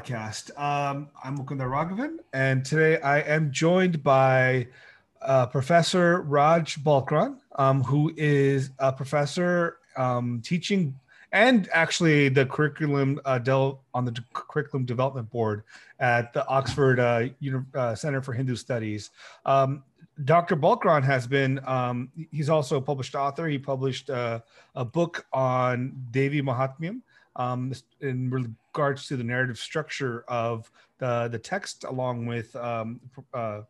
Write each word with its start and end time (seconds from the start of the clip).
Podcast. 0.00 0.58
Um, 0.58 1.08
I'm 1.22 1.36
Mukunda 1.36 1.68
Raghavan, 1.68 2.20
and 2.32 2.64
today 2.64 2.98
I 3.02 3.20
am 3.20 3.52
joined 3.52 4.02
by 4.02 4.66
uh, 5.20 5.44
Professor 5.46 6.22
Raj 6.22 6.82
Balkaran, 6.82 7.36
um, 7.56 7.82
who 7.82 8.10
is 8.16 8.70
a 8.78 8.92
professor 8.94 9.76
um, 9.98 10.40
teaching 10.42 10.98
and 11.32 11.68
actually 11.74 12.30
the 12.30 12.46
curriculum 12.46 13.20
uh, 13.26 13.38
del- 13.38 13.82
on 13.92 14.06
the 14.06 14.18
curriculum 14.32 14.86
development 14.86 15.28
board 15.30 15.64
at 15.98 16.32
the 16.32 16.46
Oxford 16.48 16.98
uh, 16.98 17.28
Uni- 17.40 17.64
uh, 17.74 17.94
Center 17.94 18.22
for 18.22 18.32
Hindu 18.32 18.56
Studies. 18.56 19.10
Um, 19.44 19.82
Dr. 20.24 20.56
Balkaran 20.56 21.04
has 21.04 21.26
been, 21.26 21.60
um, 21.66 22.10
he's 22.30 22.48
also 22.48 22.78
a 22.78 22.82
published 22.82 23.14
author. 23.14 23.46
He 23.48 23.58
published 23.58 24.08
uh, 24.08 24.40
a 24.74 24.84
book 24.84 25.26
on 25.34 25.92
Devi 26.10 26.40
Mahatmyam 26.40 27.02
um, 27.36 27.72
in 28.00 28.28
regards 28.72 29.06
to 29.08 29.16
the 29.16 29.24
narrative 29.24 29.58
structure 29.58 30.24
of 30.28 30.70
the, 30.98 31.28
the 31.30 31.38
text, 31.38 31.84
along 31.84 32.26
with 32.26 32.54
um, 32.56 33.00
uh, 33.34 33.62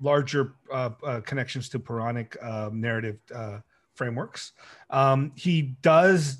larger 0.00 0.54
uh, 0.72 0.90
uh, 1.04 1.20
connections 1.20 1.68
to 1.70 1.78
Puranic 1.78 2.36
um, 2.42 2.80
narrative 2.80 3.18
uh, 3.34 3.58
frameworks. 3.94 4.52
Um, 4.90 5.32
he 5.34 5.76
does 5.82 6.38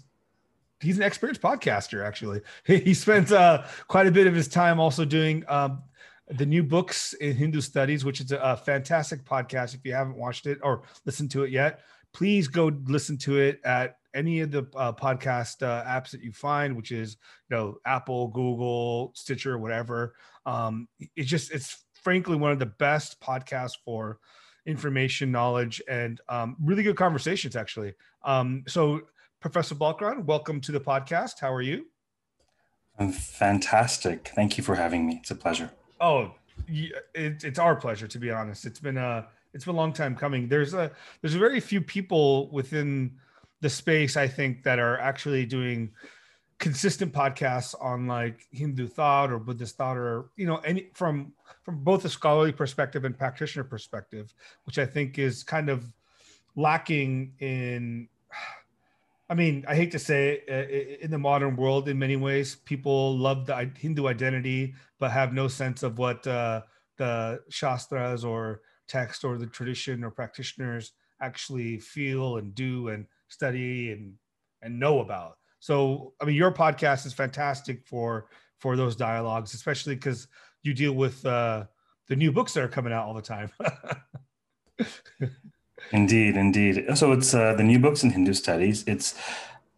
he's 0.81 0.97
an 0.97 1.03
experienced 1.03 1.43
podcaster 1.43 2.07
actually 2.07 2.41
he 2.65 2.95
spends 2.95 3.33
uh, 3.33 3.67
quite 3.89 4.07
a 4.07 4.13
bit 4.13 4.29
of 4.29 4.35
his 4.35 4.47
time 4.47 4.79
also 4.79 5.05
doing 5.05 5.45
um, 5.49 5.83
the 6.29 6.47
new 6.47 6.63
books 6.63 7.15
in 7.15 7.35
hindu 7.35 7.61
studies 7.61 8.05
which 8.05 8.21
is 8.21 8.31
a, 8.31 8.37
a, 8.37 8.57
fantastic 8.57 9.25
podcast 9.25 9.75
if 9.75 9.85
you 9.85 9.93
haven't 9.93 10.17
watched 10.17 10.47
it 10.47 10.57
or 10.63 10.83
listened 11.05 11.33
to 11.33 11.43
it 11.43 11.51
yet 11.51 11.81
please 12.13 12.47
go 12.47 12.71
listen 12.87 13.19
to 13.19 13.39
it 13.39 13.61
at 13.65 13.98
any 14.15 14.41
of 14.41 14.51
the 14.51 14.67
uh, 14.77 14.93
podcast 14.93 15.63
uh, 15.63 15.85
apps 15.85 16.11
that 16.11 16.23
you 16.23 16.33
find 16.33 16.77
which 16.77 16.93
is 16.93 17.17
you 17.51 17.57
know 17.57 17.77
apple 17.87 18.29
google 18.29 19.13
stitcher 19.15 19.59
whatever 19.59 20.15
um, 20.47 20.89
it's 21.17 21.29
just 21.29 21.53
it's 21.53 21.85
frankly 21.95 22.37
one 22.37 22.53
of 22.53 22.59
the 22.59 22.67
best 22.67 23.21
podcasts 23.21 23.77
for 23.85 24.19
information 24.67 25.33
knowledge 25.33 25.81
and 25.89 26.21
um, 26.29 26.57
really 26.63 26.83
good 26.83 26.97
conversations 26.97 27.57
actually 27.57 27.95
um, 28.25 28.65
so 28.67 29.01
Professor 29.41 29.77
Balkaran, 29.77 30.25
welcome 30.25 30.61
to 30.63 30.73
the 30.73 30.81
podcast. 30.81 31.39
How 31.41 31.53
are 31.53 31.63
you? 31.63 31.87
I'm 32.99 33.13
fantastic. 33.13 34.33
Thank 34.35 34.59
you 34.59 34.65
for 34.65 34.75
having 34.75 35.07
me. 35.07 35.19
It's 35.21 35.31
a 35.31 35.37
pleasure. 35.37 35.71
Oh, 36.01 36.35
it, 36.67 37.45
it's 37.45 37.59
our 37.61 37.77
pleasure 37.77 38.09
to 38.09 38.19
be 38.19 38.33
honest. 38.33 38.67
It's 38.67 38.81
been 38.81 38.97
a 38.97 39.29
it's 39.55 39.65
been 39.65 39.77
a 39.77 39.79
long 39.79 39.93
time 39.93 40.17
coming. 40.17 40.49
There's 40.49 40.75
a 40.75 40.91
there's 41.21 41.37
a 41.37 41.39
very 41.39 41.61
few 41.61 41.81
people 41.81 42.51
within 42.51 43.13
the 43.61 43.71
space 43.71 44.17
I 44.17 44.29
think 44.29 44.63
that 44.65 44.79
are 44.79 44.99
actually 44.99 45.47
doing 45.47 45.93
consistent 46.59 47.13
podcasts 47.13 47.75
on 47.81 48.07
like 48.07 48.47
Hindu 48.51 48.89
thought 48.89 49.31
or 49.31 49.39
Buddhist 49.39 49.77
thought 49.77 49.97
or 49.97 50.31
you 50.37 50.47
know 50.47 50.57
any 50.59 50.91
from 50.95 51.33
from 51.63 51.85
both 51.85 52.05
a 52.05 52.09
scholarly 52.09 52.53
perspective 52.53 53.05
and 53.05 53.17
practitioner 53.17 53.65
perspective, 53.65 54.35
which 54.65 54.79
I 54.79 54.87
think 54.87 55.19
is 55.19 55.43
kind 55.43 55.69
of 55.69 55.93
lacking 56.57 57.33
in 57.39 58.09
I 59.31 59.35
mean, 59.35 59.67
I 59.69 59.75
hate 59.75 59.91
to 59.91 59.99
say 59.99 60.41
it, 60.49 61.01
in 61.03 61.11
the 61.11 61.19
modern 61.19 61.55
world, 61.55 61.89
in 61.89 61.99
many 61.99 62.17
ways, 62.17 62.57
people 62.57 63.19
love 63.19 63.45
the 63.45 63.71
Hindu 63.77 64.07
identity, 64.07 64.75
but 64.99 65.11
have 65.11 65.35
no 65.35 65.49
sense 65.49 65.83
of 65.83 65.99
what 65.99 66.27
uh, 66.27 66.63
the 66.97 67.41
Shastras 67.51 68.25
or 68.25 68.63
text 68.87 69.25
or 69.25 69.37
the 69.37 69.47
tradition 69.47 70.03
or 70.03 70.11
practitioners 70.11 70.93
actually 71.21 71.79
feel 71.79 72.39
and 72.39 72.55
do 72.55 72.89
and 72.89 73.07
study 73.29 73.93
and 73.93 74.15
and 74.63 74.79
know 74.79 75.01
about. 75.01 75.37
So, 75.61 76.15
I 76.21 76.25
mean, 76.25 76.37
your 76.37 76.53
podcast 76.53 77.07
is 77.07 77.13
fantastic 77.13 77.87
for 77.87 78.29
for 78.59 78.77
those 78.77 78.97
dialogues, 78.97 79.55
especially 79.55 79.95
because 79.95 80.29
you 80.63 80.75
deal 80.75 80.93
with 80.93 81.25
uh, 81.25 81.65
the 82.09 82.17
new 82.17 82.33
books 82.33 82.55
that 82.55 82.65
are 82.65 82.69
coming 82.69 82.93
out 82.93 83.07
all 83.07 83.15
the 83.15 83.23
time. 83.23 83.51
Indeed, 85.93 86.37
indeed. 86.37 86.87
So 86.97 87.13
it's 87.13 87.33
uh, 87.33 87.55
the 87.55 87.63
new 87.63 87.79
books 87.79 88.03
in 88.03 88.11
Hindu 88.11 88.35
studies. 88.35 88.85
It's 88.87 89.15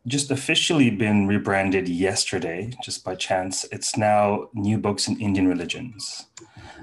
just 0.06 0.30
officially 0.30 0.90
been 0.90 1.26
rebranded 1.26 1.88
yesterday, 1.88 2.72
just 2.82 3.04
by 3.04 3.14
chance. 3.14 3.64
It's 3.70 3.96
now 3.96 4.48
new 4.54 4.78
books 4.78 5.08
in 5.08 5.20
Indian 5.20 5.46
religions. 5.46 6.26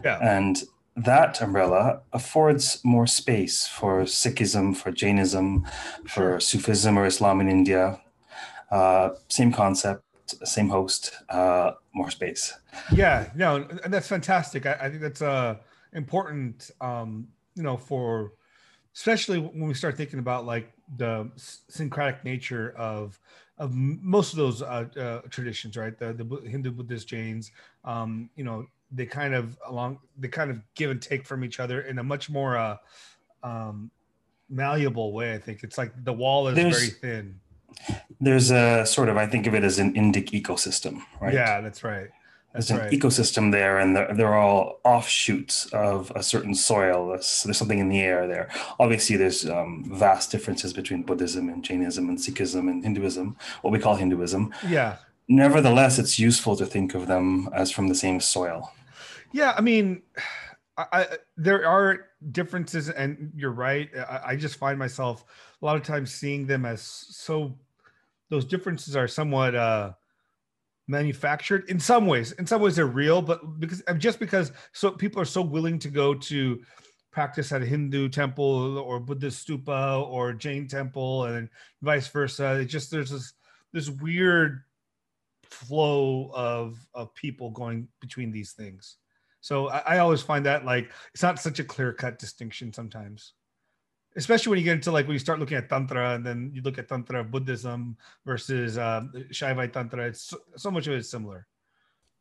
Yeah. 0.03 0.19
And 0.22 0.63
that 0.97 1.41
umbrella 1.41 2.02
affords 2.12 2.80
more 2.84 3.06
space 3.06 3.68
for 3.68 4.02
Sikhism, 4.02 4.75
for 4.75 4.91
Jainism, 4.91 5.66
for 6.08 6.40
Sufism 6.40 6.97
or 6.97 7.06
Islam 7.06 7.40
in 7.40 7.50
India. 7.50 8.02
Uh, 8.72 9.12
same 9.30 9.52
concept, 9.52 10.03
same 10.44 10.69
host, 10.69 11.13
uh, 11.30 11.72
more 11.94 12.09
space. 12.09 12.53
Yeah, 12.91 13.30
no, 13.36 13.68
and 13.84 13.94
that's 13.94 14.07
fantastic. 14.07 14.66
I, 14.66 14.74
I 14.81 14.90
think 14.90 15.02
that's 15.02 15.22
uh, 15.22 15.57
important, 15.94 16.72
um, 16.81 17.28
you 17.56 17.63
know, 17.63 17.78
for 17.78 18.34
especially 18.96 19.38
when 19.38 19.68
we 19.68 19.75
start 19.75 19.96
thinking 19.96 20.19
about 20.19 20.46
like 20.46 20.74
the 20.97 21.30
syncretic 21.69 22.24
nature 22.25 22.74
of 22.78 23.19
of 23.59 23.74
most 23.74 24.34
of 24.34 24.38
those 24.38 24.62
uh, 24.62 24.86
uh, 25.00 25.22
traditions, 25.30 25.78
right? 25.78 25.97
The 25.97 26.13
the 26.13 26.50
Hindu, 26.50 26.72
Buddhist, 26.72 27.07
Jains, 27.07 27.52
um, 27.84 28.30
you 28.36 28.44
know, 28.44 28.66
they 28.92 29.06
kind 29.06 29.34
of 29.34 29.58
along 29.66 30.00
they 30.18 30.28
kind 30.28 30.52
of 30.52 30.62
give 30.75 30.92
and 30.92 31.02
take 31.02 31.25
from 31.25 31.44
each 31.44 31.59
other 31.59 31.81
in 31.81 32.00
a 32.00 32.03
much 32.03 32.30
more 32.30 32.58
uh, 32.58 32.78
um, 33.44 33.92
malleable 34.50 35.14
way. 35.14 35.34
I 35.34 35.40
think 35.40 35.64
it's 35.64 35.78
like 35.78 35.92
the 36.03 36.14
wall 36.14 36.48
is 36.48 36.56
there's, 36.56 36.78
very 36.78 36.90
thin. 36.90 37.40
There's 38.20 38.52
a 38.52 38.86
sort 38.86 39.09
of 39.09 39.18
I 39.18 39.28
think 39.28 39.48
of 39.48 39.53
it 39.53 39.64
as 39.64 39.80
an 39.80 39.94
Indic 39.94 40.30
ecosystem, 40.30 41.02
right? 41.22 41.34
Yeah, 41.34 41.62
that's 41.62 41.84
right. 41.84 42.09
That's 42.53 42.70
there's 42.70 42.80
right. 42.80 42.94
an 42.94 43.00
ecosystem 43.00 43.52
there, 43.52 43.78
and 43.78 43.96
they're, 43.96 44.14
they're, 44.16 44.34
all 44.34 44.80
offshoots 44.84 45.68
of 45.68 46.12
a 46.16 46.24
certain 46.24 46.56
soil. 46.56 47.10
There's, 47.10 47.44
there's 47.44 47.57
something 47.57 47.78
in 47.78 47.90
the 47.90 48.00
air 48.00 48.25
there. 48.25 48.50
Obviously, 48.80 49.16
there's 49.18 49.48
um, 49.48 49.83
vast 49.94 50.31
differences 50.31 50.74
between 50.74 51.04
Buddhism 51.04 51.50
and 51.50 51.63
Jainism 51.63 52.10
and 52.10 52.18
Sikhism 52.18 52.69
and 52.69 52.83
Hinduism, 52.83 53.36
what 53.62 53.72
we 53.72 53.80
call 53.80 53.95
Hinduism. 53.95 54.54
Yeah. 54.68 54.95
Nevertheless, 55.29 56.00
it's 56.00 56.18
useful 56.18 56.56
to 56.56 56.65
think 56.65 56.95
of 56.95 57.07
them 57.07 57.50
as 57.53 57.71
from 57.71 57.88
the 57.88 57.95
same 57.95 58.19
soil. 58.19 58.71
Yeah, 59.33 59.53
I 59.57 59.62
mean, 59.62 60.03
I, 60.77 60.85
I, 60.94 61.07
there 61.35 61.68
are 61.68 62.06
differences, 62.31 62.89
and 62.89 63.31
you're 63.35 63.51
right. 63.51 63.89
I, 63.97 64.21
I 64.25 64.35
just 64.35 64.56
find 64.56 64.79
myself 64.79 65.25
a 65.62 65.65
lot 65.65 65.75
of 65.75 65.83
times 65.83 66.13
seeing 66.13 66.47
them 66.47 66.65
as 66.65 66.81
so. 66.81 67.57
Those 68.29 68.45
differences 68.45 68.95
are 68.95 69.07
somewhat. 69.07 69.56
Uh, 69.56 69.94
manufactured 70.88 71.69
in 71.69 71.80
some 71.80 72.07
ways 72.07 72.31
in 72.33 72.47
some 72.47 72.62
ways 72.62 72.77
they're 72.77 72.85
real 72.85 73.21
but 73.21 73.59
because 73.59 73.83
just 73.97 74.19
because 74.19 74.53
so 74.71 74.89
people 74.89 75.21
are 75.21 75.25
so 75.25 75.41
willing 75.41 75.77
to 75.77 75.89
go 75.89 76.13
to 76.13 76.62
practice 77.12 77.51
at 77.51 77.62
a 77.62 77.65
hindu 77.65 78.07
temple 78.07 78.77
or 78.77 78.97
buddhist 79.00 79.45
stupa 79.45 80.01
or 80.07 80.31
jain 80.31 80.65
temple 80.65 81.25
and 81.25 81.50
vice 81.81 82.07
versa 82.07 82.53
it 82.62 82.65
just 82.65 82.89
there's 82.89 83.09
this 83.09 83.33
this 83.73 83.89
weird 83.89 84.63
flow 85.49 86.31
of 86.33 86.77
of 86.94 87.13
people 87.15 87.51
going 87.51 87.88
between 87.99 88.31
these 88.31 88.53
things. 88.53 88.97
So 89.41 89.69
I, 89.69 89.95
I 89.95 89.97
always 89.99 90.21
find 90.21 90.45
that 90.45 90.65
like 90.65 90.91
it's 91.13 91.23
not 91.23 91.39
such 91.39 91.59
a 91.59 91.63
clear 91.63 91.94
cut 91.94 92.19
distinction 92.19 92.73
sometimes. 92.73 93.33
Especially 94.15 94.49
when 94.49 94.59
you 94.59 94.65
get 94.65 94.73
into 94.73 94.91
like 94.91 95.05
when 95.05 95.13
you 95.13 95.19
start 95.19 95.39
looking 95.39 95.57
at 95.57 95.69
tantra 95.69 96.15
and 96.15 96.25
then 96.25 96.51
you 96.53 96.61
look 96.61 96.77
at 96.79 96.89
tantra 96.89 97.23
buddhism 97.23 97.97
versus 98.25 98.77
uh, 98.77 99.03
shaivite 99.31 99.73
tantra 99.73 100.07
it's 100.07 100.21
so, 100.21 100.38
so, 100.55 100.71
much 100.71 100.88
of 100.88 100.94
it 100.94 100.97
is 100.97 101.09
similar. 101.09 101.45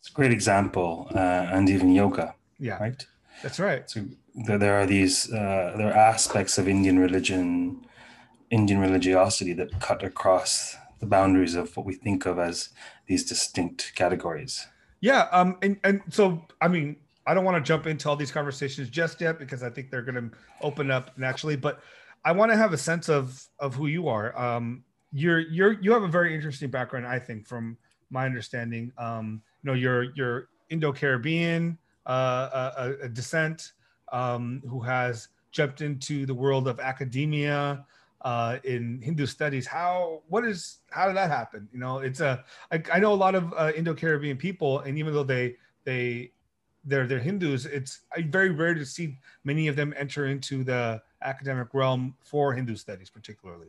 It's 0.00 0.10
a 0.10 0.12
great 0.12 0.30
example 0.32 1.08
uh, 1.14 1.48
and 1.52 1.70
even 1.70 1.90
yoga 1.92 2.34
yeah. 2.58 2.78
right? 2.78 3.06
That's 3.42 3.60
right. 3.60 3.88
So 3.88 4.04
there, 4.34 4.58
there 4.58 4.74
are 4.74 4.86
these 4.86 5.32
uh, 5.32 5.74
there 5.76 5.88
are 5.88 5.96
aspects 5.96 6.58
of 6.58 6.68
indian 6.68 6.98
religion 6.98 7.86
indian 8.50 8.80
religiosity 8.80 9.52
that 9.54 9.80
cut 9.80 10.02
across 10.02 10.76
the 11.00 11.06
boundaries 11.06 11.54
of 11.54 11.76
what 11.76 11.86
we 11.86 11.94
think 11.94 12.26
of 12.26 12.38
as 12.38 12.70
these 13.06 13.24
distinct 13.24 13.92
categories 13.94 14.66
yeah 15.00 15.28
um 15.32 15.56
and, 15.62 15.78
and 15.84 16.02
so 16.10 16.42
i 16.60 16.68
mean 16.68 16.96
I 17.26 17.34
don't 17.34 17.44
want 17.44 17.56
to 17.56 17.66
jump 17.66 17.86
into 17.86 18.08
all 18.08 18.16
these 18.16 18.30
conversations 18.30 18.88
just 18.88 19.20
yet 19.20 19.38
because 19.38 19.62
I 19.62 19.70
think 19.70 19.90
they're 19.90 20.02
going 20.02 20.30
to 20.30 20.36
open 20.60 20.90
up 20.90 21.16
naturally. 21.18 21.56
But 21.56 21.80
I 22.24 22.32
want 22.32 22.52
to 22.52 22.56
have 22.56 22.72
a 22.72 22.78
sense 22.78 23.08
of 23.08 23.42
of 23.58 23.74
who 23.74 23.88
you 23.88 24.08
are. 24.08 24.36
Um, 24.38 24.84
you're 25.12 25.40
you're 25.40 25.72
you 25.80 25.92
have 25.92 26.04
a 26.04 26.08
very 26.08 26.34
interesting 26.34 26.70
background, 26.70 27.06
I 27.06 27.18
think, 27.18 27.46
from 27.46 27.76
my 28.10 28.26
understanding. 28.26 28.92
Um, 28.96 29.42
you 29.62 29.68
know, 29.68 29.74
you're 29.74 30.04
you're 30.14 30.48
Indo-Caribbean 30.70 31.78
uh, 32.06 32.70
a, 32.76 33.04
a 33.04 33.08
descent 33.08 33.72
um, 34.12 34.62
who 34.68 34.80
has 34.80 35.28
jumped 35.50 35.80
into 35.80 36.26
the 36.26 36.34
world 36.34 36.68
of 36.68 36.78
academia 36.78 37.84
uh, 38.26 38.58
in 38.64 39.00
Hindu 39.00 39.24
studies. 39.24 39.68
How 39.68 40.22
what 40.26 40.44
is 40.44 40.78
how 40.90 41.06
did 41.06 41.16
that 41.16 41.30
happen? 41.30 41.68
You 41.72 41.78
know, 41.78 41.98
it's 41.98 42.20
a 42.20 42.44
I, 42.72 42.82
I 42.92 42.98
know 42.98 43.12
a 43.12 43.14
lot 43.14 43.36
of 43.36 43.54
uh, 43.56 43.70
Indo-Caribbean 43.76 44.36
people, 44.36 44.80
and 44.80 44.98
even 44.98 45.14
though 45.14 45.22
they 45.22 45.54
they 45.84 46.32
they're 46.84 47.06
they're 47.06 47.20
Hindus, 47.20 47.66
it's 47.66 48.00
very 48.18 48.50
rare 48.50 48.74
to 48.74 48.84
see 48.84 49.16
many 49.44 49.68
of 49.68 49.76
them 49.76 49.94
enter 49.96 50.26
into 50.26 50.64
the 50.64 51.00
academic 51.22 51.68
realm 51.72 52.16
for 52.20 52.52
Hindu 52.52 52.74
studies, 52.74 53.10
particularly. 53.10 53.68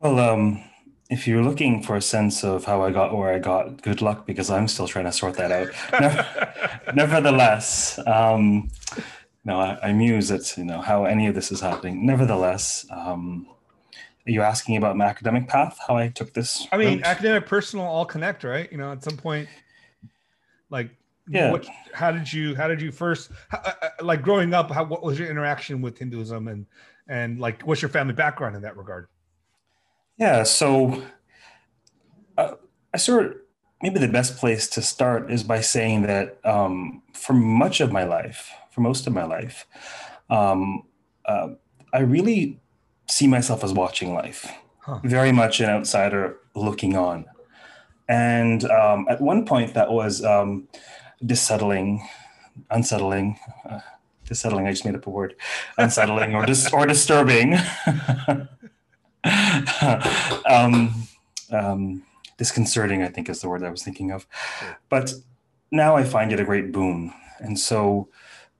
Well, 0.00 0.18
um, 0.20 0.62
if 1.08 1.26
you're 1.26 1.42
looking 1.42 1.82
for 1.82 1.96
a 1.96 2.02
sense 2.02 2.44
of 2.44 2.66
how 2.66 2.82
I 2.82 2.90
got 2.90 3.16
where 3.16 3.32
I 3.32 3.38
got, 3.38 3.80
good 3.80 4.02
luck 4.02 4.26
because 4.26 4.50
I'm 4.50 4.68
still 4.68 4.86
trying 4.86 5.06
to 5.06 5.12
sort 5.12 5.36
that 5.38 5.50
out. 5.50 6.94
Nevertheless, 6.94 7.98
um, 8.06 8.70
no, 9.44 9.60
I, 9.60 9.88
I 9.88 9.92
muse 9.92 10.30
at 10.30 10.56
you 10.56 10.64
know 10.64 10.80
how 10.80 11.04
any 11.04 11.26
of 11.26 11.34
this 11.34 11.52
is 11.52 11.60
happening. 11.60 12.06
Nevertheless, 12.06 12.86
um, 12.90 13.46
are 14.26 14.30
you 14.30 14.42
asking 14.42 14.76
about 14.76 14.96
my 14.96 15.04
academic 15.04 15.48
path? 15.48 15.78
How 15.86 15.96
I 15.96 16.08
took 16.08 16.32
this? 16.32 16.66
I 16.72 16.78
mean, 16.78 16.98
route? 16.98 17.06
academic, 17.06 17.46
personal, 17.46 17.84
all 17.84 18.06
connect, 18.06 18.44
right? 18.44 18.70
You 18.72 18.78
know, 18.78 18.92
at 18.92 19.04
some 19.04 19.16
point, 19.16 19.48
like, 20.70 20.90
Yeah. 21.28 21.52
What, 21.52 21.66
how 21.92 22.10
did 22.10 22.32
you? 22.32 22.54
How 22.54 22.68
did 22.68 22.80
you 22.80 22.90
first? 22.90 23.30
How, 23.48 23.58
uh, 23.58 23.72
uh, 23.82 23.88
like 24.02 24.22
growing 24.22 24.54
up, 24.54 24.70
how 24.70 24.84
what 24.84 25.02
was 25.02 25.18
your 25.18 25.28
interaction 25.28 25.82
with 25.82 25.98
Hinduism 25.98 26.48
and 26.48 26.66
and 27.08 27.38
like 27.38 27.62
what's 27.62 27.82
your 27.82 27.90
family 27.90 28.14
background 28.14 28.56
in 28.56 28.62
that 28.62 28.76
regard? 28.76 29.08
Yeah, 30.18 30.44
so 30.44 31.02
uh, 32.38 32.52
I 32.92 32.96
sort 32.98 33.26
of 33.26 33.36
maybe 33.82 33.98
the 33.98 34.08
best 34.08 34.36
place 34.36 34.68
to 34.68 34.82
start 34.82 35.30
is 35.30 35.42
by 35.42 35.60
saying 35.60 36.02
that 36.02 36.38
um, 36.44 37.02
for 37.12 37.32
much 37.32 37.80
of 37.80 37.92
my 37.92 38.04
life, 38.04 38.52
for 38.74 38.80
most 38.80 39.06
of 39.06 39.12
my 39.12 39.24
life, 39.24 39.66
um, 40.28 40.82
uh, 41.26 41.48
I 41.92 42.00
really 42.00 42.60
see 43.08 43.26
myself 43.28 43.62
as 43.62 43.72
watching 43.72 44.12
life, 44.14 44.50
Huh. 44.80 44.98
very 45.04 45.32
much 45.32 45.60
an 45.60 45.70
outsider 45.70 46.36
looking 46.54 46.96
on. 46.96 47.24
And 48.08 48.64
um, 48.64 49.06
at 49.08 49.20
one 49.20 49.46
point, 49.46 49.72
that 49.74 49.90
was 49.92 50.22
um, 50.24 50.68
dissettling, 51.24 52.06
unsettling. 52.70 53.38
Uh, 53.68 53.80
dissettling, 54.26 54.66
I 54.66 54.72
just 54.72 54.84
made 54.84 54.94
up 54.96 55.06
a 55.06 55.10
word. 55.10 55.36
Unsettling 55.78 56.34
or 56.34 56.44
dis- 56.44 56.72
or 56.72 56.84
disturbing. 56.86 57.54
um, 60.48 60.94
um, 61.50 62.02
disconcerting, 62.36 63.02
I 63.02 63.08
think 63.08 63.28
is 63.28 63.40
the 63.40 63.48
word 63.48 63.62
I 63.62 63.70
was 63.70 63.82
thinking 63.82 64.10
of. 64.10 64.26
But 64.88 65.14
now 65.70 65.96
I 65.96 66.04
find 66.04 66.32
it 66.32 66.40
a 66.40 66.44
great 66.44 66.72
boon. 66.72 67.12
And 67.38 67.58
so 67.58 68.08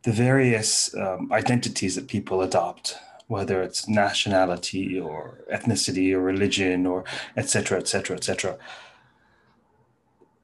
the 0.04 0.12
various 0.12 0.94
um, 0.96 1.32
identities 1.32 1.94
that 1.94 2.08
people 2.08 2.42
adopt, 2.42 2.96
whether 3.26 3.62
it's 3.62 3.88
nationality 3.88 4.98
or 5.00 5.40
ethnicity 5.52 6.12
or 6.12 6.20
religion 6.20 6.86
or 6.86 7.04
et 7.36 7.48
cetera, 7.48 7.78
et 7.78 7.88
cetera, 7.88 8.16
et 8.16 8.24
cetera, 8.24 8.56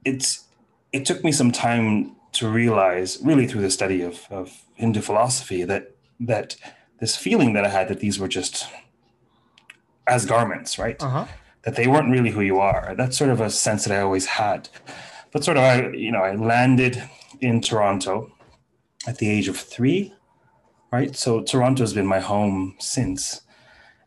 it's, 0.05 0.45
it 0.93 1.05
took 1.05 1.23
me 1.23 1.31
some 1.31 1.53
time 1.53 2.17
to 2.33 2.49
realize, 2.49 3.19
really 3.23 3.47
through 3.47 3.61
the 3.61 3.71
study 3.71 4.03
of, 4.03 4.27
of 4.31 4.63
Hindu 4.75 5.01
philosophy, 5.01 5.65
that, 5.65 5.95
that 6.19 6.57
this 7.01 7.17
feeling 7.17 7.53
that 7.53 7.65
I 7.65 7.69
had 7.69 7.89
that 7.89 8.01
these 8.01 8.19
were 8.19 8.29
just 8.29 8.67
as 10.07 10.25
garments, 10.25 10.79
right? 10.79 11.01
Uh 11.03 11.09
huh. 11.09 11.27
that 11.63 11.77
they 11.77 11.87
weren't 11.87 12.11
really 12.11 12.31
who 12.31 12.41
you 12.41 12.59
are. 12.59 12.95
That's 12.97 13.19
sort 13.19 13.31
of 13.31 13.41
a 13.41 13.51
sense 13.51 13.85
that 13.85 13.97
I 13.97 14.01
always 14.01 14.27
had. 14.27 14.69
But 15.33 15.45
sort 15.45 15.59
of, 15.59 15.65
I, 15.65 15.89
you 15.91 16.11
know, 16.11 16.23
I 16.23 16.35
landed 16.35 17.03
in 17.41 17.61
Toronto 17.61 18.33
at 19.07 19.19
the 19.19 19.31
age 19.31 19.49
of 19.49 19.57
three, 19.57 20.15
right? 20.93 21.17
So 21.17 21.43
Toronto 21.43 21.83
has 21.83 21.95
been 21.95 22.07
my 22.07 22.21
home 22.21 22.77
since. 22.79 23.43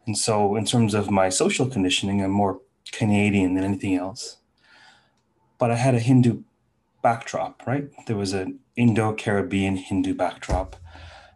And 0.05 0.17
so, 0.17 0.55
in 0.55 0.65
terms 0.65 0.93
of 0.93 1.09
my 1.09 1.29
social 1.29 1.65
conditioning, 1.67 2.21
I'm 2.21 2.31
more 2.31 2.59
Canadian 2.91 3.53
than 3.53 3.63
anything 3.63 3.95
else. 3.95 4.37
But 5.57 5.71
I 5.71 5.75
had 5.75 5.95
a 5.95 5.99
Hindu 5.99 6.43
backdrop, 7.01 7.65
right? 7.65 7.89
There 8.07 8.17
was 8.17 8.33
an 8.33 8.59
Indo 8.75 9.13
Caribbean 9.13 9.77
Hindu 9.77 10.13
backdrop. 10.13 10.75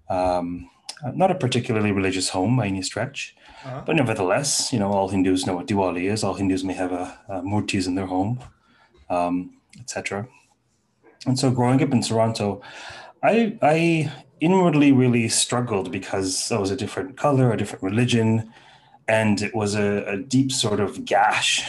Um, 0.09 0.69
not 1.13 1.31
a 1.31 1.35
particularly 1.35 1.91
religious 1.91 2.29
home 2.29 2.57
by 2.57 2.67
any 2.67 2.81
stretch. 2.81 3.35
Uh-huh. 3.63 3.83
But 3.85 3.95
nevertheless, 3.95 4.73
you 4.73 4.79
know, 4.79 4.91
all 4.91 5.09
Hindus 5.09 5.45
know 5.45 5.55
what 5.55 5.67
Diwali 5.67 6.11
is. 6.11 6.23
All 6.23 6.33
Hindus 6.33 6.63
may 6.63 6.73
have 6.73 6.91
a, 6.91 7.19
a 7.29 7.41
murtis 7.41 7.87
in 7.87 7.95
their 7.95 8.05
home, 8.05 8.39
um, 9.09 9.57
etc. 9.79 10.27
And 11.25 11.37
so, 11.39 11.51
growing 11.51 11.81
up 11.81 11.91
in 11.91 12.01
Toronto, 12.01 12.61
I 13.23 13.57
I 13.61 14.11
inwardly 14.39 14.91
really 14.91 15.29
struggled 15.29 15.91
because 15.91 16.51
I 16.51 16.59
was 16.59 16.71
a 16.71 16.75
different 16.75 17.17
color, 17.17 17.51
a 17.51 17.57
different 17.57 17.83
religion, 17.83 18.51
and 19.07 19.41
it 19.41 19.55
was 19.55 19.75
a, 19.75 20.03
a 20.05 20.17
deep 20.17 20.51
sort 20.51 20.79
of 20.79 21.05
gash. 21.05 21.63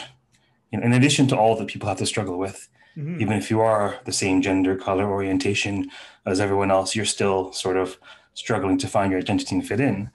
You 0.71 0.79
know, 0.79 0.85
in 0.87 0.93
addition 0.93 1.27
to 1.29 1.37
all 1.37 1.57
that 1.57 1.69
people 1.69 1.89
have 1.89 1.99
to 1.99 2.07
struggle 2.07 2.39
with, 2.39 2.69
Mhm. 2.97 3.21
even 3.21 3.33
if 3.39 3.49
you 3.51 3.61
are 3.61 3.95
the 4.05 4.13
same 4.13 4.43
gender, 4.43 4.77
color, 4.77 5.09
orientation 5.11 5.89
as 6.27 6.41
everyone 6.41 6.71
else, 6.71 6.97
you're 6.97 7.05
still 7.07 7.53
sort 7.53 7.77
of 7.77 7.97
struggling 8.35 8.77
to 8.79 8.89
find 8.89 9.11
your 9.13 9.21
identity 9.21 9.55
and 9.55 9.67
fit 9.67 9.81
in. 9.81 10.11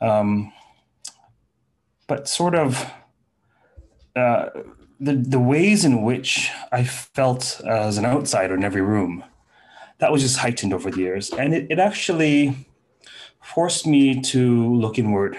Um, 0.00 0.52
but 2.06 2.26
sort 2.28 2.54
of 2.54 2.90
uh, 4.16 4.46
the 4.98 5.14
the 5.14 5.38
ways 5.38 5.84
in 5.84 6.02
which 6.02 6.50
I 6.72 6.82
felt 6.84 7.60
as 7.66 7.98
an 7.98 8.04
outsider 8.06 8.54
in 8.54 8.64
every 8.64 8.82
room, 8.82 9.22
that 9.98 10.12
was 10.12 10.22
just 10.22 10.38
heightened 10.38 10.72
over 10.72 10.90
the 10.90 11.00
years, 11.00 11.30
and 11.30 11.54
it, 11.54 11.66
it 11.70 11.78
actually 11.78 12.54
forced 13.42 13.86
me 13.86 14.20
to 14.20 14.74
look 14.74 14.98
inward 14.98 15.36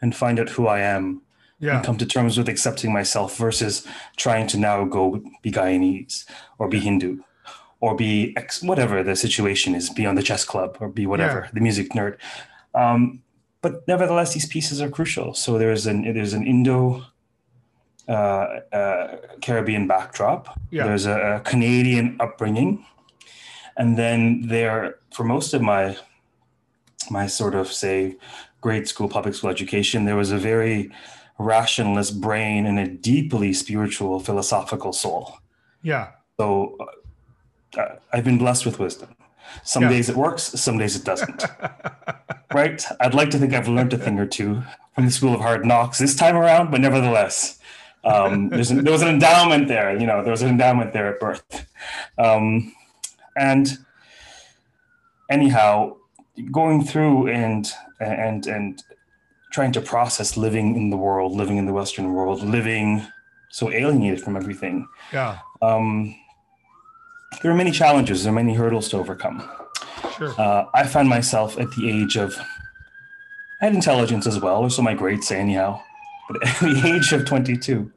and 0.00 0.14
find 0.14 0.38
out 0.38 0.50
who 0.50 0.66
I 0.66 0.80
am 0.80 1.22
Yeah. 1.60 1.76
and 1.76 1.84
come 1.86 1.96
to 1.98 2.06
terms 2.06 2.36
with 2.38 2.48
accepting 2.48 2.92
myself 2.92 3.36
versus 3.36 3.86
trying 4.16 4.46
to 4.48 4.56
now 4.58 4.84
go 4.84 5.20
be 5.42 5.50
Guyanese 5.50 6.24
or 6.58 6.68
be 6.68 6.78
Hindu 6.78 7.18
or 7.80 7.94
be 7.96 8.34
ex- 8.36 8.62
whatever 8.62 9.02
the 9.02 9.16
situation 9.16 9.74
is, 9.74 9.88
be 9.90 10.04
on 10.06 10.14
the 10.14 10.22
chess 10.22 10.44
club 10.44 10.76
or 10.80 10.88
be 10.88 11.06
whatever 11.06 11.48
the 11.52 11.60
music 11.60 11.90
nerd. 11.90 12.16
Um, 12.74 13.22
but 13.62 13.86
nevertheless, 13.88 14.34
these 14.34 14.46
pieces 14.46 14.80
are 14.80 14.90
crucial. 14.90 15.34
So 15.34 15.58
there's 15.58 15.86
an 15.86 16.02
there's 16.14 16.32
an 16.34 16.46
Indo 16.46 17.02
uh, 18.08 18.12
uh, 18.72 19.16
Caribbean 19.42 19.86
backdrop. 19.86 20.58
Yeah. 20.70 20.84
There's 20.86 21.06
a, 21.06 21.36
a 21.36 21.40
Canadian 21.40 22.16
upbringing, 22.20 22.84
and 23.78 23.96
then 23.96 24.42
there 24.48 24.96
for 25.14 25.24
most 25.24 25.54
of 25.54 25.62
my 25.62 25.96
my 27.10 27.26
sort 27.26 27.54
of 27.54 27.72
say 27.72 28.16
grade 28.60 28.86
school 28.88 29.08
public 29.08 29.34
school 29.34 29.50
education, 29.50 30.04
there 30.04 30.16
was 30.16 30.30
a 30.32 30.38
very 30.38 30.90
rationalist 31.38 32.20
brain 32.20 32.66
and 32.66 32.78
a 32.78 32.88
deeply 32.88 33.52
spiritual 33.52 34.18
philosophical 34.20 34.92
soul. 34.92 35.38
Yeah. 35.82 36.08
So 36.38 36.76
uh, 37.78 37.94
I've 38.12 38.24
been 38.24 38.38
blessed 38.38 38.66
with 38.66 38.78
wisdom. 38.78 39.14
Some 39.62 39.84
Yeah. 39.84 39.90
days 39.90 40.08
it 40.10 40.16
works, 40.16 40.42
some 40.42 40.76
days 40.78 40.96
it 40.96 41.04
doesn't. 41.04 41.44
right? 42.52 42.84
I'd 43.00 43.14
like 43.14 43.30
to 43.30 43.38
think 43.38 43.54
I've 43.54 43.68
learned 43.68 43.92
a 43.92 43.98
thing 43.98 44.18
or 44.18 44.26
two 44.26 44.62
from 44.94 45.04
the 45.06 45.10
School 45.12 45.34
of 45.34 45.40
Hard 45.40 45.64
Knocks 45.64 45.98
this 45.98 46.16
time 46.16 46.36
around, 46.36 46.70
but 46.72 46.80
nevertheless, 46.80 47.58
um, 48.04 48.48
there's 48.48 48.70
an, 48.70 48.82
there 48.84 48.92
was 48.92 49.02
an 49.02 49.08
endowment 49.08 49.68
there. 49.68 49.96
You 49.98 50.06
know, 50.06 50.22
there 50.22 50.32
was 50.32 50.42
an 50.42 50.48
endowment 50.48 50.92
there 50.92 51.06
at 51.06 51.20
birth. 51.20 51.66
Um, 52.18 52.72
and 53.38 53.78
anyhow, 55.30 55.96
going 56.50 56.84
through 56.84 57.28
and 57.28 57.70
and 58.00 58.46
and 58.46 58.82
trying 59.52 59.72
to 59.72 59.80
process 59.80 60.36
living 60.36 60.76
in 60.76 60.90
the 60.90 60.96
world, 60.96 61.32
living 61.32 61.56
in 61.56 61.66
the 61.66 61.72
Western 61.72 62.12
world, 62.12 62.42
living 62.42 63.06
so 63.50 63.70
alienated 63.70 64.20
from 64.20 64.36
everything 64.36 64.86
yeah. 65.10 65.38
um, 65.62 66.14
there 67.42 67.50
are 67.50 67.54
many 67.54 67.70
challenges, 67.70 68.24
there 68.24 68.32
are 68.32 68.34
many 68.34 68.54
hurdles 68.54 68.88
to 68.90 68.96
overcome. 68.98 69.48
Sure. 70.16 70.34
Uh, 70.38 70.66
I 70.74 70.86
found 70.86 71.08
myself 71.08 71.58
at 71.58 71.70
the 71.72 71.90
age 71.90 72.16
of, 72.16 72.36
I 73.60 73.66
had 73.66 73.74
intelligence 73.74 74.26
as 74.26 74.40
well, 74.40 74.62
or 74.62 74.70
so 74.70 74.82
my 74.82 74.94
grades 74.94 75.28
say 75.28 75.38
anyhow, 75.38 75.80
but 76.28 76.46
at 76.48 76.60
the 76.60 76.94
age 76.94 77.12
of 77.12 77.24
22, 77.24 77.90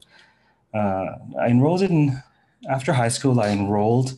uh, 0.74 0.78
I 1.40 1.48
enrolled 1.48 1.82
in, 1.82 2.22
after 2.70 2.94
high 2.94 3.10
school, 3.10 3.40
I 3.40 3.50
enrolled 3.50 4.18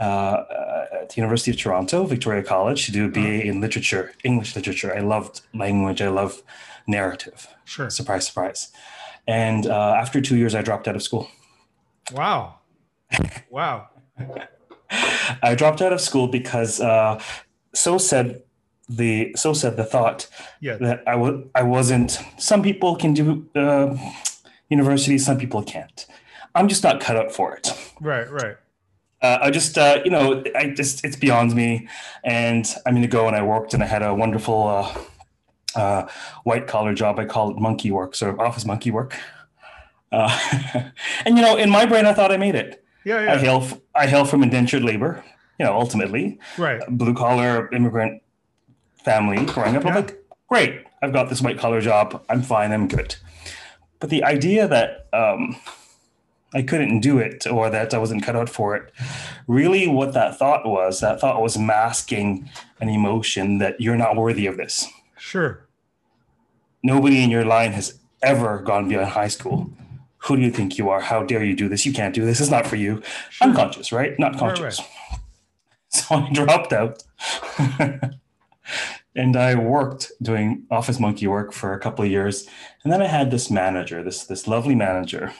uh, 0.00 0.02
uh, 0.02 0.86
at 1.02 1.10
the 1.10 1.16
University 1.20 1.50
of 1.50 1.56
Toronto, 1.58 2.04
Victoria 2.04 2.42
College, 2.42 2.86
to 2.86 2.92
do 2.92 3.04
a 3.06 3.08
BA 3.08 3.44
in 3.46 3.60
literature, 3.60 4.12
English 4.24 4.56
literature. 4.56 4.96
I 4.96 5.00
loved 5.00 5.42
language, 5.54 6.00
I 6.02 6.08
love 6.08 6.42
narrative. 6.86 7.46
Sure. 7.64 7.90
Surprise, 7.90 8.26
surprise. 8.26 8.72
And 9.26 9.66
uh, 9.66 9.94
after 9.98 10.20
two 10.20 10.36
years, 10.36 10.54
I 10.54 10.62
dropped 10.62 10.88
out 10.88 10.96
of 10.96 11.02
school. 11.02 11.28
Wow. 12.12 12.56
Wow. 13.50 13.88
I 15.42 15.54
dropped 15.54 15.82
out 15.82 15.92
of 15.92 16.00
school 16.00 16.26
because 16.28 16.80
uh, 16.80 17.20
so 17.74 17.98
said 17.98 18.42
the 18.88 19.32
so 19.36 19.52
said 19.52 19.76
the 19.76 19.84
thought 19.84 20.26
Yeah. 20.60 20.76
that 20.76 21.02
I 21.06 21.14
was 21.16 21.44
I 21.54 21.62
wasn't. 21.62 22.18
Some 22.38 22.62
people 22.62 22.96
can 22.96 23.14
do 23.14 23.46
uh, 23.54 23.96
university, 24.68 25.18
some 25.18 25.38
people 25.38 25.62
can't. 25.62 26.06
I'm 26.54 26.68
just 26.68 26.82
not 26.82 27.00
cut 27.00 27.16
out 27.16 27.30
for 27.32 27.54
it. 27.56 27.72
Right. 28.00 28.28
Right. 28.30 28.56
Uh, 29.22 29.38
I 29.42 29.50
just 29.50 29.76
uh, 29.76 30.00
you 30.04 30.10
know 30.10 30.42
I 30.56 30.68
just 30.70 31.04
it's 31.04 31.16
beyond 31.16 31.54
me, 31.54 31.88
and 32.24 32.66
I'm 32.86 32.94
going 32.94 33.02
to 33.02 33.08
go 33.08 33.26
and 33.26 33.36
I 33.36 33.42
worked 33.42 33.74
and 33.74 33.82
I 33.82 33.86
had 33.86 34.02
a 34.02 34.14
wonderful 34.14 34.66
uh, 34.66 35.78
uh, 35.78 36.08
white 36.44 36.66
collar 36.66 36.94
job. 36.94 37.18
I 37.18 37.26
call 37.26 37.50
it 37.50 37.56
monkey 37.58 37.90
work, 37.90 38.14
sort 38.14 38.32
of 38.32 38.40
office 38.40 38.64
monkey 38.64 38.90
work. 38.90 39.16
Uh, 40.12 40.36
and 41.24 41.36
you 41.36 41.42
know, 41.42 41.56
in 41.56 41.70
my 41.70 41.84
brain, 41.86 42.06
I 42.06 42.14
thought 42.14 42.32
I 42.32 42.36
made 42.36 42.54
it. 42.54 42.82
Yeah. 43.04 43.34
I 43.34 43.38
hail 43.38 43.60
f- 43.62 43.78
I 43.94 44.06
hail 44.06 44.24
from 44.24 44.42
indentured 44.42 44.82
labor. 44.82 45.22
you 45.58 45.66
know, 45.66 45.74
ultimately, 45.78 46.38
Right. 46.58 46.80
blue 46.88 47.14
collar 47.14 47.70
immigrant 47.72 48.22
family 49.04 49.44
growing 49.44 49.76
up. 49.76 49.84
Yeah. 49.84 49.90
I'm 49.90 49.94
like, 49.96 50.18
great, 50.48 50.84
I've 51.02 51.12
got 51.12 51.28
this 51.28 51.40
white 51.42 51.58
collar 51.58 51.80
job. 51.82 52.22
I'm 52.30 52.42
fine. 52.42 52.72
I'm 52.72 52.88
good. 52.88 53.16
But 54.00 54.08
the 54.10 54.24
idea 54.24 54.66
that 54.68 55.06
um, 55.12 55.56
I 56.52 56.62
couldn't 56.62 57.00
do 57.00 57.18
it 57.18 57.46
or 57.46 57.70
that 57.70 57.94
I 57.94 57.98
wasn't 57.98 58.24
cut 58.24 58.36
out 58.36 58.48
for 58.48 58.74
it, 58.74 58.92
really, 59.46 59.86
what 59.86 60.14
that 60.14 60.38
thought 60.38 60.66
was, 60.66 61.00
that 61.00 61.20
thought 61.20 61.40
was 61.40 61.56
masking 61.56 62.50
an 62.80 62.88
emotion 62.88 63.58
that 63.58 63.80
you're 63.80 63.96
not 63.96 64.16
worthy 64.16 64.46
of 64.46 64.56
this. 64.56 64.86
Sure. 65.16 65.66
Nobody 66.82 67.22
in 67.22 67.30
your 67.30 67.44
line 67.44 67.72
has 67.72 67.98
ever 68.22 68.58
gone 68.58 68.88
beyond 68.88 69.10
high 69.10 69.28
school. 69.28 69.70
Who 70.24 70.36
do 70.36 70.42
you 70.42 70.50
think 70.50 70.76
you 70.76 70.88
are? 70.90 71.00
How 71.00 71.22
dare 71.22 71.44
you 71.44 71.54
do 71.54 71.68
this? 71.68 71.86
You 71.86 71.92
can't 71.92 72.14
do 72.14 72.24
this. 72.24 72.40
It's 72.40 72.50
not 72.50 72.66
for 72.66 72.76
you. 72.76 73.02
Sure. 73.30 73.48
Unconscious, 73.48 73.92
right? 73.92 74.18
Not 74.18 74.32
Right, 74.32 74.40
conscious. 74.40 74.80
So 75.92 76.14
I 76.14 76.30
dropped 76.32 76.72
out. 76.72 77.02
and 79.16 79.34
I 79.36 79.56
worked 79.56 80.12
doing 80.22 80.64
office 80.70 81.00
monkey 81.00 81.26
work 81.26 81.52
for 81.52 81.74
a 81.74 81.80
couple 81.80 82.04
of 82.04 82.10
years. 82.12 82.46
And 82.84 82.92
then 82.92 83.02
I 83.02 83.08
had 83.08 83.32
this 83.32 83.50
manager, 83.50 84.00
this, 84.04 84.24
this 84.24 84.46
lovely 84.46 84.76
manager, 84.76 85.32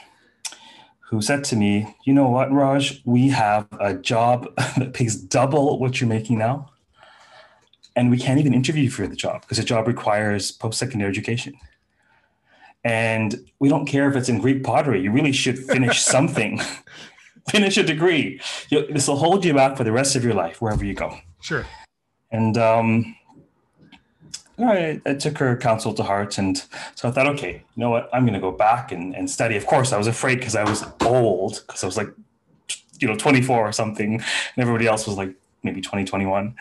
who 1.11 1.21
said 1.21 1.43
to 1.43 1.57
me, 1.57 1.97
You 2.05 2.15
know 2.15 2.29
what, 2.29 2.53
Raj? 2.53 3.03
We 3.05 3.29
have 3.31 3.67
a 3.81 3.95
job 3.95 4.55
that 4.79 4.95
pays 4.95 5.17
double 5.17 5.79
what 5.81 6.01
you're 6.01 6.09
making 6.09 6.39
now. 6.39 6.71
And 7.97 8.11
we 8.11 8.19
can't 8.19 8.39
even 8.39 8.55
interview 8.55 8.85
you 8.85 8.91
for 8.91 9.07
the 9.09 9.17
job 9.17 9.41
because 9.41 9.59
the 9.59 9.65
job 9.65 9.89
requires 9.89 10.53
post 10.53 10.79
secondary 10.79 11.11
education. 11.11 11.55
And 12.85 13.51
we 13.59 13.69
don't 13.69 13.87
care 13.87 14.09
if 14.09 14.15
it's 14.15 14.29
in 14.29 14.39
Greek 14.39 14.63
pottery. 14.63 15.03
You 15.03 15.11
really 15.11 15.33
should 15.33 15.59
finish 15.59 16.01
something, 16.15 16.61
finish 17.51 17.77
a 17.77 17.83
degree. 17.83 18.41
This 18.71 19.09
will 19.09 19.17
hold 19.17 19.45
you 19.45 19.53
back 19.53 19.77
for 19.77 19.83
the 19.83 19.93
rest 19.93 20.15
of 20.15 20.25
your 20.25 20.35
life, 20.35 20.63
wherever 20.63 20.85
you 20.85 20.95
go. 20.95 21.19
Sure. 21.41 21.67
And 22.31 22.57
um, 22.57 23.17
I, 24.69 25.01
I 25.07 25.15
took 25.15 25.39
her 25.39 25.57
counsel 25.57 25.95
to 25.95 26.03
heart. 26.03 26.39
And 26.39 26.63
so 26.95 27.09
I 27.09 27.13
thought, 27.13 27.27
okay, 27.29 27.53
you 27.53 27.81
know 27.81 27.91
what? 27.91 28.09
I'm 28.13 28.23
going 28.23 28.35
to 28.35 28.41
go 28.41 28.53
back 28.53 28.93
and, 28.93 29.15
and 29.15 29.31
study. 29.31 29.57
Of 29.57 29.67
course, 29.67 29.93
I 29.93 29.99
was 29.99 30.07
afraid 30.07 30.37
because 30.37 30.57
I 30.57 30.65
was 30.65 30.85
old, 31.03 31.63
because 31.67 31.83
I 31.83 31.87
was 31.87 31.97
like, 31.97 32.09
you 32.99 33.09
know, 33.09 33.17
24 33.17 33.57
or 33.57 33.73
something. 33.73 34.15
And 34.15 34.23
everybody 34.59 34.87
else 34.87 35.07
was 35.07 35.17
like 35.17 35.35
maybe 35.63 35.81
20, 35.81 36.05
21. 36.05 36.55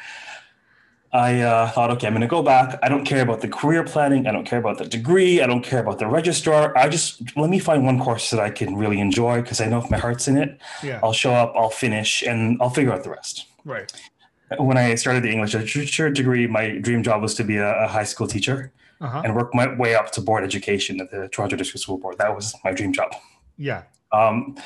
I 1.12 1.42
uh, 1.42 1.70
thought, 1.72 1.90
okay, 1.92 2.06
I'm 2.06 2.14
going 2.14 2.22
to 2.22 2.28
go 2.28 2.44
back. 2.44 2.78
I 2.84 2.90
don't 2.90 3.04
care 3.04 3.24
about 3.24 3.42
the 3.42 3.48
career 3.48 3.84
planning. 3.84 4.28
I 4.28 4.32
don't 4.32 4.46
care 4.46 4.60
about 4.60 4.78
the 4.78 4.86
degree. 4.86 5.42
I 5.42 5.48
don't 5.48 5.64
care 5.64 5.80
about 5.80 5.98
the 5.98 6.06
registrar. 6.06 6.78
I 6.78 6.88
just 6.88 7.36
let 7.36 7.50
me 7.50 7.58
find 7.58 7.84
one 7.84 8.00
course 8.00 8.30
that 8.30 8.40
I 8.40 8.52
can 8.52 8.76
really 8.76 9.00
enjoy 9.00 9.42
because 9.42 9.60
I 9.60 9.66
know 9.66 9.80
if 9.80 9.90
my 9.90 9.98
heart's 9.98 10.28
in 10.28 10.38
it, 10.38 10.60
Yeah. 10.84 11.00
I'll 11.02 11.14
show 11.14 11.34
up, 11.34 11.54
I'll 11.56 11.72
finish, 11.72 12.22
and 12.22 12.62
I'll 12.62 12.70
figure 12.70 12.94
out 12.94 13.04
the 13.04 13.10
rest 13.10 13.48
Right. 13.66 13.92
When 14.58 14.78
I 14.78 14.96
started 14.96 15.24
the 15.24 15.32
English 15.32 15.54
literature 15.54 16.10
degree, 16.10 16.48
my 16.48 16.78
dream 16.80 17.04
job 17.04 17.22
was 17.22 17.36
to 17.36 17.44
be 17.44 17.58
a, 17.58 17.84
a 17.84 17.88
high 17.88 18.04
school 18.06 18.28
teacher 18.28 18.72
Uh 19.02 19.08
huh. 19.08 19.22
and 19.24 19.36
work 19.36 19.54
my 19.54 19.68
way 19.76 19.96
up 19.96 20.12
to 20.14 20.22
board 20.22 20.44
education 20.44 21.00
at 21.02 21.12
the 21.12 21.28
Toronto 21.30 21.56
District 21.56 21.82
School 21.82 21.98
Board. 21.98 22.18
That 22.18 22.36
was 22.36 22.56
my 22.66 22.72
dream 22.72 22.92
job. 22.94 23.12
Yeah. 23.58 23.84
Um, 24.12 24.58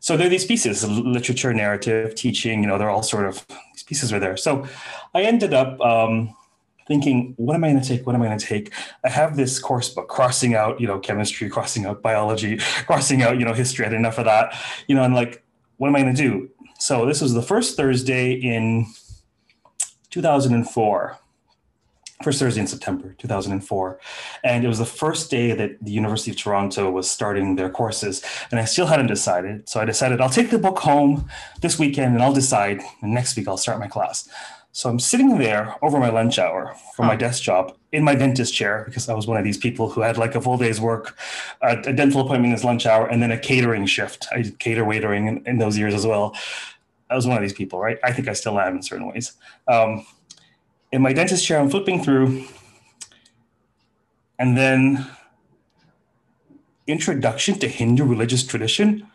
so 0.00 0.16
there 0.16 0.26
are 0.26 0.30
these 0.30 0.44
pieces, 0.44 0.84
literature, 0.88 1.52
narrative, 1.52 2.14
teaching, 2.14 2.62
you 2.62 2.68
know, 2.68 2.78
they're 2.78 2.90
all 2.90 3.02
sort 3.02 3.26
of, 3.26 3.44
these 3.74 3.82
pieces 3.82 4.12
are 4.12 4.20
there. 4.20 4.36
So 4.36 4.66
I 5.14 5.22
ended 5.22 5.52
up 5.52 5.80
um, 5.80 6.32
thinking, 6.86 7.34
what 7.38 7.54
am 7.56 7.64
I 7.64 7.70
going 7.70 7.82
to 7.82 7.88
take? 7.88 8.06
What 8.06 8.14
am 8.14 8.22
I 8.22 8.26
going 8.26 8.38
to 8.38 8.46
take? 8.46 8.72
I 9.02 9.08
have 9.08 9.36
this 9.36 9.58
course 9.58 9.88
book, 9.88 10.08
crossing 10.08 10.54
out, 10.54 10.80
you 10.80 10.86
know, 10.86 11.00
chemistry, 11.00 11.48
crossing 11.48 11.86
out 11.86 12.02
biology, 12.02 12.58
crossing 12.86 13.22
out, 13.22 13.38
you 13.40 13.44
know, 13.44 13.54
history. 13.54 13.84
I 13.84 13.88
had 13.88 13.96
enough 13.96 14.18
of 14.18 14.26
that, 14.26 14.54
you 14.86 14.94
know, 14.94 15.02
and 15.02 15.14
like, 15.14 15.42
what 15.78 15.88
am 15.88 15.96
I 15.96 16.02
going 16.02 16.14
to 16.14 16.22
do? 16.22 16.50
So 16.78 17.04
this 17.06 17.20
was 17.20 17.32
the 17.34 17.42
first 17.42 17.76
Thursday 17.76 18.32
in 18.32 18.86
2004 20.16 21.18
first 22.22 22.38
Thursday 22.38 22.62
in 22.62 22.66
September 22.66 23.14
2004. 23.18 24.00
And 24.42 24.64
it 24.64 24.68
was 24.68 24.78
the 24.78 24.86
first 24.86 25.30
day 25.30 25.52
that 25.52 25.76
the 25.82 25.90
University 25.90 26.30
of 26.30 26.38
Toronto 26.38 26.90
was 26.90 27.10
starting 27.10 27.56
their 27.56 27.68
courses. 27.68 28.24
And 28.50 28.58
I 28.58 28.64
still 28.64 28.86
hadn't 28.86 29.08
decided. 29.08 29.68
So 29.68 29.78
I 29.78 29.84
decided 29.84 30.22
I'll 30.22 30.30
take 30.30 30.48
the 30.48 30.58
book 30.58 30.78
home 30.78 31.28
this 31.60 31.78
weekend 31.78 32.14
and 32.14 32.22
I'll 32.22 32.32
decide. 32.32 32.80
And 33.02 33.12
next 33.12 33.36
week 33.36 33.46
I'll 33.46 33.58
start 33.58 33.78
my 33.78 33.88
class. 33.88 34.26
So 34.72 34.88
I'm 34.88 34.98
sitting 34.98 35.36
there 35.36 35.74
over 35.82 35.98
my 35.98 36.08
lunch 36.08 36.38
hour 36.38 36.74
for 36.94 37.04
my 37.04 37.16
desk 37.16 37.42
job 37.42 37.76
in 37.92 38.02
my 38.02 38.14
dentist 38.14 38.54
chair 38.54 38.84
because 38.86 39.08
I 39.08 39.14
was 39.14 39.26
one 39.26 39.36
of 39.36 39.44
these 39.44 39.56
people 39.58 39.90
who 39.90 40.00
had 40.00 40.16
like 40.18 40.34
a 40.34 40.40
full 40.40 40.58
day's 40.58 40.80
work, 40.80 41.16
a, 41.62 41.76
dental 41.92 42.20
appointment 42.20 42.46
in 42.46 42.52
his 42.52 42.64
lunch 42.64 42.84
hour, 42.84 43.06
and 43.06 43.22
then 43.22 43.32
a 43.32 43.38
catering 43.38 43.86
shift. 43.86 44.26
I 44.32 44.42
did 44.42 44.58
cater 44.58 44.84
waitering 44.84 45.28
in, 45.28 45.46
in 45.46 45.58
those 45.58 45.78
years 45.78 45.94
as 45.94 46.06
well. 46.06 46.34
I 47.08 47.14
was 47.14 47.26
one 47.26 47.36
of 47.36 47.42
these 47.42 47.52
people, 47.52 47.78
right? 47.78 47.98
I 48.02 48.12
think 48.12 48.28
I 48.28 48.32
still 48.32 48.58
am 48.58 48.76
in 48.76 48.82
certain 48.82 49.06
ways. 49.08 49.32
Um, 49.68 50.06
in 50.92 51.02
my 51.02 51.12
dentist 51.12 51.44
chair, 51.46 51.60
I'm 51.60 51.70
flipping 51.70 52.02
through, 52.02 52.44
and 54.38 54.56
then 54.56 55.06
Introduction 56.86 57.58
to 57.58 57.68
Hindu 57.68 58.04
Religious 58.04 58.44
Tradition. 58.44 59.08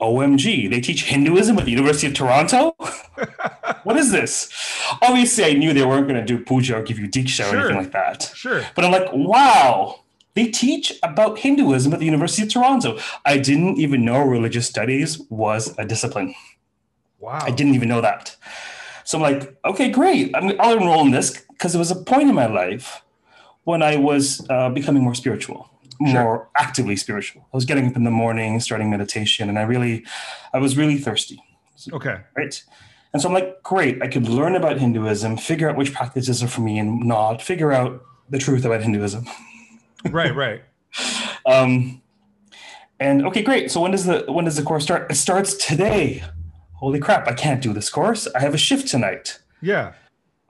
OMG, 0.00 0.70
they 0.70 0.80
teach 0.80 1.04
Hinduism 1.04 1.58
at 1.58 1.64
the 1.64 1.72
University 1.72 2.06
of 2.06 2.14
Toronto? 2.14 2.76
what 3.82 3.96
is 3.96 4.12
this? 4.12 4.48
Obviously, 5.02 5.44
I 5.44 5.54
knew 5.54 5.72
they 5.72 5.84
weren't 5.84 6.06
going 6.06 6.20
to 6.20 6.24
do 6.24 6.38
puja 6.44 6.76
or 6.76 6.82
give 6.82 7.00
you 7.00 7.08
diksha 7.08 7.52
or 7.52 7.56
anything 7.56 7.76
like 7.76 7.90
that. 7.90 8.30
Sure. 8.34 8.62
But 8.76 8.84
I'm 8.84 8.92
like, 8.92 9.08
wow, 9.12 10.02
they 10.34 10.46
teach 10.46 10.92
about 11.02 11.40
Hinduism 11.40 11.92
at 11.92 11.98
the 11.98 12.04
University 12.04 12.44
of 12.44 12.50
Toronto. 12.50 12.98
I 13.24 13.38
didn't 13.38 13.78
even 13.78 14.04
know 14.04 14.22
religious 14.22 14.68
studies 14.68 15.18
was 15.28 15.76
a 15.78 15.84
discipline. 15.84 16.36
Wow. 17.18 17.40
I 17.42 17.50
didn't 17.50 17.74
even 17.74 17.88
know 17.88 18.00
that. 18.00 18.36
So 19.04 19.18
I'm 19.18 19.22
like, 19.22 19.56
okay, 19.64 19.90
great. 19.90 20.34
I'm, 20.36 20.52
I'll 20.60 20.76
enroll 20.76 21.00
in 21.04 21.10
this 21.10 21.42
because 21.50 21.72
there 21.72 21.78
was 21.78 21.90
a 21.90 21.96
point 21.96 22.28
in 22.28 22.34
my 22.34 22.46
life 22.46 23.02
when 23.64 23.82
I 23.82 23.96
was 23.96 24.46
uh, 24.50 24.68
becoming 24.70 25.02
more 25.02 25.14
spiritual, 25.14 25.68
more 25.98 26.48
actively 26.56 26.96
spiritual. 26.96 27.42
I 27.52 27.56
was 27.56 27.64
getting 27.64 27.86
up 27.88 27.96
in 27.96 28.04
the 28.04 28.10
morning, 28.10 28.60
starting 28.60 28.90
meditation, 28.90 29.48
and 29.48 29.58
I 29.58 29.62
really, 29.62 30.04
I 30.52 30.58
was 30.58 30.76
really 30.76 30.96
thirsty, 30.98 31.42
Okay. 31.92 32.18
right? 32.36 32.62
And 33.12 33.22
so 33.22 33.28
I'm 33.28 33.34
like, 33.34 33.62
great. 33.62 34.02
I 34.02 34.08
could 34.08 34.28
learn 34.28 34.54
about 34.54 34.78
Hinduism, 34.78 35.38
figure 35.38 35.68
out 35.70 35.76
which 35.76 35.92
practices 35.94 36.42
are 36.42 36.48
for 36.48 36.60
me 36.60 36.78
and 36.78 37.00
not, 37.00 37.40
figure 37.42 37.72
out 37.72 38.02
the 38.28 38.38
truth 38.38 38.64
about 38.64 38.82
Hinduism. 38.82 39.26
Right. 40.12 40.32
Right. 40.32 40.62
Um, 41.44 42.00
and 43.00 43.26
okay, 43.26 43.42
great. 43.42 43.68
So 43.72 43.80
when 43.80 43.90
does 43.90 44.04
the 44.06 44.24
when 44.28 44.44
does 44.44 44.54
the 44.54 44.62
course 44.62 44.84
start? 44.84 45.10
It 45.10 45.16
starts 45.16 45.54
today. 45.54 46.22
Holy 46.78 46.98
crap! 47.00 47.26
I 47.28 47.32
can't 47.34 47.62
do 47.62 47.72
this 47.72 47.90
course. 47.90 48.28
I 48.34 48.40
have 48.40 48.54
a 48.54 48.58
shift 48.58 48.88
tonight. 48.88 49.40
Yeah. 49.60 49.92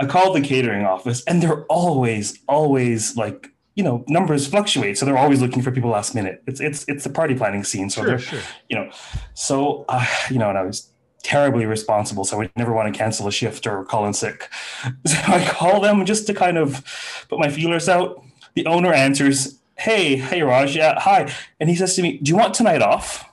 I 0.00 0.06
called 0.06 0.36
the 0.36 0.40
catering 0.40 0.84
office, 0.84 1.24
and 1.24 1.42
they're 1.42 1.64
always, 1.64 2.38
always 2.48 3.16
like 3.16 3.50
you 3.74 3.82
know 3.82 4.04
numbers 4.08 4.46
fluctuate, 4.46 4.98
so 4.98 5.06
they're 5.06 5.18
always 5.18 5.40
looking 5.40 5.62
for 5.62 5.70
people 5.72 5.90
last 5.90 6.14
minute. 6.14 6.42
It's 6.46 6.60
it's 6.60 6.84
it's 6.88 7.04
the 7.04 7.10
party 7.10 7.34
planning 7.34 7.64
scene, 7.64 7.90
so 7.90 8.02
Sure. 8.02 8.08
they're 8.10 8.18
Sure. 8.18 8.40
you 8.68 8.76
know, 8.76 8.90
so 9.34 9.84
uh, 9.88 10.04
you 10.30 10.38
know, 10.38 10.48
and 10.50 10.58
I 10.58 10.62
was 10.62 10.90
terribly 11.24 11.66
responsible, 11.66 12.24
so 12.24 12.36
I 12.36 12.38
would 12.40 12.52
never 12.56 12.72
want 12.72 12.92
to 12.92 12.96
cancel 12.98 13.26
a 13.26 13.32
shift 13.32 13.66
or 13.66 13.84
call 13.84 14.06
in 14.06 14.12
sick. 14.14 14.48
So 15.06 15.16
I 15.26 15.44
call 15.48 15.80
them 15.80 16.04
just 16.04 16.26
to 16.28 16.34
kind 16.34 16.58
of 16.58 16.84
put 17.28 17.38
my 17.38 17.48
feelers 17.48 17.88
out. 17.88 18.22
The 18.54 18.66
owner 18.66 18.92
answers, 18.92 19.58
"Hey, 19.76 20.16
hey, 20.16 20.42
Raj, 20.42 20.76
yeah, 20.76 21.00
hi," 21.00 21.32
and 21.58 21.68
he 21.68 21.74
says 21.74 21.96
to 21.96 22.02
me, 22.02 22.18
"Do 22.18 22.28
you 22.30 22.36
want 22.36 22.54
tonight 22.54 22.82
off?" 22.82 23.24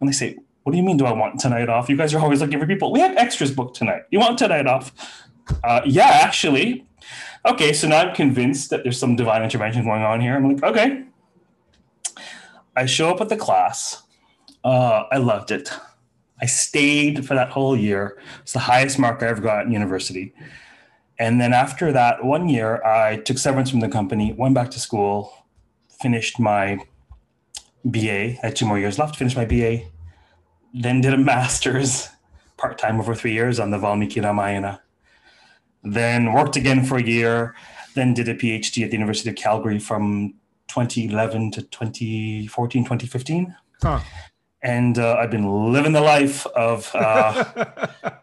And 0.00 0.08
I 0.08 0.12
say, 0.12 0.36
"What 0.68 0.72
do 0.72 0.76
you 0.76 0.84
mean? 0.84 0.98
Do 0.98 1.06
I 1.06 1.12
want 1.12 1.40
tonight 1.40 1.70
off? 1.70 1.88
You 1.88 1.96
guys 1.96 2.12
are 2.12 2.20
always 2.20 2.42
looking 2.42 2.60
for 2.60 2.66
people. 2.66 2.92
We 2.92 3.00
have 3.00 3.16
extras 3.16 3.50
booked 3.50 3.76
tonight. 3.76 4.02
You 4.10 4.18
want 4.18 4.38
tonight 4.38 4.66
off?" 4.66 4.92
Uh, 5.64 5.80
yeah, 5.86 6.20
actually. 6.22 6.86
Okay, 7.46 7.72
so 7.72 7.88
now 7.88 8.00
I'm 8.00 8.14
convinced 8.14 8.68
that 8.68 8.82
there's 8.82 8.98
some 8.98 9.16
divine 9.16 9.42
intervention 9.42 9.82
going 9.84 10.02
on 10.02 10.20
here. 10.20 10.36
I'm 10.36 10.52
like, 10.52 10.62
okay. 10.62 11.04
I 12.76 12.84
show 12.84 13.08
up 13.08 13.22
at 13.22 13.30
the 13.30 13.36
class. 13.36 14.02
Uh, 14.62 15.04
I 15.10 15.16
loved 15.16 15.50
it. 15.50 15.70
I 16.40 16.46
stayed 16.46 17.26
for 17.26 17.34
that 17.34 17.50
whole 17.50 17.76
year. 17.76 18.20
It's 18.42 18.52
the 18.52 18.58
highest 18.58 18.98
mark 18.98 19.22
I 19.22 19.28
ever 19.28 19.40
got 19.40 19.64
in 19.64 19.72
university. 19.72 20.34
And 21.18 21.40
then 21.40 21.52
after 21.52 21.90
that 21.92 22.24
one 22.24 22.48
year, 22.48 22.84
I 22.84 23.16
took 23.16 23.38
severance 23.38 23.70
from 23.70 23.80
the 23.80 23.88
company, 23.88 24.32
went 24.32 24.54
back 24.54 24.70
to 24.72 24.78
school, 24.78 25.46
finished 26.00 26.38
my 26.38 26.78
BA. 27.84 28.36
I 28.36 28.38
had 28.42 28.56
two 28.56 28.66
more 28.66 28.78
years 28.78 28.98
left, 28.98 29.16
finished 29.16 29.36
my 29.36 29.44
BA, 29.44 29.82
then 30.74 31.00
did 31.00 31.14
a 31.14 31.18
master's 31.32 32.08
part 32.56 32.78
time 32.78 32.98
over 32.98 33.14
three 33.14 33.32
years 33.32 33.60
on 33.60 33.70
the 33.70 33.78
Valmiki 33.78 34.20
Ramayana. 34.20 34.82
Then 35.82 36.32
worked 36.32 36.56
again 36.56 36.84
for 36.84 36.98
a 36.98 37.02
year, 37.02 37.54
then 37.94 38.14
did 38.14 38.28
a 38.28 38.34
PhD 38.34 38.84
at 38.84 38.90
the 38.90 38.96
University 38.96 39.30
of 39.30 39.36
Calgary 39.36 39.78
from 39.78 40.34
2011 40.68 41.52
to 41.52 41.62
2014, 41.62 42.84
2015 42.84 43.54
Huh. 43.80 44.00
and 44.62 44.98
uh, 44.98 45.16
I've 45.20 45.30
been 45.30 45.72
living 45.72 45.92
the 45.92 46.00
life 46.00 46.44
of 46.46 46.90
uh, 46.94 47.44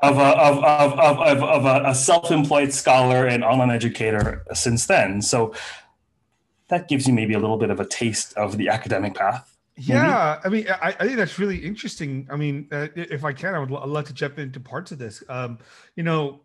of, 0.02 0.18
a, 0.18 0.22
of, 0.22 0.64
of, 0.64 1.00
of, 1.00 1.44
of, 1.44 1.66
a, 1.66 1.90
a 1.90 1.96
self-employed 1.96 2.74
scholar 2.74 3.26
and 3.26 3.44
online 3.44 3.72
educator 3.72 4.44
since 4.54 4.86
then. 4.86 5.22
So 5.22 5.54
that 6.68 6.90
gives 6.90 7.08
you 7.08 7.14
maybe 7.14 7.34
a 7.34 7.40
little 7.40 7.58
bit 7.58 7.70
of 7.70 7.80
a 7.80 7.86
taste 7.86 8.34
of 8.34 8.58
the 8.58 8.68
academic 8.68 9.16
path. 9.16 9.55
Yeah, 9.78 10.40
I 10.44 10.50
mean, 10.50 10.68
I, 10.70 10.96
I 11.00 11.06
think 11.06 11.18
that's 11.18 11.38
really 11.38 11.58
interesting. 11.58 12.28
I 12.32 12.38
mean, 12.38 12.70
uh, 12.72 12.88
if 12.96 13.26
I 13.26 13.34
can, 13.34 13.56
I 13.56 13.60
would 13.60 13.70
love 13.70 14.06
to 14.06 14.14
jump 14.14 14.40
into 14.40 14.60
parts 14.60 14.92
of 14.94 15.00
this. 15.00 15.22
Um, 15.28 15.60
you 15.98 16.04
know, 16.04 16.42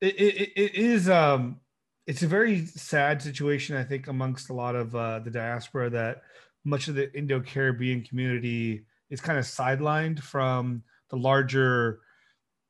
it, 0.00 0.14
it, 0.14 0.52
it 0.54 0.74
is 0.76 1.08
um, 1.08 1.58
it's 2.06 2.22
a 2.22 2.28
very 2.28 2.66
sad 2.66 3.20
situation, 3.20 3.76
I 3.76 3.82
think, 3.82 4.06
amongst 4.06 4.50
a 4.50 4.52
lot 4.52 4.76
of 4.76 4.94
uh, 4.94 5.18
the 5.18 5.30
diaspora 5.30 5.90
that 5.90 6.22
much 6.64 6.86
of 6.86 6.94
the 6.94 7.12
Indo 7.18 7.40
Caribbean 7.40 8.02
community 8.04 8.84
is 9.10 9.20
kind 9.20 9.38
of 9.38 9.44
sidelined 9.44 10.20
from 10.20 10.84
the 11.10 11.16
larger 11.16 12.00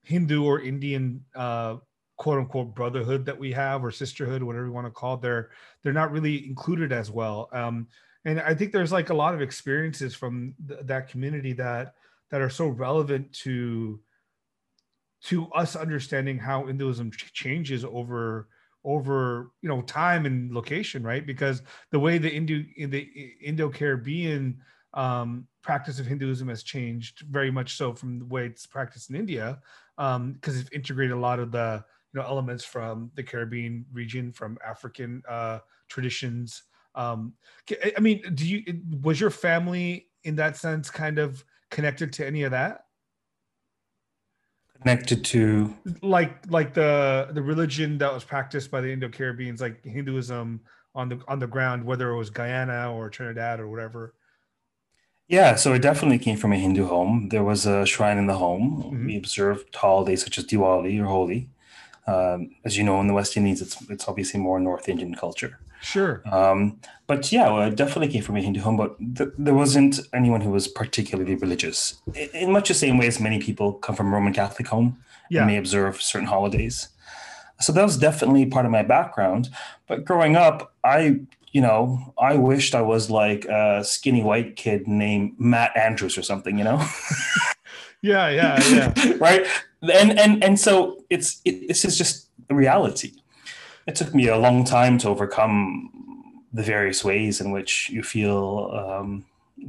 Hindu 0.05 0.43
or 0.43 0.63
Indian 0.63 1.23
uh, 1.35 1.77
quote 2.17 2.39
unquote 2.39 2.75
brotherhood 2.75 3.27
that 3.27 3.39
we 3.39 3.53
have 3.53 3.85
or 3.85 3.91
sisterhood, 3.91 4.43
whatever 4.43 4.65
you 4.65 4.73
want 4.73 4.87
to 4.87 4.91
call 4.91 5.15
it. 5.15 5.21
They're 5.21 5.51
they're 5.83 5.93
not 5.93 6.13
really 6.13 6.47
included 6.47 6.93
as 6.93 7.11
well. 7.11 7.51
Um, 7.53 7.89
and 8.29 8.41
I 8.41 8.55
think 8.55 8.73
there's 8.73 8.93
like 8.93 9.09
a 9.09 9.15
lot 9.15 9.35
of 9.35 9.41
experiences 9.41 10.15
from 10.15 10.55
th- 10.69 10.81
that 10.85 11.09
community 11.09 11.55
that 11.55 11.95
that 12.31 12.43
are 12.43 12.51
so 12.51 12.67
relevant 12.67 13.33
to 13.45 14.01
to 15.25 15.51
us 15.53 15.75
understanding 15.75 16.39
how 16.39 16.67
Hinduism 16.67 17.11
ch- 17.11 17.33
changes 17.33 17.85
over 17.87 18.49
over 18.85 19.51
you 19.63 19.69
know 19.69 19.81
time 19.83 20.27
and 20.27 20.53
location, 20.53 21.03
right? 21.03 21.27
Because 21.27 21.63
the 21.91 21.99
way 21.99 22.19
the 22.19 22.31
Indo 22.31 22.63
the 22.89 23.09
Indo 23.43 23.71
Caribbean 23.71 24.61
um, 24.93 25.47
practice 25.63 25.99
of 25.99 26.07
Hinduism 26.07 26.49
has 26.49 26.63
changed 26.63 27.23
very 27.31 27.51
much 27.51 27.77
so 27.77 27.95
from 27.95 28.19
the 28.19 28.27
way 28.27 28.45
it's 28.45 28.67
practiced 28.67 29.09
in 29.09 29.17
India, 29.17 29.59
because 29.97 30.17
um, 30.17 30.39
it's 30.45 30.71
integrated 30.73 31.17
a 31.17 31.21
lot 31.21 31.39
of 31.41 31.51
the 31.51 31.83
you 32.13 32.21
know 32.21 32.27
elements 32.27 32.63
from 32.63 33.11
the 33.15 33.23
Caribbean 33.23 33.87
region, 33.91 34.33
from 34.33 34.59
African 34.63 35.23
uh, 35.27 35.61
traditions. 35.89 36.65
Um, 36.99 37.35
I 37.97 38.01
mean, 38.01 38.23
do 38.35 38.47
you 38.47 38.65
was 39.03 39.21
your 39.21 39.31
family 39.31 40.09
in 40.25 40.35
that 40.37 40.57
sense 40.57 40.91
kind 40.91 41.19
of 41.19 41.45
connected 41.71 42.13
to 42.15 42.27
any 42.27 42.43
of 42.43 42.51
that? 42.51 42.87
Connected 44.83 45.25
to 45.27 45.75
like 46.03 46.51
like 46.51 46.75
the 46.75 47.29
the 47.33 47.43
religion 47.43 47.99
that 47.99 48.13
was 48.13 48.25
practiced 48.25 48.71
by 48.71 48.81
the 48.81 48.93
Indo-Caribbeans, 48.93 49.61
like 49.61 49.85
Hinduism 49.85 50.61
on 50.95 51.09
the 51.09 51.21
on 51.29 51.39
the 51.39 51.47
ground, 51.47 51.85
whether 51.85 52.11
it 52.11 52.17
was 52.17 52.31
Guyana 52.31 52.93
or 52.93 53.09
Trinidad 53.11 53.61
or 53.61 53.69
whatever. 53.69 54.15
Yeah, 55.29 55.57
so 55.57 55.75
it 55.75 55.83
definitely 55.83 56.19
came 56.19 56.39
from 56.39 56.53
a 56.53 56.59
Hindu 56.59 56.87
home. 56.87 57.29
There 57.29 57.45
was 57.45 57.67
a 57.67 57.87
shrine 57.87 58.19
in 58.19 58.27
the 58.27 58.39
home. 58.39 58.83
Mhm. 58.83 59.07
We 59.07 59.17
observed 59.17 59.75
holidays 59.75 60.25
such 60.25 60.39
as 60.39 60.47
Diwali 60.47 61.01
or 61.01 61.07
Holi. 61.07 61.51
Um, 62.07 62.57
as 62.65 62.79
you 62.79 62.83
know, 62.85 63.01
in 63.01 63.07
the 63.07 63.15
West 63.15 63.37
Indies, 63.37 63.61
it's 63.61 63.77
it's 63.91 64.09
obviously 64.09 64.41
more 64.41 64.59
North 64.59 64.89
Indian 64.89 65.15
culture. 65.15 65.61
Sure. 65.81 66.23
Um, 66.31 66.81
but 67.07 67.31
yeah, 67.33 67.51
well, 67.51 67.69
it 67.69 67.77
definitely 67.77 68.09
came 68.13 68.23
from 68.23 68.37
a 68.37 68.41
Hindu 68.43 68.61
home, 68.61 68.77
but 68.77 68.97
th- 69.17 69.31
there 69.39 69.55
wasn't 69.55 70.01
anyone 70.13 70.41
who 70.41 70.51
was 70.51 70.69
particularly 70.69 71.35
religious. 71.37 71.95
I- 72.15 72.31
In 72.35 72.53
much 72.53 72.69
the 72.69 72.75
same 72.75 72.99
way 72.99 73.07
as 73.07 73.21
many 73.21 73.39
people 73.39 73.73
come 73.75 73.95
from 73.95 74.09
a 74.09 74.11
Roman 74.11 74.33
Catholic 74.33 74.69
home 74.69 74.97
Yeah. 75.31 75.41
and 75.43 75.47
may 75.51 75.57
observe 75.57 76.03
certain 76.03 76.29
holidays. 76.29 76.89
So 77.61 77.73
that 77.73 77.83
was 77.85 77.97
definitely 77.97 78.47
part 78.47 78.67
of 78.67 78.73
my 78.73 78.83
background. 78.83 79.49
But 79.87 80.05
growing 80.05 80.37
up, 80.37 80.73
I, 80.85 81.21
you 81.53 81.61
know, 81.61 82.13
I 82.19 82.35
wished 82.37 82.75
I 82.75 82.83
was 82.83 83.11
like 83.11 83.45
a 83.47 83.83
skinny 83.85 84.23
white 84.23 84.57
kid 84.57 84.87
named 84.87 85.33
Matt 85.39 85.77
Andrews 85.77 86.19
or 86.19 86.23
something, 86.23 86.59
you 86.59 86.65
know? 86.65 86.85
Yeah. 88.01 88.29
Yeah. 88.29 88.63
Yeah. 88.71 89.13
right? 89.19 89.45
And 89.83 90.19
and 90.19 90.45
and 90.45 90.59
so 90.61 91.03
it's 91.11 91.41
it, 91.45 91.67
this 91.67 91.85
is 91.85 91.99
just 91.99 92.29
reality. 92.49 93.11
It 93.89 93.95
took 93.97 94.15
me 94.15 94.29
a 94.29 94.39
long 94.39 94.65
time 94.65 94.99
to 94.99 95.09
overcome 95.09 95.91
the 96.53 96.63
various 96.63 97.03
ways 97.05 97.41
in 97.41 97.51
which 97.51 97.91
you 97.91 98.03
feel 98.03 98.71
um, 98.75 99.25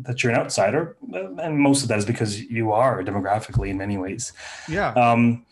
that 0.06 0.22
you're 0.22 0.32
an 0.34 0.40
outsider, 0.40 0.96
and 1.14 1.58
most 1.58 1.82
of 1.84 1.88
that 1.90 1.98
is 1.98 2.06
because 2.06 2.42
you 2.42 2.72
are 2.72 3.04
demographically 3.04 3.70
in 3.70 3.78
many 3.78 3.98
ways. 3.98 4.34
Yeah. 4.68 4.92
Um, 4.94 5.46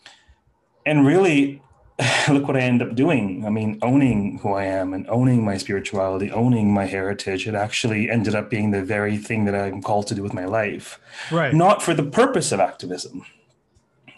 and 0.86 1.06
really, 1.06 1.60
look 2.30 2.46
what 2.46 2.56
I 2.56 2.60
end 2.60 2.80
up 2.82 2.94
doing. 2.94 3.44
I 3.44 3.50
mean, 3.50 3.78
owning 3.82 4.38
who 4.42 4.52
I 4.52 4.64
am 4.64 4.94
and 4.94 5.04
owning 5.08 5.44
my 5.44 5.56
spirituality, 5.58 6.30
owning 6.30 6.72
my 6.72 6.86
heritage, 6.86 7.48
it 7.48 7.54
actually 7.54 8.08
ended 8.08 8.34
up 8.34 8.48
being 8.48 8.70
the 8.70 8.82
very 8.84 9.16
thing 9.16 9.44
that 9.46 9.54
I'm 9.54 9.82
called 9.82 10.06
to 10.08 10.14
do 10.14 10.22
with 10.22 10.32
my 10.34 10.44
life 10.44 11.00
Right. 11.32 11.52
not 11.54 11.82
for 11.82 11.94
the 11.94 12.04
purpose 12.04 12.52
of 12.52 12.60
activism 12.60 13.24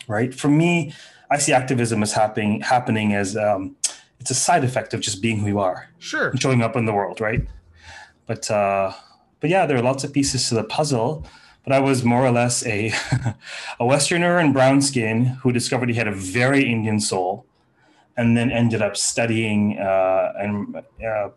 right 0.09 0.35
for 0.35 0.49
me 0.49 0.93
i 1.31 1.39
see 1.39 1.53
activism 1.53 2.03
as 2.03 2.13
happening 2.13 2.61
happening 2.61 3.15
as 3.15 3.37
um, 3.37 3.77
it's 4.21 4.31
a 4.31 4.35
side 4.35 4.65
effect 4.65 4.93
of 4.95 5.01
just 5.01 5.21
being 5.23 5.39
who 5.41 5.47
you 5.49 5.59
are 5.59 5.89
Sure. 5.99 6.33
showing 6.37 6.63
up 6.63 6.77
in 6.77 6.85
the 6.85 6.93
world 6.93 7.21
right 7.21 7.43
but 8.27 8.51
uh 8.51 8.93
but 9.41 9.51
yeah 9.51 9.67
there 9.67 9.77
are 9.77 9.83
lots 9.83 10.05
of 10.05 10.13
pieces 10.13 10.49
to 10.49 10.55
the 10.55 10.65
puzzle 10.65 11.27
but 11.65 11.73
i 11.73 11.81
was 11.81 12.05
more 12.05 12.25
or 12.25 12.31
less 12.31 12.65
a 12.67 12.93
a 13.81 13.85
westerner 13.87 14.39
in 14.39 14.53
brown 14.53 14.81
skin 14.83 15.25
who 15.43 15.51
discovered 15.53 15.89
he 15.89 15.95
had 15.95 16.09
a 16.09 16.13
very 16.13 16.63
indian 16.71 17.01
soul 17.01 17.47
and 18.17 18.37
then 18.37 18.51
ended 18.51 18.83
up 18.83 18.97
studying 18.97 19.79
uh, 19.79 20.33
and 20.39 20.77
uh, 21.05 21.29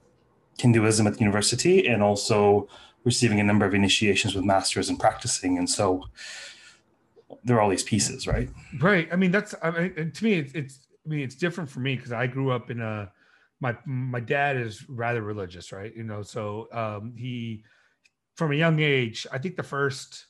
hinduism 0.60 1.08
at 1.08 1.14
the 1.14 1.20
university 1.20 1.88
and 1.88 2.04
also 2.04 2.68
receiving 3.06 3.40
a 3.40 3.44
number 3.44 3.66
of 3.66 3.74
initiations 3.74 4.36
with 4.36 4.44
masters 4.44 4.90
and 4.90 5.00
practicing 5.00 5.58
and 5.58 5.70
so 5.70 6.04
there 7.46 7.56
are 7.58 7.62
all 7.62 7.70
these 7.70 7.84
pieces 7.84 8.28
right 8.28 8.50
Right. 8.80 9.08
I 9.12 9.16
mean, 9.16 9.32
that's. 9.32 9.54
I 9.62 9.70
mean, 9.72 10.12
to 10.12 10.24
me, 10.24 10.34
it's. 10.34 10.54
it's 10.54 10.80
I 11.06 11.10
mean, 11.10 11.20
it's 11.20 11.36
different 11.36 11.70
for 11.70 11.80
me 11.80 11.96
because 11.96 12.12
I 12.12 12.28
grew 12.28 12.52
up 12.52 12.72
in 12.72 12.82
a. 12.82 13.12
My 13.60 13.78
my 13.86 14.20
dad 14.20 14.58
is 14.58 14.88
rather 14.90 15.22
religious, 15.22 15.72
right? 15.72 15.96
You 15.96 16.04
know, 16.04 16.22
so 16.22 16.68
um, 16.74 17.14
he, 17.16 17.64
from 18.36 18.52
a 18.52 18.56
young 18.56 18.80
age, 18.80 19.26
I 19.32 19.38
think 19.38 19.56
the 19.56 19.64
first. 19.64 20.26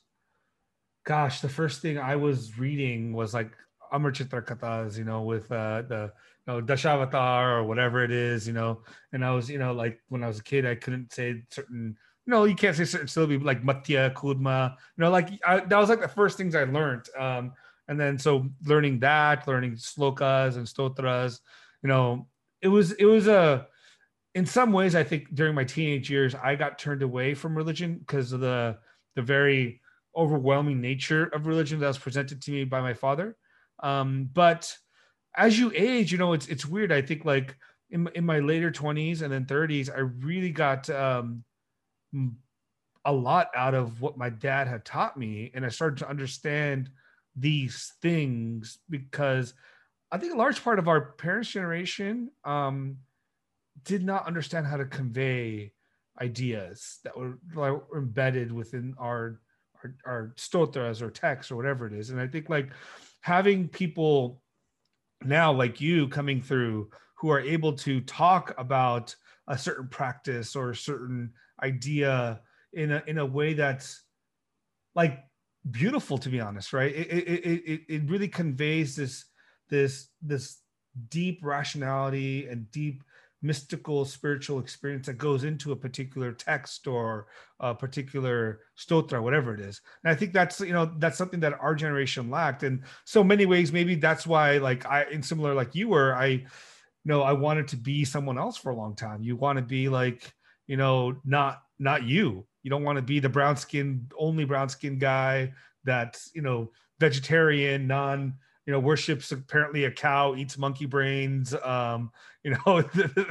Gosh, 1.05 1.41
the 1.41 1.49
first 1.49 1.81
thing 1.81 1.97
I 1.97 2.15
was 2.15 2.57
reading 2.57 3.11
was 3.11 3.33
like 3.33 3.51
Amar 3.93 4.11
Kathas, 4.11 4.97
you 4.97 5.03
know, 5.03 5.21
with 5.21 5.51
uh, 5.51 5.83
the 5.83 6.11
you 6.47 6.53
know 6.53 6.61
Dashavatar 6.61 7.59
or 7.59 7.63
whatever 7.63 8.03
it 8.03 8.11
is, 8.11 8.47
you 8.47 8.53
know. 8.53 8.81
And 9.13 9.23
I 9.23 9.31
was, 9.31 9.49
you 9.49 9.59
know, 9.59 9.73
like 9.73 10.01
when 10.09 10.23
I 10.23 10.27
was 10.27 10.39
a 10.39 10.43
kid, 10.43 10.65
I 10.65 10.75
couldn't 10.75 11.13
say 11.13 11.43
certain. 11.49 11.97
No, 12.25 12.45
you 12.45 12.55
can't 12.55 12.75
say 12.75 12.85
certain 12.85 13.07
syllabi 13.07 13.43
like 13.43 13.63
Matya, 13.63 14.11
Kudma. 14.15 14.71
You 14.97 15.03
know, 15.03 15.11
like 15.11 15.29
I, 15.45 15.59
that 15.59 15.77
was 15.77 15.89
like 15.89 16.01
the 16.01 16.07
first 16.07 16.37
things 16.37 16.55
I 16.55 16.63
learned. 16.63 17.05
Um, 17.17 17.53
and 17.87 17.99
then 17.99 18.17
so 18.17 18.47
learning 18.65 18.99
that 18.99 19.47
learning 19.47 19.73
slokas 19.73 20.55
and 20.55 20.67
stotras 20.67 21.39
you 21.81 21.89
know 21.89 22.27
it 22.61 22.67
was 22.67 22.91
it 22.93 23.05
was 23.05 23.27
a 23.27 23.67
in 24.35 24.45
some 24.45 24.71
ways 24.71 24.95
i 24.95 25.03
think 25.03 25.33
during 25.33 25.53
my 25.53 25.63
teenage 25.63 26.09
years 26.09 26.35
i 26.35 26.55
got 26.55 26.79
turned 26.79 27.03
away 27.03 27.33
from 27.33 27.55
religion 27.55 27.97
because 27.97 28.31
of 28.31 28.39
the 28.39 28.77
the 29.15 29.21
very 29.21 29.81
overwhelming 30.15 30.81
nature 30.81 31.25
of 31.25 31.47
religion 31.47 31.79
that 31.79 31.87
was 31.87 31.97
presented 31.97 32.41
to 32.41 32.51
me 32.51 32.63
by 32.63 32.81
my 32.81 32.93
father. 32.93 33.35
Um 33.81 34.29
but 34.31 34.75
as 35.35 35.57
you 35.57 35.71
age 35.75 36.11
you 36.11 36.17
know 36.17 36.33
it's 36.33 36.47
it's 36.47 36.65
weird. 36.65 36.91
I 36.91 37.01
think 37.01 37.25
like 37.25 37.55
in, 37.89 38.07
in 38.15 38.25
my 38.25 38.39
later 38.39 38.71
20s 38.71 39.21
and 39.21 39.31
then 39.31 39.45
30s 39.45 39.89
i 39.95 39.99
really 39.99 40.51
got 40.51 40.89
um 40.89 41.43
a 43.05 43.11
lot 43.11 43.49
out 43.55 43.73
of 43.73 44.01
what 44.01 44.17
my 44.17 44.29
dad 44.29 44.67
had 44.67 44.85
taught 44.85 45.17
me. 45.17 45.51
And 45.53 45.65
i 45.65 45.69
started 45.69 45.97
to 45.99 46.09
understand 46.09 46.89
these 47.35 47.93
things 48.01 48.79
because 48.89 49.53
I 50.11 50.17
think 50.17 50.33
a 50.33 50.37
large 50.37 50.63
part 50.63 50.79
of 50.79 50.87
our 50.87 51.13
parents' 51.13 51.49
generation 51.49 52.29
um, 52.45 52.97
did 53.83 54.03
not 54.03 54.27
understand 54.27 54.67
how 54.67 54.77
to 54.77 54.85
convey 54.85 55.73
ideas 56.21 56.99
that 57.03 57.17
were, 57.17 57.39
like, 57.55 57.73
embedded 57.95 58.51
within 58.51 58.93
our, 58.99 59.39
our 59.83 59.95
our 60.05 60.33
stotras 60.37 61.01
or 61.01 61.09
texts 61.09 61.51
or 61.51 61.55
whatever 61.55 61.87
it 61.87 61.93
is. 61.93 62.11
And 62.11 62.21
I 62.21 62.27
think 62.27 62.49
like 62.49 62.69
having 63.21 63.67
people 63.67 64.41
now 65.23 65.51
like 65.51 65.81
you 65.81 66.07
coming 66.07 66.41
through 66.41 66.89
who 67.15 67.29
are 67.29 67.39
able 67.39 67.73
to 67.73 68.01
talk 68.01 68.53
about 68.57 69.15
a 69.47 69.57
certain 69.57 69.87
practice 69.87 70.55
or 70.55 70.69
a 70.69 70.75
certain 70.75 71.31
idea 71.63 72.41
in 72.73 72.91
a 72.91 73.03
in 73.07 73.17
a 73.17 73.25
way 73.25 73.53
that's 73.53 74.03
like 74.95 75.19
beautiful 75.71 76.17
to 76.17 76.29
be 76.29 76.39
honest 76.39 76.73
right? 76.73 76.93
It 76.93 77.07
it, 77.07 77.41
it, 77.45 77.81
it- 77.87 78.09
really 78.09 78.27
conveys 78.27 78.95
this 78.95 79.25
this 79.69 80.09
this 80.21 80.57
deep 81.09 81.39
rationality 81.43 82.47
and 82.47 82.69
deep 82.71 83.03
mystical 83.41 84.05
spiritual 84.05 84.59
experience 84.59 85.05
that 85.07 85.17
goes 85.17 85.43
into 85.43 85.73
a 85.73 85.75
particular 85.75 86.31
text 86.31 86.87
or 86.87 87.27
a 87.59 87.75
particular 87.75 88.61
stotra 88.77 89.21
whatever 89.21 89.53
it 89.53 89.59
is. 89.59 89.81
And 90.03 90.11
i 90.11 90.15
think 90.15 90.33
that's 90.33 90.59
you 90.59 90.73
know 90.73 90.91
that's 90.97 91.17
something 91.17 91.39
that 91.41 91.53
our 91.59 91.75
generation 91.75 92.29
lacked. 92.29 92.63
In 92.63 92.83
so 93.05 93.23
many 93.23 93.45
ways 93.45 93.71
maybe 93.71 93.95
that's 93.95 94.27
why 94.27 94.57
like 94.57 94.85
i 94.85 95.05
in 95.05 95.23
similar 95.23 95.53
like 95.53 95.75
you 95.75 95.89
were 95.89 96.13
i 96.15 96.27
you 96.27 96.45
know 97.05 97.21
i 97.21 97.33
wanted 97.33 97.67
to 97.69 97.77
be 97.77 98.05
someone 98.05 98.37
else 98.37 98.57
for 98.57 98.71
a 98.71 98.75
long 98.75 98.95
time. 98.95 99.23
You 99.23 99.35
want 99.35 99.57
to 99.57 99.63
be 99.63 99.89
like 99.89 100.33
you 100.67 100.77
know 100.77 101.15
not 101.25 101.63
not 101.79 102.03
you 102.03 102.45
you 102.63 102.69
don't 102.69 102.83
want 102.83 102.95
to 102.95 103.01
be 103.01 103.19
the 103.19 103.29
brown 103.29 103.55
skin 103.55 104.09
only 104.17 104.45
brown 104.45 104.69
skin 104.69 104.97
guy 104.97 105.51
that's 105.83 106.31
you 106.33 106.41
know 106.41 106.71
vegetarian 106.99 107.85
non 107.87 108.33
you 108.65 108.73
know 108.73 108.79
worships 108.79 109.31
apparently 109.31 109.85
a 109.85 109.91
cow 109.91 110.35
eats 110.35 110.57
monkey 110.57 110.85
brains 110.85 111.53
um 111.63 112.11
you 112.43 112.51
know 112.51 112.83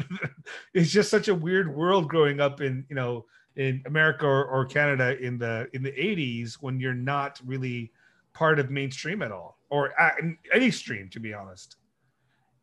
it's 0.75 0.91
just 0.91 1.11
such 1.11 1.29
a 1.29 1.35
weird 1.35 1.75
world 1.75 2.09
growing 2.09 2.41
up 2.41 2.61
in 2.61 2.85
you 2.89 2.97
know 2.97 3.25
in 3.57 3.83
America 3.87 4.27
or, 4.27 4.45
or 4.47 4.65
Canada 4.65 5.19
in 5.21 5.39
the 5.39 5.69
in 5.73 5.83
the 5.83 5.93
80s 5.93 6.55
when 6.55 6.81
you're 6.81 6.95
not 6.95 7.41
really 7.45 7.93
part 8.33 8.59
of 8.59 8.71
mainstream 8.71 9.23
at 9.23 9.31
all 9.31 9.59
or 9.71 9.99
at 10.01 10.15
any 10.53 10.71
stream 10.71 11.09
to 11.11 11.21
be 11.21 11.35
honest. 11.35 11.77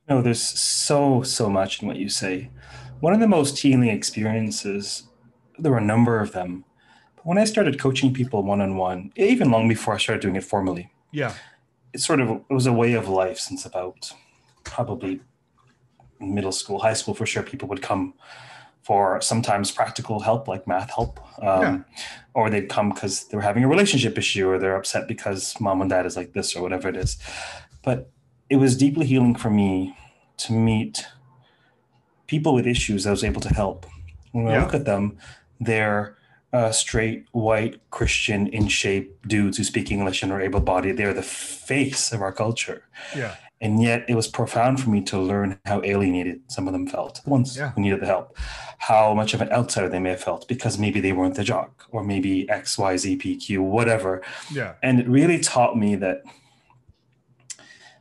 No, 0.07 0.21
there's 0.21 0.41
so 0.41 1.21
so 1.21 1.49
much 1.49 1.81
in 1.81 1.87
what 1.87 1.97
you 1.97 2.09
say. 2.09 2.49
One 2.99 3.13
of 3.13 3.19
the 3.19 3.27
most 3.27 3.59
healing 3.59 3.89
experiences, 3.89 5.03
there 5.61 5.71
were 5.71 5.77
a 5.77 5.83
number 5.83 6.19
of 6.19 6.31
them. 6.31 6.65
But 7.15 7.25
when 7.25 7.37
I 7.37 7.43
started 7.45 7.79
coaching 7.79 8.13
people 8.13 8.43
one 8.43 8.61
on 8.61 8.77
one, 8.77 9.11
even 9.15 9.51
long 9.51 9.67
before 9.67 9.93
I 9.93 9.97
started 9.97 10.21
doing 10.21 10.35
it 10.35 10.43
formally, 10.43 10.91
Yeah. 11.11 11.33
it 11.93 11.99
sort 11.99 12.19
of 12.19 12.29
it 12.29 12.53
was 12.53 12.65
a 12.65 12.73
way 12.73 12.93
of 12.93 13.07
life 13.07 13.37
since 13.39 13.65
about 13.65 14.11
probably 14.63 15.21
middle 16.19 16.51
school, 16.51 16.79
high 16.79 16.93
school 16.93 17.13
for 17.13 17.25
sure. 17.25 17.43
People 17.43 17.67
would 17.69 17.81
come 17.81 18.13
for 18.81 19.21
sometimes 19.21 19.71
practical 19.71 20.21
help 20.21 20.47
like 20.47 20.65
math 20.67 20.89
help, 20.91 21.19
um, 21.41 21.61
Yeah. 21.61 21.77
or 22.33 22.49
they'd 22.49 22.69
come 22.69 22.89
because 22.89 23.25
they 23.27 23.37
were 23.37 23.43
having 23.43 23.63
a 23.63 23.67
relationship 23.67 24.17
issue 24.17 24.49
or 24.49 24.57
they're 24.57 24.75
upset 24.75 25.07
because 25.07 25.59
mom 25.59 25.81
and 25.81 25.89
dad 25.89 26.05
is 26.05 26.15
like 26.17 26.33
this 26.33 26.55
or 26.55 26.61
whatever 26.63 26.87
it 26.89 26.95
is. 26.95 27.17
But 27.83 28.09
it 28.49 28.55
was 28.57 28.75
deeply 28.77 29.05
healing 29.05 29.35
for 29.35 29.49
me 29.49 29.95
to 30.37 30.53
meet 30.53 31.05
people 32.27 32.53
with 32.53 32.65
issues 32.67 33.05
I 33.05 33.11
was 33.11 33.23
able 33.23 33.41
to 33.41 33.53
help. 33.53 33.85
When 34.31 34.47
I 34.47 34.53
Yeah. 34.53 34.63
look 34.63 34.73
at 34.73 34.85
them, 34.85 35.17
they're 35.59 36.17
uh, 36.51 36.71
straight, 36.71 37.27
white, 37.31 37.79
Christian, 37.91 38.47
in 38.47 38.67
shape 38.67 39.15
dudes 39.27 39.57
who 39.57 39.63
speak 39.63 39.91
English 39.91 40.23
and 40.23 40.31
are 40.31 40.41
able 40.41 40.59
bodied. 40.59 40.97
They're 40.97 41.13
the 41.13 41.21
face 41.21 42.11
of 42.11 42.21
our 42.21 42.31
culture. 42.31 42.83
Yeah. 43.15 43.35
And 43.61 43.83
yet 43.83 44.05
it 44.07 44.15
was 44.15 44.27
profound 44.27 44.79
for 44.79 44.89
me 44.89 45.01
to 45.03 45.19
learn 45.19 45.59
how 45.65 45.81
alienated 45.83 46.41
some 46.47 46.65
of 46.67 46.73
them 46.73 46.87
felt, 46.87 47.21
the 47.23 47.29
ones 47.29 47.57
Yeah. 47.57 47.71
who 47.71 47.81
needed 47.81 47.99
the 47.99 48.05
help, 48.05 48.37
how 48.77 49.13
much 49.13 49.33
of 49.33 49.41
an 49.41 49.51
outsider 49.51 49.89
they 49.89 49.99
may 49.99 50.11
have 50.11 50.23
felt 50.23 50.47
because 50.47 50.79
maybe 50.79 51.01
they 51.01 51.11
weren't 51.11 51.35
the 51.35 51.43
jock 51.43 51.85
or 51.91 52.01
maybe 52.03 52.49
X, 52.49 52.77
Y, 52.77 52.95
Z, 52.97 53.17
P, 53.17 53.35
Q, 53.35 53.61
whatever. 53.61 54.21
Yeah. 54.51 54.73
And 54.81 54.99
it 54.99 55.07
really 55.09 55.39
taught 55.39 55.77
me 55.77 55.95
that 55.97 56.23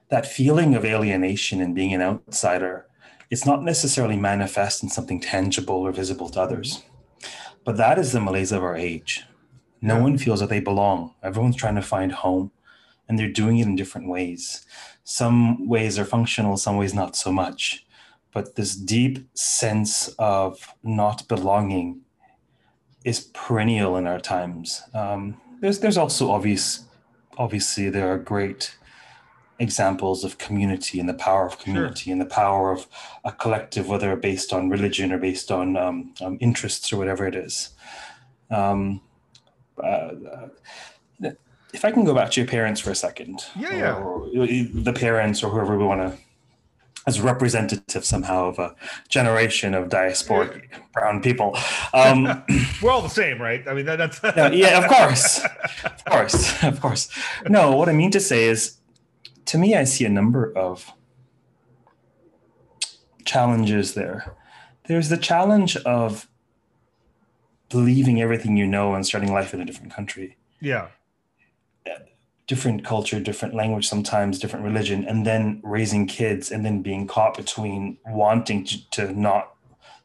that 0.09 0.27
feeling 0.27 0.75
of 0.75 0.85
alienation 0.85 1.61
and 1.61 1.75
being 1.75 1.93
an 1.93 2.01
outsider, 2.01 2.87
it's 3.29 3.45
not 3.45 3.63
necessarily 3.63 4.17
manifest 4.17 4.83
in 4.83 4.89
something 4.89 5.21
tangible 5.21 5.75
or 5.87 5.93
visible 5.93 6.29
to 6.31 6.41
others. 6.41 6.83
But 7.69 7.77
that 7.77 7.99
is 7.99 8.13
the 8.13 8.21
malaise 8.23 8.51
of 8.51 8.63
our 8.65 8.75
age. 8.75 9.27
No 9.83 9.97
Yeah. 9.97 10.03
one 10.05 10.17
feels 10.17 10.41
that 10.41 10.49
they 10.49 10.59
belong. 10.59 11.13
Everyone's 11.23 11.55
trying 11.55 11.75
to 11.75 11.83
find 11.83 12.13
home 12.13 12.51
and 13.07 13.19
they're 13.19 13.31
doing 13.31 13.59
it 13.59 13.67
in 13.67 13.77
different 13.77 14.09
ways. 14.09 14.65
Some 15.05 15.69
ways 15.69 15.99
are 15.99 16.07
functional, 16.07 16.57
some 16.57 16.79
ways 16.79 16.95
not 16.95 17.15
so 17.15 17.31
much. 17.31 17.85
But 18.33 18.55
this 18.55 18.75
deep 18.75 19.29
sense 19.35 20.09
of 20.19 20.75
not 20.83 21.29
belonging 21.29 22.01
is 23.05 23.21
perennial 23.35 23.99
in 23.99 24.07
our 24.07 24.19
times. 24.19 24.81
Um, 24.95 25.39
there's 25.61 25.81
there's 25.81 25.99
also 25.99 26.31
obvious, 26.31 26.87
obviously 27.37 27.91
there 27.91 28.11
are 28.11 28.17
great 28.17 28.78
examples 29.59 30.25
of 30.25 30.39
community 30.39 31.01
and 31.01 31.09
the 31.09 31.15
power 31.15 31.47
of 31.47 31.59
community 31.59 32.11
and 32.13 32.21
the 32.21 32.27
power 32.27 32.71
of 32.71 32.87
a 33.25 33.33
collective, 33.33 33.89
whether 33.89 34.15
based 34.17 34.53
on 34.53 34.69
religion 34.71 35.13
or 35.13 35.19
based 35.19 35.51
on 35.51 35.77
um, 35.77 36.15
um, 36.21 36.39
interests 36.41 36.93
or 36.93 36.97
whatever 36.97 37.27
it 37.27 37.35
is. 37.35 37.71
Um, 38.51 39.01
uh, 39.83 40.11
if 41.75 41.85
I 41.85 41.91
can 41.91 42.05
go 42.05 42.15
back 42.15 42.31
to 42.31 42.41
your 42.41 42.49
parents 42.49 42.81
for 42.81 42.91
a 42.91 42.95
second, 42.95 43.45
Yeah, 43.55 43.75
yeah. 43.75 43.95
or, 43.97 44.23
or 44.23 44.47
the 44.47 44.93
parents 44.95 45.43
or 45.43 45.51
whoever 45.51 45.77
we 45.77 45.85
want 45.85 46.01
to, 46.01 46.19
as 47.07 47.21
representative 47.21 48.05
somehow 48.05 48.47
of 48.49 48.59
a 48.59 48.75
generation 49.09 49.75
of 49.75 49.89
diasporic 49.89 50.63
brown 50.93 51.21
people. 51.23 51.57
Um, 51.93 52.43
We're 52.83 52.91
all 52.91 53.03
the 53.03 53.09
same, 53.09 53.41
right? 53.41 53.67
I 53.69 53.75
mean, 53.75 53.85
that, 53.87 53.97
that's 53.97 54.21
yeah, 54.23 54.51
yeah, 54.51 54.85
of 54.85 54.91
course, 54.97 55.45
of 55.85 56.05
course, 56.07 56.65
of 56.65 56.81
course. 56.81 57.09
No, 57.49 57.77
what 57.77 57.89
I 57.89 57.93
mean 57.93 58.11
to 58.13 58.21
say 58.21 58.45
is, 58.45 58.78
to 59.49 59.57
me, 59.57 59.75
I 59.75 59.85
see 59.85 60.05
a 60.05 60.11
number 60.11 60.53
of 60.57 60.93
challenges 63.25 63.95
there. 63.95 64.35
There's 64.87 65.09
the 65.09 65.17
challenge 65.17 65.77
of 65.79 66.29
believing 67.71 68.21
everything 68.21 68.59
you 68.59 68.67
know 68.67 68.95
and 68.95 69.07
starting 69.07 69.33
life 69.33 69.55
in 69.55 69.61
a 69.61 69.65
different 69.65 69.93
country, 69.93 70.37
yeah. 70.61 70.89
different 72.47 72.85
culture, 72.85 73.21
different 73.21 73.55
language, 73.55 73.89
sometimes 73.89 74.39
different 74.39 74.67
religion, 74.67 75.05
and 75.07 75.27
then 75.27 75.61
raising 75.65 76.07
kids 76.07 76.51
and 76.51 76.65
then 76.65 76.83
being 76.83 77.07
caught 77.07 77.35
between 77.35 77.97
wanting 78.07 78.65
to, 78.65 78.91
to 78.91 79.13
not 79.19 79.55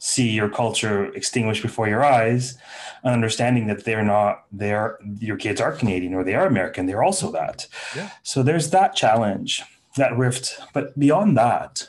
see 0.06 0.30
your 0.32 0.50
culture 0.50 1.06
extinguished 1.13 1.62
before 1.62 1.88
your 1.88 2.04
eyes 2.04 2.58
and 3.06 3.13
understanding 3.13 3.68
that 3.68 3.86
they're 3.86 4.04
not 4.04 4.44
they're 4.52 5.00
your 5.20 5.38
kids 5.38 5.62
are 5.62 5.72
canadian 5.72 6.13
or 6.13 6.26
they 6.26 6.36
are 6.36 6.46
american 6.46 6.86
they're 6.86 7.02
also 7.02 7.32
that. 7.32 7.68
Yeah. 7.96 8.10
so 8.22 8.44
there's 8.44 8.70
that 8.72 8.98
challenge 8.98 9.63
that 9.96 10.18
rift. 10.18 10.60
But 10.74 11.00
beyond 11.00 11.38
that 11.38 11.88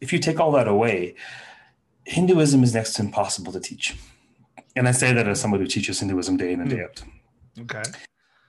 if 0.00 0.12
you 0.12 0.18
take 0.18 0.40
all 0.40 0.50
that 0.52 0.66
away 0.66 1.14
hinduism 2.04 2.64
is 2.64 2.74
next 2.74 2.94
to 2.94 3.02
impossible 3.02 3.52
to 3.52 3.60
teach. 3.60 3.94
And 4.74 4.88
i 4.88 4.90
say 4.90 5.12
that 5.12 5.28
as 5.28 5.40
somebody 5.40 5.62
who 5.62 5.68
teaches 5.68 6.00
hinduism 6.00 6.36
day 6.36 6.52
in 6.52 6.60
and 6.60 6.68
day 6.68 6.78
hmm. 6.78 6.82
out. 6.82 7.02
Okay. 7.60 7.82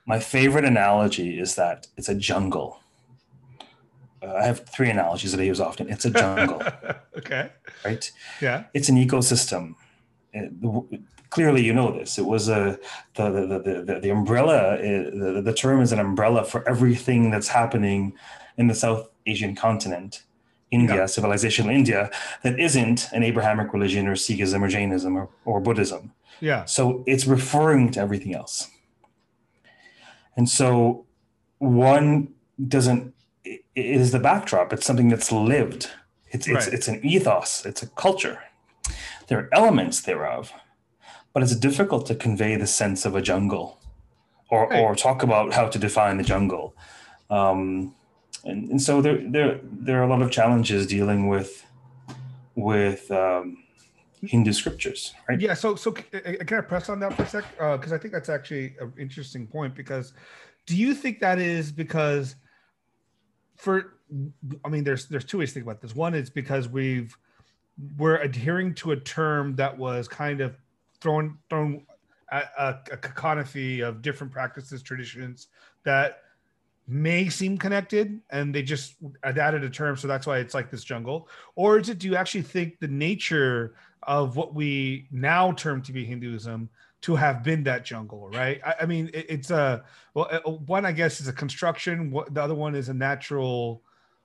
my 0.06 0.18
favorite 0.18 0.64
analogy 0.64 1.38
is 1.38 1.54
that 1.54 1.86
it's 1.96 2.08
a 2.08 2.16
jungle 2.16 2.80
uh, 4.24 4.34
i 4.34 4.44
have 4.44 4.58
three 4.74 4.90
analogies 4.90 5.30
that 5.32 5.40
i 5.40 5.44
use 5.44 5.60
often 5.60 5.88
it's 5.88 6.04
a 6.04 6.10
jungle 6.10 6.62
okay. 7.18 7.50
right 7.84 8.10
Yeah. 8.40 8.64
it's 8.74 8.88
an 8.88 8.96
ecosystem. 8.96 9.74
It- 10.32 10.60
the- 10.62 11.02
clearly, 11.30 11.62
you 11.64 11.72
know 11.72 11.90
this. 11.98 12.16
It 12.18 12.26
was 12.26 12.48
a 12.48 12.78
the 13.16 13.24
the 13.30 13.58
the, 13.66 13.82
the, 13.88 14.00
the 14.00 14.10
umbrella. 14.10 14.58
uh, 14.74 15.10
The, 15.34 15.42
the 15.44 15.52
term 15.52 15.80
is 15.80 15.90
an 15.92 15.98
umbrella 15.98 16.44
for 16.44 16.60
everything 16.68 17.30
that's 17.32 17.48
happening 17.48 18.00
in 18.56 18.68
the 18.68 18.74
South 18.74 19.08
Asian 19.26 19.54
continent, 19.56 20.22
India, 20.70 20.96
Yeah. 20.96 21.06
civilization 21.06 21.70
India, 21.70 22.10
that 22.44 22.54
isn't 22.60 23.08
an 23.12 23.22
Abrahamic 23.24 23.72
religion 23.72 24.06
or 24.06 24.14
Sikhism 24.16 24.62
or 24.62 24.68
Jainism 24.68 25.16
or, 25.16 25.28
or 25.44 25.60
Buddhism. 25.60 26.12
Yeah. 26.40 26.64
So 26.66 27.02
it's 27.06 27.26
referring 27.26 27.90
to 27.92 28.00
everything 28.00 28.32
else. 28.34 28.68
And 30.36 30.48
so 30.48 31.04
one 31.58 32.28
doesn't, 32.68 33.13
it 33.44 33.62
is 33.74 34.12
the 34.12 34.18
backdrop. 34.18 34.72
It's 34.72 34.86
something 34.86 35.08
that's 35.08 35.30
lived. 35.30 35.90
It's, 36.30 36.48
it's, 36.48 36.66
Right. 36.66 36.74
it's 36.74 36.88
an 36.88 37.00
ethos, 37.04 37.64
it's 37.64 37.82
a 37.82 37.86
culture. 37.88 38.40
There 39.28 39.38
are 39.38 39.48
elements 39.52 40.00
thereof, 40.00 40.52
but 41.32 41.42
it's 41.42 41.56
difficult 41.56 42.06
to 42.06 42.14
convey 42.14 42.56
the 42.56 42.66
sense 42.66 43.04
of 43.04 43.14
a 43.14 43.22
jungle 43.22 43.78
or, 44.50 44.68
Right. 44.68 44.80
or 44.80 44.94
talk 44.94 45.22
about 45.22 45.54
how 45.54 45.68
to 45.68 45.78
define 45.78 46.16
the 46.16 46.24
jungle. 46.24 46.74
Um, 47.30 47.94
and, 48.44 48.70
and 48.70 48.82
so 48.82 49.00
there, 49.00 49.18
there, 49.30 49.60
there 49.62 50.00
are 50.00 50.04
a 50.04 50.08
lot 50.08 50.22
of 50.22 50.30
challenges 50.30 50.86
dealing 50.86 51.28
with, 51.28 51.64
with 52.56 53.10
um, 53.10 53.64
Hindu 54.22 54.52
scriptures, 54.52 55.14
right? 55.28 55.40
Yeah. 55.40 55.54
So, 55.54 55.76
so 55.76 55.92
uh, 55.92 56.44
can 56.44 56.58
I 56.58 56.60
press 56.60 56.88
on 56.88 57.00
that 57.00 57.14
for 57.14 57.22
a 57.22 57.28
sec? 57.28 57.44
Because 57.52 57.92
I 57.92 57.98
think 57.98 58.12
that's 58.12 58.28
actually 58.28 58.74
an 58.80 58.92
interesting 58.98 59.46
point. 59.46 59.74
Because 59.74 60.12
do 60.66 60.76
you 60.76 60.94
think 60.94 61.20
that 61.20 61.38
is 61.38 61.72
because 61.72 62.36
for, 63.56 63.94
I 64.64 64.68
mean, 64.68 64.84
there's 64.84 65.06
there's 65.06 65.24
two 65.24 65.38
ways 65.38 65.50
to 65.50 65.54
think 65.54 65.66
about 65.66 65.80
this. 65.80 65.94
One 65.94 66.14
is 66.14 66.30
because 66.30 66.68
we've 66.68 67.16
we're 67.96 68.18
adhering 68.18 68.74
to 68.74 68.92
a 68.92 68.96
term 68.96 69.56
that 69.56 69.76
was 69.76 70.08
kind 70.08 70.40
of 70.40 70.56
thrown 71.00 71.38
thrown 71.50 71.84
a, 72.32 72.42
a, 72.58 72.78
a 72.92 72.96
cacophony 72.96 73.80
of 73.80 74.02
different 74.02 74.32
practices, 74.32 74.82
traditions 74.82 75.48
that 75.84 76.20
may 76.86 77.28
seem 77.28 77.56
connected 77.56 78.20
and 78.30 78.54
they 78.54 78.62
just 78.62 78.96
added 79.22 79.64
a 79.64 79.70
term 79.70 79.96
so 79.96 80.06
that's 80.06 80.26
why 80.26 80.38
it's 80.38 80.52
like 80.52 80.70
this 80.70 80.84
jungle 80.84 81.28
or 81.56 81.78
is 81.78 81.88
it 81.88 81.98
do 81.98 82.06
you 82.06 82.14
actually 82.14 82.42
think 82.42 82.78
the 82.78 82.88
nature 82.88 83.74
of 84.02 84.36
what 84.36 84.54
we 84.54 85.08
now 85.10 85.50
term 85.52 85.80
to 85.80 85.92
be 85.92 86.04
hinduism 86.04 86.68
to 87.04 87.14
have 87.14 87.42
been 87.42 87.62
that 87.64 87.84
jungle 87.84 88.30
right? 88.30 88.62
I, 88.64 88.74
I 88.80 88.86
mean 88.86 89.10
it, 89.12 89.26
it's 89.28 89.50
a 89.50 89.84
well 90.14 90.26
uh, 90.30 90.50
one 90.50 90.86
i 90.86 90.92
guess 90.92 91.20
is 91.20 91.28
a 91.28 91.32
construction. 91.34 92.10
What 92.10 92.32
the 92.32 92.42
other 92.42 92.54
one 92.54 92.74
is 92.74 92.88
a 92.88 92.94
natural 92.94 93.82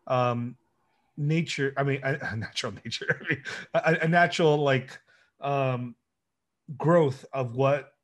um 0.08 0.56
nature 1.18 1.74
i 1.76 1.84
mean 1.84 2.00
a, 2.04 2.18
a 2.22 2.36
natural 2.38 2.74
nature 2.84 3.20
I 3.22 3.30
mean, 3.30 3.44
a, 3.74 4.06
a 4.06 4.08
natural 4.08 4.58
like 4.58 4.98
um 5.42 5.96
growth 6.78 7.26
of 7.34 7.58
what 7.58 7.96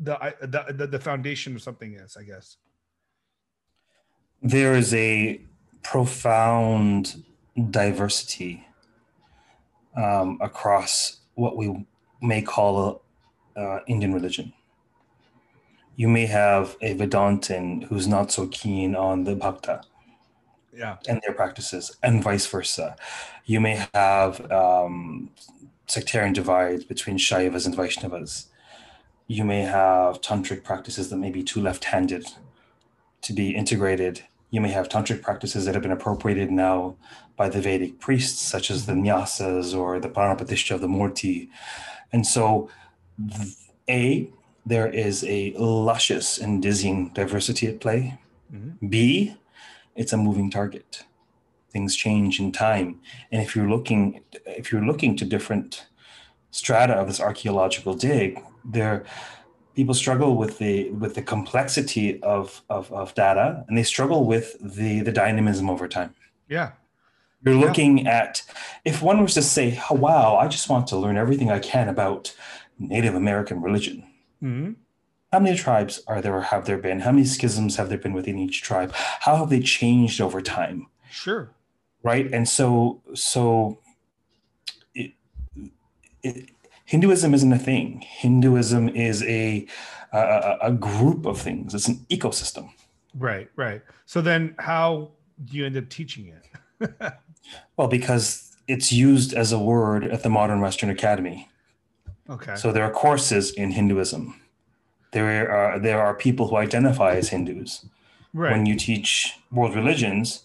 the, 0.00 0.16
the 0.40 0.72
the 0.72 0.86
the 0.86 0.98
foundation 0.98 1.54
of 1.54 1.62
something 1.62 1.94
is 1.94 2.16
i 2.16 2.22
guess. 2.22 2.56
There 4.40 4.74
is 4.74 4.94
a 4.94 5.40
profound 5.82 7.24
diversity 7.70 8.64
um, 9.96 10.38
across 10.40 11.18
what 11.34 11.56
we 11.56 11.84
may 12.22 12.40
call 12.40 13.02
uh, 13.58 13.80
Indian 13.86 14.14
religion. 14.14 14.52
You 15.96 16.08
may 16.08 16.26
have 16.26 16.76
a 16.80 16.94
Vedantin 16.94 17.84
who's 17.84 18.06
not 18.06 18.30
so 18.30 18.46
keen 18.46 18.94
on 18.94 19.24
the 19.24 19.34
Bhakta 19.34 19.82
yeah 20.78 20.96
and 21.08 21.20
their 21.26 21.34
practices, 21.34 21.96
and 22.02 22.22
vice 22.22 22.46
versa. 22.46 22.96
You 23.44 23.60
may 23.60 23.86
have 23.94 24.50
um, 24.50 25.30
sectarian 25.86 26.32
divides 26.32 26.84
between 26.84 27.18
Shaivas 27.18 27.66
and 27.66 27.74
Vaishnavas. 27.74 28.46
You 29.26 29.44
may 29.44 29.62
have 29.62 30.20
tantric 30.20 30.64
practices 30.64 31.10
that 31.10 31.16
may 31.16 31.30
be 31.30 31.42
too 31.42 31.60
left-handed 31.60 32.26
to 33.22 33.32
be 33.32 33.50
integrated. 33.50 34.22
You 34.50 34.60
may 34.60 34.70
have 34.70 34.88
tantric 34.88 35.20
practices 35.20 35.64
that 35.64 35.74
have 35.74 35.82
been 35.82 35.92
appropriated 35.92 36.50
now 36.50 36.96
by 37.36 37.48
the 37.48 37.60
Vedic 37.60 37.98
priests, 37.98 38.40
such 38.40 38.70
as 38.70 38.86
the 38.86 38.94
Nyasas 38.94 39.76
or 39.76 40.00
the 40.00 40.08
Pranapratishtha 40.08 40.74
of 40.74 40.80
the 40.80 40.88
Murti. 40.88 41.48
And 42.12 42.26
so, 42.26 42.70
A, 43.88 44.30
there 44.66 44.86
is 44.88 45.24
a 45.24 45.52
luscious 45.56 46.38
and 46.38 46.62
dizzying 46.62 47.10
diversity 47.14 47.66
at 47.66 47.80
play. 47.80 48.18
Mhm. 48.52 48.90
B, 48.90 49.34
it's 49.96 50.12
a 50.12 50.16
moving 50.16 50.50
target. 50.50 51.04
Things 51.70 51.96
change 51.96 52.40
in 52.40 52.52
time. 52.52 53.00
And 53.32 53.42
if 53.42 53.54
you're 53.54 53.68
looking, 53.68 54.20
if 54.46 54.70
you're 54.72 54.84
looking 54.84 55.16
to 55.16 55.24
different 55.24 55.86
strata 56.50 56.94
of 56.94 57.06
this 57.06 57.20
archaeological 57.20 57.94
dig, 57.94 58.40
there 58.64 59.04
people 59.74 59.94
struggle 59.94 60.34
with 60.36 60.58
the 60.58 60.90
with 60.90 61.14
the 61.14 61.22
complexity 61.22 62.20
of, 62.22 62.62
of, 62.68 62.90
of 62.92 63.14
data 63.14 63.64
and 63.68 63.76
they 63.78 63.82
struggle 63.82 64.24
with 64.24 64.56
the 64.60 65.00
the 65.00 65.12
dynamism 65.12 65.68
over 65.70 65.86
time. 65.88 66.14
Yeah. 66.48 66.72
You're 67.44 67.54
Yeah. 67.54 67.66
looking 67.66 68.06
at 68.08 68.42
if 68.84 69.02
one 69.02 69.22
was 69.22 69.34
to 69.34 69.42
say, 69.42 69.80
oh, 69.90 69.94
wow, 69.94 70.36
I 70.36 70.48
just 70.48 70.68
want 70.68 70.86
to 70.88 70.96
learn 70.96 71.16
everything 71.16 71.50
I 71.50 71.60
can 71.60 71.88
about 71.88 72.34
Native 72.78 73.14
American 73.14 73.60
religion. 73.62 74.04
hmm 74.40 74.72
How 75.32 75.40
many 75.40 75.56
tribes 75.56 76.02
are 76.06 76.20
there 76.22 76.34
or 76.34 76.42
have 76.42 76.64
there 76.66 76.78
been? 76.78 77.00
How 77.00 77.12
many 77.12 77.24
schisms 77.24 77.76
have 77.76 77.88
there 77.88 77.98
been 77.98 78.12
within 78.14 78.38
each 78.38 78.62
tribe? 78.62 78.92
How 78.94 79.36
have 79.36 79.50
they 79.50 79.60
changed 79.60 80.20
over 80.20 80.40
time? 80.40 80.86
Sure. 81.10 81.50
Right. 82.02 82.32
And 82.32 82.48
so 82.48 83.02
so 83.14 83.78
it, 84.94 85.12
it, 86.22 86.50
Hinduism 86.84 87.34
isn't 87.34 87.52
a 87.52 87.58
thing. 87.58 88.00
Hinduism 88.06 88.88
is 88.90 89.22
a, 89.24 89.66
a 90.12 90.56
a 90.62 90.72
group 90.72 91.26
of 91.26 91.38
things. 91.40 91.74
It's 91.74 91.88
an 91.88 92.06
ecosystem. 92.08 92.70
Right. 93.14 93.50
Right. 93.56 93.82
So 94.06 94.20
then, 94.22 94.54
how 94.58 95.10
do 95.44 95.56
you 95.56 95.66
end 95.66 95.76
up 95.76 95.88
teaching 95.88 96.32
it? 96.34 96.90
Well, 97.78 97.88
because 97.88 98.54
it's 98.66 98.92
used 98.92 99.32
as 99.32 99.52
a 99.52 99.58
word 99.58 100.04
at 100.04 100.22
the 100.22 100.28
Modern 100.28 100.60
Western 100.60 100.90
Academy. 100.90 101.47
Okay. 102.28 102.54
So 102.56 102.72
there 102.72 102.84
are 102.84 102.90
courses 102.90 103.50
in 103.52 103.70
Hinduism. 103.72 104.40
There 105.12 105.50
are 105.50 105.78
there 105.78 106.00
are 106.00 106.14
people 106.14 106.48
who 106.48 106.56
identify 106.56 107.14
as 107.16 107.28
Hindus. 107.30 107.86
right. 108.34 108.52
When 108.52 108.66
you 108.66 108.76
teach 108.76 109.34
world 109.50 109.74
religions, 109.74 110.44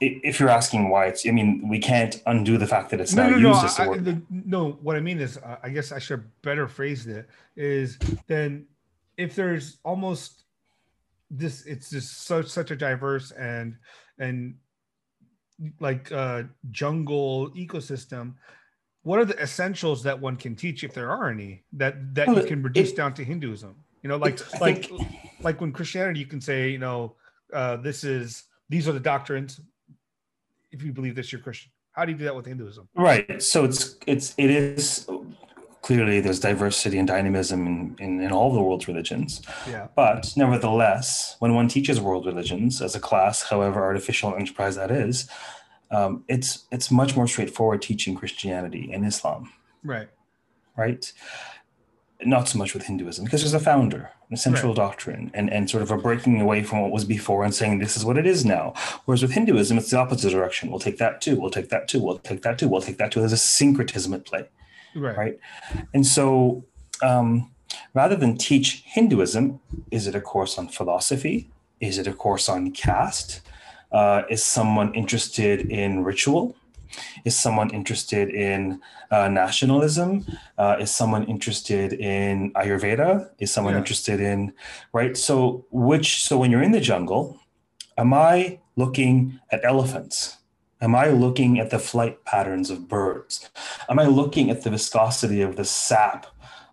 if 0.00 0.40
you're 0.40 0.50
asking 0.50 0.90
why 0.90 1.06
it's, 1.06 1.26
I 1.26 1.30
mean, 1.30 1.68
we 1.68 1.78
can't 1.78 2.20
undo 2.26 2.58
the 2.58 2.66
fact 2.66 2.90
that 2.90 3.00
it's 3.00 3.14
no, 3.14 3.22
now 3.22 3.28
no, 3.30 3.38
no, 3.38 3.48
used 3.52 3.64
as 3.64 3.78
a 3.78 3.82
I- 3.82 3.88
word. 3.88 4.04
the- 4.04 4.22
no. 4.30 4.72
What 4.82 4.96
I 4.96 5.00
mean 5.00 5.20
is, 5.20 5.38
uh, 5.38 5.56
I 5.62 5.68
guess 5.70 5.92
I 5.92 5.98
should 6.00 6.18
have 6.20 6.42
better 6.42 6.66
phrased 6.68 7.08
it. 7.08 7.28
Is 7.56 7.98
then 8.26 8.66
if 9.16 9.36
there's 9.36 9.78
almost 9.84 10.42
this, 11.30 11.64
it's 11.66 11.88
just 11.90 12.26
such 12.26 12.46
such 12.48 12.70
a 12.72 12.76
diverse 12.76 13.30
and 13.30 13.76
and 14.18 14.56
like 15.80 16.10
uh 16.10 16.42
jungle 16.72 17.50
ecosystem. 17.54 18.34
What 19.04 19.18
are 19.18 19.24
the 19.24 19.38
essentials 19.40 20.02
that 20.02 20.18
one 20.18 20.36
can 20.36 20.56
teach, 20.56 20.82
if 20.82 20.92
there 20.94 21.10
are 21.10 21.30
any, 21.30 21.62
that 21.74 22.14
that 22.14 22.26
Well, 22.26 22.38
you 22.40 22.46
can 22.46 22.62
reduce 22.62 22.90
it- 22.90 22.96
down 22.96 23.14
to 23.14 23.24
Hinduism? 23.24 23.74
You 24.02 24.08
know, 24.08 24.16
like 24.16 24.40
It- 24.40 24.60
like 24.60 24.84
think- 24.86 25.02
like 25.40 25.60
when 25.60 25.72
Christianity, 25.72 26.20
you 26.20 26.26
can 26.26 26.40
say, 26.40 26.70
you 26.70 26.78
know, 26.78 27.14
uh, 27.52 27.76
this 27.76 28.02
is 28.02 28.44
these 28.68 28.88
are 28.88 28.92
the 28.92 29.00
doctrines. 29.00 29.60
If 30.72 30.82
you 30.82 30.92
believe 30.92 31.14
this, 31.14 31.30
you're 31.32 31.40
Christian. 31.40 31.70
How 31.92 32.04
do 32.04 32.12
you 32.12 32.18
do 32.18 32.24
that 32.24 32.34
with 32.34 32.46
Hinduism? 32.46 32.88
Right. 32.96 33.42
So 33.42 33.64
it's 33.64 33.96
it's 34.06 34.34
it 34.38 34.50
is 34.50 35.06
clearly 35.82 36.18
there's 36.22 36.40
diversity 36.40 36.96
and 36.98 37.06
dynamism 37.06 37.66
in, 37.66 37.94
in, 37.98 38.20
in 38.22 38.32
all 38.32 38.50
the 38.54 38.62
world's 38.62 38.88
religions. 38.88 39.42
Yeah. 39.68 39.88
But 39.94 40.32
nevertheless, 40.34 41.36
when 41.40 41.54
one 41.54 41.68
teaches 41.68 42.00
world 42.00 42.24
religions 42.24 42.80
as 42.80 42.94
a 42.94 43.00
class, 43.00 43.42
however 43.42 43.82
artificial 43.82 44.30
and 44.32 44.40
enterprise 44.40 44.76
that 44.76 44.90
is, 44.90 45.28
um, 45.94 46.24
it's 46.28 46.64
it's 46.70 46.90
much 46.90 47.16
more 47.16 47.26
straightforward 47.28 47.80
teaching 47.82 48.14
Christianity 48.20 48.90
and 48.92 49.06
Islam, 49.06 49.52
Right. 49.82 50.08
right? 50.76 51.12
Not 52.24 52.48
so 52.48 52.58
much 52.58 52.74
with 52.74 52.84
Hinduism 52.84 53.24
because 53.24 53.42
there's 53.42 53.54
a 53.54 53.60
founder, 53.60 54.10
a 54.32 54.36
central 54.36 54.72
doctrine, 54.72 55.30
and, 55.34 55.52
and 55.52 55.68
sort 55.68 55.82
of 55.82 55.90
a 55.90 55.98
breaking 55.98 56.40
away 56.40 56.62
from 56.62 56.80
what 56.80 56.90
was 56.90 57.04
before 57.04 57.44
and 57.44 57.54
saying 57.54 57.78
this 57.78 57.96
is 57.96 58.04
what 58.04 58.16
it 58.16 58.26
is 58.26 58.44
now. 58.44 58.72
Whereas 59.04 59.20
with 59.22 59.32
Hinduism, 59.32 59.76
it's 59.78 59.90
the 59.90 59.98
opposite 59.98 60.30
direction. 60.30 60.70
We'll 60.70 60.80
take 60.88 60.98
that 60.98 61.20
too. 61.20 61.36
We'll 61.38 61.50
take 61.50 61.68
that 61.70 61.86
too. 61.88 62.00
We'll 62.00 62.18
take 62.18 62.42
that 62.42 62.58
too. 62.58 62.68
We'll 62.68 62.80
take 62.88 62.98
that 62.98 63.10
too. 63.12 63.20
There's 63.20 63.32
a 63.32 63.36
syncretism 63.58 64.14
at 64.14 64.24
play. 64.24 64.48
Right. 64.94 65.16
Right. 65.16 65.38
And 65.92 66.06
so, 66.06 66.64
um, 67.02 67.50
rather 67.92 68.16
than 68.16 68.38
teach 68.38 68.82
Hinduism, 68.86 69.60
is 69.90 70.06
it 70.06 70.14
a 70.14 70.20
course 70.20 70.56
on 70.56 70.68
philosophy? 70.68 71.50
Is 71.80 71.98
it 71.98 72.06
a 72.06 72.14
course 72.14 72.48
on 72.48 72.70
caste? 72.70 73.40
Uh, 73.94 74.22
is 74.28 74.42
someone 74.44 74.92
interested 74.94 75.70
in 75.70 76.02
ritual? 76.02 76.56
Is 77.24 77.36
someone 77.36 77.70
interested 77.70 78.28
in 78.30 78.80
uh, 79.10 79.28
nationalism? 79.28 80.24
Uh, 80.58 80.76
is 80.80 80.90
someone 80.90 81.24
interested 81.24 81.92
in 81.94 82.52
Ayurveda? 82.54 83.30
Is 83.38 83.50
someone 83.52 83.74
Yeah. 83.74 83.82
interested 83.82 84.20
in 84.20 84.52
right? 84.92 85.16
So, 85.16 85.64
which 85.70 86.24
so 86.26 86.32
when 86.38 86.50
you're 86.50 86.66
in 86.68 86.72
the 86.72 86.80
jungle, 86.80 87.38
am 87.96 88.12
I 88.12 88.58
looking 88.76 89.38
at 89.50 89.64
elephants? 89.64 90.38
Am 90.80 90.94
I 90.94 91.08
looking 91.08 91.58
at 91.60 91.70
the 91.70 91.78
flight 91.78 92.24
patterns 92.24 92.68
of 92.70 92.88
birds? 92.88 93.48
Am 93.88 93.98
I 93.98 94.06
looking 94.06 94.50
at 94.50 94.62
the 94.62 94.70
viscosity 94.70 95.40
of 95.40 95.56
the 95.56 95.64
sap 95.64 96.26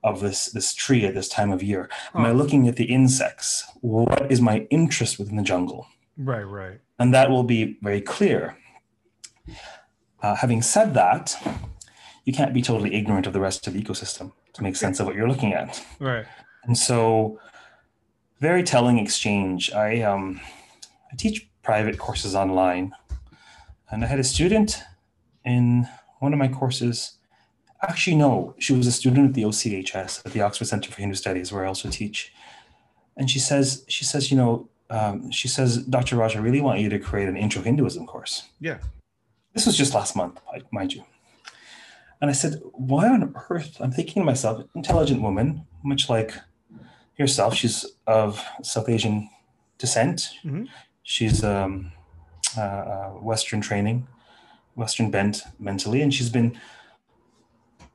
of 0.03 0.19
this, 0.19 0.47
this 0.47 0.73
tree 0.73 1.05
at 1.05 1.13
this 1.13 1.29
time 1.29 1.51
of 1.51 1.62
year? 1.63 1.89
Am 2.15 2.25
I 2.25 2.31
looking 2.31 2.67
at 2.67 2.75
the 2.75 2.86
insects? 2.86 3.63
What 3.81 4.31
is 4.31 4.41
my 4.41 4.67
interest 4.69 5.19
within 5.19 5.38
the 5.38 5.43
jungle? 5.43 5.88
Right. 6.23 6.43
Right. 6.43 6.79
And 6.99 7.13
that 7.13 7.29
will 7.29 7.43
be 7.43 7.77
very 7.81 8.01
clear. 8.01 8.57
Uh, 10.21 10.36
having 10.36 10.62
said 10.62 10.93
that, 10.93 11.36
you 12.25 12.34
can't 12.34 12.53
be 12.53 12.62
totally 12.62 12.93
ignorant 12.93 13.25
of 13.25 13.34
the 13.34 13.39
rest 13.39 13.65
of 13.67 13.73
the 13.73 13.81
ecosystem 13.81 14.31
to 14.53 14.63
make 14.63 14.75
sense 14.75 14.99
of 14.99 15.07
what 15.07 15.15
you're 15.15 15.27
looking 15.27 15.53
at. 15.53 15.84
Right. 15.99 16.25
And 16.63 16.77
so, 16.77 17.39
very 18.39 18.63
telling 18.63 18.99
exchange. 18.99 19.71
I 19.71 20.01
um, 20.01 20.39
I 21.12 21.15
teach 21.15 21.49
private 21.63 21.97
courses 21.97 22.36
online, 22.36 22.93
and 23.89 24.03
I 24.03 24.07
had 24.07 24.19
a 24.19 24.23
student 24.23 24.79
in 25.43 25.88
one 26.19 26.34
of 26.34 26.39
my 26.39 26.47
courses. 26.47 27.17
Actually, 27.81 28.15
no, 28.15 28.53
she 28.60 28.73
was 28.73 28.86
a 28.86 28.91
student 28.91 29.29
at 29.29 29.34
the 29.34 29.41
OCHS 29.41 30.23
at 30.23 30.34
the 30.34 30.41
Oxford 30.41 30.65
Center 30.65 30.91
for 30.91 31.01
Hindu 31.01 31.15
Studies, 31.15 31.51
where 31.51 31.65
I 31.65 31.67
also 31.67 31.89
teach. 31.89 32.31
And 33.17 33.29
she 33.29 33.39
says, 33.39 33.84
she 33.88 34.05
says, 34.05 34.31
you 34.31 34.38
know, 34.38 34.69
um, 34.91 35.32
she 35.32 35.47
says, 35.47 35.77
Dr. 35.86 36.17
Raj, 36.17 36.36
I 36.36 36.39
really 36.39 36.62
want 36.62 36.80
you 36.80 36.89
to 36.89 36.99
create 36.99 37.27
an 37.30 37.38
intro 37.38 37.62
Hinduism 37.62 38.06
course. 38.06 38.43
Yeah. 38.60 38.77
This 39.54 39.65
was 39.65 39.75
just 39.77 39.93
last 39.93 40.15
month, 40.15 40.39
mind 40.71 40.93
you. 40.93 41.04
And 42.21 42.30
I 42.30 42.34
said, 42.34 42.62
why 42.73 43.08
on 43.08 43.34
earth? 43.49 43.77
I'm 43.80 43.91
thinking 43.91 44.21
to 44.21 44.25
myself, 44.25 44.63
intelligent 44.75 45.21
woman, 45.21 45.65
much 45.84 46.10
like 46.10 46.36
yourself. 47.17 47.56
She's 47.56 47.86
of 48.06 48.43
South 48.63 48.88
Asian 48.89 49.30
descent. 49.77 50.30
Mhm. 50.43 50.67
She's 51.04 51.43
um, 51.43 51.91
uh, 52.58 52.62
uh, 52.62 53.10
Western 53.32 53.62
training, 53.62 54.08
Western 54.75 55.10
bent 55.10 55.43
mentally, 55.60 56.01
and 56.01 56.13
she's 56.13 56.30
been 56.30 56.60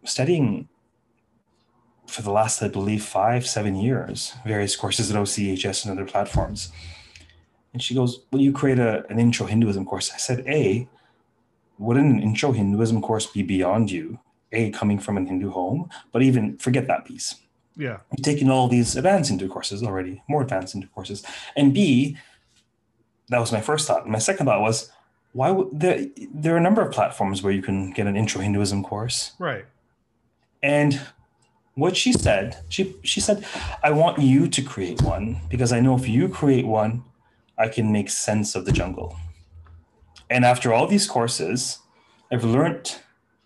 studying 0.05 0.69
for 2.07 2.23
the 2.23 2.31
last, 2.31 2.63
I 2.63 2.69
believe, 2.69 3.05
five, 3.05 3.47
seven 3.47 3.77
years, 3.77 4.35
various 4.47 4.77
courses 4.77 5.11
at 5.11 5.17
OCHS 5.17 5.85
and 5.85 5.93
other 5.93 6.09
platforms. 6.09 6.71
And 7.73 7.83
she 7.83 7.95
goes, 7.95 8.21
Will 8.31 8.41
you 8.41 8.53
create 8.53 8.79
a, 8.79 9.05
an 9.11 9.19
intro 9.19 9.47
Hinduism 9.47 9.85
course? 9.85 10.11
I 10.13 10.17
said, 10.17 10.45
A, 10.47 10.89
wouldn't 11.79 12.11
an 12.11 12.23
intro 12.23 12.53
Hinduism 12.53 13.03
course 13.03 13.27
be 13.27 13.43
beyond 13.43 13.91
you? 13.91 14.19
A, 14.53 14.71
coming 14.71 14.99
from 14.99 15.17
an 15.17 15.27
Hindu 15.27 15.51
home, 15.51 15.91
but 16.13 16.23
even 16.23 16.57
forget 16.57 16.87
that 16.87 17.05
piece 17.05 17.35
Yeah. 17.77 17.99
you've 18.13 18.25
taken 18.25 18.49
all 18.49 18.69
these 18.69 18.97
advanced 18.97 19.29
Hindu 19.29 19.49
courses 19.49 19.83
already, 19.83 20.23
more 20.29 20.43
advanced 20.43 20.73
Hindu 20.73 20.87
courses. 20.89 21.25
And 21.57 21.75
B, 21.75 22.17
that 23.29 23.41
was 23.41 23.53
my 23.53 23.61
first 23.61 23.87
thought. 23.89 24.09
My 24.09 24.19
second 24.19 24.47
thought 24.47 24.61
was, 24.61 24.91
why 25.33 25.51
would 25.51 25.69
there, 25.79 26.07
there 26.33 26.55
are 26.55 26.59
a 26.59 26.63
number 26.63 26.81
of 26.81 26.93
platforms 26.93 27.43
where 27.43 27.53
you 27.53 27.61
can 27.61 27.91
get 27.91 28.07
an 28.07 28.17
intro 28.17 28.41
Hinduism 28.41 28.83
course. 28.83 29.33
Right. 29.39 29.67
And 30.63 31.01
what 31.77 31.97
she 31.97 32.13
said, 32.13 32.57
she 32.69 32.97
she 33.03 33.21
said, 33.21 33.47
I 33.85 33.91
want 33.93 34.19
you 34.19 34.49
to 34.49 34.63
create 34.63 35.03
one 35.03 35.41
because 35.49 35.73
I 35.73 35.81
know 35.81 35.95
if 35.95 36.09
you 36.09 36.29
create 36.29 36.67
one, 36.67 37.05
I 37.57 37.69
can 37.69 37.93
make 37.93 38.11
sense 38.11 38.55
of 38.55 38.65
the 38.65 38.73
jungle. 38.73 39.17
And 40.29 40.45
after 40.45 40.73
all 40.73 40.87
these 40.87 41.07
courses, 41.07 41.79
I've 42.33 42.45
learned 42.45 42.97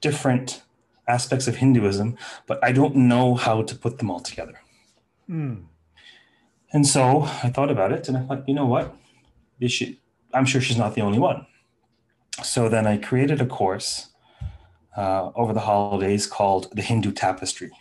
different 0.00 0.62
aspects 1.06 1.48
of 1.48 1.56
Hinduism, 1.56 2.16
but 2.46 2.62
I 2.62 2.72
don't 2.72 2.96
know 2.96 3.34
how 3.34 3.62
to 3.62 3.74
put 3.74 3.98
them 3.98 4.10
all 4.10 4.20
together. 4.20 4.60
Mm. 5.28 5.64
And 6.72 6.86
so 6.86 7.22
I 7.42 7.50
thought 7.50 7.70
about 7.70 7.92
it 7.92 8.08
and 8.08 8.16
I 8.16 8.22
thought, 8.22 8.48
you 8.48 8.54
know 8.54 8.66
what? 8.66 8.94
Should, 9.66 9.96
I'm 10.32 10.46
sure 10.46 10.60
she's 10.60 10.78
not 10.78 10.94
the 10.94 11.02
only 11.02 11.18
one. 11.18 11.46
So 12.44 12.68
then 12.68 12.86
I 12.86 12.96
created 12.96 13.40
a 13.40 13.46
course 13.46 14.10
uh, 14.96 15.30
over 15.34 15.52
the 15.52 15.60
holidays 15.60 16.26
called 16.26 16.68
the 16.72 16.82
Hindu 16.82 17.12
tapestry. 17.12 17.72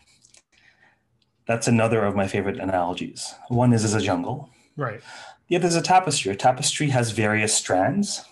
That's 1.50 1.68
another 1.68 2.06
of 2.06 2.16
my 2.16 2.28
favorite 2.28 2.60
analogies. 2.60 3.34
One 3.48 3.74
is 3.74 3.84
as 3.84 3.96
a 3.96 4.00
jungle. 4.00 4.52
Right. 4.78 5.02
The 5.48 5.56
other 5.56 5.66
is 5.66 5.76
a 5.76 5.82
tapestry. 5.82 6.32
A 6.32 6.36
tapestry 6.36 6.90
has 6.92 7.10
various 7.10 7.56
strands, 7.56 8.24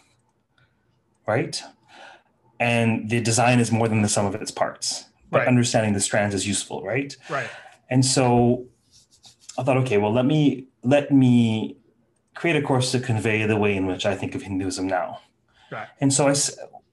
right? 1.26 1.60
And 2.60 3.10
the 3.10 3.20
design 3.20 3.60
is 3.60 3.72
more 3.72 3.88
than 3.88 4.04
the 4.04 4.08
sum 4.08 4.28
of 4.28 4.36
its 4.36 4.52
parts. 4.52 5.06
But 5.32 5.40
Right. 5.40 5.48
understanding 5.48 5.94
the 5.94 6.00
strands 6.00 6.36
is 6.36 6.48
useful, 6.48 6.84
right? 6.84 7.18
Right. 7.28 7.50
And 7.90 8.06
so 8.06 8.68
I 9.58 9.64
thought, 9.64 9.78
okay, 9.78 9.98
well, 9.98 10.14
let 10.14 10.28
me 10.28 10.68
let 10.84 11.12
me 11.12 11.76
create 12.36 12.56
a 12.56 12.62
course 12.62 12.92
to 12.92 13.00
convey 13.00 13.48
the 13.48 13.58
way 13.58 13.76
in 13.76 13.88
which 13.88 14.06
I 14.06 14.14
think 14.14 14.36
of 14.36 14.44
Hinduism 14.44 14.86
now. 14.86 15.22
Right. 15.72 15.88
And 16.00 16.14
so 16.14 16.28
I, 16.28 16.36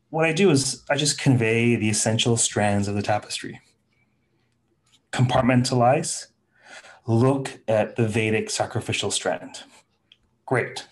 what 0.08 0.24
I 0.24 0.32
do 0.32 0.48
is 0.48 0.82
I 0.88 0.96
just 0.96 1.18
convey 1.20 1.76
the 1.76 1.90
essential 1.90 2.38
strands 2.38 2.88
of 2.88 2.94
the 2.94 3.02
tapestry. 3.02 3.60
Compartmentalize, 5.14 6.26
look 7.06 7.60
at 7.68 7.94
the 7.94 8.08
Vedic 8.08 8.50
sacrificial 8.50 9.12
strand. 9.12 9.62
Great. 10.44 10.88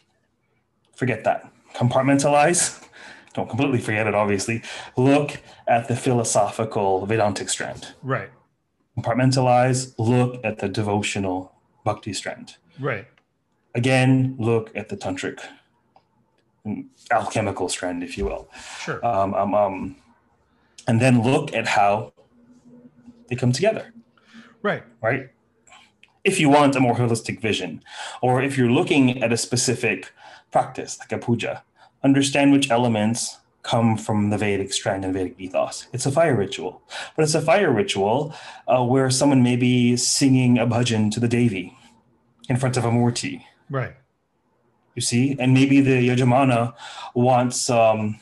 Forget 0.95 1.25
that. 1.25 1.51
Compartmentalize. 1.75 2.87
Don't 3.35 3.49
completely 3.49 3.81
forget 3.81 4.07
it, 4.07 4.15
obviously. 4.15 4.63
Look 4.97 5.41
at 5.67 5.89
the 5.89 5.97
philosophical 5.97 7.05
Vedantic 7.05 7.49
strand 7.49 7.95
Right. 8.03 8.29
compartmentalize, 8.97 9.95
look 9.99 10.39
at 10.45 10.59
the 10.59 10.69
devotional 10.69 11.53
bhakti 11.85 12.13
strand. 12.13 12.57
Right. 12.79 13.07
Again, 13.75 14.37
look 14.39 14.71
at 14.77 14.89
the 14.89 14.97
tantric 14.97 15.41
mm, 16.65 16.87
alchemical 17.11 17.69
strand, 17.69 18.05
if 18.05 18.17
you 18.17 18.27
will. 18.27 18.49
Sure. 18.81 19.05
Um, 19.05 19.35
um, 19.35 19.55
um, 19.55 19.97
and 20.87 21.01
then 21.01 21.23
look 21.23 21.53
at 21.55 21.67
how 21.67 22.13
they 23.29 23.35
come 23.35 23.51
together, 23.51 23.93
right. 24.63 24.83
right? 25.01 25.31
If 26.25 26.39
you 26.39 26.49
want 26.49 26.77
a 26.77 26.81
more 26.81 26.95
holistic 26.95 27.41
vision, 27.41 27.83
or 28.21 28.43
if 28.43 28.57
you're 28.57 28.71
looking 28.71 29.23
at 29.23 29.33
a 29.33 29.37
specific 29.37 30.13
practice, 30.53 30.99
like 31.01 31.13
a 31.13 31.19
puja, 31.19 31.65
understand 32.05 32.53
which 32.53 32.71
elements 32.71 33.39
come 33.63 33.97
from 33.97 34.31
the 34.31 34.39
Vedic 34.39 34.73
strand 34.73 35.05
and 35.05 35.15
Vedic 35.15 35.35
ethos. 35.39 35.87
It's 35.93 36.07
a 36.07 36.11
fire 36.11 36.35
ritual, 36.37 36.83
but 37.17 37.23
it's 37.23 37.35
a 37.35 37.41
fire 37.41 37.73
ritual 37.73 38.35
uh, 38.67 38.85
where 38.85 39.11
someone 39.11 39.43
may 39.43 39.57
be 39.57 39.97
singing 39.97 40.59
a 40.59 40.67
bhajan 40.67 41.11
to 41.13 41.21
the 41.21 41.29
Devi 41.29 41.77
in 42.49 42.57
front 42.57 42.77
of 42.77 42.85
a 42.85 42.91
murti, 42.91 43.45
Right. 43.71 43.95
you 44.95 45.03
see, 45.03 45.37
and 45.39 45.55
maybe 45.55 45.81
the 45.81 46.09
Yajamana 46.09 46.75
wants 47.15 47.71
um, 47.71 48.19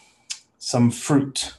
some 0.59 0.91
fruit, 0.91 1.55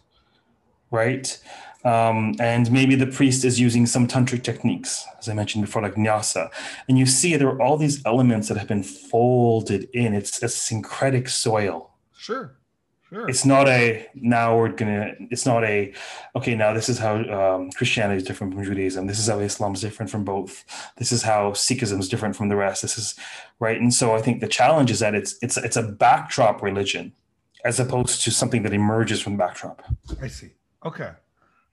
right? 0.92 1.40
Um, 1.84 2.36
and 2.40 2.72
maybe 2.72 2.96
the 2.96 3.08
priest 3.08 3.44
is 3.44 3.60
using 3.60 3.86
some 3.86 4.08
tantric 4.08 4.44
techniques, 4.44 5.06
as 5.20 5.28
I 5.30 5.34
mentioned 5.34 5.66
before, 5.66 5.82
like 5.82 5.96
nyasa. 5.96 6.50
And 6.88 6.98
you 7.00 7.06
see 7.06 7.36
there 7.36 7.50
are 7.50 7.62
all 7.62 7.78
these 7.78 8.06
elements 8.06 8.48
that 8.50 8.58
have 8.58 8.68
been 8.68 8.84
folded 8.84 9.90
in. 9.94 10.14
It's 10.14 10.42
a 10.44 10.48
syncretic 10.48 11.28
soil. 11.28 11.92
Sure. 12.16 12.56
Sure. 13.10 13.28
It's 13.28 13.44
not 13.44 13.68
a 13.68 14.08
now 14.16 14.58
we're 14.58 14.70
gonna. 14.70 15.12
It's 15.32 15.46
not 15.46 15.66
a 15.66 15.94
okay. 16.34 16.56
Now 16.56 16.72
this 16.72 16.88
is 16.88 16.98
how 16.98 17.16
um, 17.18 17.70
Christianity 17.72 18.20
is 18.20 18.24
different 18.24 18.54
from 18.54 18.64
Judaism. 18.64 19.06
This 19.06 19.20
is 19.20 19.28
how 19.28 19.40
Islam 19.40 19.74
is 19.74 19.82
different 19.82 20.10
from 20.10 20.24
both. 20.24 20.64
This 20.96 21.12
is 21.12 21.22
how 21.22 21.52
Sikhism 21.52 22.00
is 22.00 22.08
different 22.08 22.38
from 22.38 22.48
the 22.48 22.56
rest. 22.56 22.82
This 22.84 22.98
is 22.98 23.16
right. 23.60 23.78
And 23.78 23.94
so 23.94 24.16
I 24.16 24.22
think 24.22 24.40
the 24.40 24.48
challenge 24.48 24.92
is 24.92 25.00
that 25.00 25.14
it's 25.14 25.36
it's 25.42 25.58
it's 25.58 25.76
a 25.76 25.84
backdrop 25.84 26.62
religion, 26.62 27.12
as 27.66 27.82
opposed 27.82 28.24
to 28.24 28.32
something 28.32 28.64
that 28.64 28.72
emerges 28.72 29.20
from 29.20 29.34
the 29.34 29.40
backdrop. 29.40 29.84
I 30.22 30.30
see. 30.30 30.52
Okay. 30.86 31.10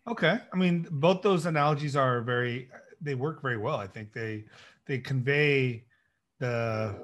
Okay. 0.08 0.38
I 0.52 0.56
mean, 0.56 0.86
both 0.90 1.22
those 1.22 1.46
analogies 1.46 1.94
are 1.94 2.22
very 2.22 2.70
they 3.00 3.14
work 3.14 3.42
very 3.42 3.58
well. 3.58 3.76
I 3.76 3.86
think 3.86 4.12
they 4.12 4.44
they 4.86 4.98
convey 4.98 5.84
the 6.38 6.98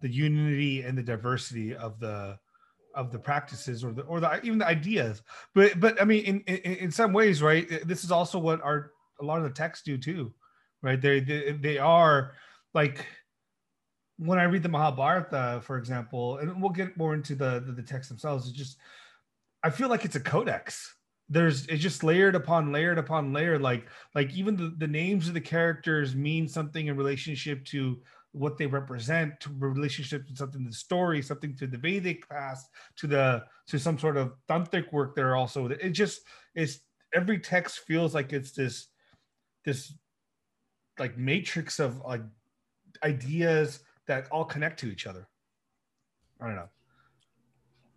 the 0.00 0.08
unity 0.08 0.82
and 0.82 0.96
the 0.96 1.02
diversity 1.02 1.74
of 1.76 2.00
the 2.00 2.38
of 2.94 3.12
the 3.12 3.18
practices 3.18 3.84
or 3.84 3.92
the 3.92 4.02
or 4.02 4.20
the 4.20 4.40
even 4.42 4.58
the 4.58 4.66
ideas. 4.66 5.22
But 5.54 5.78
but 5.78 6.00
I 6.00 6.04
mean 6.04 6.24
in 6.24 6.40
in, 6.40 6.76
in 6.76 6.90
some 6.90 7.12
ways, 7.12 7.42
right? 7.42 7.68
This 7.86 8.04
is 8.04 8.10
also 8.10 8.38
what 8.38 8.62
our 8.62 8.92
a 9.20 9.24
lot 9.24 9.38
of 9.38 9.44
the 9.44 9.50
texts 9.50 9.84
do 9.84 9.98
too. 9.98 10.32
Right? 10.82 11.00
They 11.00 11.20
they, 11.20 11.52
they 11.52 11.78
are 11.78 12.32
like 12.72 13.04
when 14.16 14.38
I 14.38 14.44
read 14.44 14.62
the 14.62 14.68
Mahabharata, 14.68 15.60
for 15.62 15.78
example, 15.78 16.38
and 16.38 16.60
we'll 16.60 16.70
get 16.70 16.96
more 16.96 17.12
into 17.12 17.34
the 17.34 17.62
the, 17.64 17.72
the 17.72 17.82
texts 17.82 18.08
themselves, 18.08 18.48
it's 18.48 18.56
just 18.56 18.78
I 19.62 19.68
feel 19.68 19.88
like 19.88 20.06
it's 20.06 20.16
a 20.16 20.20
codex. 20.20 20.94
There's 21.30 21.66
it's 21.66 21.82
just 21.82 22.02
layered 22.02 22.34
upon 22.34 22.72
layered 22.72 22.98
upon 22.98 23.32
layer. 23.32 23.58
Like 23.58 23.86
like 24.14 24.32
even 24.34 24.56
the, 24.56 24.74
the 24.78 24.86
names 24.86 25.28
of 25.28 25.34
the 25.34 25.40
characters 25.40 26.14
mean 26.14 26.48
something 26.48 26.88
in 26.88 26.96
relationship 26.96 27.64
to 27.66 28.02
what 28.32 28.58
they 28.58 28.66
represent, 28.66 29.38
to 29.40 29.50
relationship 29.58 30.26
to 30.26 30.36
something 30.36 30.64
the 30.64 30.72
story, 30.72 31.22
something 31.22 31.56
to 31.56 31.66
the 31.66 31.78
Vedic 31.78 32.28
past, 32.28 32.68
to 32.96 33.06
the 33.06 33.44
to 33.68 33.78
some 33.78 33.98
sort 33.98 34.16
of 34.16 34.32
tantric 34.48 34.92
work 34.92 35.14
there 35.14 35.36
also. 35.36 35.68
It 35.68 35.90
just 35.90 36.22
it's 36.54 36.80
every 37.14 37.38
text 37.38 37.80
feels 37.86 38.14
like 38.14 38.32
it's 38.32 38.52
this 38.52 38.88
this 39.64 39.94
like 40.98 41.16
matrix 41.16 41.78
of 41.78 42.00
like 42.00 42.22
ideas 43.04 43.80
that 44.06 44.28
all 44.30 44.44
connect 44.44 44.80
to 44.80 44.86
each 44.90 45.06
other. 45.06 45.28
I 46.40 46.46
don't 46.46 46.56
know. 46.56 46.68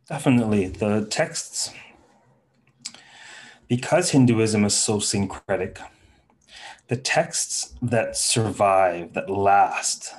Definitely. 0.10 0.68
The 0.68 1.08
texts, 1.10 1.72
because 3.78 4.12
Hinduism 4.12 4.66
is 4.66 4.76
so 4.76 5.00
syncretic, 5.00 5.80
the 6.90 6.96
texts 6.96 7.74
that 7.82 8.16
survive, 8.16 9.14
that 9.14 9.32
last, 9.32 10.14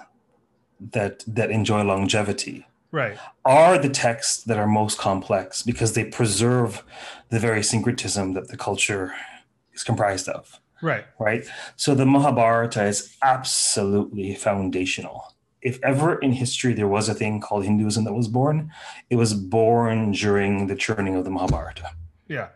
that 0.97 1.23
that 1.29 1.53
enjoy 1.53 1.83
longevity 1.85 2.67
Right. 2.91 3.17
are 3.45 3.79
the 3.79 3.89
texts 4.07 4.43
that 4.49 4.59
are 4.59 4.67
most 4.67 4.99
complex 4.99 5.63
because 5.63 5.93
they 5.93 6.05
preserve 6.05 6.83
the 7.33 7.39
very 7.39 7.63
syncretism 7.63 8.33
that 8.37 8.49
the 8.49 8.57
culture 8.57 9.15
is 9.73 9.85
comprised 9.85 10.29
of 10.29 10.59
Right. 10.83 11.05
right? 11.21 11.45
So 11.77 11.95
the 11.95 12.07
Mahabharata 12.07 12.83
is 12.93 13.17
absolutely 13.23 14.35
foundational. 14.35 15.19
If 15.63 15.79
ever 15.93 16.11
in 16.25 16.33
history 16.33 16.73
there 16.75 16.89
was 16.97 17.09
a 17.09 17.15
thing 17.15 17.41
called 17.41 17.65
Hinduism 17.65 18.03
that 18.05 18.15
was 18.23 18.27
born, 18.27 18.73
it 19.11 19.17
was 19.25 19.33
born 19.33 20.11
during 20.11 20.67
the 20.67 20.77
churning 20.85 21.15
of 21.15 21.23
the 21.25 21.31
Mahabharata. 21.31 21.91
Yeah. 22.27 22.49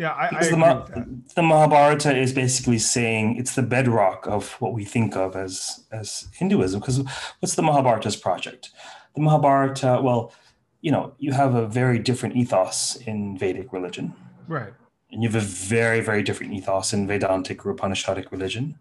Yeah. 0.00 0.12
I, 0.12 0.30
I 0.38 0.50
the, 0.50 0.56
Ma- 0.56 0.80
with 0.80 0.94
that. 0.94 1.34
the 1.36 1.42
Mahabharata 1.42 2.16
is 2.16 2.32
basically 2.32 2.78
saying 2.78 3.36
it's 3.36 3.54
the 3.54 3.62
bedrock 3.74 4.26
of 4.26 4.52
what 4.62 4.72
we 4.72 4.84
think 4.84 5.14
of 5.14 5.36
as, 5.36 5.84
as 5.92 6.28
Hinduism. 6.40 6.80
Because 6.80 6.98
what's 7.40 7.54
the 7.54 7.62
Mahabharata's 7.62 8.16
project? 8.16 8.70
The 9.14 9.20
Mahabharata, 9.20 10.00
well, 10.02 10.32
you 10.80 10.90
know, 10.90 11.12
you 11.18 11.32
have 11.32 11.54
a 11.54 11.66
very 11.66 11.98
different 11.98 12.34
ethos 12.36 12.96
in 12.96 13.36
Vedic 13.36 13.72
religion 13.74 14.14
Right. 14.48 14.72
and 15.12 15.22
you 15.22 15.28
have 15.28 15.36
a 15.42 15.46
very, 15.46 16.00
very 16.00 16.22
different 16.22 16.54
ethos 16.54 16.94
in 16.94 17.06
Vedantic 17.06 17.66
or 17.66 17.74
Upanishadic 17.74 18.32
religion, 18.32 18.78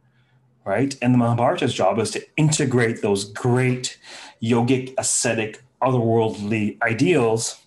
right? 0.64 0.96
And 1.02 1.14
the 1.14 1.18
Mahabharata's 1.18 1.74
job 1.74 2.00
is 2.00 2.12
to 2.12 2.22
integrate 2.38 3.02
those 3.02 3.26
great 3.26 4.00
yogic, 4.42 4.94
ascetic, 4.98 5.62
otherworldly 5.82 6.82
ideals. 6.82 7.62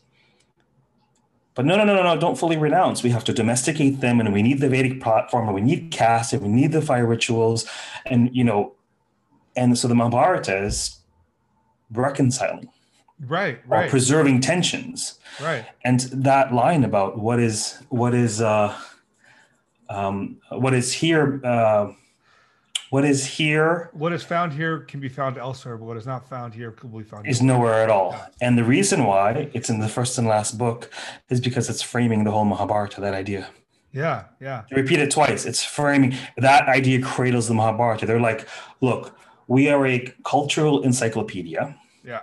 But 1.55 1.67
no, 1.67 1.77
no, 1.77 1.85
no, 1.85 1.95
no, 1.95 2.03
no, 2.03 2.19
don't 2.19 2.39
fully 2.39 2.57
renounce. 2.57 3.03
We 3.03 3.11
have 3.11 3.25
to 3.25 3.33
domesticate 3.33 4.01
them, 4.01 4.21
and 4.21 4.33
we 4.33 4.43
need 4.43 4.61
the 4.61 4.71
Vedic 4.71 5.03
platform, 5.03 5.47
and 5.47 5.55
we 5.55 5.61
need 5.61 5.91
caste, 5.91 6.33
and 6.33 6.43
we 6.43 6.49
need 6.49 6.73
the 6.73 6.81
fire 6.81 7.07
rituals, 7.07 7.67
and 8.07 8.35
you 8.35 8.43
know, 8.43 8.75
and 9.55 9.77
so 9.77 9.87
the 9.87 9.95
Mahabharata 9.95 10.65
is 10.65 10.99
reconciling 11.93 12.69
Right. 13.21 13.61
or 13.69 13.79
Right. 13.79 13.91
preserving 13.91 14.41
tensions 14.41 15.19
right. 15.41 15.65
and 15.85 16.01
that 16.01 16.53
line 16.53 16.83
about 16.85 17.19
what 17.19 17.39
is 17.39 17.79
what 17.91 18.15
is 18.15 18.41
uh, 18.41 18.77
um, 19.89 20.39
what 20.51 20.75
is 20.75 20.93
here 20.93 21.41
uh, 21.45 21.93
what 22.93 23.05
is 23.12 23.20
here 23.38 23.88
What 24.03 24.12
is 24.12 24.22
found 24.22 24.53
here 24.61 24.74
can 24.90 25.01
be 25.01 25.09
found 25.09 25.34
elsewhere, 25.47 25.76
but 25.78 25.86
what 25.90 25.97
is 26.03 26.07
not 26.14 26.28
found 26.34 26.51
here 26.61 26.70
can 26.72 26.88
be 26.90 27.03
found. 27.12 27.26
is 27.26 27.40
elsewhere. 27.40 27.57
nowhere 27.57 27.78
at 27.86 27.90
all 27.97 28.11
and 28.45 28.53
the 28.61 28.64
reason 28.76 28.99
why 29.11 29.26
it's 29.57 29.70
in 29.72 29.78
the 29.80 29.88
first 29.97 30.12
and 30.18 30.26
last 30.36 30.53
book 30.64 30.80
is 31.32 31.40
because 31.49 31.66
it's 31.72 31.82
framing 31.95 32.20
the 32.24 32.30
whole 32.30 32.45
mahabharata 32.53 33.01
that 33.07 33.14
idea 33.24 33.43
Yeah. 34.05 34.18
Yeah. 34.49 34.59
they 34.68 34.76
repeat 34.82 35.01
it 35.07 35.11
twice 35.18 35.43
it's 35.51 35.62
framing 35.78 36.11
that 36.49 36.62
idea 36.78 36.99
cradles 37.12 37.47
the 37.49 37.55
mahabharata 37.55 38.05
they're 38.07 38.26
like 38.30 38.43
look 38.88 39.03
we 39.57 39.62
are 39.72 39.84
a 39.97 39.99
cultural 40.34 40.74
encyclopedia 40.88 41.62
Yeah. 42.12 42.22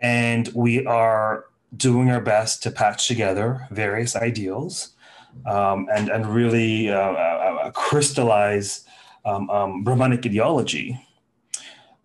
and 0.00 0.44
we 0.64 0.74
are 0.86 1.44
doing 1.88 2.06
our 2.14 2.20
best 2.34 2.62
to 2.64 2.70
patch 2.70 3.00
together 3.12 3.48
various 3.84 4.12
ideals 4.30 4.74
um, 5.54 5.78
and 5.96 6.04
and 6.14 6.22
really 6.40 6.88
uh, 6.90 6.96
uh, 6.96 7.58
uh, 7.64 7.70
crystallize 7.72 8.70
um, 9.24 9.50
um, 9.50 9.84
Brahmanic 9.84 10.26
ideology 10.26 11.00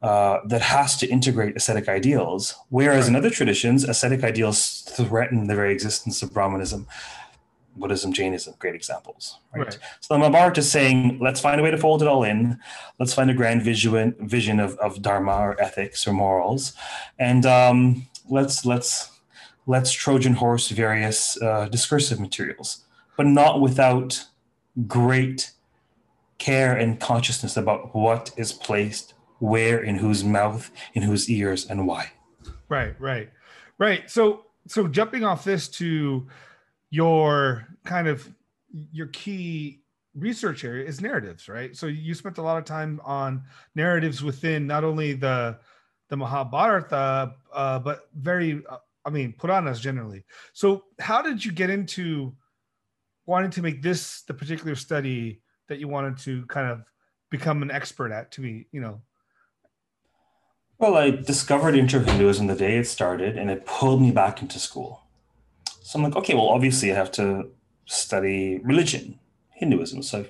uh, 0.01 0.39
that 0.45 0.61
has 0.61 0.97
to 0.97 1.07
integrate 1.07 1.55
ascetic 1.55 1.89
ideals. 1.89 2.55
Whereas 2.69 3.07
in 3.07 3.15
other 3.15 3.29
traditions, 3.29 3.83
ascetic 3.83 4.23
ideals 4.23 4.81
threaten 4.81 5.47
the 5.47 5.55
very 5.55 5.73
existence 5.73 6.21
of 6.21 6.33
Brahmanism. 6.33 6.87
Buddhism, 7.75 8.11
Jainism, 8.11 8.55
great 8.59 8.75
examples, 8.75 9.39
right? 9.55 9.65
Right. 9.65 9.77
So 10.01 10.13
the 10.13 10.17
Mahabharata 10.17 10.59
is 10.59 10.69
saying, 10.69 11.19
let's 11.21 11.39
find 11.39 11.61
a 11.61 11.63
way 11.63 11.71
to 11.71 11.77
fold 11.77 12.01
it 12.01 12.07
all 12.07 12.23
in. 12.23 12.59
Let's 12.99 13.13
find 13.13 13.29
a 13.29 13.33
grand 13.33 13.61
vision 13.61 14.15
vision 14.19 14.59
of, 14.59 14.77
of 14.79 15.01
dharma 15.01 15.31
or 15.33 15.61
ethics 15.61 16.05
or 16.05 16.11
morals, 16.11 16.73
and 17.19 17.45
um, 17.45 18.07
let's 18.29 18.65
let's 18.65 19.11
let's 19.65 19.91
Trojan 19.91 20.33
horse 20.33 20.69
various 20.69 21.41
uh, 21.41 21.69
discursive 21.69 22.19
materials, 22.19 22.83
but 23.15 23.27
not 23.27 23.61
without 23.61 24.25
great 24.87 25.51
care 26.39 26.75
and 26.75 26.99
consciousness 26.99 27.57
about 27.57 27.95
what 27.95 28.31
is 28.37 28.51
placed 28.51 29.13
where, 29.39 29.79
in 29.81 29.95
whose 29.95 30.23
mouth, 30.23 30.71
in 30.93 31.01
whose 31.01 31.29
ears, 31.29 31.65
and 31.69 31.87
why. 31.87 32.11
Right, 32.67 32.99
right, 32.99 33.29
right. 33.77 34.09
So, 34.09 34.45
so 34.67 34.87
jumping 34.87 35.23
off 35.23 35.43
this 35.43 35.67
to 35.69 36.27
your 36.89 37.67
kind 37.85 38.07
of 38.07 38.29
your 38.91 39.07
key 39.07 39.81
research 40.15 40.63
area 40.63 40.85
is 40.85 41.01
narratives, 41.01 41.47
right? 41.47 41.75
So 41.75 41.87
you 41.87 42.13
spent 42.13 42.37
a 42.37 42.41
lot 42.41 42.57
of 42.57 42.65
time 42.65 42.99
on 43.03 43.43
narratives 43.75 44.23
within 44.23 44.67
not 44.67 44.83
only 44.83 45.13
the 45.13 45.59
the 46.09 46.17
Mahabharata, 46.17 47.35
uh, 47.53 47.79
but 47.79 48.09
very, 48.15 48.63
uh, 48.67 48.77
I 49.05 49.11
mean, 49.11 49.33
Puranas 49.37 49.79
generally. 49.79 50.25
So, 50.53 50.85
how 50.99 51.21
did 51.21 51.45
you 51.45 51.51
get 51.51 51.69
into 51.69 52.35
wanting 53.25 53.51
to 53.51 53.61
make 53.61 53.81
this 53.81 54.23
the 54.23 54.33
particular 54.33 54.75
study 54.75 55.41
that 55.69 55.79
you 55.79 55.87
wanted 55.87 56.17
to 56.19 56.45
kind 56.47 56.69
of 56.69 56.81
become 57.29 57.63
an 57.63 57.71
expert 57.71 58.11
at? 58.11 58.31
To 58.31 58.41
be, 58.41 58.67
you 58.71 58.81
know, 58.81 59.01
Well, 60.77 60.95
I 60.95 61.11
discovered 61.11 61.75
intro 61.75 62.01
Hinduism 62.01 62.47
the 62.47 62.55
day 62.55 62.77
it 62.77 62.87
started, 62.87 63.37
and 63.37 63.49
it 63.49 63.65
pulled 63.65 64.01
me 64.01 64.11
back 64.11 64.41
into 64.41 64.59
school. 64.59 65.03
So 65.81 65.97
I'm 65.97 66.03
like, 66.03 66.15
okay, 66.15 66.35
well, 66.35 66.49
obviously 66.49 66.91
I 66.91 66.95
have 66.95 67.11
to 67.13 67.49
study 67.85 68.59
religion, 68.63 69.19
Hinduism. 69.49 70.03
So 70.03 70.19
I 70.21 70.29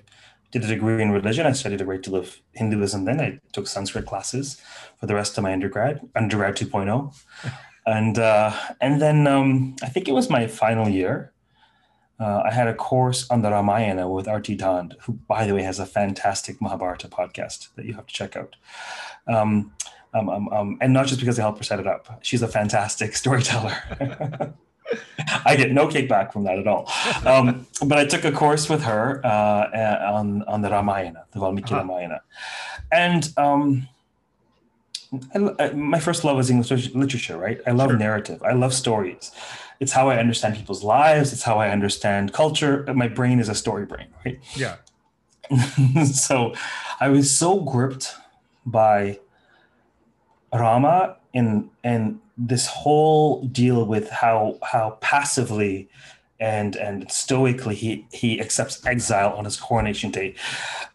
did 0.52 0.64
a 0.64 0.68
degree 0.68 1.02
in 1.02 1.12
religion. 1.12 1.46
I 1.46 1.52
studied 1.52 1.82
a 1.82 1.84
great 1.84 2.04
deal 2.04 2.16
of 2.16 2.40
Hinduism 2.54 3.06
then. 3.06 3.20
I 3.20 3.40
took 3.52 3.68
Sanskrit 3.68 4.06
classes 4.06 4.62
for 5.00 5.06
the 5.06 5.16
rest 5.16 5.38
of 5.38 5.44
my 5.44 5.52
undergrad, 5.54 6.02
undergrad 6.16 6.56
2.0. 6.56 7.14
And, 7.86 8.20
uh, 8.20 8.54
and 8.82 9.02
then 9.02 9.26
um, 9.26 9.76
I 9.82 9.88
think 9.88 10.08
it 10.08 10.12
was 10.12 10.30
my 10.30 10.46
final 10.46 10.88
year. 10.88 11.32
Uh, 12.20 12.42
I 12.46 12.52
had 12.52 12.68
a 12.68 12.74
course 12.74 13.30
on 13.30 13.42
the 13.42 13.50
Ramayana 13.52 14.10
with 14.10 14.28
Arti 14.28 14.58
Dhand, 14.58 14.96
who, 15.02 15.14
by 15.14 15.46
the 15.48 15.54
way, 15.56 15.64
has 15.64 15.80
a 15.80 15.86
fantastic 15.86 16.60
Mahabharata 16.62 17.08
podcast 17.08 17.70
that 17.76 17.86
you 17.86 17.94
have 17.94 18.08
to 18.08 18.14
check 18.14 18.36
out. 18.36 18.56
Um, 19.28 19.72
um, 20.14 20.28
um, 20.30 20.50
um, 20.50 20.78
and 20.82 20.92
not 20.92 21.06
just 21.08 21.20
because 21.20 21.38
I 21.40 21.44
helped 21.44 21.60
her 21.60 21.64
set 21.64 21.80
it 21.80 21.88
up. 21.88 22.20
She's 22.22 22.42
a 22.42 22.48
fantastic 22.48 23.16
storyteller. 23.24 23.74
I 25.46 25.56
get 25.56 25.72
no 25.72 25.88
kickback 25.88 26.34
from 26.34 26.44
that 26.46 26.58
at 26.58 26.68
all. 26.68 26.90
Um, 27.26 27.68
but 27.86 28.00
I 28.00 28.06
took 28.06 28.26
a 28.26 28.32
course 28.32 28.68
with 28.68 28.82
her 28.84 29.22
uh, 29.24 29.30
uh, 29.30 30.12
on 30.16 30.42
on 30.44 30.62
the 30.64 30.70
Ramayana, 30.70 31.26
the 31.32 31.40
Valmiki 31.40 31.74
Uh-huh. 31.74 31.82
Ramayana, 31.84 32.22
and 32.92 33.32
um, 33.38 33.88
I, 35.36 35.50
I- 35.60 35.72
my 35.74 36.00
first 36.00 36.24
love 36.24 36.40
is 36.40 36.50
English 36.50 36.72
literature. 36.96 37.38
Right? 37.38 37.60
I 37.68 37.72
love 37.72 37.90
Sure. 37.92 38.00
narrative. 38.00 38.42
I 38.44 38.54
love 38.54 38.74
stories. 38.74 39.32
It's 39.80 39.94
how 39.94 40.10
I 40.10 40.18
understand 40.18 40.56
people's 40.56 40.84
lives. 40.84 41.32
It's 41.32 41.44
how 41.44 41.58
I 41.58 41.70
understand 41.70 42.34
culture. 42.34 42.86
My 42.94 43.08
brain 43.08 43.40
is 43.40 43.48
a 43.48 43.56
story 43.56 43.86
brain. 43.86 44.08
Right? 44.26 44.40
yeah, 44.56 44.76
so 46.06 46.54
I 47.00 47.10
was 47.10 47.32
so 47.32 47.62
gripped 47.62 48.16
by 48.66 49.20
Rama 50.54 51.18
and 51.34 51.70
and 51.84 52.20
this 52.38 52.68
whole 52.68 53.44
deal 53.46 53.86
with 53.86 54.10
how 54.10 54.58
how 54.64 54.98
passively 55.02 55.90
and 56.40 56.76
and 56.76 57.12
stoically 57.12 57.76
he 57.76 58.06
he 58.12 58.40
accepts 58.40 58.86
exile 58.86 59.34
on 59.34 59.46
his 59.46 59.58
coronation 59.58 60.12
day. 60.12 60.36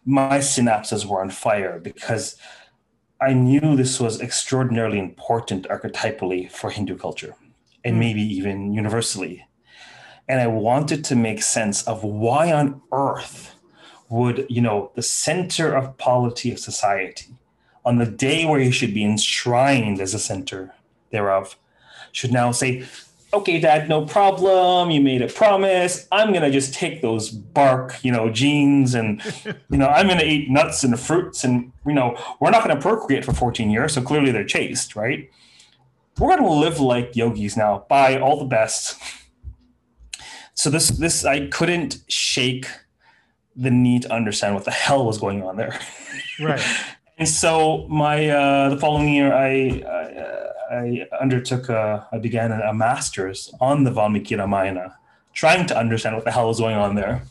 My 0.05 0.39
synapses 0.39 1.05
were 1.05 1.21
on 1.21 1.29
fire 1.29 1.79
because 1.79 2.35
I 3.21 3.33
knew 3.33 3.75
this 3.75 3.99
was 3.99 4.21
extraordinarily 4.21 4.99
important 4.99 5.67
archetypally 5.69 6.51
for 6.51 6.69
Hindu 6.69 6.97
culture 6.97 7.35
and 7.85 7.95
Mm. 7.95 7.99
maybe 7.99 8.21
even 8.21 8.73
universally. 8.73 9.45
And 10.27 10.41
I 10.41 10.47
wanted 10.47 11.05
to 11.05 11.15
make 11.15 11.41
sense 11.43 11.83
of 11.83 12.03
why 12.03 12.51
on 12.51 12.81
earth 12.91 13.53
would, 14.09 14.45
you 14.49 14.61
know, 14.61 14.91
the 14.95 15.01
center 15.03 15.73
of 15.73 15.97
polity 15.97 16.51
of 16.51 16.59
society 16.59 17.27
on 17.85 17.97
the 17.99 18.05
day 18.05 18.43
where 18.45 18.59
he 18.59 18.71
should 18.71 18.93
be 18.93 19.03
enshrined 19.05 20.01
as 20.01 20.13
a 20.13 20.19
center 20.19 20.73
thereof 21.11 21.55
should 22.11 22.31
now 22.31 22.51
say, 22.51 22.85
okay, 23.33 23.59
dad, 23.59 23.89
no 23.89 24.05
problem. 24.05 24.89
You 24.89 25.01
made 25.01 25.21
a 25.21 25.27
promise. 25.27 26.07
I'm 26.11 26.29
going 26.29 26.41
to 26.41 26.49
just 26.51 26.73
take 26.73 27.01
those 27.01 27.29
bark, 27.29 28.03
you 28.03 28.11
know, 28.11 28.29
genes 28.31 28.95
and, 28.95 29.21
you 29.69 29.77
know, 29.77 29.87
I'm 29.87 30.07
going 30.07 30.19
to 30.19 30.25
eat 30.25 30.49
nuts 30.49 30.83
and 30.83 30.97
fruits. 30.99 31.43
And, 31.43 31.71
you 31.85 31.93
know, 31.93 32.17
we're 32.39 32.51
not 32.51 32.63
going 32.63 32.75
to 32.75 32.81
procreate 32.81 33.25
for 33.25 33.33
14 33.33 33.69
years. 33.69 33.93
So 33.93 34.01
clearly 34.01 34.31
they're 34.31 34.45
chaste, 34.45 34.95
right? 34.95 35.29
We're 36.19 36.29
going 36.29 36.43
to 36.43 36.49
live 36.49 36.79
like 36.79 37.15
yogis 37.15 37.57
now. 37.57 37.85
Buy 37.89 38.19
all 38.19 38.39
the 38.39 38.45
best. 38.45 39.01
So 40.53 40.69
this, 40.69 40.89
this, 40.89 41.25
I 41.25 41.47
couldn't 41.47 41.99
shake 42.07 42.67
the 43.55 43.71
need 43.71 44.03
to 44.03 44.13
understand 44.13 44.55
what 44.55 44.65
the 44.65 44.71
hell 44.71 45.05
was 45.05 45.17
going 45.17 45.43
on 45.43 45.57
there. 45.57 45.79
right. 46.39 46.61
And 47.17 47.29
so 47.29 47.87
my 47.87 48.27
uh, 48.27 48.71
the 48.71 48.77
following 48.77 49.07
year, 49.07 49.33
I 49.33 49.81
I, 50.69 50.75
I 50.75 51.07
undertook 51.21 51.69
a, 51.69 52.05
I 52.11 52.17
began 52.17 52.51
a, 52.51 52.73
master's 52.73 53.53
on 53.61 53.85
the 53.85 53.91
Valmiki 53.91 54.35
trying 55.33 55.65
to 55.67 55.77
understand 55.77 56.15
what 56.15 56.25
the 56.25 56.31
hell 56.31 56.47
was 56.47 56.59
going 56.59 56.75
on 56.75 56.95
there. 56.95 57.23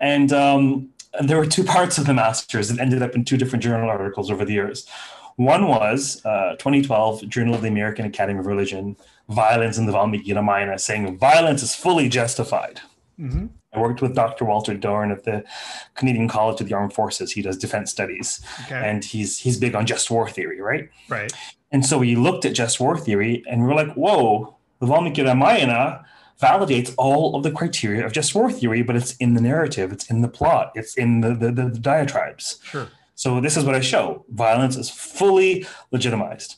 And, 0.00 0.32
um, 0.32 0.90
and 1.14 1.28
there 1.28 1.36
were 1.36 1.46
two 1.46 1.64
parts 1.64 1.98
of 1.98 2.06
the 2.06 2.14
master's 2.14 2.68
that 2.68 2.78
ended 2.78 3.02
up 3.02 3.14
in 3.14 3.24
two 3.24 3.36
different 3.36 3.62
journal 3.62 3.88
articles 3.88 4.30
over 4.30 4.44
the 4.44 4.52
years. 4.52 4.88
One 5.40 5.68
was 5.68 6.22
uh, 6.26 6.50
2012 6.58 7.26
Journal 7.26 7.54
of 7.54 7.62
the 7.62 7.68
American 7.68 8.04
Academy 8.04 8.38
of 8.40 8.44
Religion, 8.46 8.94
Violence 9.30 9.78
in 9.78 9.86
the 9.86 9.92
Valmiki 9.92 10.34
Ramayana, 10.34 10.78
saying 10.78 11.16
violence 11.16 11.62
is 11.62 11.74
fully 11.74 12.10
justified. 12.10 12.80
hmm 13.16 13.46
I 13.72 13.78
worked 13.78 14.02
with 14.02 14.14
Dr. 14.16 14.44
Walter 14.44 14.74
Dorn 14.74 15.12
at 15.12 15.22
the 15.24 15.44
Canadian 15.94 16.28
College 16.28 16.60
of 16.60 16.68
the 16.68 16.74
Armed 16.74 16.92
Forces. 16.92 17.30
He 17.32 17.40
does 17.40 17.56
defense 17.56 17.90
studies 17.90 18.40
Okay. 18.64 18.82
and 18.84 19.02
he's 19.02 19.38
he's 19.38 19.56
big 19.58 19.74
on 19.76 19.86
just 19.86 20.10
war 20.10 20.28
theory, 20.28 20.60
right? 20.60 20.90
right. 21.08 21.32
And 21.72 21.86
so 21.86 21.96
we 21.96 22.16
looked 22.16 22.44
at 22.44 22.52
just 22.52 22.78
war 22.80 22.98
theory 22.98 23.42
and 23.48 23.62
we 23.62 23.68
were 23.68 23.74
like, 23.82 23.92
whoa, 23.94 24.56
the 24.80 24.86
Valmiki 24.86 25.22
Ramayana 25.22 26.04
validates 26.42 26.92
all 26.98 27.34
of 27.36 27.42
the 27.44 27.50
criteria 27.52 28.04
of 28.04 28.12
just 28.12 28.34
war 28.34 28.50
theory, 28.52 28.82
but 28.82 28.96
it's 28.96 29.12
in 29.24 29.32
the 29.34 29.40
narrative, 29.40 29.90
it's 29.92 30.10
in 30.10 30.20
the 30.20 30.28
plot, 30.28 30.72
it's 30.74 30.96
in 30.96 31.20
the, 31.22 31.32
the, 31.34 31.50
the, 31.52 31.66
the 31.70 31.78
diatribes. 31.78 32.58
Sure. 32.64 32.88
So 33.20 33.38
this 33.38 33.58
is 33.58 33.64
what 33.66 33.74
I 33.74 33.80
show. 33.80 34.24
Violence 34.30 34.76
is 34.76 34.88
fully 34.88 35.66
legitimized. 35.90 36.56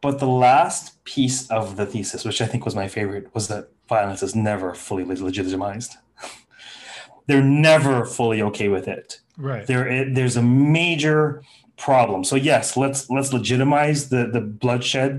But 0.00 0.18
the 0.18 0.26
last 0.26 1.04
piece 1.04 1.48
of 1.50 1.76
the 1.76 1.86
thesis, 1.86 2.24
which 2.24 2.40
I 2.42 2.46
think 2.46 2.64
was 2.64 2.74
my 2.74 2.88
favorite, 2.88 3.32
was 3.32 3.46
that 3.46 3.68
violence 3.88 4.24
is 4.24 4.34
never 4.34 4.74
fully 4.74 5.04
legitimized. 5.04 5.92
They're 7.28 7.44
never 7.44 8.04
fully 8.04 8.42
okay 8.42 8.66
with 8.68 8.88
it 8.88 9.20
Right. 9.38 9.64
there 9.68 10.12
there's 10.12 10.36
a 10.36 10.42
major 10.42 11.42
problem 11.76 12.24
so 12.24 12.34
yes 12.36 12.76
let's 12.76 13.10
let's 13.10 13.32
legitimize 13.34 14.08
the 14.08 14.26
the 14.32 14.40
bloodshed 14.40 15.12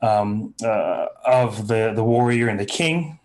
um, 0.00 0.54
uh, 0.64 1.06
of 1.26 1.68
the 1.68 1.92
the 1.94 2.02
warrior 2.02 2.48
and 2.48 2.58
the 2.58 2.64
king 2.64 3.18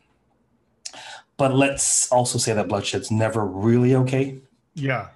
but 1.37 1.55
let's 1.55 2.11
also 2.11 2.37
say 2.37 2.51
that 2.53 2.67
bloodshed's 2.67 3.09
never 3.09 3.45
really 3.45 3.95
okay 3.95 4.25
Yeah. 4.75 5.07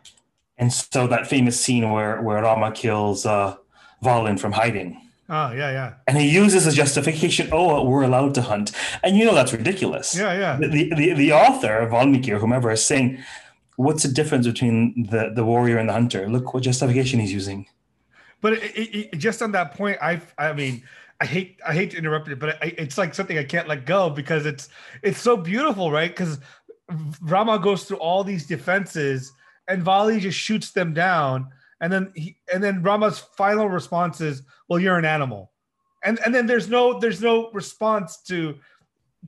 And 0.57 0.71
so 0.73 1.07
that 1.07 1.27
famous 1.27 1.59
scene 1.59 1.91
where 1.91 2.21
where 2.21 2.41
rama 2.41 2.71
kills 2.71 3.25
uh 3.25 3.55
valin 4.03 4.39
from 4.39 4.51
hiding 4.51 5.01
Oh, 5.29 5.51
yeah, 5.51 5.71
yeah. 5.71 5.93
and 6.07 6.17
he 6.17 6.29
uses 6.29 6.65
a 6.67 6.71
justification 6.71 7.49
oh 7.51 7.83
we're 7.83 8.03
allowed 8.03 8.33
to 8.35 8.41
hunt 8.41 8.71
and 9.03 9.17
you 9.17 9.25
know 9.25 9.35
that's 9.35 9.51
ridiculous 9.51 10.15
Yeah, 10.15 10.31
yeah. 10.39 10.55
the, 10.57 10.67
the, 10.95 11.13
the, 11.13 11.33
author, 11.33 11.85
Valmiki 11.91 12.31
or 12.31 12.39
whomever, 12.39 12.71
is 12.71 12.85
saying, 12.85 13.21
what's 13.75 14.03
the 14.03 14.09
difference 14.09 14.47
between 14.47 15.07
the, 15.11 15.31
the 15.35 15.43
warrior 15.43 15.79
and 15.79 15.89
the 15.89 15.93
hunter? 15.93 16.29
Look 16.29 16.53
what 16.53 16.63
justification 16.63 17.19
he's 17.19 17.33
using. 17.33 17.65
But 18.39 18.53
it, 18.53 18.63
it, 18.77 19.09
it, 19.13 19.17
just 19.17 19.41
on 19.41 19.51
that 19.51 19.73
point, 19.75 19.97
I 20.01 20.21
I 20.37 20.53
mean, 20.53 20.83
I 21.19 21.25
hate 21.25 21.59
I 21.67 21.73
hate 21.73 21.91
to 21.91 21.97
interrupt 21.97 22.29
it, 22.29 22.39
but 22.39 22.57
I, 22.63 22.73
it's 22.77 22.97
like 22.97 23.13
something 23.13 23.37
I 23.37 23.43
can't 23.43 23.67
let 23.67 23.85
go 23.85 24.09
because 24.09 24.45
it's 24.45 24.69
it's 25.01 25.19
so 25.19 25.35
beautiful, 25.35 25.91
right? 25.91 26.09
Because 26.09 26.39
Rama 27.21 27.59
goes 27.59 27.83
through 27.83 27.97
all 27.97 28.23
these 28.23 28.45
defenses, 28.45 29.33
and 29.67 29.83
Vali 29.83 30.19
just 30.19 30.37
shoots 30.37 30.71
them 30.71 30.93
down, 30.93 31.47
and 31.81 31.91
then 31.91 32.11
he 32.15 32.37
and 32.53 32.63
then 32.63 32.81
Rama's 32.83 33.19
final 33.19 33.69
response 33.69 34.21
is, 34.21 34.41
"Well, 34.67 34.79
you're 34.79 34.97
an 34.97 35.05
animal," 35.05 35.51
and 36.03 36.19
and 36.25 36.33
then 36.33 36.45
there's 36.47 36.67
no 36.69 36.99
there's 36.99 37.21
no 37.21 37.49
response 37.51 38.17
to 38.23 38.55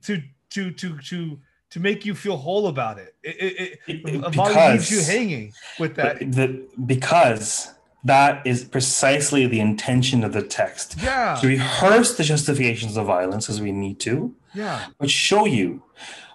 to 0.02 0.22
to 0.50 0.70
to 0.72 0.98
to 0.98 1.38
to 1.70 1.80
make 1.80 2.04
you 2.04 2.14
feel 2.14 2.36
whole 2.36 2.66
about 2.66 2.98
it. 2.98 3.14
It, 3.22 3.36
it, 3.36 3.78
It- 3.86 4.08
it 4.08 4.14
it- 4.24 4.34
Vali 4.34 4.54
leaves 4.72 4.90
you 4.90 4.96
because- 4.98 5.08
hanging 5.08 5.52
with 5.78 5.94
that. 5.96 6.18
The, 6.18 6.66
because 6.86 7.72
that 8.02 8.44
is 8.46 8.64
precisely 8.64 9.46
the 9.46 9.60
intention 9.60 10.24
of 10.24 10.32
the 10.32 10.42
text. 10.42 10.96
Yeah, 11.02 11.36
To 11.40 11.46
rehearse 11.46 12.16
the 12.16 12.24
justifications 12.24 12.96
of 12.96 13.06
violence 13.06 13.50
as 13.50 13.60
we 13.60 13.72
need 13.72 14.00
to, 14.00 14.34
yeah, 14.54 14.86
but 14.98 15.10
show 15.10 15.44
you 15.44 15.82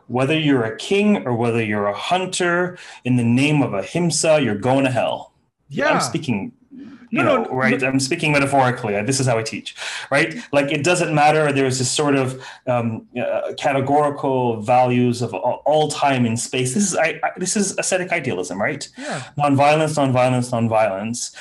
whether 0.07 0.37
you're 0.37 0.63
a 0.63 0.75
king 0.77 1.25
or 1.25 1.35
whether 1.35 1.63
you're 1.63 1.87
a 1.87 1.95
hunter, 1.95 2.77
in 3.03 3.15
the 3.15 3.23
name 3.23 3.61
of 3.61 3.73
ahimsa, 3.73 4.41
you're 4.41 4.55
going 4.55 4.85
to 4.85 4.91
hell. 4.91 5.33
Yeah. 5.69 5.89
I'm 5.89 6.01
speaking, 6.01 6.51
you 6.71 7.23
No, 7.23 7.23
know, 7.23 7.43
no, 7.43 7.55
right? 7.55 7.81
I'm 7.83 7.99
speaking 7.99 8.31
metaphorically. 8.31 9.01
This 9.03 9.19
is 9.19 9.27
how 9.27 9.37
I 9.37 9.43
teach, 9.43 9.75
right? 10.11 10.35
Like 10.51 10.71
it 10.71 10.83
doesn't 10.83 11.13
matter. 11.13 11.51
There's 11.51 11.79
this 11.79 11.91
sort 11.91 12.15
of 12.15 12.43
um, 12.67 13.07
uh, 13.19 13.53
categorical 13.57 14.61
values 14.61 15.21
of 15.21 15.33
all, 15.33 15.63
all 15.65 15.87
time 15.89 16.25
and 16.25 16.39
space. 16.39 16.73
This 16.73 16.83
is 16.83 16.95
I, 16.95 17.19
I, 17.23 17.31
this 17.37 17.55
is 17.55 17.77
ascetic 17.77 18.11
idealism, 18.11 18.61
right? 18.61 18.87
yeah. 18.97 19.23
Nonviolence, 19.37 19.95
nonviolence, 19.97 20.51
nonviolence. 20.51 21.35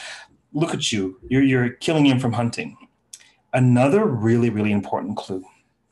Look 0.52 0.72
at 0.72 0.92
you. 0.92 1.18
You're 1.28 1.42
you're 1.42 1.70
killing 1.70 2.06
him 2.06 2.18
from 2.18 2.32
hunting. 2.32 2.76
Another 3.52 4.04
really 4.06 4.50
really 4.50 4.72
important 4.72 5.16
clue, 5.16 5.44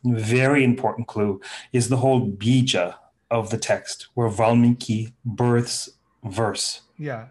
very 0.05 0.65
important 0.65 1.07
clue, 1.07 1.41
is 1.73 1.89
the 1.89 1.99
whole 1.99 2.29
bija 2.29 2.95
of 3.31 3.51
the 3.51 3.59
text, 3.59 4.09
where 4.15 4.29
Valmiki 4.29 5.15
births 5.25 5.91
verse. 6.25 6.83
Yeah. 6.99 7.27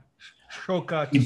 Shoka. 0.52 1.10
He 1.12 1.20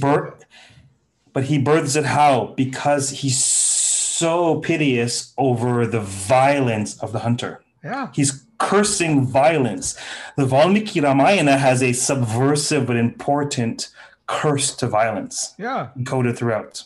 but 1.34 1.46
he 1.46 1.58
births 1.58 1.96
it 1.96 2.06
how? 2.06 2.54
Because 2.56 3.10
he's 3.10 3.43
so 3.43 4.60
piteous 4.62 5.34
over 5.38 5.86
the 5.86 6.00
violence 6.00 6.98
of 7.02 7.12
the 7.12 7.20
hunter. 7.20 7.62
Yeah. 7.84 8.10
He's 8.14 8.46
cursing 8.58 9.28
violence. 9.28 9.98
The 10.38 10.46
Valmiki 10.46 11.02
Ramayana 11.02 11.58
has 11.58 11.84
a 11.84 11.91
subversive 11.91 12.88
but 12.88 12.96
important 12.96 13.89
curse 14.28 14.76
to 14.78 14.88
violence 14.88 15.54
Yeah. 15.58 15.89
encoded 15.98 16.38
throughout. 16.38 16.86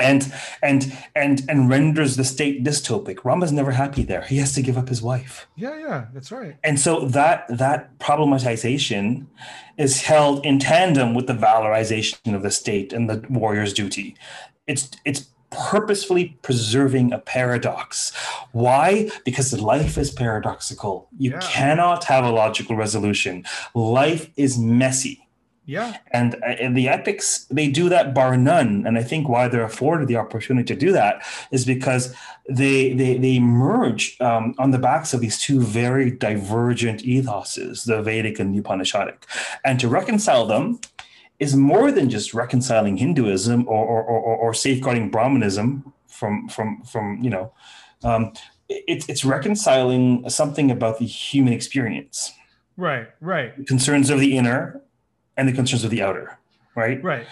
And 0.00 0.32
and 0.62 0.96
and 1.14 1.42
and 1.48 1.68
renders 1.70 2.16
the 2.16 2.24
state 2.24 2.64
dystopic. 2.64 3.24
Rama's 3.24 3.52
never 3.52 3.72
happy 3.72 4.02
there. 4.02 4.22
He 4.22 4.36
has 4.38 4.52
to 4.54 4.62
give 4.62 4.76
up 4.76 4.88
his 4.88 5.00
wife. 5.02 5.46
Yeah. 5.56 5.78
Yeah. 5.78 6.06
That's 6.12 6.30
right. 6.30 6.56
And 6.64 6.78
so 6.78 7.06
that 7.06 7.46
that 7.48 7.98
problematization 7.98 9.26
is 9.78 10.02
held 10.02 10.44
in 10.44 10.58
tandem 10.58 11.14
with 11.14 11.26
the 11.26 11.34
valorization 11.34 12.34
of 12.34 12.42
the 12.42 12.50
state 12.50 12.92
and 12.92 13.08
the 13.08 13.24
warrior's 13.30 13.72
duty. 13.72 14.16
It's 14.66 14.90
it's 15.04 15.28
purposefully 15.50 16.36
preserving 16.42 17.12
a 17.12 17.18
paradox. 17.18 18.12
Why? 18.52 19.08
Because 19.24 19.58
life 19.58 19.96
is 19.96 20.10
paradoxical. 20.10 21.08
You 21.18 21.30
Yeah. 21.32 21.38
cannot 21.40 22.04
have 22.04 22.24
a 22.24 22.30
logical 22.30 22.76
resolution. 22.76 23.44
Life 23.74 24.28
is 24.36 24.58
messy. 24.58 25.25
Yeah. 25.66 25.98
And 26.12 26.36
uh, 26.46 26.54
in 26.60 26.74
the 26.74 26.88
epics, 26.88 27.44
they 27.50 27.68
do 27.68 27.88
that 27.88 28.14
bar 28.14 28.36
none. 28.36 28.86
And 28.86 28.96
I 28.96 29.02
think 29.02 29.28
why 29.28 29.48
they're 29.48 29.64
afforded 29.64 30.06
the 30.06 30.16
opportunity 30.16 30.64
to 30.72 30.78
do 30.78 30.92
that 30.92 31.22
is 31.50 31.64
because 31.64 32.14
they 32.48 32.92
they 32.92 33.18
they 33.18 33.40
merge 33.40 34.16
um, 34.20 34.54
on 34.58 34.70
the 34.70 34.78
backs 34.78 35.12
of 35.12 35.20
these 35.20 35.38
two 35.38 35.60
very 35.60 36.10
divergent 36.12 37.02
ethoses, 37.02 37.84
the 37.84 38.00
Vedic 38.00 38.38
and 38.38 38.54
the 38.54 38.60
Upanishadic. 38.62 39.24
And 39.64 39.80
to 39.80 39.88
reconcile 39.88 40.46
them 40.46 40.80
is 41.40 41.54
more 41.56 41.90
than 41.90 42.08
just 42.08 42.32
reconciling 42.32 42.96
Hinduism 42.96 43.66
or 43.68 43.84
or, 43.84 44.02
or, 44.04 44.36
or 44.36 44.54
safeguarding 44.54 45.10
Brahmanism 45.10 45.92
from 46.06 46.48
from 46.48 46.82
from 46.82 47.18
you 47.20 47.30
know. 47.30 47.52
Um, 48.04 48.32
it's 48.68 49.08
it's 49.08 49.24
reconciling 49.24 50.28
something 50.28 50.70
about 50.70 50.98
the 50.98 51.06
human 51.06 51.52
experience, 51.52 52.32
Right. 52.76 53.08
Right. 53.20 53.66
concerns 53.66 54.10
of 54.10 54.20
the 54.20 54.36
inner 54.36 54.82
and 55.36 55.48
the 55.48 55.52
concerns 55.52 55.84
of 55.84 55.90
the 55.90 56.02
outer, 56.02 56.38
right? 56.74 57.02
Right. 57.02 57.26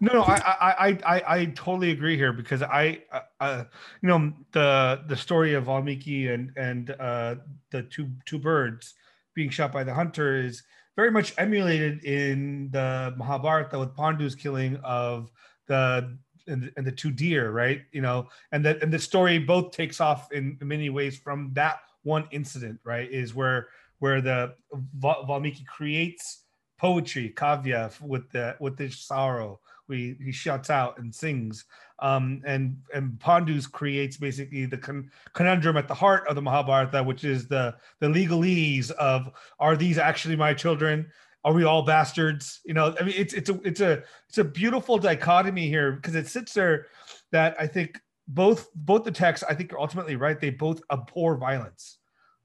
No, 0.00 0.12
no, 0.12 0.22
I, 0.22 0.36
I, 0.36 0.98
I, 1.04 1.22
I, 1.26 1.44
totally 1.46 1.90
agree 1.90 2.16
here 2.16 2.32
because 2.32 2.62
I, 2.62 3.02
uh, 3.10 3.20
uh, 3.40 3.64
you 4.00 4.08
know, 4.08 4.32
the 4.52 5.02
the 5.08 5.16
story 5.16 5.54
of 5.54 5.64
Valmiki 5.64 6.28
and 6.28 6.52
and 6.56 6.90
uh, 7.00 7.36
the 7.70 7.82
two 7.82 8.08
two 8.24 8.38
birds 8.38 8.94
being 9.34 9.50
shot 9.50 9.72
by 9.72 9.82
the 9.82 9.92
hunter 9.92 10.36
is 10.36 10.62
very 10.94 11.10
much 11.10 11.34
emulated 11.36 12.04
in 12.04 12.70
the 12.70 13.12
Mahabharata 13.16 13.78
with 13.78 13.96
Pandu's 13.96 14.36
killing 14.36 14.76
of 14.84 15.32
the 15.66 16.16
and, 16.46 16.72
and 16.76 16.86
the 16.86 16.92
two 16.92 17.10
deer, 17.10 17.50
right? 17.50 17.82
You 17.92 18.00
know, 18.00 18.28
and 18.52 18.64
that 18.64 18.82
and 18.82 18.92
the 18.92 18.98
story 19.00 19.38
both 19.38 19.72
takes 19.72 20.00
off 20.00 20.30
in 20.32 20.58
many 20.60 20.90
ways 20.90 21.18
from 21.18 21.50
that 21.54 21.80
one 22.04 22.26
incident, 22.30 22.78
right? 22.84 23.10
Is 23.10 23.34
where 23.34 23.68
where 23.98 24.20
the 24.20 24.54
Valmiki 24.94 25.64
creates 25.64 26.44
poetry, 26.78 27.32
kavya, 27.36 28.00
with 28.00 28.30
the 28.30 28.56
with 28.60 28.76
this 28.76 28.98
sorrow. 28.98 29.60
We 29.88 30.16
he 30.22 30.32
shuts 30.32 30.70
out 30.70 30.98
and 30.98 31.14
sings, 31.14 31.64
um, 31.98 32.42
and 32.46 32.76
and 32.94 33.18
Pandus 33.18 33.70
creates 33.70 34.16
basically 34.16 34.66
the 34.66 34.78
con- 34.78 35.10
conundrum 35.32 35.76
at 35.76 35.88
the 35.88 35.94
heart 35.94 36.26
of 36.28 36.34
the 36.34 36.42
Mahabharata, 36.42 37.02
which 37.02 37.24
is 37.24 37.48
the 37.48 37.74
the 38.00 38.08
legalese 38.08 38.90
of 38.92 39.30
are 39.58 39.76
these 39.76 39.98
actually 39.98 40.36
my 40.36 40.54
children? 40.54 41.10
Are 41.44 41.52
we 41.52 41.64
all 41.64 41.82
bastards? 41.82 42.60
You 42.64 42.74
know, 42.74 42.94
I 43.00 43.04
mean, 43.04 43.14
it's 43.16 43.34
it's 43.34 43.50
a 43.50 43.60
it's 43.64 43.80
a 43.80 44.02
it's 44.28 44.38
a 44.38 44.44
beautiful 44.44 44.98
dichotomy 44.98 45.68
here 45.68 45.92
because 45.92 46.14
it 46.14 46.26
sits 46.26 46.52
there 46.52 46.86
that 47.32 47.56
I 47.58 47.66
think 47.66 48.00
both 48.28 48.68
both 48.74 49.04
the 49.04 49.10
texts 49.10 49.44
I 49.48 49.54
think 49.54 49.72
are 49.72 49.80
ultimately 49.80 50.16
right. 50.16 50.38
They 50.38 50.50
both 50.50 50.82
abhor 50.92 51.36
violence, 51.36 51.98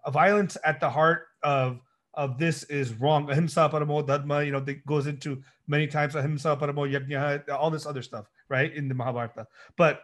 a 0.06 0.12
violence 0.12 0.58
at 0.64 0.80
the 0.80 0.90
heart 0.90 1.28
of 1.44 1.82
of 2.16 2.38
this 2.38 2.64
is 2.64 2.94
wrong. 2.94 3.30
Ahimsa 3.30 3.70
paramo 3.70 4.06
dharma, 4.06 4.44
you 4.44 4.52
know, 4.52 4.60
that 4.60 4.86
goes 4.86 5.08
into 5.08 5.42
many 5.68 5.88
times 5.88 6.16
ahimsa 6.16 6.56
paramo 6.56 6.88
yajna, 6.88 7.50
all 7.50 7.72
this 7.72 7.86
other 7.86 8.02
stuff, 8.02 8.30
right, 8.50 8.74
in 8.74 8.88
the 8.88 8.94
Mahabharata. 8.94 9.48
But 9.78 10.02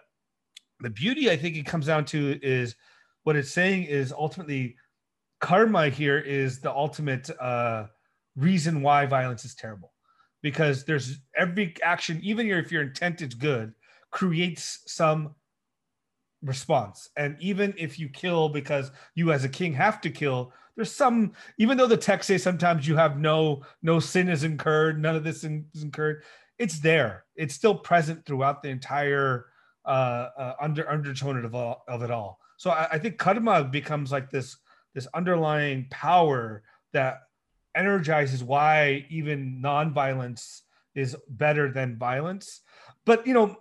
the 0.79 0.89
beauty 0.89 1.29
I 1.29 1.37
think 1.37 1.55
it 1.55 1.65
comes 1.65 1.85
down 1.85 2.05
to 2.05 2.39
is 2.41 2.75
what 3.23 3.35
it's 3.35 3.51
saying 3.51 3.83
is 3.83 4.11
ultimately 4.11 4.75
karma 5.39 5.89
here 5.89 6.17
is 6.17 6.59
the 6.59 6.71
ultimate 6.71 7.29
uh, 7.39 7.87
reason 8.35 8.81
why 8.81 9.05
violence 9.05 9.45
is 9.45 9.55
terrible, 9.55 9.91
because 10.41 10.85
there's 10.85 11.19
every 11.37 11.75
action, 11.83 12.19
even 12.23 12.49
if 12.49 12.71
your 12.71 12.81
intent 12.81 13.21
is 13.21 13.33
good, 13.33 13.73
creates 14.11 14.79
some 14.87 15.35
response. 16.43 17.09
And 17.17 17.35
even 17.39 17.73
if 17.77 17.99
you 17.99 18.09
kill 18.09 18.49
because 18.49 18.91
you 19.15 19.31
as 19.31 19.43
a 19.43 19.49
king 19.49 19.73
have 19.73 20.01
to 20.01 20.09
kill, 20.09 20.53
there's 20.75 20.91
some 20.91 21.33
even 21.57 21.77
though 21.77 21.87
the 21.87 21.97
text 21.97 22.27
says 22.27 22.41
sometimes 22.41 22.87
you 22.87 22.95
have 22.95 23.19
no 23.19 23.63
no 23.81 23.99
sin 23.99 24.29
is 24.29 24.43
incurred, 24.43 25.01
none 25.01 25.15
of 25.15 25.23
this 25.23 25.43
is 25.43 25.83
incurred, 25.83 26.23
it's 26.57 26.79
there. 26.79 27.25
It's 27.35 27.53
still 27.53 27.75
present 27.75 28.25
throughout 28.25 28.63
the 28.63 28.69
entire 28.69 29.47
uh, 29.85 30.29
uh 30.37 30.53
under 30.61 30.89
undertone 30.89 31.43
of 31.43 31.55
all 31.55 31.83
of 31.87 32.01
it 32.01 32.11
all. 32.11 32.39
So 32.57 32.69
I, 32.71 32.87
I 32.93 32.97
think 32.99 33.17
karma 33.17 33.63
becomes 33.63 34.11
like 34.11 34.29
this 34.29 34.57
this 34.93 35.07
underlying 35.13 35.87
power 35.89 36.63
that 36.93 37.19
energizes 37.75 38.43
why 38.43 39.05
even 39.09 39.61
non-violence 39.61 40.63
is 40.95 41.15
better 41.29 41.71
than 41.71 41.97
violence. 41.97 42.61
But 43.05 43.27
you 43.27 43.33
know, 43.33 43.57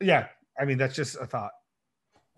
yeah, 0.00 0.28
I 0.58 0.64
mean 0.64 0.78
that's 0.78 0.96
just 0.96 1.16
a 1.16 1.26
thought. 1.26 1.52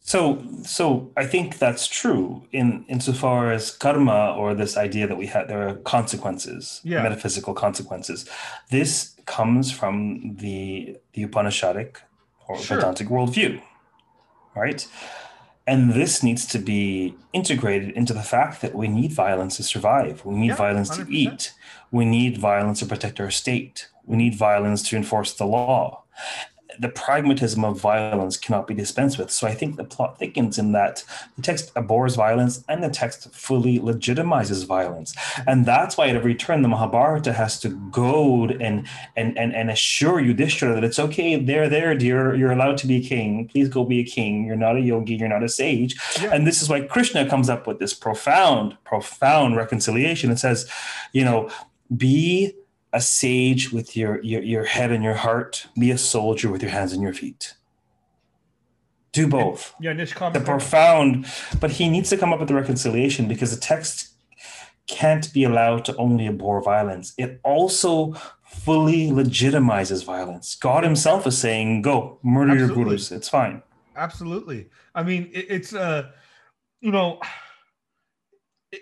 So, 0.06 0.42
so 0.64 1.10
I 1.16 1.24
think 1.24 1.58
that's 1.58 1.86
true 1.88 2.46
in 2.52 2.84
insofar 2.88 3.50
as 3.52 3.70
karma 3.70 4.34
or 4.38 4.54
this 4.54 4.76
idea 4.76 5.06
that 5.06 5.16
we 5.16 5.26
had 5.26 5.48
there 5.48 5.66
are 5.66 5.76
consequences, 5.76 6.82
Yeah. 6.84 7.02
metaphysical 7.02 7.54
consequences. 7.54 8.28
This 8.70 9.14
comes 9.24 9.72
from 9.72 10.36
the 10.36 10.98
the 11.14 11.22
Upanishadic 11.26 11.96
or 12.46 12.58
Sure. 12.58 12.76
Vedantic 12.76 13.08
worldview, 13.08 13.62
right? 14.54 14.86
And 15.66 15.94
this 15.94 16.22
needs 16.22 16.44
to 16.48 16.58
be 16.58 17.14
integrated 17.32 17.90
into 17.96 18.12
the 18.12 18.22
fact 18.22 18.60
that 18.60 18.74
we 18.74 18.86
need 18.88 19.12
violence 19.12 19.56
to 19.56 19.62
survive. 19.62 20.22
We 20.26 20.34
need 20.34 20.48
Yeah, 20.48 20.56
violence 20.66 20.90
to 20.90 21.04
100%. 21.04 21.10
eat. 21.32 21.54
We 21.90 22.04
need 22.04 22.36
violence 22.36 22.80
to 22.80 22.86
protect 22.86 23.18
our 23.20 23.30
state. 23.30 23.88
We 24.04 24.16
need 24.18 24.34
violence 24.34 24.82
to 24.90 24.96
enforce 24.96 25.32
the 25.32 25.46
law 25.46 26.04
the 26.78 26.88
pragmatism 26.88 27.64
of 27.64 27.80
violence 27.80 28.36
cannot 28.36 28.66
be 28.66 28.74
dispensed 28.74 29.18
with. 29.18 29.30
So 29.30 29.46
I 29.46 29.54
think 29.54 29.76
the 29.76 29.84
plot 29.84 30.18
thickens 30.18 30.58
in 30.58 30.72
that 30.72 31.04
the 31.36 31.42
text 31.42 31.72
abhors 31.76 32.16
violence 32.16 32.64
and 32.68 32.82
the 32.82 32.88
text 32.88 33.32
fully 33.34 33.78
legitimizes 33.78 34.66
violence. 34.66 35.14
And 35.46 35.66
that's 35.66 35.96
why 35.96 36.08
at 36.08 36.16
every 36.16 36.34
turn 36.34 36.62
the 36.62 36.68
Mahabharata 36.68 37.32
has 37.32 37.60
to 37.60 37.68
goad 37.90 38.60
and 38.60 38.86
and 39.16 39.36
and, 39.38 39.54
and 39.54 39.70
assure 39.70 40.20
Yudhishthira 40.20 40.74
that 40.74 40.84
it's 40.84 40.98
okay, 40.98 41.36
there, 41.36 41.68
there, 41.68 41.94
dear, 41.94 42.34
you're 42.34 42.52
allowed 42.52 42.78
to 42.78 42.86
be 42.86 42.96
a 42.96 43.02
king. 43.02 43.48
Please 43.48 43.68
go 43.68 43.84
be 43.84 44.00
a 44.00 44.04
king. 44.04 44.44
You're 44.46 44.56
not 44.56 44.76
a 44.76 44.80
yogi, 44.80 45.14
you're 45.14 45.28
not 45.28 45.42
a 45.42 45.48
sage. 45.48 45.96
Yeah. 46.20 46.30
And 46.32 46.46
this 46.46 46.62
is 46.62 46.68
why 46.68 46.80
Krishna 46.82 47.28
comes 47.28 47.48
up 47.48 47.66
with 47.66 47.78
this 47.78 47.94
profound, 47.94 48.76
profound 48.84 49.56
reconciliation. 49.56 50.30
It 50.30 50.38
says, 50.38 50.68
you 51.12 51.24
know, 51.24 51.50
be 51.96 52.54
a 52.94 53.00
sage 53.00 53.72
with 53.72 53.96
your, 53.96 54.22
your 54.22 54.42
your 54.42 54.64
head 54.64 54.90
and 54.92 55.04
your 55.04 55.14
heart. 55.14 55.66
Be 55.78 55.90
a 55.90 55.98
soldier 55.98 56.48
with 56.50 56.62
your 56.62 56.70
hands 56.70 56.92
and 56.92 57.02
your 57.02 57.12
feet. 57.12 57.54
Do 59.12 59.28
both. 59.28 59.74
Yeah, 59.80 59.92
Nishkam. 59.92 60.32
The 60.32 60.40
profound, 60.40 61.26
but 61.60 61.72
he 61.72 61.88
needs 61.88 62.08
to 62.10 62.16
come 62.16 62.32
up 62.32 62.38
with 62.38 62.48
the 62.48 62.54
reconciliation 62.54 63.28
because 63.28 63.54
the 63.54 63.60
text 63.60 64.14
can't 64.86 65.32
be 65.32 65.44
allowed 65.44 65.84
to 65.86 65.96
only 65.96 66.26
abhor 66.26 66.62
violence. 66.62 67.14
It 67.18 67.40
also 67.44 68.14
fully 68.44 69.10
legitimizes 69.10 70.04
violence. 70.04 70.56
God 70.56 70.84
Himself 70.84 71.26
is 71.26 71.36
saying, 71.36 71.82
"Go 71.82 72.18
murder 72.22 72.54
your 72.54 72.64
Absolutely. 72.64 72.84
gurus. 72.84 73.12
It's 73.12 73.28
fine." 73.28 73.62
Absolutely. 73.96 74.68
I 74.94 75.02
mean, 75.02 75.30
it, 75.32 75.46
it's 75.48 75.74
uh, 75.74 76.10
you 76.80 76.92
know, 76.92 77.20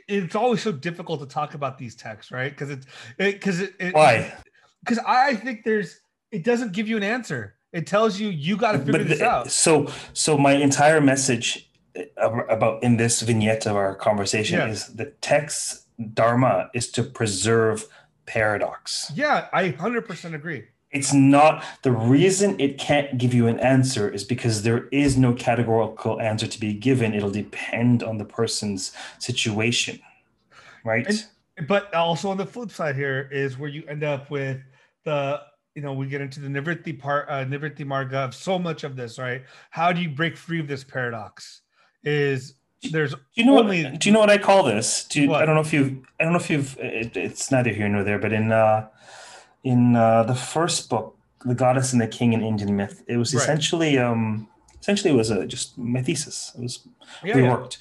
it's 0.08 0.34
always 0.34 0.62
so 0.62 0.72
difficult 0.72 1.20
to 1.20 1.26
talk 1.26 1.54
about 1.54 1.78
these 1.78 1.94
texts, 1.94 2.30
right? 2.32 2.50
Because 2.50 2.70
it's 2.70 2.86
because 3.18 3.60
it, 3.60 3.74
it, 3.80 3.94
Why? 3.94 4.32
Because 4.80 4.98
I 5.06 5.34
think 5.36 5.64
there's 5.64 6.00
it 6.30 6.44
doesn't 6.44 6.72
give 6.72 6.88
you 6.88 6.96
an 6.96 7.02
answer. 7.02 7.54
It 7.72 7.86
tells 7.86 8.20
you 8.20 8.28
you 8.28 8.56
got 8.56 8.72
to 8.72 8.78
figure 8.78 8.92
But 8.92 9.08
this 9.08 9.18
the- 9.20 9.28
out. 9.28 9.50
so 9.50 9.88
so 10.12 10.36
my 10.38 10.52
entire 10.52 11.00
message 11.00 11.70
uh, 11.96 12.30
about 12.48 12.82
in 12.82 12.96
this 12.96 13.22
vignette 13.22 13.66
of 13.66 13.76
our 13.76 13.94
conversation 13.94 14.58
Yeah. 14.58 14.68
is 14.68 14.94
the 14.94 15.06
text 15.20 15.86
dharma 16.14 16.70
is 16.74 16.90
to 16.92 17.02
preserve 17.02 17.86
paradox. 18.26 19.10
Yeah, 19.14 19.48
I 19.52 19.68
hundred 19.68 20.06
percent 20.06 20.34
agree. 20.34 20.64
It's 20.92 21.12
not 21.14 21.64
the 21.82 21.90
reason 21.92 22.58
it 22.60 22.78
can't 22.78 23.16
give 23.16 23.32
you 23.32 23.46
an 23.46 23.58
answer 23.60 24.08
is 24.10 24.24
because 24.24 24.62
there 24.62 24.88
is 24.92 25.16
no 25.16 25.32
categorical 25.32 26.20
answer 26.20 26.46
to 26.46 26.60
be 26.60 26.74
given. 26.74 27.14
It'll 27.14 27.30
depend 27.30 28.02
on 28.02 28.18
the 28.18 28.24
person's 28.26 28.92
situation, 29.18 29.98
right? 30.84 31.06
And- 31.06 31.26
But 31.68 31.92
also 31.94 32.30
on 32.30 32.36
the 32.36 32.46
flip 32.46 32.70
side 32.70 32.94
here 32.96 33.28
is 33.30 33.58
where 33.58 33.68
you 33.68 33.84
end 33.86 34.04
up 34.04 34.30
with 34.30 34.60
the 35.04 35.40
you 35.74 35.82
know 35.82 35.92
we 35.94 36.06
get 36.06 36.20
into 36.20 36.40
the 36.40 36.48
nivritti 36.48 36.98
part 36.98 37.26
uh, 37.28 37.44
nivritti 37.44 37.84
marga 37.84 38.24
of 38.26 38.34
so 38.34 38.58
much 38.58 38.84
of 38.84 38.94
this 38.94 39.18
right 39.18 39.42
how 39.70 39.90
do 39.92 40.00
you 40.02 40.08
break 40.08 40.36
free 40.36 40.60
of 40.60 40.68
this 40.68 40.84
paradox 40.84 41.62
is 42.04 42.54
there's 42.90 43.12
Do 43.12 43.20
you 43.34 43.44
know 43.46 43.58
only 43.58 43.84
what? 43.84 44.00
Do 44.00 44.08
you 44.08 44.12
know 44.12 44.20
what 44.20 44.30
I 44.30 44.38
call 44.38 44.64
this? 44.64 45.04
Do 45.04 45.22
you? 45.22 45.32
I 45.34 45.44
don't 45.46 45.54
know 45.54 45.60
if 45.60 45.72
you've. 45.72 45.98
I 46.18 46.24
don't 46.24 46.32
know 46.32 46.38
if 46.40 46.50
you've. 46.50 46.76
It, 46.78 47.16
it's 47.16 47.50
neither 47.52 47.70
here 47.70 47.88
nor 47.88 48.02
there. 48.02 48.18
But 48.18 48.32
in 48.32 48.50
uh, 48.50 48.88
in 49.64 49.96
uh, 49.96 50.22
the 50.24 50.34
first 50.34 50.88
book, 50.90 51.16
the 51.44 51.54
goddess 51.54 51.92
and 51.92 52.00
the 52.00 52.06
king 52.06 52.32
in 52.32 52.42
Indian 52.42 52.76
myth, 52.76 53.02
it 53.06 53.16
was 53.16 53.34
Right. 53.34 53.42
essentially 53.42 53.98
um, 53.98 54.48
essentially 54.80 55.10
it 55.12 55.16
was 55.16 55.30
a, 55.30 55.46
just 55.46 55.76
my 55.78 56.02
thesis. 56.02 56.52
It 56.56 56.62
was 56.62 56.86
yeah, 57.24 57.36
yeah. 57.36 57.42
reworked. 57.44 57.78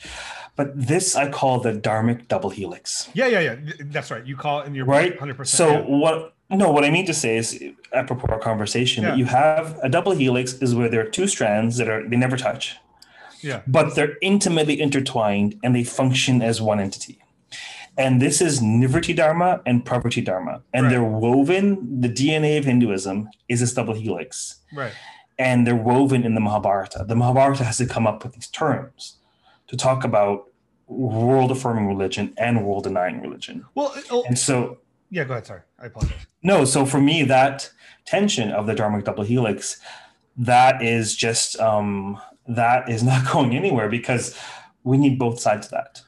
But 0.56 0.74
this 0.88 1.16
I 1.16 1.30
call 1.30 1.60
the 1.60 1.74
dharmic 1.74 2.28
double 2.28 2.50
helix. 2.50 3.10
yeah 3.14 3.28
yeah 3.28 3.40
yeah 3.40 3.56
that's 3.86 4.12
right 4.12 4.26
you 4.26 4.36
call 4.36 4.62
it 4.62 4.68
in 4.68 4.76
your 4.76 4.86
Right. 4.86 5.18
100% 5.18 5.48
So 5.48 5.68
yeah. 5.70 5.80
what? 5.82 6.34
No, 6.50 6.70
what 6.70 6.84
I 6.84 6.90
mean 6.92 7.06
to 7.06 7.14
say 7.14 7.38
is, 7.38 7.58
apropos 7.94 8.28
our 8.28 8.38
conversation, 8.40 9.04
Yeah. 9.04 9.12
that 9.12 9.18
you 9.18 9.26
have 9.26 9.80
a 9.82 9.88
double 9.88 10.12
helix 10.12 10.54
is 10.62 10.76
where 10.76 10.90
there 10.90 11.00
are 11.00 11.10
two 11.10 11.26
strands 11.28 11.78
that 11.78 11.88
are 11.88 12.08
they 12.10 12.18
never 12.18 12.36
touch 12.38 12.76
yeah 13.42 13.62
but 13.66 13.96
they're 13.96 14.18
intimately 14.22 14.80
intertwined 14.80 15.56
and 15.64 15.74
they 15.76 15.84
function 15.84 16.42
as 16.44 16.62
one 16.62 16.80
entity. 16.80 17.21
And 17.98 18.22
this 18.22 18.42
is 18.42 18.62
Nivritti 18.62 19.16
Dharma 19.16 19.62
and 19.66 19.86
Pravritti 19.86 20.24
Dharma. 20.24 20.62
And 20.74 20.86
Right. 20.86 20.90
they're 20.92 21.04
woven, 21.04 22.02
the 22.02 22.10
DNA 22.10 22.58
of 22.58 22.66
Hinduism 22.66 23.30
is 23.50 23.60
this 23.60 23.74
double 23.74 23.94
helix. 23.94 24.58
right 24.74 24.94
And 25.38 25.66
they're 25.68 25.76
woven 25.76 26.24
in 26.24 26.34
the 26.36 26.42
Mahabharata. 26.42 27.06
The 27.08 27.16
Mahabharata 27.16 27.64
has 27.64 27.78
to 27.78 27.86
come 27.86 28.08
up 28.08 28.24
with 28.24 28.34
these 28.34 28.48
terms 28.48 29.18
to 29.68 29.76
talk 29.76 30.04
about 30.04 30.46
world 30.88 31.52
affirming 31.52 31.88
religion 31.88 32.34
and 32.38 32.66
world 32.66 32.84
denying 32.84 33.22
religion. 33.22 33.66
well 33.76 33.94
oh, 34.12 34.24
And 34.28 34.38
so, 34.38 34.78
yeah 35.10 35.24
go 35.26 35.34
ahead 35.34 35.46
sorry 35.46 35.62
i 35.80 35.86
apologize 35.88 36.26
no, 36.44 36.66
so 36.66 36.86
for 36.86 37.00
me, 37.00 37.24
that 37.24 37.70
tension 38.06 38.50
of 38.52 38.66
the 38.66 38.74
Dharmic 38.74 39.04
double 39.04 39.24
helix, 39.24 39.80
that 40.38 40.82
is 40.82 41.16
just, 41.16 41.60
um, 41.60 42.20
that 42.48 42.90
is 42.90 43.04
not 43.04 43.22
going 43.32 43.56
anywhere 43.56 43.90
because 43.90 44.36
we 44.84 44.98
need 44.98 45.20
both 45.20 45.40
sides 45.40 45.68
of 45.68 45.72
that. 45.72 46.02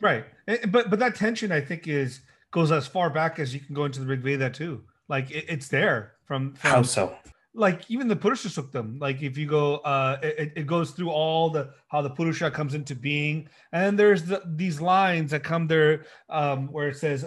right 0.00 0.24
but 0.68 0.90
but 0.90 0.98
that 0.98 1.14
tension 1.14 1.52
i 1.52 1.60
think 1.60 1.86
is 1.88 2.20
goes 2.50 2.72
as 2.72 2.86
far 2.86 3.10
back 3.10 3.38
as 3.38 3.54
you 3.54 3.60
can 3.60 3.74
go 3.74 3.84
into 3.84 4.00
the 4.00 4.06
rig 4.06 4.20
veda 4.20 4.50
too 4.50 4.82
like 5.08 5.30
it, 5.30 5.44
it's 5.48 5.68
there 5.68 6.12
from, 6.24 6.54
from 6.54 6.70
How 6.70 6.82
so? 6.82 7.16
like 7.54 7.82
even 7.90 8.06
the 8.06 8.16
Purusha 8.16 8.48
Suktam, 8.48 9.00
like 9.00 9.22
if 9.22 9.36
you 9.36 9.46
go, 9.46 9.78
uh, 9.78 10.18
it, 10.22 10.52
it 10.54 10.66
goes 10.66 10.92
through 10.92 11.10
all 11.10 11.50
the 11.50 11.70
how 11.88 12.00
the 12.00 12.10
Purusha 12.10 12.50
comes 12.50 12.74
into 12.74 12.94
being, 12.94 13.48
and 13.72 13.98
there's 13.98 14.22
the, 14.22 14.40
these 14.46 14.80
lines 14.80 15.32
that 15.32 15.42
come 15.42 15.66
there 15.66 16.04
um, 16.28 16.68
where 16.68 16.88
it 16.88 16.96
says, 16.96 17.24
uh, 17.24 17.26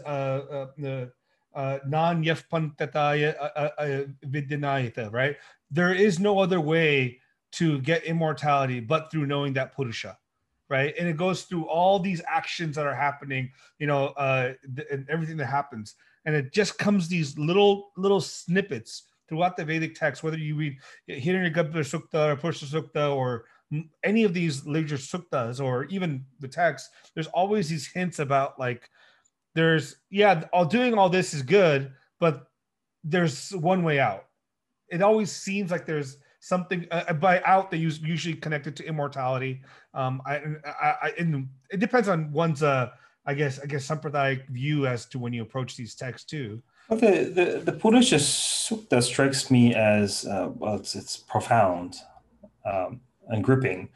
uh, 0.50 0.68
the 0.78 1.12
uh, 1.54 1.80
non 1.86 2.24
yafpantataya 2.24 3.36
uh, 3.38 3.50
uh, 3.56 3.70
uh, 3.78 4.04
vidyanayata, 4.26 5.12
right? 5.12 5.36
There 5.70 5.94
is 5.94 6.20
no 6.20 6.40
other 6.40 6.62
way 6.62 7.20
to 7.54 7.80
get 7.80 8.06
immortality 8.06 8.80
but 8.80 9.12
through 9.12 9.26
knowing 9.26 9.54
that 9.54 9.76
Purusha, 9.76 10.18
right? 10.70 10.94
And 11.00 11.08
it 11.08 11.18
goes 11.18 11.44
through 11.44 11.68
all 11.68 12.00
these 12.00 12.22
actions 12.28 12.76
that 12.76 12.86
are 12.86 12.96
happening, 12.96 13.52
you 13.80 13.88
know, 13.88 14.08
uh, 14.08 14.54
th- 14.76 14.88
and 14.92 15.10
everything 15.10 15.38
that 15.38 15.48
happens, 15.48 15.96
and 16.26 16.36
it 16.36 16.54
just 16.54 16.78
comes 16.78 17.08
these 17.08 17.38
little 17.38 17.92
little 17.98 18.22
snippets 18.22 19.04
throughout 19.30 19.58
the 19.58 19.66
Vedic 19.66 19.96
text, 19.96 20.24
whether 20.24 20.38
you 20.38 20.56
read 20.56 20.78
Hiranyagarbha 21.10 21.76
Sukta 21.76 22.34
or 22.34 22.36
Purusha 22.36 22.66
Sukta 22.66 23.16
or 23.16 23.46
any 24.04 24.24
of 24.24 24.34
these 24.34 24.66
later 24.66 24.96
suktas 24.96 25.64
or 25.64 25.86
even 25.86 26.26
the 26.40 26.48
text, 26.48 26.90
there's 27.16 27.28
always 27.28 27.70
these 27.70 27.88
hints 27.88 28.20
about 28.20 28.60
like 28.60 28.90
there's 29.56 29.98
yeah, 30.10 30.44
all 30.54 30.66
doing 30.66 30.94
all 30.94 31.10
this 31.10 31.34
is 31.34 31.42
good, 31.42 31.92
but 32.20 32.48
there's 33.04 33.50
one 33.52 33.84
way 33.84 34.00
out. 34.00 34.26
It 34.90 35.02
always 35.02 35.32
seems 35.32 35.72
like 35.72 35.86
there's 35.86 36.18
something 36.44 36.86
uh, 36.92 37.14
by 37.14 37.42
out 37.46 37.72
that 37.72 37.78
you 37.78 37.90
usually 38.02 38.36
connected 38.36 38.76
to 38.76 38.86
immortality. 38.86 39.62
Um, 39.94 40.22
I, 40.26 40.36
I, 40.66 40.88
I 41.06 41.14
and 41.18 41.48
it 41.72 41.80
depends 41.80 42.10
on 42.10 42.32
one's 42.34 42.62
uh, 42.62 42.90
I 43.26 43.34
guess 43.34 43.60
I 43.60 43.66
guess 43.66 43.88
sampradayik 43.88 44.50
view 44.50 44.86
as 44.86 45.06
to 45.08 45.20
when 45.20 45.32
you 45.32 45.42
approach 45.42 45.78
these 45.78 45.96
texts 45.96 46.30
too. 46.30 46.62
Well, 46.90 47.00
the, 47.00 47.32
the, 47.38 47.62
the 47.64 47.72
Purusha 47.72 48.18
Sukta 48.18 49.02
strikes 49.02 49.50
me 49.50 49.74
as, 49.74 50.26
uh, 50.26 50.50
well, 50.56 50.76
it's, 50.76 50.96
it's 50.96 51.16
profound 51.16 51.96
um, 52.70 53.00
and 53.30 53.42
gripping, 53.42 53.88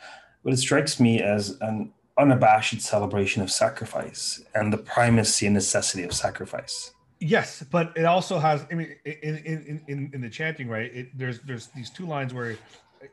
but 0.41 0.53
it 0.53 0.57
strikes 0.57 0.97
me 0.97 1.21
as 1.21 1.57
an 1.59 1.91
unabashed 2.17 2.79
celebration 2.79 3.43
of 3.43 3.51
sacrifice 3.51 4.41
and 4.55 4.71
the 4.71 4.77
primacy 4.77 5.45
and 5.47 5.53
necessity 5.53 6.03
of 6.03 6.13
sacrifice. 6.13 6.93
Yes, 7.19 7.63
but 7.71 7.97
it 7.97 8.05
also 8.05 8.37
has. 8.37 8.65
I 8.71 8.75
mean, 8.75 8.95
in 9.05 9.37
in 9.37 9.81
in, 9.87 10.11
in 10.13 10.21
the 10.21 10.29
chanting, 10.29 10.67
right? 10.67 10.93
It, 10.93 11.17
there's 11.17 11.39
there's 11.41 11.67
these 11.67 11.89
two 11.89 12.05
lines 12.05 12.33
where 12.33 12.57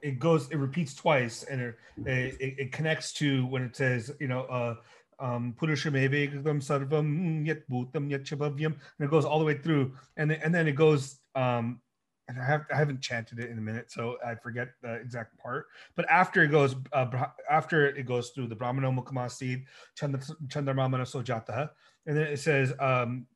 it 0.02 0.18
goes, 0.18 0.50
it 0.50 0.56
repeats 0.56 0.94
twice, 0.94 1.42
and 1.44 1.60
it 1.60 1.76
it, 2.06 2.54
it 2.58 2.72
connects 2.72 3.12
to 3.14 3.46
when 3.46 3.62
it 3.62 3.76
says, 3.76 4.12
you 4.20 4.28
know, 4.28 4.42
uh, 4.42 4.74
um, 5.20 5.54
Purushamevegam 5.58 6.60
sarvam 6.60 7.46
yet 7.46 7.68
bhutam 7.70 8.10
yet 8.10 8.30
and 8.30 8.76
it 9.00 9.10
goes 9.10 9.24
all 9.24 9.38
the 9.38 9.44
way 9.44 9.56
through, 9.56 9.92
and 10.16 10.30
then, 10.30 10.40
and 10.42 10.54
then 10.54 10.68
it 10.68 10.72
goes. 10.72 11.20
Um, 11.34 11.80
and 12.26 12.40
I 12.40 12.44
have 12.46 12.64
I 12.72 12.76
haven't 12.76 13.02
chanted 13.02 13.38
it 13.38 13.50
in 13.50 13.58
a 13.58 13.60
minute, 13.60 13.90
so 13.90 14.16
I 14.26 14.34
forget 14.34 14.68
the 14.82 14.94
exact 14.94 15.36
part. 15.38 15.66
But 15.94 16.08
after 16.08 16.42
it 16.42 16.48
goes, 16.48 16.74
uh, 16.92 17.06
after 17.50 17.86
it 17.86 18.06
goes 18.06 18.30
through 18.30 18.46
the 18.46 18.56
Brahmano 18.56 18.90
Mukamasid, 18.90 19.64
Chandramamana 19.98 21.04
Sojataha, 21.04 21.68
and 22.06 22.16
then 22.16 22.26
it 22.26 22.38
says, 22.38 22.72
um, 22.80 23.26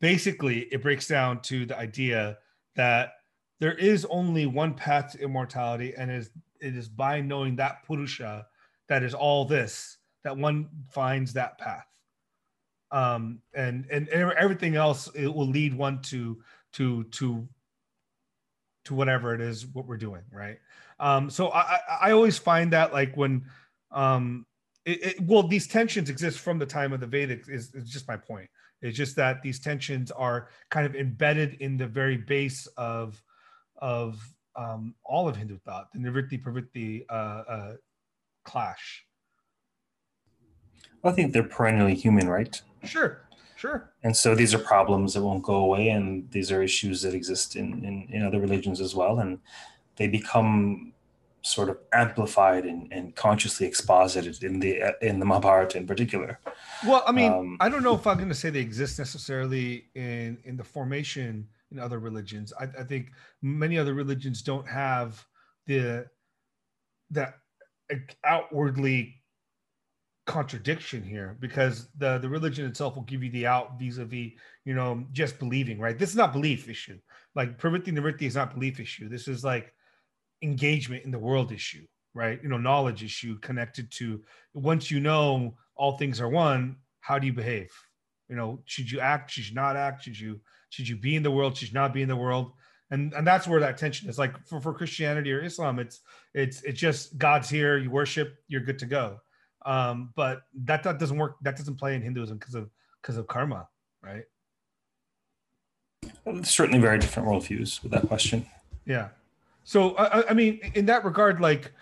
basically 0.00 0.60
it 0.72 0.82
breaks 0.82 1.06
down 1.06 1.40
to 1.42 1.66
the 1.66 1.76
idea 1.76 2.38
that 2.74 3.12
there 3.60 3.74
is 3.74 4.06
only 4.10 4.46
one 4.46 4.74
path 4.74 5.12
to 5.12 5.18
immortality 5.20 5.94
and 5.96 6.10
it 6.10 6.14
is 6.14 6.30
it 6.60 6.76
is 6.76 6.88
by 6.88 7.20
knowing 7.20 7.56
that 7.56 7.84
purusha 7.86 8.46
that 8.88 9.02
is 9.02 9.14
all 9.14 9.44
this 9.44 9.98
that 10.24 10.36
one 10.36 10.68
finds 10.90 11.32
that 11.32 11.58
path. 11.58 11.86
Um 12.90 13.40
and 13.54 13.86
and 13.90 14.08
everything 14.08 14.76
else 14.76 15.08
it 15.14 15.32
will 15.32 15.48
lead 15.48 15.74
one 15.74 16.00
to 16.02 16.42
to 16.72 17.04
to 17.04 17.48
to 18.84 18.94
whatever 18.94 19.34
it 19.34 19.40
is 19.40 19.66
what 19.66 19.86
we're 19.86 19.96
doing 19.96 20.22
right? 20.30 20.58
Um 21.00 21.30
so 21.30 21.50
i 21.50 21.78
i, 22.02 22.10
always 22.12 22.38
find 22.38 22.72
that 22.72 22.92
like 22.92 23.16
when 23.16 23.44
um 23.90 24.46
it, 24.84 25.02
it, 25.04 25.20
well 25.20 25.46
these 25.46 25.66
tensions 25.66 26.08
exist 26.08 26.38
from 26.38 26.58
the 26.58 26.66
time 26.66 26.92
of 26.92 27.00
the 27.00 27.06
vedic 27.06 27.48
is, 27.48 27.74
is 27.74 27.90
just 27.90 28.08
my 28.08 28.16
point 28.16 28.48
it's 28.82 28.96
just 28.96 29.16
that 29.16 29.42
these 29.42 29.58
tensions 29.58 30.10
are 30.10 30.48
kind 30.70 30.86
of 30.86 30.94
embedded 30.94 31.54
in 31.60 31.76
the 31.76 31.86
very 31.86 32.16
base 32.16 32.66
of 32.76 33.22
of 33.78 34.20
um, 34.56 34.94
all 35.04 35.28
of 35.28 35.36
Hindu 35.36 35.58
thought, 35.58 35.92
the 35.92 35.98
nivritti 35.98 36.42
pravritti 36.42 37.04
uh, 37.10 37.12
uh, 37.12 37.72
clash. 38.44 39.04
I 41.04 41.12
think 41.12 41.32
they're 41.32 41.42
perennially 41.42 41.94
human, 41.94 42.28
right? 42.28 42.60
Sure, 42.82 43.28
sure. 43.56 43.92
And 44.02 44.16
so 44.16 44.34
these 44.34 44.54
are 44.54 44.58
problems 44.58 45.14
that 45.14 45.22
won't 45.22 45.42
go 45.42 45.56
away, 45.56 45.90
and 45.90 46.30
these 46.30 46.50
are 46.50 46.62
issues 46.62 47.02
that 47.02 47.14
exist 47.14 47.54
in, 47.54 47.84
in, 47.84 48.08
in 48.10 48.22
other 48.24 48.40
religions 48.40 48.80
as 48.80 48.94
well. 48.94 49.20
And 49.20 49.38
they 49.96 50.08
become 50.08 50.92
sort 51.46 51.68
of 51.68 51.78
amplified 51.92 52.64
and, 52.64 52.92
and 52.92 53.14
consciously 53.14 53.66
exposited 53.66 54.42
in 54.42 54.58
the 54.58 54.82
in 55.00 55.20
the 55.20 55.24
Mahabharata 55.24 55.78
in 55.78 55.86
particular. 55.86 56.40
Well, 56.84 57.04
I 57.06 57.12
mean, 57.12 57.32
Um, 57.32 57.56
I 57.60 57.68
don't 57.68 57.84
know 57.84 57.94
if 57.94 58.06
I'm 58.06 58.16
going 58.16 58.28
to 58.28 58.34
say 58.34 58.50
they 58.50 58.60
exist 58.60 58.98
necessarily 58.98 59.86
in 59.94 60.38
in 60.44 60.56
the 60.56 60.64
formation 60.64 61.46
in 61.70 61.78
other 61.78 62.00
religions. 62.00 62.52
I, 62.58 62.64
I 62.64 62.82
think 62.82 63.12
many 63.42 63.78
other 63.78 63.94
religions 63.94 64.42
don't 64.42 64.66
have 64.66 65.24
the 65.66 66.06
that 67.10 67.34
outwardly 68.24 69.22
contradiction 70.26 71.04
here 71.04 71.36
because 71.38 71.88
the 71.98 72.18
the 72.18 72.28
religion 72.28 72.66
itself 72.66 72.96
will 72.96 73.04
give 73.04 73.22
you 73.22 73.30
the 73.30 73.46
out 73.46 73.78
vis-a-vis 73.78 74.32
you 74.64 74.74
know 74.74 75.06
just 75.12 75.38
believing 75.38 75.78
right 75.78 76.00
this 76.00 76.10
is 76.10 76.16
not 76.16 76.32
belief 76.32 76.68
issue 76.68 76.98
like 77.36 77.56
pravritti 77.60 77.92
nivritti 77.92 78.22
is 78.22 78.34
not 78.34 78.52
belief 78.52 78.80
issue 78.80 79.08
this 79.08 79.28
is 79.28 79.44
like 79.44 79.72
engagement 80.42 81.04
in 81.04 81.10
the 81.10 81.18
world 81.18 81.50
issue 81.50 81.84
right 82.14 82.42
you 82.42 82.48
know 82.48 82.58
knowledge 82.58 83.02
issue 83.02 83.38
connected 83.40 83.90
to 83.90 84.22
once 84.54 84.90
you 84.90 85.00
know 85.00 85.54
all 85.76 85.96
things 85.96 86.20
are 86.20 86.28
one, 86.28 86.76
how 87.00 87.18
do 87.18 87.26
you 87.26 87.32
behave? 87.32 87.70
You 88.28 88.36
know, 88.36 88.60
should 88.64 88.90
you 88.90 89.00
act? 89.00 89.30
Should 89.30 89.48
you 89.48 89.54
not 89.54 89.76
act? 89.76 90.02
Should 90.02 90.18
you 90.18 90.40
should 90.70 90.88
you 90.88 90.96
be 90.96 91.14
in 91.14 91.22
the 91.22 91.30
world? 91.30 91.56
Should 91.56 91.68
you 91.68 91.74
not 91.74 91.94
be 91.94 92.02
in 92.02 92.08
the 92.08 92.16
world? 92.16 92.52
And 92.90 93.12
and 93.14 93.26
that's 93.26 93.46
where 93.46 93.60
that 93.60 93.78
tension 93.78 94.08
is. 94.08 94.18
Like 94.18 94.34
for, 94.46 94.60
for 94.60 94.72
Christianity 94.72 95.32
or 95.32 95.42
Islam, 95.42 95.78
it's 95.78 96.00
it's 96.34 96.62
it's 96.62 96.80
just 96.80 97.16
God's 97.18 97.48
here, 97.48 97.76
you 97.78 97.90
worship, 97.90 98.36
you're 98.48 98.62
good 98.62 98.78
to 98.80 98.86
go. 98.86 99.20
Um, 99.64 100.12
but 100.16 100.42
that 100.64 100.82
that 100.82 100.98
doesn't 100.98 101.16
work. 101.16 101.36
That 101.42 101.56
doesn't 101.56 101.76
play 101.76 101.94
in 101.94 102.02
Hinduism 102.02 102.38
because 102.38 102.54
of 102.54 102.70
because 103.02 103.16
of 103.16 103.26
karma, 103.26 103.68
right? 104.02 104.24
Certainly, 106.42 106.80
very 106.80 106.98
different 106.98 107.28
worldviews 107.28 107.82
with 107.82 107.92
that 107.92 108.08
question. 108.08 108.46
Yeah. 108.84 109.08
So 109.66 109.96
I, 109.96 110.30
I 110.30 110.32
mean, 110.32 110.60
in 110.74 110.86
that 110.86 111.04
regard, 111.04 111.40
like, 111.40 111.72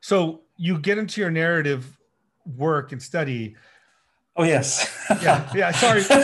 so 0.00 0.42
you 0.56 0.78
get 0.78 0.98
into 0.98 1.20
your 1.20 1.30
narrative 1.30 1.98
work 2.56 2.92
and 2.92 3.02
study. 3.02 3.56
Oh 4.36 4.44
yes. 4.44 4.88
yeah, 5.20 5.50
yeah. 5.52 5.72
Sorry. 5.72 6.02
So, 6.02 6.22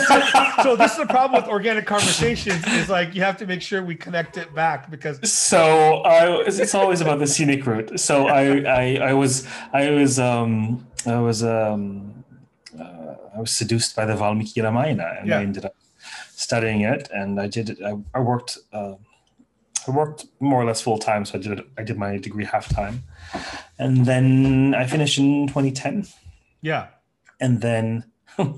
so, 0.63 0.75
this 0.77 0.93
is 0.93 0.97
the 0.99 1.05
problem 1.05 1.41
with 1.41 1.51
organic 1.51 1.85
conversations 1.85 2.65
is 2.67 2.87
like 2.89 3.13
you 3.13 3.21
have 3.23 3.35
to 3.37 3.45
make 3.45 3.61
sure 3.61 3.83
we 3.83 3.95
connect 3.95 4.37
it 4.37 4.55
back 4.55 4.89
because. 4.89 5.19
So 5.29 6.01
I, 6.03 6.43
it's 6.47 6.75
always 6.75 7.01
about 7.01 7.19
the 7.19 7.27
scenic 7.27 7.65
route. 7.65 7.99
So 7.99 8.27
I, 8.27 8.63
I, 8.63 9.09
I 9.09 9.13
was, 9.13 9.45
I 9.73 9.89
was, 9.91 10.17
um, 10.17 10.87
I 11.05 11.19
was, 11.19 11.43
um, 11.43 12.23
uh, 12.79 13.15
I 13.35 13.39
was 13.39 13.51
seduced 13.51 13.97
by 13.97 14.05
the 14.05 14.15
Valmiki 14.15 14.61
Ramayana, 14.61 15.17
and 15.19 15.27
Yeah. 15.27 15.39
I 15.39 15.43
ended 15.43 15.65
up 15.65 15.75
studying 16.35 16.81
it. 16.81 17.09
And 17.13 17.39
I 17.39 17.47
did. 17.47 17.81
I, 17.83 17.97
I 18.13 18.19
worked. 18.19 18.57
Uh, 18.71 18.95
I 19.87 19.91
worked 19.91 20.25
more 20.39 20.61
or 20.61 20.65
less 20.65 20.81
full 20.81 20.97
time, 20.99 21.25
so 21.25 21.37
I 21.37 21.41
did. 21.41 21.61
I 21.77 21.83
did 21.83 21.97
my 21.97 22.17
degree 22.17 22.45
half 22.45 22.69
time, 22.69 23.03
and 23.79 24.05
then 24.05 24.75
I 24.75 24.85
finished 24.85 25.17
in 25.17 25.47
2010. 25.47 26.07
Yeah. 26.61 26.87
And 27.39 27.61
then 27.61 28.03
I 28.37 28.51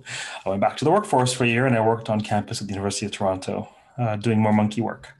went 0.45 0.59
back 0.61 0.75
to 0.77 0.85
the 0.85 0.91
workforce 0.91 1.33
for 1.33 1.45
a 1.45 1.47
year 1.47 1.65
and 1.65 1.75
I 1.75 1.79
worked 1.81 2.09
on 2.09 2.19
campus 2.21 2.61
at 2.61 2.67
the 2.67 2.73
University 2.73 3.05
of 3.05 3.13
Toronto 3.13 3.69
uh, 3.97 4.17
doing 4.17 4.39
more 4.41 4.51
monkey 4.51 4.81
work. 4.81 5.13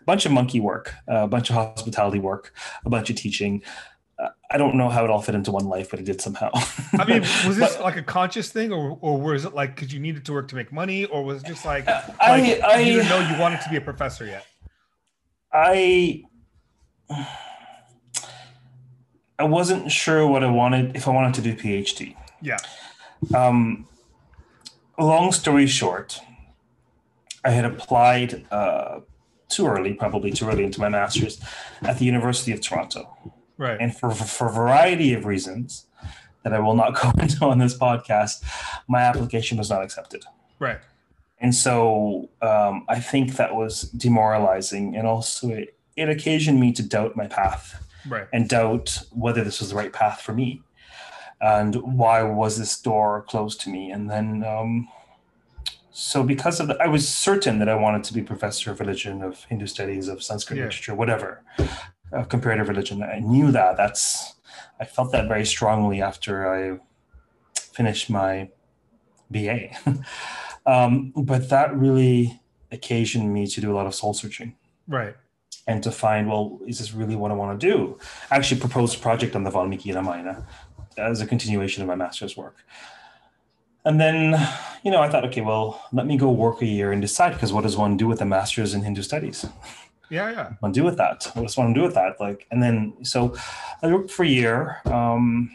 A 0.00 0.04
bunch 0.04 0.26
of 0.26 0.32
monkey 0.32 0.58
work, 0.60 0.94
uh, 1.08 1.18
a 1.24 1.28
bunch 1.28 1.48
of 1.50 1.54
hospitality 1.56 2.18
work, 2.18 2.52
a 2.84 2.90
bunch 2.90 3.08
of 3.08 3.14
teaching. 3.16 3.62
Uh, 4.18 4.28
I 4.50 4.58
don't 4.58 4.74
know 4.74 4.88
how 4.88 5.04
it 5.04 5.10
all 5.10 5.22
fit 5.22 5.34
into 5.36 5.50
one 5.52 5.66
life, 5.66 5.90
but 5.90 6.00
it 6.00 6.04
did 6.06 6.20
somehow. 6.20 6.50
I 6.98 7.04
mean, 7.04 7.20
was 7.46 7.56
this 7.56 7.78
like 7.80 7.96
a 7.96 8.02
conscious 8.02 8.50
thing, 8.50 8.72
or 8.72 8.98
or 9.00 9.20
was 9.20 9.44
it 9.44 9.54
like 9.54 9.74
because 9.74 9.92
you 9.94 10.00
needed 10.00 10.24
to 10.26 10.32
work 10.32 10.48
to 10.48 10.56
make 10.56 10.72
money, 10.72 11.04
or 11.06 11.24
was 11.24 11.42
it 11.42 11.46
just 11.46 11.64
like, 11.64 11.86
like 11.86 12.10
I- 12.20 12.60
I- 12.64 12.78
you 12.80 12.94
didn't 12.94 13.08
know 13.08 13.20
you 13.32 13.40
wanted 13.40 13.60
to 13.62 13.68
be 13.70 13.76
a 13.76 13.80
professor 13.80 14.26
yet? 14.26 14.44
I 15.54 16.24
I 19.38 19.44
wasn't 19.44 19.90
sure 19.90 20.26
what 20.26 20.42
I 20.44 20.50
wanted 20.50 20.96
if 20.96 21.08
I 21.08 21.12
wanted 21.12 21.34
to 21.34 21.42
do 21.42 21.54
PhD. 21.54 22.16
Yeah. 22.42 22.58
Um, 23.34 23.86
long 24.98 25.32
story 25.32 25.66
short, 25.66 26.20
I 27.44 27.50
had 27.50 27.64
applied 27.64 28.46
uh, 28.50 29.00
too 29.48 29.66
early, 29.66 29.94
probably 29.94 30.30
too 30.30 30.48
early 30.48 30.64
into 30.64 30.80
my 30.80 30.88
master's 30.88 31.40
at 31.82 31.98
the 31.98 32.04
University 32.04 32.52
of 32.52 32.60
Toronto. 32.60 33.16
Right. 33.56 33.78
And 33.80 33.96
for, 33.96 34.10
for 34.10 34.48
a 34.48 34.52
variety 34.52 35.14
of 35.14 35.24
reasons 35.24 35.86
that 36.42 36.52
I 36.52 36.58
will 36.58 36.74
not 36.74 36.94
go 37.00 37.10
into 37.20 37.44
on 37.46 37.58
this 37.58 37.76
podcast, 37.76 38.42
my 38.88 39.00
application 39.02 39.58
was 39.58 39.70
not 39.70 39.82
accepted. 39.82 40.24
right. 40.58 40.78
And 41.44 41.54
so 41.54 42.30
um, 42.40 42.86
I 42.88 42.98
think 43.00 43.36
that 43.36 43.54
was 43.54 43.82
demoralizing. 44.04 44.96
And 44.96 45.06
also, 45.06 45.50
it, 45.50 45.76
it 45.94 46.08
occasioned 46.08 46.58
me 46.58 46.72
to 46.72 46.82
doubt 46.82 47.16
my 47.16 47.26
path 47.28 47.64
Right. 48.08 48.26
and 48.32 48.48
doubt 48.48 48.86
whether 49.12 49.42
this 49.44 49.60
was 49.60 49.68
the 49.70 49.76
right 49.76 49.92
path 49.92 50.20
for 50.22 50.32
me 50.34 50.62
and 51.40 51.74
why 52.00 52.22
was 52.22 52.58
this 52.58 52.74
door 52.80 53.22
closed 53.28 53.60
to 53.62 53.70
me 53.70 53.90
and 53.90 54.10
then 54.10 54.44
um, 54.44 54.88
so 55.90 56.22
because 56.22 56.60
of 56.60 56.66
that 56.68 56.78
i 56.82 56.86
was 56.86 57.08
certain 57.08 57.58
that 57.60 57.68
i 57.68 57.74
wanted 57.74 58.04
to 58.04 58.12
be 58.12 58.20
professor 58.22 58.70
of 58.70 58.78
religion 58.78 59.22
of 59.22 59.44
hindu 59.50 59.66
studies 59.66 60.06
of 60.08 60.22
sanskrit 60.22 60.58
Yeah. 60.58 60.64
literature 60.64 60.94
whatever 60.94 61.42
of 62.12 62.28
comparative 62.28 62.68
religion 62.68 63.02
i 63.02 63.20
knew 63.20 63.50
that 63.52 63.76
that's 63.78 64.34
i 64.80 64.84
felt 64.84 65.10
that 65.12 65.26
very 65.26 65.46
strongly 65.46 66.02
after 66.02 66.34
i 66.56 66.78
finished 67.78 68.10
my 68.10 68.50
ba 69.30 69.70
um, 70.66 71.12
but 71.16 71.48
that 71.50 71.74
really 71.76 72.40
occasioned 72.72 73.32
me 73.32 73.46
to 73.46 73.60
do 73.60 73.72
a 73.72 73.74
lot 73.74 73.86
of 73.86 73.94
soul 73.94 74.14
searching 74.14 74.54
Right. 74.88 75.14
and 75.66 75.82
to 75.82 75.90
find, 75.90 76.28
well, 76.28 76.58
is 76.66 76.78
this 76.78 76.92
really 76.92 77.16
what 77.16 77.30
I 77.30 77.34
want 77.34 77.58
to 77.60 77.66
do? 77.66 77.98
I 78.30 78.36
actually 78.36 78.60
proposed 78.60 78.96
a 78.98 79.00
project 79.00 79.36
on 79.36 79.44
the 79.44 79.50
Valmiki 79.50 79.92
Ramayana 79.92 80.46
as 80.96 81.20
a 81.20 81.26
continuation 81.26 81.82
of 81.82 81.88
my 81.88 81.94
master's 81.94 82.36
work. 82.36 82.56
And 83.84 84.00
then, 84.00 84.34
you 84.82 84.90
know, 84.90 85.02
I 85.02 85.10
thought, 85.10 85.24
okay, 85.26 85.42
well, 85.42 85.82
let 85.92 86.06
me 86.06 86.16
go 86.16 86.30
work 86.30 86.62
a 86.62 86.66
year 86.66 86.90
and 86.92 87.02
decide 87.02 87.34
because 87.34 87.52
what 87.52 87.62
does 87.64 87.76
one 87.76 87.96
do 87.96 88.06
with 88.06 88.20
a 88.22 88.24
master's 88.24 88.72
in 88.74 88.82
Hindu 88.82 89.02
studies? 89.02 89.44
Yeah. 90.10 90.30
Yeah. 90.30 90.52
What 90.60 90.72
do 90.72 90.84
with 90.84 90.96
that? 90.96 91.30
What 91.34 91.42
does 91.42 91.56
one 91.56 91.72
do 91.74 91.82
with 91.82 91.94
that? 91.94 92.18
Like, 92.20 92.46
and 92.50 92.62
then, 92.62 92.94
so 93.02 93.36
I 93.82 93.88
worked 93.92 94.10
for 94.10 94.22
a 94.22 94.28
year. 94.28 94.78
Um, 94.86 95.50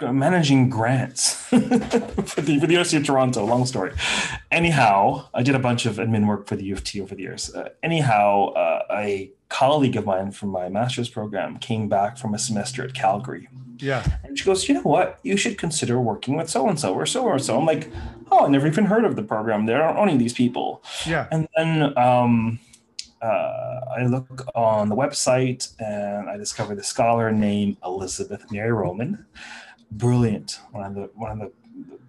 managing 0.00 0.70
grants 0.70 1.34
for 1.48 1.58
the, 1.58 2.24
for 2.26 2.40
the 2.40 2.52
University 2.52 2.96
of 2.96 3.04
Toronto. 3.04 3.44
Long 3.44 3.66
story. 3.66 3.92
Anyhow, 4.50 5.28
I 5.34 5.42
did 5.42 5.54
a 5.54 5.58
bunch 5.58 5.86
of 5.86 5.96
admin 5.96 6.26
work 6.26 6.46
for 6.46 6.56
the 6.56 6.64
U 6.64 6.74
of 6.74 6.84
T 6.84 7.00
over 7.00 7.14
the 7.14 7.22
years. 7.22 7.54
Uh, 7.54 7.70
anyhow, 7.82 8.52
uh, 8.54 8.82
a 8.90 9.30
colleague 9.48 9.96
of 9.96 10.06
mine 10.06 10.30
from 10.30 10.50
my 10.50 10.68
master's 10.68 11.08
program 11.08 11.58
came 11.58 11.88
back 11.88 12.16
from 12.16 12.34
a 12.34 12.38
semester 12.38 12.84
at 12.84 12.94
Calgary. 12.94 13.48
Yeah. 13.78 14.04
And 14.24 14.38
she 14.38 14.44
goes, 14.44 14.68
you 14.68 14.74
know 14.74 14.82
what? 14.82 15.18
You 15.22 15.36
should 15.36 15.58
consider 15.58 16.00
working 16.00 16.36
with 16.36 16.48
so 16.48 16.68
and 16.68 16.78
so 16.78 16.94
or 16.94 17.06
so 17.06 17.24
or 17.24 17.38
so. 17.38 17.58
I'm 17.58 17.66
like, 17.66 17.90
oh, 18.30 18.46
I 18.46 18.48
never 18.48 18.66
even 18.66 18.84
heard 18.84 19.04
of 19.04 19.16
the 19.16 19.22
program. 19.22 19.66
There 19.66 19.82
are 19.82 19.96
only 19.96 20.16
these 20.16 20.34
people. 20.34 20.82
Yeah. 21.06 21.26
And 21.30 21.48
then 21.56 21.96
um, 21.98 22.60
uh, 23.22 23.80
I 23.96 24.06
look 24.06 24.46
on 24.54 24.88
the 24.88 24.96
website 24.96 25.74
and 25.80 26.28
I 26.28 26.36
discover 26.36 26.74
the 26.74 26.84
scholar 26.84 27.32
named 27.32 27.76
Elizabeth 27.84 28.50
Mary 28.50 28.70
Rohlman. 28.70 29.24
Brilliant, 29.90 30.60
one 30.72 30.86
of 30.86 30.94
the 30.94 31.10
one 31.14 31.32
of 31.32 31.38
the 31.38 31.52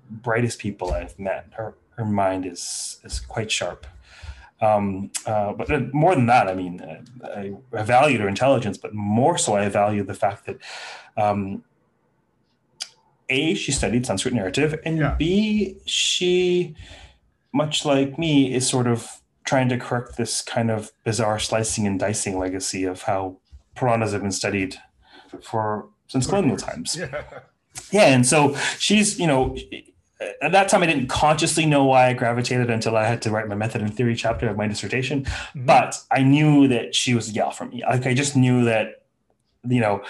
brightest 0.10 0.60
people 0.60 0.94
I've 0.94 1.18
met. 1.18 1.48
Her 1.52 1.76
her 1.98 2.06
mind 2.06 2.46
is 2.46 3.00
is 3.04 3.20
quite 3.20 3.52
sharp. 3.52 3.86
Um, 4.62 5.10
uh, 5.26 5.54
but 5.54 5.72
uh, 5.72 5.80
more 5.92 6.14
than 6.14 6.28
that, 6.28 6.48
I 6.48 6.54
mean, 6.54 6.80
uh, 6.82 7.02
I, 7.28 7.54
I 7.76 7.82
valued 7.82 8.22
her 8.22 8.28
intelligence, 8.28 8.78
but 8.78 8.94
more 8.94 9.36
so, 9.36 9.56
I 9.56 9.68
valued 9.70 10.06
the 10.06 10.14
fact 10.14 10.46
that 10.46 10.58
um, 11.18 11.64
a 13.28 13.56
she 13.56 13.72
studied 13.72 14.06
Sanskrit 14.06 14.34
narrative, 14.36 14.80
and 14.86 14.98
Yeah. 15.00 15.16
b 15.18 15.78
she, 15.86 16.76
much 17.52 17.86
like 17.86 18.20
me, 18.20 18.54
is 18.54 18.68
sort 18.70 18.86
of 18.88 19.22
trying 19.46 19.70
to 19.70 19.78
correct 19.78 20.16
this 20.18 20.42
kind 20.44 20.70
of 20.70 20.92
bizarre 21.04 21.40
slicing 21.40 21.88
and 21.88 22.00
dicing 22.00 22.38
legacy 22.38 22.84
of 22.84 23.04
how 23.04 23.38
Puranas 23.76 24.12
have 24.14 24.22
been 24.22 24.32
studied 24.32 24.76
for 25.42 25.88
since 26.08 26.28
colonial 26.28 26.58
times. 26.58 26.96
Yeah. 27.00 27.24
Yeah, 27.92 28.08
and 28.08 28.26
so 28.26 28.56
she's, 28.78 29.20
you 29.20 29.28
know, 29.28 29.56
at 30.42 30.52
that 30.52 30.70
time 30.70 30.84
I 30.84 30.86
didn't 30.86 31.08
consciously 31.08 31.66
know 31.66 31.84
why 31.86 32.08
I 32.10 32.14
gravitated 32.14 32.70
until 32.70 32.96
I 32.96 33.06
had 33.06 33.22
to 33.24 33.32
write 33.32 33.48
my 33.48 33.56
method 33.56 33.82
and 33.82 33.94
theory 33.94 34.16
chapter 34.16 34.48
of 34.50 34.58
my 34.58 34.68
dissertation. 34.68 35.26
Mhm. 35.56 35.66
But 35.66 35.98
I 36.12 36.24
knew 36.24 36.68
that 36.68 36.96
she 36.96 37.14
was 37.14 37.30
a 37.30 37.34
gal 37.34 37.52
for 37.52 37.66
me. 37.66 37.84
Like 37.88 38.06
I 38.06 38.14
just 38.14 38.36
knew 38.36 38.66
that, 38.66 39.04
you 39.68 39.80
know, 39.80 40.04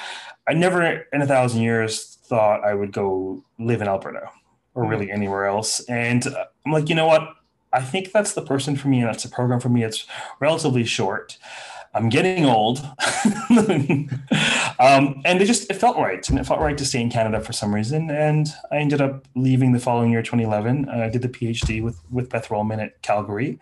I 0.48 0.54
never 0.54 0.84
in 0.84 1.22
a 1.22 1.28
thousand 1.28 1.62
years 1.62 2.18
thought 2.26 2.64
I 2.64 2.74
would 2.74 2.92
go 2.92 3.44
live 3.60 3.82
in 3.82 3.88
Alberta 3.88 4.30
or 4.74 4.86
really 4.86 5.12
anywhere 5.12 5.46
else. 5.46 5.82
And 5.82 6.26
uh, 6.28 6.46
I'm 6.66 6.72
like, 6.72 6.90
you 6.90 6.96
know 6.96 7.08
what? 7.08 7.36
I 7.74 7.82
think 7.82 8.12
that's 8.12 8.34
the 8.34 8.42
person 8.42 8.76
for 8.76 8.90
me, 8.90 9.00
and 9.00 9.08
that's 9.08 9.24
the 9.24 9.30
program 9.30 9.62
for 9.62 9.70
me. 9.70 9.84
It's 9.84 10.06
relatively 10.42 10.84
short. 10.84 11.38
I'm 11.94 12.08
getting 12.10 12.46
old, 12.46 12.80
um, 14.80 15.22
and 15.26 15.42
it 15.42 15.46
just 15.46 15.70
it 15.70 15.76
felt 15.76 15.98
right, 15.98 16.28
and 16.30 16.40
it 16.40 16.46
felt 16.46 16.60
right 16.62 16.78
to 16.78 16.86
stay 16.86 17.02
in 17.02 17.10
Canada 17.10 17.42
for 17.42 17.54
some 17.54 17.76
reason. 17.76 18.10
And 18.10 18.48
I 18.72 18.78
ended 18.78 19.02
up 19.02 19.28
leaving 19.36 19.74
the 19.74 19.80
following 19.80 20.12
year, 20.12 20.22
2011. 20.22 20.88
I 20.90 21.10
did 21.10 21.22
the 21.22 21.30
PhD 21.30 21.84
with 21.84 22.00
with 22.10 22.30
Beth 22.30 22.48
Rohlman 22.48 22.82
at 22.82 23.02
Calgary, 23.02 23.60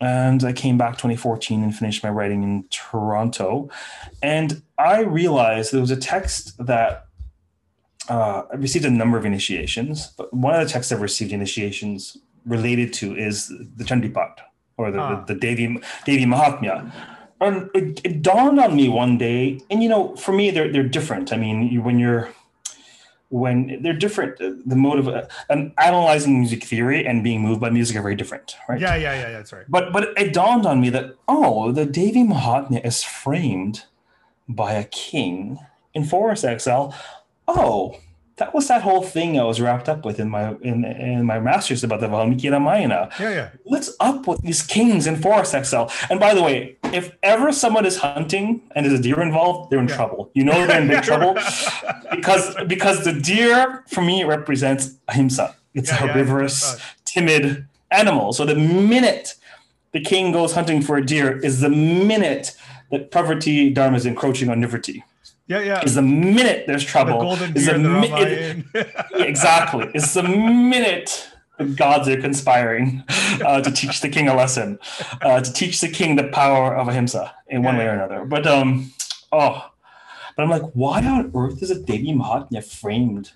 and 0.00 0.42
I 0.44 0.52
came 0.52 0.76
back 0.76 0.94
2014 0.94 1.62
and 1.62 1.74
finished 1.74 2.02
my 2.02 2.10
writing 2.10 2.42
in 2.42 2.64
Toronto. 2.70 3.70
And 4.22 4.62
I 4.78 5.00
realized 5.02 5.72
there 5.72 5.80
was 5.80 5.90
a 5.92 5.96
text 5.96 6.54
that 6.66 7.06
uh, 8.08 8.42
I 8.52 8.56
received 8.56 8.84
a 8.84 8.90
number 8.90 9.16
of 9.18 9.24
initiations, 9.24 10.08
but 10.18 10.32
one 10.34 10.54
of 10.54 10.66
the 10.66 10.72
texts 10.72 10.92
I've 10.92 11.00
received 11.00 11.32
initiations 11.32 12.16
related 12.44 12.92
to 12.94 13.16
is 13.16 13.48
the 13.48 13.84
Chandipat 13.84 14.38
or 14.76 14.90
the, 14.90 15.00
Ah. 15.00 15.24
the, 15.24 15.34
the 15.34 15.40
Devi 15.40 15.78
Devi 16.04 16.24
Mahatmya. 16.26 16.92
And 17.40 17.70
it, 17.74 18.00
it 18.04 18.22
dawned 18.22 18.58
on 18.58 18.74
me 18.74 18.88
one 18.88 19.18
day, 19.18 19.60
and 19.70 19.82
you 19.82 19.88
know, 19.88 20.16
for 20.16 20.32
me, 20.32 20.50
they're 20.50 20.72
they're 20.72 20.88
different. 20.88 21.32
I 21.32 21.36
mean, 21.36 21.68
you, 21.68 21.82
when 21.82 21.98
you're 21.98 22.30
when 23.28 23.82
they're 23.82 23.92
different, 23.92 24.40
uh, 24.40 24.52
the 24.64 24.76
mode 24.76 24.98
of 25.00 25.08
uh, 25.08 25.26
um, 25.50 25.72
analyzing 25.78 26.38
music 26.38 26.64
theory 26.64 27.06
and 27.06 27.22
being 27.22 27.42
moved 27.42 27.60
by 27.60 27.70
music 27.70 27.96
are 27.96 28.02
very 28.02 28.14
different, 28.14 28.56
right? 28.68 28.80
Yeah. 28.80 28.94
Yeah. 28.96 29.14
Yeah. 29.14 29.30
That's 29.32 29.52
right. 29.52 29.66
But 29.68 29.92
but 29.92 30.16
it 30.16 30.32
dawned 30.32 30.64
on 30.64 30.80
me 30.80 30.90
that 30.90 31.16
oh, 31.28 31.72
the 31.72 31.84
Devi 31.84 32.22
Mahatmya 32.22 32.84
is 32.86 33.02
framed 33.02 33.84
by 34.48 34.72
a 34.72 34.84
king 34.84 35.58
in 35.92 36.04
forest 36.04 36.44
exile. 36.44 36.94
oh, 37.48 37.96
that 38.38 38.52
was 38.54 38.68
that 38.68 38.82
whole 38.82 39.02
thing 39.02 39.40
I 39.40 39.44
was 39.44 39.60
wrapped 39.62 39.88
up 39.88 40.04
with 40.04 40.20
in 40.20 40.28
my 40.28 40.54
in, 40.60 40.84
in 40.84 41.24
my 41.24 41.38
master's 41.40 41.82
about 41.82 42.00
the 42.00 42.08
Valmiki 42.08 42.48
Ramayana. 42.50 43.08
Yeah, 43.18 43.30
yeah. 43.30 43.48
What's 43.64 43.90
up 43.98 44.26
with 44.26 44.42
these 44.42 44.62
kings 44.62 45.06
in 45.06 45.16
Forest 45.16 45.54
Excel? 45.54 45.90
And 46.10 46.20
by 46.20 46.34
the 46.34 46.42
way, 46.42 46.76
if 46.92 47.12
ever 47.22 47.50
someone 47.50 47.86
is 47.86 47.96
hunting 47.96 48.60
and 48.74 48.84
there's 48.84 48.98
a 49.00 49.02
deer 49.02 49.22
involved, 49.22 49.70
they're 49.70 49.78
in 49.80 49.88
Yeah. 49.88 49.96
trouble. 49.96 50.30
You 50.34 50.44
know 50.44 50.66
they're 50.66 50.82
in 50.82 50.88
big 50.88 51.02
trouble 51.10 51.34
because 52.10 52.54
because 52.66 53.04
the 53.04 53.12
deer 53.12 53.84
for 53.88 54.02
me 54.02 54.24
represents 54.24 54.94
ahimsa. 55.08 55.54
It's 55.74 55.90
Yeah, 55.90 56.04
a 56.04 56.06
yeah, 56.06 56.12
herbivorous, 56.12 56.74
uh, 56.74 56.78
timid 57.04 57.66
animal. 57.90 58.32
So 58.32 58.44
the 58.44 58.54
minute 58.54 59.34
the 59.92 60.00
king 60.00 60.30
goes 60.32 60.52
hunting 60.52 60.82
for 60.82 60.98
a 60.98 61.04
deer 61.06 61.38
is 61.38 61.60
the 61.60 61.70
minute 61.70 62.54
that 62.90 63.10
pravritti 63.10 63.72
dharma 63.74 63.96
is 63.96 64.04
encroaching 64.06 64.50
on 64.50 64.60
nivritti. 64.60 65.02
Yeah, 65.48 65.60
yeah. 65.60 65.82
Is 65.84 65.94
the 65.94 66.02
minute 66.02 66.66
there's 66.66 66.84
The 66.84 66.90
trouble. 66.90 67.20
golden 67.20 67.56
is 67.56 67.66
the 67.66 67.78
mi- 67.78 68.64
exactly. 69.24 69.88
It's 69.94 70.12
the 70.14 70.22
minute 70.24 71.28
the 71.58 71.64
gods 71.66 72.08
are 72.08 72.20
conspiring 72.20 73.04
uh, 73.44 73.60
to 73.62 73.70
teach 73.70 74.00
the 74.00 74.08
king 74.08 74.28
a 74.28 74.34
lesson, 74.34 74.78
uh, 75.22 75.40
to 75.40 75.52
teach 75.52 75.80
the 75.80 75.88
king 75.88 76.16
the 76.16 76.24
power 76.28 76.74
of 76.76 76.88
ahimsa 76.88 77.32
in 77.48 77.62
one 77.62 77.76
Yeah, 77.76 77.80
way 77.80 77.86
or 77.86 77.92
another. 77.92 78.24
But 78.24 78.46
um, 78.46 78.92
oh, 79.32 79.70
but 80.36 80.42
I'm 80.42 80.50
like, 80.50 80.68
why 80.74 81.02
on 81.04 81.30
earth 81.34 81.62
is 81.62 81.70
a 81.70 81.80
Devi 81.80 82.12
Mahatmya 82.12 82.62
framed 82.64 83.32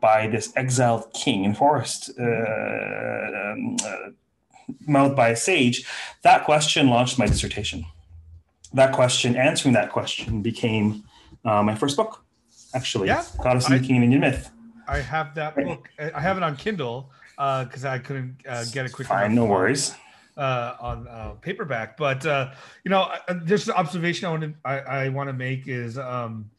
by 0.00 0.26
this 0.26 0.52
exiled 0.56 1.12
king 1.14 1.44
in 1.44 1.54
forest, 1.54 2.10
uh, 2.18 2.22
um, 2.24 3.76
uh, 3.84 3.96
mouthed 4.88 5.14
by 5.14 5.28
a 5.28 5.36
sage? 5.36 5.86
That 6.22 6.44
question 6.44 6.88
launched 6.88 7.18
my 7.18 7.26
dissertation. 7.26 7.84
That 8.72 8.92
question, 8.92 9.36
answering 9.36 9.74
that 9.74 9.92
question, 9.92 10.42
became 10.42 11.04
uh, 11.44 11.62
my 11.62 11.74
first 11.74 11.96
book. 11.96 12.24
Actually, 12.74 13.06
Yeah, 13.08 13.24
Goddess 13.42 13.68
and 13.68 13.80
the 13.82 13.86
King 13.86 13.98
of 13.98 14.02
Indian 14.02 14.20
Myth. 14.20 14.50
I 14.88 14.98
have 14.98 15.34
that 15.36 15.54
book. 15.54 15.88
I 15.98 16.20
have 16.20 16.36
it 16.36 16.42
on 16.42 16.56
Kindle 16.56 17.10
because 17.36 17.84
I 17.84 17.98
couldn't 17.98 18.36
uh, 18.48 18.64
get 18.72 18.86
it 18.86 18.92
quick 18.92 19.08
Fine, 19.08 19.34
no 19.34 19.44
worries. 19.44 19.94
uh, 20.36 20.74
on 20.80 21.06
uh, 21.08 21.34
paperback. 21.40 21.96
But 21.96 22.26
uh, 22.26 22.52
you 22.84 22.90
know, 22.90 23.02
uh, 23.28 23.34
there's 23.44 23.68
an 23.68 23.74
observation 23.74 24.26
I 24.26 24.30
want 24.30 24.42
to 24.42 24.54
I, 24.64 24.78
I 24.78 25.08
want 25.08 25.28
to 25.28 25.32
make 25.32 25.68
is 25.68 25.98
um, 25.98 26.50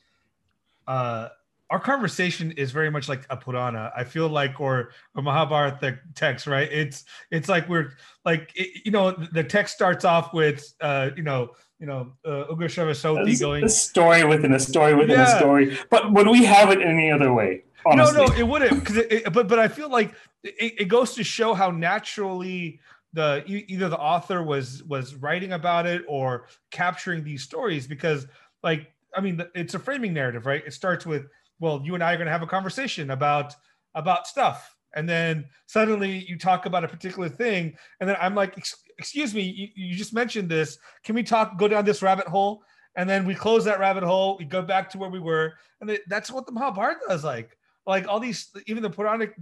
uh, 0.87 1.29
our 1.69 1.79
conversation 1.79 2.51
is 2.51 2.71
very 2.71 2.91
much 2.91 3.09
like 3.09 3.25
a 3.29 3.37
Purana. 3.37 3.91
I 3.95 4.03
feel 4.03 4.29
like 4.29 4.59
or 4.61 4.91
a 5.15 5.21
Mahabharata 5.21 5.99
text, 6.13 6.47
right? 6.47 6.71
It's 6.71 7.05
it's 7.31 7.49
like 7.49 7.67
we're 7.67 7.91
like 8.23 8.51
it, 8.55 8.85
you 8.85 8.91
know 8.91 9.11
the 9.11 9.43
text 9.43 9.75
starts 9.75 10.05
off 10.05 10.33
with 10.33 10.73
uh, 10.81 11.09
you 11.17 11.23
know 11.23 11.51
you 11.79 11.85
know 11.85 12.13
uh, 12.25 12.45
It's 12.49 13.41
going 13.41 13.63
a 13.63 13.69
story 13.69 14.23
within 14.23 14.53
a 14.53 14.59
story 14.59 14.95
within 14.95 15.17
Yeah. 15.17 15.35
a 15.35 15.39
story. 15.39 15.77
But 15.89 16.11
would 16.13 16.27
we 16.27 16.43
have 16.45 16.71
it 16.71 16.81
any 16.81 17.11
other 17.11 17.33
way? 17.33 17.63
Honestly. 17.85 18.17
No, 18.17 18.25
no, 18.25 18.33
it 18.35 18.47
wouldn't. 18.47 18.79
Because 18.79 18.97
it, 18.97 19.11
it- 19.11 19.33
but 19.33 19.47
but 19.47 19.59
I 19.59 19.67
feel 19.67 19.89
like 19.89 20.13
it, 20.43 20.73
it 20.81 20.85
goes 20.85 21.13
to 21.15 21.23
show 21.23 21.53
how 21.53 21.71
naturally 21.71 22.79
the 23.13 23.43
either 23.47 23.89
the 23.89 23.97
author 23.97 24.43
was 24.43 24.83
was 24.83 25.15
writing 25.15 25.53
about 25.53 25.85
it 25.85 26.03
or 26.07 26.47
capturing 26.71 27.23
these 27.23 27.43
stories. 27.43 27.87
Because 27.87 28.27
like 28.63 28.91
I 29.15 29.21
mean, 29.21 29.41
it's 29.53 29.73
a 29.75 29.79
framing 29.79 30.13
narrative, 30.13 30.45
right? 30.45 30.63
It 30.65 30.73
starts 30.73 31.05
with 31.05 31.27
well, 31.59 31.81
you 31.85 31.93
and 31.93 32.03
I 32.03 32.13
are 32.13 32.17
going 32.17 32.25
to 32.25 32.31
have 32.33 32.41
a 32.41 32.47
conversation 32.47 33.11
about 33.11 33.55
about 33.93 34.27
stuff, 34.27 34.74
and 34.95 35.07
then 35.07 35.45
suddenly 35.67 36.25
you 36.27 36.37
talk 36.37 36.65
about 36.65 36.83
a 36.83 36.87
particular 36.87 37.29
thing, 37.29 37.75
and 37.99 38.09
then 38.09 38.17
I'm 38.19 38.35
like, 38.35 38.57
excuse 38.97 39.33
me, 39.33 39.41
you, 39.43 39.67
you 39.75 39.95
just 39.95 40.13
mentioned 40.13 40.49
this. 40.49 40.77
Can 41.03 41.15
we 41.15 41.23
talk? 41.23 41.57
Go 41.57 41.67
down 41.67 41.85
this 41.85 42.01
rabbit 42.01 42.27
hole. 42.27 42.63
And 42.97 43.09
then 43.09 43.25
we 43.25 43.35
close 43.35 43.65
that 43.65 43.79
rabbit 43.79 44.03
hole. 44.03 44.37
We 44.39 44.45
go 44.45 44.61
back 44.61 44.89
to 44.91 44.97
where 44.97 45.09
we 45.09 45.19
were, 45.19 45.55
and 45.81 45.89
it, 45.89 46.03
that's 46.07 46.31
what 46.31 46.45
the 46.45 46.53
Mahabharata 46.53 47.11
is 47.11 47.25
like 47.25 47.57
like 47.85 48.07
all 48.07 48.19
these 48.19 48.49
even 48.67 48.83
the 48.83 48.89
puranic 48.89 49.35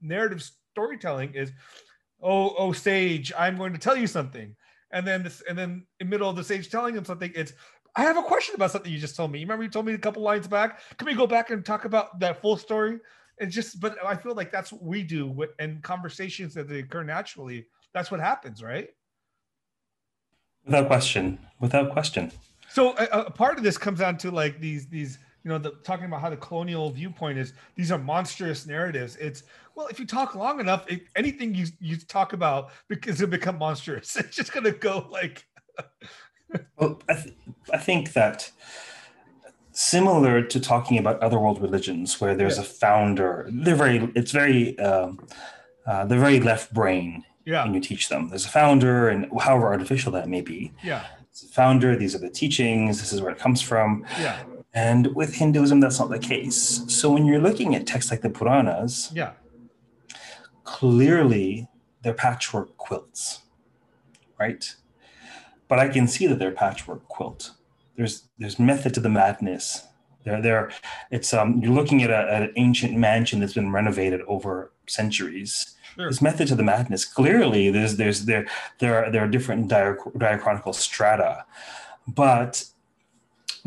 narrative 0.00 0.48
storytelling 0.72 1.34
is 1.34 1.52
oh 2.22 2.54
oh 2.58 2.72
sage 2.72 3.32
i'm 3.38 3.56
going 3.56 3.72
to 3.72 3.78
tell 3.78 3.96
you 3.96 4.06
something 4.06 4.54
and 4.92 5.06
then 5.06 5.22
this 5.22 5.42
and 5.48 5.56
then 5.56 5.84
in 6.00 6.06
the 6.06 6.10
middle 6.10 6.28
of 6.28 6.36
the 6.36 6.44
sage 6.44 6.70
telling 6.70 6.94
him 6.94 7.04
something 7.04 7.32
it's 7.34 7.52
i 7.96 8.02
have 8.02 8.16
a 8.16 8.22
question 8.22 8.54
about 8.54 8.70
something 8.70 8.92
you 8.92 8.98
just 8.98 9.16
told 9.16 9.30
me 9.30 9.38
you 9.38 9.44
remember 9.44 9.64
you 9.64 9.70
told 9.70 9.86
me 9.86 9.92
a 9.92 9.98
couple 9.98 10.22
lines 10.22 10.48
back 10.48 10.80
can 10.96 11.06
we 11.06 11.14
go 11.14 11.26
back 11.26 11.50
and 11.50 11.64
talk 11.64 11.84
about 11.84 12.18
that 12.18 12.40
full 12.40 12.56
story 12.56 12.98
it's 13.42 13.54
just 13.54 13.80
but 13.80 13.96
i 14.04 14.14
feel 14.14 14.34
like 14.34 14.50
that's 14.50 14.72
what 14.72 14.82
we 14.82 15.02
do 15.02 15.26
with 15.26 15.50
and 15.58 15.82
conversations 15.82 16.54
that 16.54 16.68
they 16.68 16.78
occur 16.78 17.02
naturally 17.02 17.66
that's 17.92 18.10
what 18.10 18.20
happens 18.20 18.62
right 18.62 18.90
Without 20.64 20.86
question. 20.86 21.38
Without 21.60 21.90
question. 21.90 22.30
So 22.68 22.96
a, 22.96 23.26
a 23.26 23.30
part 23.30 23.58
of 23.58 23.64
this 23.64 23.76
comes 23.76 23.98
down 23.98 24.16
to 24.18 24.30
like 24.30 24.60
these 24.60 24.86
these 24.86 25.18
you 25.44 25.50
know 25.50 25.58
the 25.58 25.72
talking 25.82 26.06
about 26.06 26.20
how 26.20 26.30
the 26.30 26.36
colonial 26.36 26.90
viewpoint 26.90 27.38
is 27.38 27.52
these 27.74 27.90
are 27.90 27.98
monstrous 27.98 28.66
narratives. 28.66 29.16
It's 29.16 29.42
well 29.74 29.88
if 29.88 29.98
you 29.98 30.06
talk 30.06 30.34
long 30.34 30.60
enough, 30.60 30.90
it, 30.90 31.02
anything 31.16 31.54
you 31.54 31.66
you 31.80 31.96
talk 31.96 32.32
about 32.32 32.70
because 32.88 33.20
it 33.20 33.30
become 33.30 33.58
monstrous. 33.58 34.16
It's 34.20 34.36
just 34.36 34.52
gonna 34.52 34.70
go 34.70 35.06
like 35.10 35.46
Well, 36.76 37.00
I, 37.08 37.14
th- 37.14 37.34
I 37.72 37.78
think 37.78 38.12
that 38.12 38.50
similar 39.72 40.42
to 40.42 40.60
talking 40.60 40.98
about 40.98 41.20
other 41.20 41.38
world 41.38 41.60
religions, 41.60 42.20
where 42.20 42.34
there's 42.34 42.56
Yeah. 42.56 42.62
a 42.62 42.66
founder, 42.66 43.48
they're 43.50 43.74
very, 43.74 44.10
it's 44.14 44.30
very, 44.32 44.78
um, 44.78 45.18
uh, 45.86 46.04
they're 46.04 46.20
very 46.20 46.40
left 46.40 46.72
brain 46.72 47.24
yeah 47.44 47.64
when 47.64 47.74
you 47.74 47.80
teach 47.80 48.08
them. 48.08 48.28
There's 48.28 48.44
a 48.46 48.48
founder, 48.50 49.08
and 49.08 49.26
however 49.40 49.66
artificial 49.68 50.12
that 50.12 50.28
may 50.28 50.40
be, 50.42 50.72
yeah 50.82 51.04
it's 51.30 51.42
a 51.42 51.48
founder. 51.48 51.96
These 51.96 52.14
are 52.14 52.18
the 52.18 52.28
teachings. 52.30 53.00
This 53.00 53.12
is 53.12 53.20
where 53.22 53.32
it 53.32 53.38
comes 53.38 53.60
from. 53.62 54.04
yeah 54.20 54.36
And 54.74 55.14
with 55.14 55.34
Hinduism, 55.34 55.80
that's 55.80 55.98
not 55.98 56.10
the 56.10 56.18
case. 56.18 56.82
So 56.88 57.10
when 57.10 57.24
you're 57.26 57.40
looking 57.40 57.74
at 57.74 57.86
texts 57.86 58.10
like 58.12 58.20
the 58.22 58.30
Puranas, 58.30 59.10
yeah 59.14 59.32
clearly 60.64 61.68
they're 62.02 62.14
patchwork 62.14 62.76
quilts, 62.76 63.42
right? 64.38 64.74
But 65.68 65.78
I 65.78 65.88
can 65.88 66.06
see 66.08 66.26
that 66.26 66.38
they're 66.38 66.52
patchwork 66.52 67.06
quilt. 67.08 67.52
There's 67.96 68.28
there's 68.38 68.58
method 68.58 68.94
to 68.94 69.00
the 69.00 69.08
madness. 69.08 69.86
There 70.24 70.40
there 70.40 70.70
it's 71.10 71.32
um 71.34 71.60
you're 71.62 71.72
looking 71.72 72.02
at, 72.02 72.10
a, 72.10 72.32
at 72.32 72.42
an 72.42 72.52
ancient 72.56 72.96
mansion 72.96 73.40
that's 73.40 73.54
been 73.54 73.72
renovated 73.72 74.20
over 74.22 74.72
centuries. 74.86 75.74
Sure. 75.94 76.06
There's 76.06 76.22
method 76.22 76.48
to 76.48 76.54
the 76.54 76.62
madness. 76.62 77.04
Clearly, 77.04 77.70
there's 77.70 77.96
there's 77.96 78.24
there 78.24 78.46
there 78.78 79.04
are 79.04 79.10
there 79.10 79.24
are 79.24 79.28
different 79.28 79.70
diach- 79.70 80.16
diachronical 80.16 80.74
strata, 80.74 81.44
but 82.06 82.64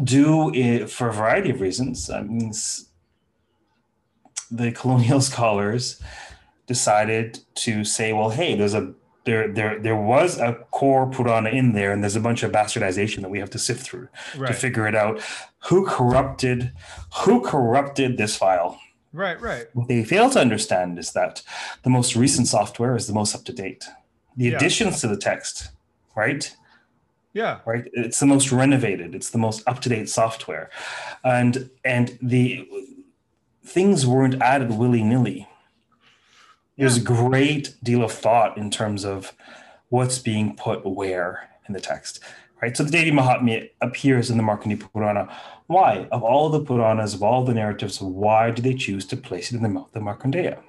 do 0.04 0.54
it 0.54 0.90
for 0.90 1.10
a 1.10 1.14
variety 1.14 1.52
of 1.52 1.62
reasons. 1.62 2.10
I 2.10 2.22
mean, 2.24 2.52
the 4.52 4.72
colonial 4.80 5.22
scholars 5.22 6.02
decided 6.68 7.40
to 7.56 7.84
say, 7.84 8.12
well, 8.12 8.30
hey, 8.30 8.56
there's 8.56 8.74
a 8.74 8.94
there 9.26 9.48
there 9.48 9.80
there 9.80 9.96
was 9.96 10.40
a 10.40 10.54
core 10.72 11.08
Purana 11.10 11.50
in 11.50 11.74
there, 11.74 11.92
and 11.92 12.02
there's 12.04 12.16
a 12.16 12.20
bunch 12.22 12.44
of 12.44 12.52
bastardization 12.52 13.22
that 13.22 13.30
we 13.30 13.40
have 13.40 13.50
to 13.52 13.60
sift 13.60 13.82
through 13.88 14.08
to 14.34 14.54
figure 14.54 14.88
it 14.88 14.96
out. 14.96 15.20
Who 15.70 15.86
corrupted 15.86 16.72
who 17.24 17.42
corrupted 17.42 18.18
this 18.18 18.36
file? 18.38 18.80
right 19.14 19.40
right 19.40 19.68
What 19.74 19.88
they 19.88 20.04
fail 20.04 20.30
to 20.32 20.40
understand 20.42 21.00
is 21.00 21.14
that 21.14 21.42
the 21.84 21.90
most 21.90 22.16
recent 22.18 22.48
software 22.48 22.96
is 22.98 23.08
the 23.08 23.14
most 23.14 23.34
up 23.34 23.46
to 23.46 23.54
date. 23.54 23.86
The 24.36 24.46
Yeah. 24.50 24.58
additions 24.58 25.00
to 25.02 25.08
the 25.08 25.18
text, 25.18 25.70
right? 26.16 26.56
yeah 27.34 27.60
right 27.66 27.86
it's 27.92 28.20
the 28.22 28.26
most 28.26 28.50
renovated 28.52 29.14
it's 29.14 29.30
the 29.32 29.38
most 29.38 29.62
up-to-date 29.68 30.08
software 30.08 30.70
and 31.26 31.70
and 31.84 32.18
the 32.22 32.66
things 33.66 34.08
weren't 34.08 34.42
added 34.42 34.72
willy-nilly 34.72 35.46
there's 36.78 36.98
a 36.98 37.02
great 37.02 37.76
deal 37.84 38.04
of 38.04 38.12
thought 38.12 38.58
in 38.58 38.70
terms 38.70 39.06
of 39.06 39.34
what's 39.90 40.20
being 40.20 40.56
put 40.56 40.86
where 40.86 41.50
in 41.68 41.74
the 41.74 41.80
text 41.80 42.20
right? 42.62 42.76
So 42.76 42.84
the 42.84 42.92
devi 42.92 43.12
mahatmya 43.12 43.70
appears 43.82 44.30
in 44.30 44.38
the 44.38 44.44
markandeya 44.44 44.90
purana. 44.92 45.30
Why? 45.68 46.08
Of 46.12 46.24
all 46.24 46.50
the 46.50 46.62
puranas 46.62 47.14
of 47.14 47.22
all 47.22 47.44
the 47.44 47.54
narratives 47.54 48.00
why 48.02 48.52
do 48.52 48.62
they 48.62 48.74
choose 48.74 49.06
to 49.08 49.18
place 49.18 49.52
it 49.52 49.58
in 49.58 49.64
the 49.64 49.70
mouth 49.70 49.96
of 49.96 50.04
markandeya 50.04 50.60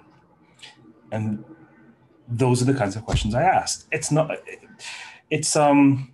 and 1.12 1.44
those 2.28 2.60
are 2.60 2.64
the 2.64 2.74
kinds 2.74 2.96
of 2.96 3.04
questions 3.04 3.34
i 3.34 3.42
asked. 3.42 3.86
It's 3.92 4.10
not 4.10 4.30
it's 5.30 5.54
um 5.56 6.12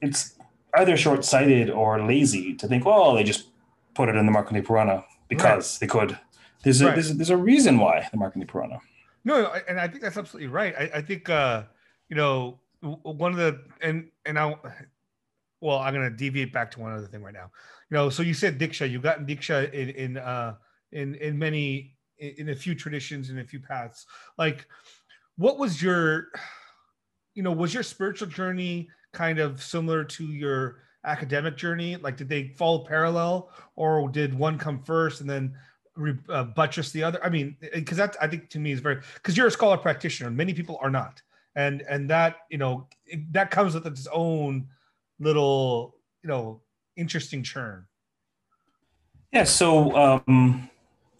it's 0.00 0.34
either 0.74 0.96
short-sighted 0.96 1.70
or 1.70 2.04
lazy 2.06 2.54
to 2.54 2.68
think, 2.68 2.84
well, 2.84 3.14
they 3.14 3.24
just 3.24 3.48
put 3.94 4.08
it 4.08 4.14
in 4.14 4.26
the 4.26 4.32
Markandeya 4.32 4.64
Purana 4.64 5.04
because 5.28 5.78
they 5.78 5.86
could. 5.86 6.18
There's 6.62 6.80
a, 6.80 6.86
Right. 6.86 6.94
there's, 6.94 7.10
a, 7.10 7.14
there's 7.14 7.30
a 7.30 7.36
reason 7.36 7.78
why 7.78 8.08
the 8.12 8.18
Markandeya 8.18 8.46
Purana. 8.48 8.80
No, 9.28 9.52
and 9.68 9.78
I 9.78 9.86
think 9.86 10.00
that's 10.00 10.16
absolutely 10.16 10.48
right. 10.48 10.74
I, 10.74 10.98
I 10.98 11.02
think 11.02 11.28
uh, 11.28 11.64
you 12.08 12.16
know 12.16 12.60
one 12.80 13.32
of 13.32 13.36
the 13.36 13.60
and 13.82 14.08
and 14.24 14.38
I 14.38 14.56
well, 15.60 15.78
I'm 15.78 15.92
gonna 15.92 16.08
deviate 16.08 16.50
back 16.50 16.70
to 16.72 16.80
one 16.80 16.92
other 16.92 17.06
thing 17.06 17.22
right 17.22 17.34
now. 17.34 17.50
You 17.90 17.96
know, 17.98 18.08
so 18.08 18.22
you 18.22 18.32
said 18.32 18.58
Diksha, 18.58 18.90
you've 18.90 19.02
gotten 19.02 19.26
Diksha 19.26 19.70
in 19.74 19.90
in 19.90 20.16
uh 20.16 20.54
in 20.92 21.14
in 21.16 21.38
many 21.38 21.98
in, 22.16 22.34
in 22.38 22.48
a 22.48 22.54
few 22.54 22.74
traditions 22.74 23.28
in 23.28 23.38
a 23.38 23.44
few 23.44 23.60
paths. 23.60 24.06
Like, 24.38 24.66
what 25.36 25.58
was 25.58 25.82
your 25.82 26.28
you 27.34 27.42
know, 27.42 27.52
was 27.52 27.74
your 27.74 27.82
spiritual 27.82 28.28
journey 28.28 28.88
kind 29.12 29.38
of 29.38 29.62
similar 29.62 30.04
to 30.04 30.24
your 30.24 30.78
academic 31.04 31.58
journey? 31.58 31.96
Like, 31.96 32.16
did 32.16 32.30
they 32.30 32.54
follow 32.56 32.86
parallel, 32.86 33.50
or 33.76 34.08
did 34.08 34.32
one 34.32 34.56
come 34.56 34.82
first 34.82 35.20
and 35.20 35.28
then 35.28 35.54
uh, 36.28 36.44
buttress 36.44 36.92
the 36.92 37.02
other. 37.02 37.22
I 37.24 37.28
mean, 37.28 37.56
because 37.74 37.96
that 37.96 38.16
I 38.20 38.28
think 38.28 38.48
to 38.50 38.58
me 38.58 38.72
is 38.72 38.80
very 38.80 38.98
because 39.14 39.36
you're 39.36 39.48
a 39.48 39.50
scholar 39.50 39.76
practitioner. 39.76 40.30
Many 40.30 40.54
people 40.54 40.78
are 40.80 40.90
not, 40.90 41.20
and 41.56 41.82
and 41.88 42.08
that 42.10 42.46
you 42.50 42.58
know 42.58 42.86
it, 43.06 43.32
that 43.32 43.50
comes 43.50 43.74
with 43.74 43.86
its 43.86 44.06
own 44.12 44.68
little 45.18 45.96
you 46.22 46.28
know 46.28 46.60
interesting 46.96 47.42
churn. 47.42 47.86
Yeah. 49.32 49.44
So 49.44 49.94
um, 49.96 50.70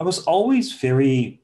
I 0.00 0.04
was 0.04 0.24
always 0.24 0.72
very, 0.72 1.40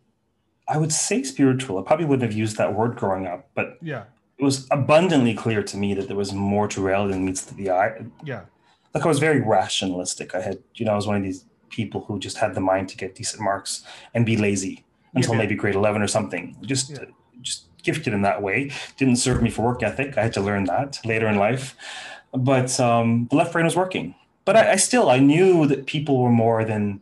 I 0.66 0.78
would 0.78 0.92
say 0.92 1.22
spiritual. 1.22 1.78
I 1.78 1.82
probably 1.82 2.06
wouldn't 2.06 2.28
have 2.28 2.38
used 2.38 2.56
that 2.56 2.74
word 2.74 2.96
growing 2.96 3.26
up, 3.26 3.50
but 3.54 3.78
Yeah, 3.82 4.04
it 4.38 4.44
was 4.44 4.66
abundantly 4.70 5.34
clear 5.34 5.62
to 5.62 5.76
me 5.76 5.94
that 5.94 6.08
there 6.08 6.16
was 6.16 6.32
more 6.32 6.66
to 6.68 6.80
reality 6.80 7.12
than 7.12 7.24
meets 7.24 7.44
the 7.44 7.70
eye. 7.70 8.04
yeah, 8.24 8.42
Like 8.94 9.04
I 9.04 9.08
was 9.08 9.18
very 9.18 9.40
rationalistic. 9.40 10.34
I 10.34 10.40
had, 10.40 10.58
you 10.74 10.86
know, 10.86 10.92
I 10.92 10.96
was 10.96 11.06
one 11.06 11.16
of 11.16 11.22
these 11.22 11.44
people 11.74 12.00
who 12.06 12.18
just 12.18 12.36
had 12.38 12.54
the 12.54 12.60
mind 12.60 12.88
to 12.90 12.96
get 12.96 13.14
decent 13.14 13.42
marks 13.42 13.84
and 14.14 14.24
be 14.24 14.36
lazy 14.36 14.84
until 15.14 15.32
Yeah. 15.34 15.38
maybe 15.42 15.54
grade 15.54 15.74
11 15.74 16.02
or 16.02 16.08
something. 16.08 16.56
Just, 16.62 16.90
Yeah. 16.90 17.04
just 17.42 17.64
gifted 17.82 18.12
in 18.14 18.22
that 18.22 18.40
way. 18.42 18.70
Didn't 18.96 19.16
serve 19.16 19.42
me 19.42 19.50
for 19.50 19.62
work 19.62 19.82
ethic. 19.82 20.16
I 20.18 20.22
had 20.22 20.32
to 20.34 20.40
learn 20.40 20.64
that 20.64 21.00
later 21.04 21.26
in 21.28 21.36
life. 21.36 21.74
But 22.32 22.78
um, 22.80 23.26
the 23.30 23.36
left 23.36 23.52
brain 23.52 23.64
was 23.64 23.76
working. 23.76 24.14
But 24.44 24.56
I, 24.56 24.72
I 24.72 24.76
still, 24.76 25.08
I 25.10 25.18
knew 25.18 25.66
that 25.66 25.86
people 25.86 26.14
were 26.22 26.30
more 26.44 26.64
than, 26.64 27.00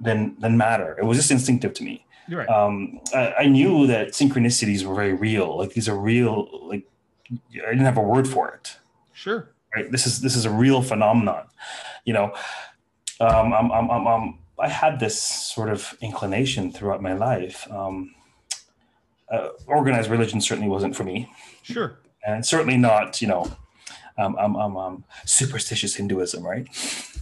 than, 0.00 0.34
than 0.40 0.56
matter. 0.56 0.96
It 1.00 1.04
was 1.04 1.16
just 1.18 1.30
instinctive 1.30 1.72
to 1.74 1.82
me 1.84 2.04
right. 2.30 2.48
um, 2.48 3.00
I, 3.14 3.34
I 3.40 3.46
knew 3.46 3.86
that 3.86 4.08
synchronicities 4.08 4.84
were 4.84 4.94
very 4.94 5.14
real. 5.14 5.56
Like 5.58 5.72
these 5.74 5.88
are 5.88 5.96
real. 5.96 6.48
Like 6.68 6.84
I 7.30 7.70
didn't 7.70 7.84
have 7.90 7.96
a 7.98 8.02
word 8.02 8.26
for 8.28 8.48
it. 8.54 8.76
sure. 9.12 9.48
Right. 9.74 9.90
This 9.90 10.06
is 10.06 10.20
this 10.20 10.36
is 10.36 10.44
a 10.44 10.50
real 10.50 10.82
phenomenon. 10.82 11.44
You 12.04 12.12
know, 12.12 12.34
um, 13.20 13.52
I'm, 13.52 13.70
I'm, 13.72 13.90
I'm, 13.90 14.06
I'm, 14.06 14.38
I 14.58 14.68
had 14.68 15.00
this 15.00 15.20
sort 15.20 15.68
of 15.68 15.96
inclination 16.00 16.70
throughout 16.72 17.02
my 17.02 17.12
life. 17.14 17.66
Um, 17.70 18.14
uh, 19.30 19.48
organized 19.66 20.10
religion 20.10 20.40
certainly 20.40 20.68
wasn't 20.68 20.94
for 20.94 21.04
me, 21.04 21.30
Sure. 21.62 21.96
and 22.26 22.44
certainly 22.44 22.76
not. 22.76 23.22
You 23.22 23.28
know, 23.28 23.56
um, 24.18 24.36
um, 24.36 24.56
um, 24.56 24.76
um, 24.76 25.04
superstitious 25.24 25.94
Hinduism, 25.94 26.44
right? 26.46 26.66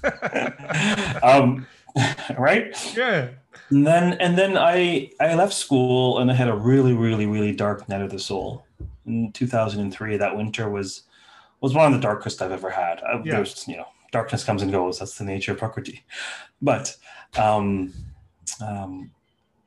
um, 1.23 1.67
right. 2.39 2.75
Yeah. 2.97 3.29
And 3.71 3.87
then 3.87 4.15
and 4.15 4.37
then 4.37 4.59
I 4.59 5.11
I 5.21 5.35
left 5.35 5.53
school 5.53 6.19
and 6.19 6.31
I 6.31 6.35
had 6.35 6.49
a 6.49 6.55
really 6.55 6.93
really 6.93 7.27
really 7.27 7.53
dark 7.53 7.89
night 7.89 8.01
of 8.03 8.11
the 8.11 8.19
soul. 8.19 8.65
In 9.07 9.33
2003, 9.33 10.17
that 10.17 10.37
winter 10.37 10.69
was 10.69 11.03
was 11.61 11.75
one 11.75 11.87
of 11.87 11.93
the 11.93 12.01
darkest 12.01 12.43
I've 12.43 12.53
ever 12.53 12.71
had. 12.71 13.01
Uh, 13.03 13.21
Yeah. 13.25 13.37
There's 13.37 13.67
you 13.69 13.77
know 13.77 13.87
darkness 14.13 14.45
comes 14.45 14.63
and 14.63 14.73
goes. 14.73 14.99
That's 14.99 15.19
the 15.19 15.25
nature 15.25 15.53
of 15.53 15.59
Prakriti. 15.59 16.05
But 16.61 16.97
um, 17.39 17.93
um, 18.61 19.11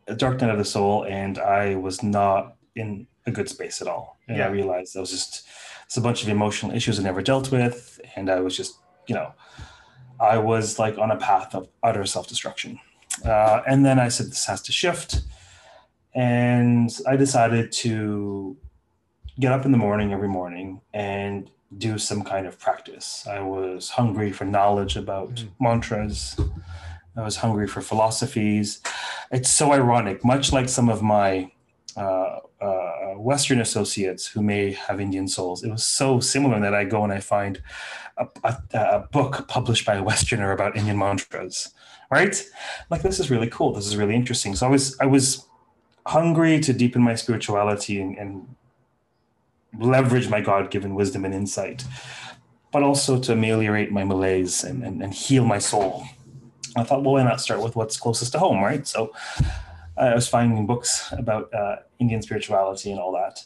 a 0.08 0.16
dark 0.16 0.42
night 0.42 0.50
of 0.50 0.58
the 0.58 0.66
soul, 0.66 1.06
and 1.06 1.38
I 1.40 1.76
was 1.76 2.04
not 2.04 2.56
in 2.76 3.08
a 3.26 3.32
good 3.32 3.50
space 3.50 3.82
at 3.82 3.88
all. 3.88 4.18
And 4.28 4.42
I 4.42 4.48
realized 4.48 4.96
I 4.96 5.00
was 5.02 5.12
just 5.12 5.48
it's 5.86 5.98
a 5.98 6.02
bunch 6.02 6.24
of 6.24 6.30
emotional 6.30 6.74
issues 6.74 7.00
I 7.00 7.04
never 7.04 7.22
dealt 7.22 7.52
with, 7.52 8.00
and 8.16 8.30
I 8.30 8.40
was 8.40 8.56
just 8.56 8.78
you 9.08 9.16
know 9.16 9.34
I 10.20 10.38
was 10.38 10.80
like 10.80 10.98
on 10.98 11.12
a 11.12 11.18
path 11.18 11.54
of 11.54 11.68
utter 11.84 12.06
self 12.06 12.28
destruction. 12.28 12.80
Uh, 13.24 13.62
and 13.68 13.86
then 13.86 14.00
I 14.00 14.08
said, 14.08 14.28
this 14.28 14.46
has 14.46 14.62
to 14.64 14.72
shift. 14.72 15.22
And 16.16 16.90
I 17.08 17.16
decided 17.16 17.72
to 17.74 18.58
get 19.40 19.52
up 19.52 19.66
in 19.66 19.72
the 19.72 19.78
morning 19.78 20.14
every 20.14 20.28
morning 20.28 20.82
and 20.94 21.50
do 21.78 21.98
some 21.98 22.24
kind 22.24 22.46
of 22.48 22.60
practice. 22.60 23.26
I 23.28 23.40
was 23.40 23.90
hungry 23.92 24.32
for 24.32 24.46
knowledge 24.46 24.96
about 24.96 25.36
Mhm. 25.36 25.50
mantras. 25.60 26.40
I 27.16 27.22
was 27.22 27.38
hungry 27.38 27.68
for 27.68 27.82
philosophies. 27.82 28.82
It's 29.32 29.50
so 29.50 29.72
ironic, 29.74 30.24
much 30.26 30.52
like 30.52 30.70
some 30.70 30.90
of 30.90 31.02
my 31.02 31.52
uh, 31.96 32.40
uh, 32.60 33.14
Western 33.18 33.62
associates 33.62 34.26
who 34.26 34.42
may 34.42 34.72
have 34.72 35.00
Indian 35.00 35.28
souls. 35.28 35.64
It 35.64 35.70
was 35.70 35.86
so 35.86 36.20
similar 36.20 36.60
that 36.60 36.74
I 36.74 36.86
go 36.86 37.04
and 37.04 37.14
I 37.14 37.20
find 37.20 37.62
a, 38.18 38.26
a, 38.44 38.58
a 38.74 39.00
book 39.12 39.48
published 39.48 39.86
by 39.86 39.96
a 39.98 40.04
Westerner 40.04 40.52
about 40.52 40.76
Indian 40.76 40.98
mantras, 40.98 41.72
right? 42.10 42.36
Like 42.90 43.04
this 43.04 43.20
is 43.20 43.30
really 43.30 43.48
cool. 43.48 43.74
This 43.74 43.86
is 43.86 43.96
really 43.96 44.16
interesting. 44.16 44.56
So 44.56 44.66
I 44.66 44.70
was 44.72 44.98
I 45.00 45.06
was 45.06 45.46
hungry 46.08 46.60
to 46.62 46.74
deepen 46.74 47.02
my 47.04 47.14
spirituality 47.16 48.02
and, 48.02 48.18
and 48.18 48.56
leverage 49.80 50.30
my 50.30 50.42
God-given 50.42 50.96
wisdom 50.96 51.26
and 51.26 51.34
insight, 51.34 51.84
but 52.72 52.84
also 52.84 53.20
to 53.20 53.34
ameliorate 53.34 53.92
my 53.92 54.04
malaise 54.04 54.64
and, 54.64 54.84
and, 54.84 55.02
and 55.02 55.14
heal 55.14 55.46
my 55.46 55.60
soul. 55.60 56.04
I 56.76 56.84
thought, 56.84 57.04
well, 57.04 57.14
why 57.14 57.24
not 57.24 57.40
start 57.42 57.62
with 57.62 57.76
what's 57.76 57.98
closest 57.98 58.32
to 58.34 58.40
home, 58.40 58.64
right? 58.64 58.88
So 58.88 59.12
I 59.98 60.16
was 60.16 60.28
finding 60.28 60.66
books 60.66 61.12
about 61.12 61.54
uh, 61.54 61.78
Indian 62.00 62.22
spirituality 62.22 62.92
and 62.92 63.00
all 63.00 63.12
that. 63.14 63.44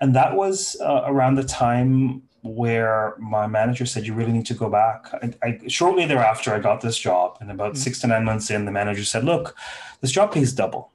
And 0.00 0.14
that 0.16 0.34
was 0.34 0.76
uh, 0.80 1.02
around 1.06 1.36
the 1.36 1.44
time 1.44 2.22
where 2.42 3.14
my 3.18 3.46
manager 3.46 3.86
said, 3.86 4.06
You 4.06 4.12
really 4.12 4.32
need 4.32 4.44
to 4.46 4.54
go 4.54 4.68
back. 4.68 5.06
I, 5.14 5.32
I, 5.42 5.60
shortly 5.68 6.04
thereafter, 6.04 6.52
I 6.52 6.58
got 6.58 6.80
this 6.80 6.98
job. 6.98 7.38
And 7.40 7.50
about 7.50 7.74
Mhm. 7.74 7.78
six 7.78 8.00
to 8.00 8.06
nine 8.08 8.24
months 8.24 8.50
in, 8.50 8.64
the 8.64 8.72
manager 8.72 9.04
said, 9.04 9.24
Look, 9.24 9.56
this 10.00 10.10
job 10.10 10.32
pays 10.32 10.52
double. 10.52 10.90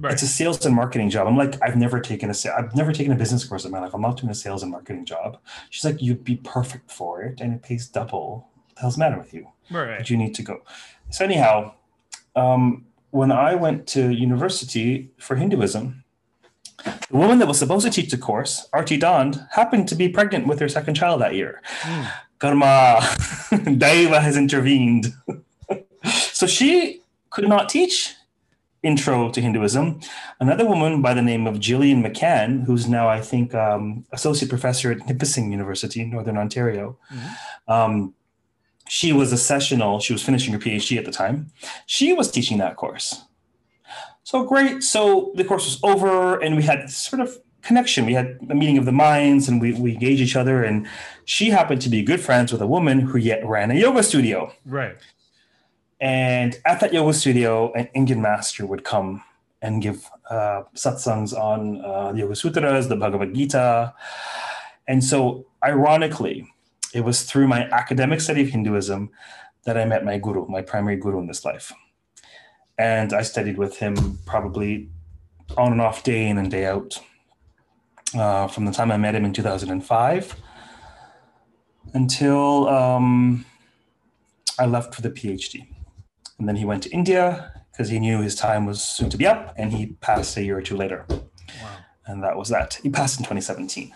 Right. 0.00 0.14
It's 0.14 0.22
a 0.22 0.26
sales 0.26 0.64
and 0.64 0.74
marketing 0.74 1.10
job. 1.10 1.26
I'm 1.26 1.36
like, 1.36 1.62
I've 1.62 1.76
never 1.76 2.00
taken 2.00 2.30
a 2.30 2.34
sa- 2.34 2.56
I've 2.56 2.74
never 2.74 2.90
taken 2.90 3.12
a 3.12 3.16
business 3.16 3.44
course 3.44 3.66
in 3.66 3.70
my 3.70 3.80
life. 3.80 3.92
I'm 3.92 4.00
not 4.00 4.16
doing 4.16 4.30
a 4.30 4.34
sales 4.34 4.62
and 4.62 4.72
marketing 4.72 5.04
job. 5.04 5.38
She's 5.68 5.84
like, 5.84 6.00
You'd 6.00 6.24
be 6.24 6.36
perfect 6.36 6.90
for 6.90 7.22
it, 7.22 7.40
and 7.40 7.52
it 7.52 7.62
pays 7.62 7.86
double. 7.86 8.48
What 8.66 8.76
the 8.76 8.80
hell's 8.80 8.94
the 8.94 9.00
matter 9.00 9.18
with 9.18 9.34
you? 9.34 9.46
right. 9.70 9.98
but 9.98 10.08
you 10.10 10.16
need 10.16 10.34
to 10.36 10.42
go. 10.42 10.62
So 11.10 11.24
anyhow, 11.24 11.74
um, 12.34 12.86
when 13.10 13.30
I 13.30 13.54
went 13.54 13.86
to 13.88 14.10
university 14.10 15.10
for 15.18 15.36
Hinduism, 15.36 16.02
the 16.84 17.16
woman 17.16 17.38
that 17.38 17.48
was 17.48 17.58
supposed 17.58 17.84
to 17.84 17.92
teach 17.92 18.10
the 18.10 18.18
course, 18.18 18.68
Arti 18.72 18.98
Dhand, 18.98 19.46
happened 19.50 19.86
to 19.88 19.94
be 19.94 20.08
pregnant 20.08 20.46
with 20.46 20.60
her 20.60 20.68
second 20.68 20.94
child 20.94 21.20
that 21.20 21.34
year. 21.34 21.60
Mm. 21.82 22.10
Karma, 22.38 22.96
Daiva 23.50 24.22
has 24.22 24.36
intervened. 24.36 25.12
so 26.04 26.46
she 26.46 27.02
could 27.28 27.48
not 27.48 27.68
teach 27.68 28.14
intro 28.82 29.30
to 29.30 29.40
Hinduism. 29.40 30.00
Another 30.40 30.66
woman 30.66 31.02
by 31.02 31.12
the 31.14 31.22
name 31.22 31.46
of 31.46 31.60
Gillian 31.60 32.02
McCann, 32.02 32.64
who's 32.64 32.88
now, 32.88 33.08
I 33.08 33.20
think, 33.20 33.54
um, 33.54 34.04
associate 34.12 34.48
professor 34.48 34.90
at 34.92 35.06
Nipissing 35.06 35.50
University 35.52 36.00
in 36.00 36.10
Northern 36.10 36.38
Ontario, 36.38 36.96
Mhm. 37.12 37.30
um, 37.68 38.14
she 38.88 39.12
was 39.12 39.32
a 39.32 39.36
sessional. 39.36 40.00
She 40.00 40.12
was 40.12 40.22
finishing 40.22 40.52
her 40.52 40.58
PhD 40.58 40.98
at 40.98 41.04
the 41.04 41.12
time. 41.12 41.50
She 41.86 42.12
was 42.12 42.30
teaching 42.30 42.58
that 42.58 42.76
course. 42.76 43.22
So 44.24 44.44
great. 44.44 44.82
So 44.82 45.32
the 45.36 45.44
course 45.44 45.64
was 45.64 45.78
over, 45.82 46.38
and 46.40 46.56
we 46.56 46.62
had 46.62 46.88
sort 46.90 47.20
of 47.20 47.36
connection. 47.62 48.06
We 48.06 48.14
had 48.14 48.38
a 48.48 48.54
meeting 48.54 48.78
of 48.78 48.86
the 48.86 48.92
minds, 48.92 49.48
and 49.48 49.60
we, 49.60 49.72
we 49.74 49.92
engaged 49.92 50.22
each 50.22 50.36
other. 50.36 50.64
And 50.64 50.86
she 51.24 51.50
happened 51.50 51.82
to 51.82 51.88
be 51.88 52.02
good 52.02 52.20
friends 52.20 52.50
with 52.52 52.62
a 52.62 52.66
woman 52.66 53.00
who 53.00 53.18
yet 53.18 53.44
ran 53.44 53.70
a 53.70 53.74
yoga 53.74 54.02
studio. 54.02 54.52
Right. 54.64 54.96
And 56.00 56.58
at 56.64 56.80
that 56.80 56.92
yoga 56.92 57.12
studio, 57.12 57.72
an 57.74 57.88
Indian 57.94 58.22
master 58.22 58.64
would 58.66 58.84
come 58.84 59.22
and 59.62 59.82
give 59.82 60.08
uh, 60.30 60.62
satsangs 60.74 61.38
on 61.38 61.84
uh, 61.84 62.12
the 62.12 62.20
Yoga 62.20 62.34
Sutras, 62.34 62.88
the 62.88 62.96
Bhagavad 62.96 63.34
Gita. 63.34 63.94
And 64.88 65.04
so, 65.04 65.46
ironically, 65.62 66.50
it 66.94 67.02
was 67.02 67.24
through 67.24 67.48
my 67.48 67.64
academic 67.70 68.20
study 68.20 68.42
of 68.42 68.48
Hinduism 68.48 69.10
that 69.64 69.76
I 69.76 69.84
met 69.84 70.04
my 70.04 70.18
guru, 70.18 70.46
my 70.48 70.62
primary 70.62 70.96
guru 70.96 71.18
in 71.18 71.26
this 71.26 71.44
life. 71.44 71.72
And 72.78 73.12
I 73.12 73.22
studied 73.22 73.58
with 73.58 73.76
him 73.76 74.18
probably 74.24 74.88
on 75.58 75.72
and 75.72 75.80
off, 75.82 76.02
day 76.02 76.28
in 76.28 76.38
and 76.38 76.50
day 76.50 76.64
out, 76.64 76.98
uh, 78.14 78.46
from 78.48 78.64
the 78.64 78.72
time 78.72 78.90
I 78.90 78.96
met 78.96 79.14
him 79.14 79.26
in 79.26 79.34
2005 79.34 80.36
until 81.92 82.68
um, 82.68 83.44
I 84.58 84.66
left 84.66 84.94
for 84.94 85.02
the 85.02 85.10
PhD. 85.10 85.66
And 86.40 86.48
then 86.48 86.56
he 86.56 86.64
went 86.64 86.82
to 86.84 86.90
India 86.90 87.52
because 87.70 87.90
he 87.90 88.00
knew 88.00 88.22
his 88.22 88.34
time 88.34 88.64
was 88.64 88.82
soon 88.82 89.10
to 89.10 89.18
be 89.18 89.26
up, 89.26 89.52
and 89.58 89.72
he 89.72 89.88
passed 90.00 90.38
a 90.38 90.42
year 90.42 90.56
or 90.56 90.62
two 90.62 90.74
later. 90.74 91.04
Wow. 91.10 91.18
And 92.06 92.24
that 92.24 92.36
was 92.36 92.48
that. 92.48 92.80
He 92.82 92.88
passed 92.88 93.20
in 93.20 93.24
2017. 93.24 93.94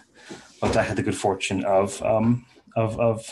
But 0.60 0.76
I 0.76 0.82
had 0.82 0.96
the 0.96 1.02
good 1.02 1.16
fortune 1.16 1.64
of 1.64 2.02
um, 2.02 2.44
of, 2.76 3.00
of 3.00 3.30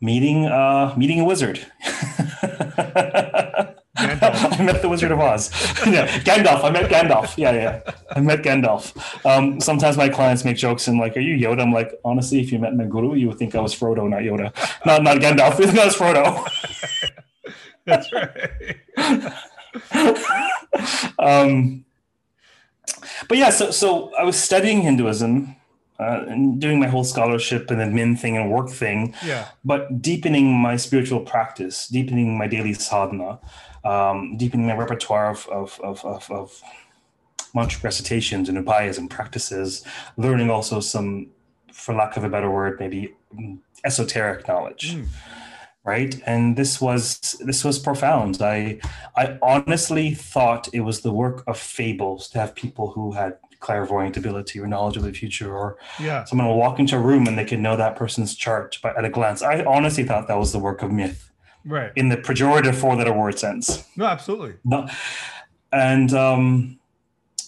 meeting 0.00 0.46
uh, 0.46 0.94
meeting 0.96 1.20
a 1.20 1.24
wizard. 1.24 1.60
Gandalf. 4.06 4.36
I 4.60 4.62
met 4.62 4.82
the 4.82 4.88
Wizard 4.88 5.12
of 5.12 5.20
Oz. 5.20 5.50
yeah, 5.86 6.06
Gandalf. 6.20 6.64
I 6.64 6.70
met 6.70 6.90
Gandalf. 6.90 7.36
Yeah, 7.36 7.52
yeah. 7.52 7.80
I 8.16 8.20
met 8.20 8.42
Gandalf. 8.42 8.84
Um, 9.26 9.60
sometimes 9.60 9.96
my 9.96 10.08
clients 10.08 10.44
make 10.44 10.56
jokes 10.56 10.88
and 10.88 10.98
like, 10.98 11.16
"Are 11.16 11.20
you 11.20 11.36
Yoda?" 11.36 11.62
I'm 11.62 11.72
like, 11.72 11.92
honestly, 12.04 12.40
if 12.40 12.50
you 12.52 12.58
met 12.58 12.74
my 12.74 12.84
guru, 12.84 13.14
you 13.14 13.28
would 13.28 13.38
think 13.38 13.54
I 13.54 13.60
was 13.60 13.74
Frodo, 13.74 14.08
not 14.08 14.20
Yoda. 14.20 14.52
Not 14.86 15.02
not 15.02 15.18
Gandalf. 15.18 15.58
You 15.60 15.66
think 15.66 15.78
I 15.78 15.84
was 15.86 15.96
Frodo. 15.96 16.46
That's 17.86 18.12
right. 18.12 19.32
um, 21.18 21.84
but 23.28 23.38
yeah, 23.38 23.50
so 23.50 23.70
so 23.70 24.14
I 24.14 24.24
was 24.24 24.38
studying 24.38 24.82
Hinduism. 24.82 25.56
uh, 26.00 26.24
and 26.32 26.58
doing 26.58 26.80
my 26.80 26.86
whole 26.88 27.04
scholarship 27.04 27.70
and 27.70 27.78
admin 27.78 28.18
thing 28.18 28.34
and 28.34 28.50
work 28.50 28.70
thing, 28.70 29.14
Yeah. 29.22 29.48
but 29.62 30.00
deepening 30.00 30.46
my 30.50 30.76
spiritual 30.76 31.20
practice, 31.20 31.88
deepening 31.88 32.38
my 32.38 32.46
daily 32.46 32.72
sadhana, 32.72 33.38
um, 33.84 34.36
deepening 34.36 34.66
my 34.66 34.76
repertoire 34.76 35.30
of, 35.30 35.48
of, 35.48 35.80
of, 35.82 36.04
of, 36.04 36.30
of 36.30 36.62
mantra 37.54 37.80
recitations 37.82 38.48
and 38.48 38.58
upayas 38.58 38.98
and 38.98 39.10
practices, 39.10 39.84
learning 40.16 40.50
also 40.50 40.80
some, 40.80 41.28
for 41.72 41.94
lack 41.94 42.16
of 42.16 42.24
a 42.24 42.28
better 42.28 42.50
word, 42.50 42.78
maybe 42.78 43.14
esoteric 43.84 44.46
knowledge. 44.48 44.94
Mm. 44.94 45.06
Right. 45.82 46.20
And 46.26 46.56
this 46.58 46.78
was 46.78 47.18
this 47.40 47.64
was 47.64 47.78
profound. 47.78 48.42
I 48.42 48.80
I 49.16 49.38
honestly 49.40 50.12
thought 50.14 50.68
it 50.74 50.80
was 50.80 51.00
the 51.00 51.10
work 51.10 51.42
of 51.46 51.58
fables 51.58 52.28
to 52.30 52.38
have 52.38 52.54
people 52.54 52.90
who 52.90 53.12
had 53.12 53.38
clairvoyant 53.60 54.16
ability 54.18 54.60
or 54.60 54.66
knowledge 54.66 54.98
of 54.98 55.04
the 55.04 55.12
future 55.12 55.54
or 55.56 55.78
Yeah. 55.98 56.24
someone 56.24 56.46
will 56.48 56.58
walk 56.58 56.78
into 56.78 56.96
a 56.96 56.98
room 57.00 57.26
and 57.26 57.38
they 57.38 57.46
can 57.46 57.62
know 57.62 57.76
that 57.76 57.96
person's 57.96 58.34
chart 58.34 58.78
by, 58.82 58.90
at 58.94 59.06
a 59.06 59.10
glance. 59.10 59.40
I 59.42 59.64
honestly 59.64 60.04
thought 60.04 60.28
that 60.28 60.38
was 60.38 60.52
the 60.52 60.58
work 60.58 60.82
of 60.82 60.92
myth 60.92 61.29
Right. 61.64 61.92
in 61.96 62.08
the 62.08 62.16
pejorative 62.16 62.74
four 62.74 62.96
letter 62.96 63.12
word 63.12 63.38
sense. 63.38 63.84
No, 63.96 64.06
absolutely. 64.06 64.54
No. 64.64 64.88
And 65.72 66.12
um, 66.14 66.78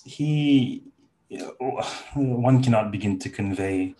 he, 0.04 0.84
you 1.28 1.38
know, 1.38 1.82
one 2.14 2.62
cannot 2.62 2.90
begin 2.90 3.18
to 3.20 3.28
convey 3.28 3.94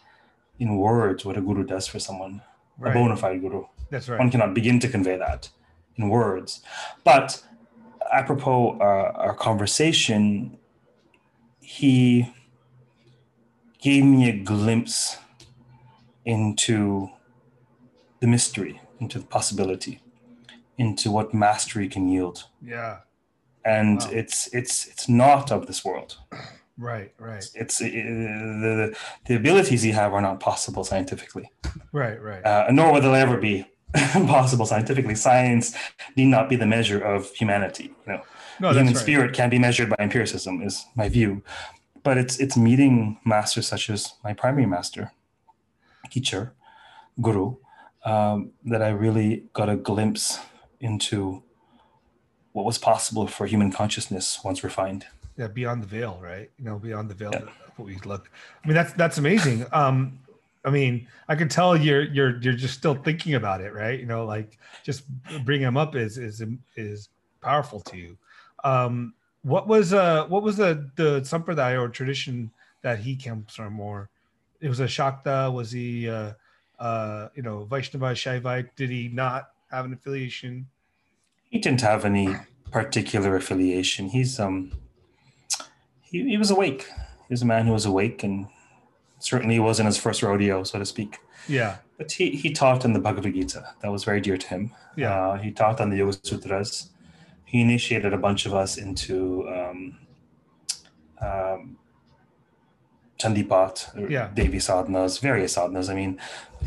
in 0.59 0.77
words 0.77 1.25
what 1.25 1.37
a 1.37 1.41
guru 1.41 1.65
does 1.65 1.87
for 1.87 1.99
someone, 1.99 2.43
a 2.85 2.91
bona 2.91 3.17
fide 3.17 3.41
guru. 3.41 3.65
That's 3.91 4.09
right. 4.09 4.19
One 4.19 4.31
cannot 4.31 4.55
begin 4.55 4.81
to 4.81 4.89
convey 4.89 5.17
that 5.17 5.49
in 5.97 6.09
words. 6.09 6.61
But 7.05 7.43
apropos 8.13 8.79
uh, 8.81 9.13
our 9.17 9.35
conversation, 9.35 10.59
he 11.61 12.33
gave 13.81 14.05
me 14.05 14.29
a 14.29 14.37
glimpse 14.37 15.17
into 16.25 17.11
the 18.21 18.27
mystery, 18.27 18.81
into 19.01 19.19
the 19.19 19.27
possibility, 19.27 20.01
into 20.79 21.11
what 21.11 21.33
mastery 21.35 21.89
can 21.89 22.09
yield. 22.09 22.45
Yeah. 22.65 22.99
And 23.65 24.01
Wow. 24.01 24.11
it's 24.13 24.49
it's 24.53 24.87
it's 24.89 25.09
not 25.09 25.53
of 25.53 25.67
this 25.67 25.85
world. 25.85 26.19
Right. 26.79 27.13
Right. 27.19 27.45
It's 27.55 27.81
uh, 27.83 27.85
the 27.85 28.97
the 29.27 29.37
abilities 29.37 29.85
you 29.85 29.93
have 29.93 30.15
are 30.15 30.23
not 30.23 30.41
possible 30.41 30.85
scientifically 30.85 31.51
Right. 31.93 32.19
Right. 32.21 32.45
uh, 32.47 32.67
nor 32.73 32.93
will 32.93 33.01
they 33.03 33.21
ever 33.21 33.37
be 33.37 33.67
possible 34.27 34.65
scientifically. 34.67 35.15
Science 35.15 35.77
need 36.17 36.29
not 36.29 36.49
be 36.49 36.57
the 36.57 36.67
measure 36.67 36.99
of 37.15 37.31
humanity. 37.35 37.85
You 38.07 38.13
know, 38.13 38.23
No, 38.59 38.69
human 38.73 38.95
right. 38.95 38.97
spirit 39.03 39.35
can 39.35 39.51
be 39.51 39.59
measured 39.59 39.91
by 39.91 39.97
empiricism, 39.99 40.63
is 40.63 40.87
my 40.97 41.09
view. 41.11 41.43
But 42.03 42.17
it's 42.17 42.39
it's 42.41 42.57
meeting 42.57 43.19
masters 43.25 43.69
such 43.69 43.91
as 43.91 44.15
my 44.25 44.33
primary 44.33 44.67
master, 44.67 45.13
teacher, 46.11 46.53
guru, 47.21 47.57
um, 48.05 48.53
that 48.71 48.83
I 48.83 48.89
really 48.89 49.45
got 49.53 49.69
a 49.69 49.77
glimpse 49.77 50.39
into 50.83 51.43
what 52.53 52.65
was 52.67 52.77
possible 52.77 53.27
for 53.27 53.47
human 53.47 53.73
consciousness 53.73 54.41
once 54.45 54.63
refined. 54.63 55.07
yeah 55.39 55.47
beyond 55.49 55.83
the 55.83 55.87
veil 55.87 56.19
right? 56.23 56.51
You 56.59 56.65
know 56.67 56.79
beyond 56.79 57.09
the 57.09 57.15
veil 57.15 57.31
Yeah. 57.33 57.49
what 57.77 57.87
we 57.87 57.97
look 58.05 58.31
i 58.63 58.67
mean 58.69 58.75
that's 58.75 58.93
that's 58.93 59.19
amazing. 59.19 59.65
Um 59.73 60.19
i 60.65 60.71
mean 60.71 61.09
i 61.29 61.35
can 61.35 61.49
tell 61.49 61.77
you're 61.77 62.05
you're 62.17 62.35
you're 62.43 62.53
just 62.65 62.75
still 62.75 62.95
thinking 62.95 63.35
about 63.35 63.61
it 63.63 63.73
right? 63.73 63.99
You 63.99 64.07
know 64.07 64.25
like 64.27 64.59
just 64.85 65.05
bringing 65.47 65.65
them 65.65 65.77
up 65.79 65.97
is 65.97 66.19
is 66.19 66.43
is 66.77 67.09
powerful 67.41 67.81
to 67.81 67.97
you. 67.97 68.19
Um 68.65 69.15
what 69.43 69.67
was 69.67 69.93
uh 69.93 70.27
what 70.27 70.43
was 70.43 70.57
the 70.57 70.91
the 70.97 71.21
sampradaya 71.23 71.81
or 71.81 71.89
tradition 71.89 72.51
that 72.83 72.99
he 72.99 73.17
comes 73.17 73.55
from? 73.55 73.81
Or 73.81 74.11
it 74.61 74.69
was 74.69 74.81
a 74.81 74.87
shakta 74.87 75.51
was 75.53 75.73
he 75.73 76.09
uh 76.09 76.33
uh 76.79 77.29
you 77.35 77.43
know 77.43 77.65
vaishnava 77.65 78.13
shaivite? 78.13 78.69
Did 78.77 78.91
he 78.91 79.09
not 79.09 79.51
have 79.71 79.85
an 79.87 79.93
affiliation 79.95 80.69
He 81.53 81.59
didn't 81.65 81.83
have 81.83 82.03
any 82.13 82.29
particular 82.79 83.37
affiliation. 83.37 84.09
He's 84.17 84.41
um 84.47 84.57
he, 86.01 86.17
he 86.33 86.37
was 86.43 86.51
awake. 86.51 86.83
He 87.29 87.33
was 87.35 87.43
a 87.43 87.51
man 87.55 87.67
who 87.67 87.73
was 87.79 87.87
awake 87.93 88.19
and 88.27 88.47
certainly 89.19 89.59
wasn't 89.69 89.87
his 89.87 89.99
first 90.05 90.23
rodeo, 90.23 90.65
so 90.71 90.79
to 90.79 90.87
speak. 90.95 91.13
yeah 91.59 91.73
But 91.99 92.09
he, 92.19 92.25
he 92.43 92.49
taught 92.61 92.85
in 92.87 92.93
the 92.97 93.03
Bhagavad 93.07 93.35
Gita. 93.35 93.63
That 93.83 93.93
was 93.97 94.03
very 94.11 94.21
dear 94.27 94.39
to 94.45 94.49
him. 94.55 94.63
yeah 94.97 95.15
Uh, 95.29 95.37
he 95.45 95.51
taught 95.61 95.79
on 95.83 95.91
the 95.91 95.99
Yoga 96.03 96.15
Sutras. 96.29 96.91
He 97.53 97.61
initiated 97.69 98.13
a 98.15 98.19
bunch 98.27 98.47
of 98.49 98.53
us 98.63 98.73
into 98.87 99.15
um, 99.57 99.79
um, 101.29 101.61
Chandipat, 103.21 103.77
Yeah. 104.11 104.27
Devi 104.35 104.59
sadhanas, 104.59 105.21
various 105.21 105.55
sadhanas. 105.57 105.89
I 105.93 105.95
mean, 106.01 106.19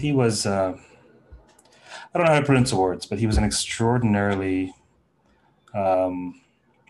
he 0.04 0.12
was, 0.14 0.46
uh, 0.46 0.78
I 2.16 2.18
don't 2.18 2.28
know 2.28 2.34
how 2.34 2.40
to 2.40 2.46
put 2.46 2.56
it 2.56 2.60
into 2.60 2.78
words, 2.78 3.06
but 3.06 3.20
he 3.20 3.28
was 3.28 3.38
an 3.38 3.44
extraordinarily 3.44 4.74
um, 5.74 6.40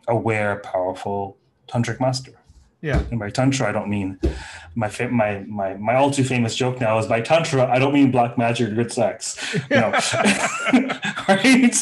aware, 0.08 0.58
powerful 0.58 1.36
tantric 1.68 2.00
master. 2.00 2.34
yeah 2.82 3.02
And 3.10 3.20
by 3.20 3.32
tantra, 3.32 3.68
I 3.68 3.72
don't 3.72 3.90
mean 3.90 4.20
my 4.76 4.88
fa- 4.88 5.10
my 5.10 5.40
my 5.48 5.74
my 5.78 5.96
all 5.96 6.12
too 6.12 6.24
famous 6.24 6.56
joke 6.56 6.80
now 6.80 7.00
is 7.00 7.08
by 7.08 7.22
tantra, 7.22 7.66
I 7.66 7.80
don't 7.80 7.92
mean 7.94 8.12
black 8.12 8.38
magic 8.38 8.70
or 8.70 8.76
good 8.76 8.92
sex. 8.92 9.36
No, 9.72 9.90
right? 11.28 11.76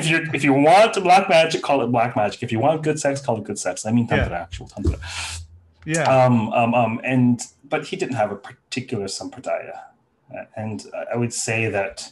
If 0.00 0.10
you 0.10 0.28
if 0.34 0.42
you 0.42 0.52
want 0.52 0.94
black 1.00 1.28
magic, 1.28 1.62
call 1.62 1.80
it 1.84 1.92
black 1.92 2.16
magic. 2.16 2.42
If 2.42 2.50
you 2.50 2.58
want 2.58 2.82
good 2.82 2.98
sex, 2.98 3.20
call 3.20 3.36
it 3.38 3.44
good 3.44 3.58
sex. 3.60 3.86
I 3.86 3.92
mean 3.92 4.08
tantra, 4.08 4.36
actual 4.36 4.66
tantra. 4.66 4.98
yeah 5.84 6.02
Um, 6.02 6.52
um, 6.52 6.74
um, 6.74 7.00
and 7.04 7.40
but 7.62 7.86
he 7.86 7.94
didn't 7.94 8.16
have 8.16 8.32
a 8.32 8.36
particular 8.36 9.06
sampradaya, 9.06 9.78
and 10.56 10.84
I 11.12 11.16
would 11.16 11.32
say 11.32 11.70
that. 11.70 12.10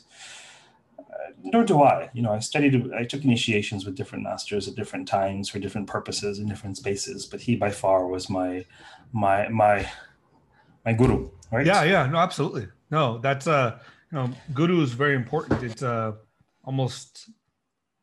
Nor 1.42 1.64
do 1.64 1.82
I. 1.82 2.10
You 2.12 2.22
know, 2.22 2.32
I 2.32 2.38
studied. 2.40 2.92
I 2.92 3.04
took 3.04 3.24
initiations 3.24 3.84
with 3.84 3.94
different 3.94 4.24
masters 4.24 4.68
at 4.68 4.74
different 4.74 5.08
times 5.08 5.48
for 5.48 5.58
different 5.58 5.86
purposes 5.86 6.38
in 6.38 6.48
different 6.48 6.76
spaces. 6.76 7.26
But 7.26 7.40
he, 7.40 7.56
by 7.56 7.70
far, 7.70 8.06
was 8.06 8.28
my, 8.28 8.64
my, 9.12 9.48
my, 9.48 9.88
my 10.84 10.92
guru. 10.92 11.30
Right? 11.52 11.66
Yeah, 11.66 11.84
yeah, 11.84 12.06
no, 12.06 12.18
absolutely. 12.18 12.68
No, 12.90 13.18
that's 13.18 13.46
uh, 13.46 13.78
you 14.12 14.18
know, 14.18 14.30
guru 14.54 14.82
is 14.82 14.92
very 14.92 15.14
important. 15.14 15.62
It's 15.62 15.82
uh, 15.82 16.12
almost, 16.64 17.30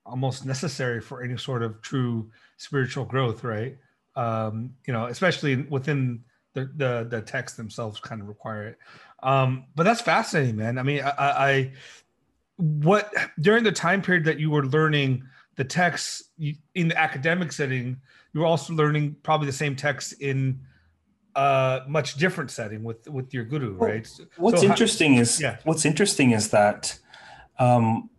almost 0.05 0.45
necessary 0.45 1.01
for 1.01 1.23
any 1.23 1.37
sort 1.37 1.63
of 1.63 1.81
true 1.81 2.29
spiritual 2.57 3.05
growth, 3.05 3.43
right? 3.43 3.77
Um, 4.15 4.75
you 4.85 4.93
know, 4.93 5.05
especially 5.05 5.55
within 5.55 6.23
the 6.53 6.69
the 6.75 7.07
the 7.09 7.21
texts 7.21 7.57
themselves, 7.57 7.99
kind 7.99 8.21
of 8.21 8.27
require 8.27 8.67
it. 8.67 8.77
Um, 9.23 9.65
but 9.75 9.83
that's 9.83 10.01
fascinating, 10.01 10.57
man. 10.57 10.77
I 10.77 10.83
mean, 10.83 11.01
I, 11.01 11.11
I 11.17 11.71
what 12.57 13.13
during 13.39 13.63
the 13.63 13.71
time 13.71 14.01
period 14.01 14.25
that 14.25 14.39
you 14.39 14.49
were 14.49 14.65
learning 14.65 15.23
the 15.55 15.63
texts 15.63 16.31
in 16.75 16.87
the 16.87 16.97
academic 16.97 17.51
setting, 17.51 17.97
you 18.33 18.39
were 18.39 18.45
also 18.45 18.73
learning 18.73 19.15
probably 19.23 19.47
the 19.47 19.53
same 19.53 19.75
texts 19.75 20.13
in 20.13 20.59
a 21.35 21.81
much 21.87 22.15
different 22.15 22.51
setting 22.51 22.83
with 22.83 23.07
with 23.09 23.33
your 23.33 23.43
guru, 23.43 23.75
Well, 23.77 23.89
right? 23.89 24.07
What's 24.37 24.61
So 24.61 24.67
interesting 24.67 25.15
is 25.15 25.41
Yeah. 25.41 25.57
what's 25.63 25.85
interesting 25.85 26.31
is 26.31 26.49
that 26.49 26.99
um, 27.59 28.09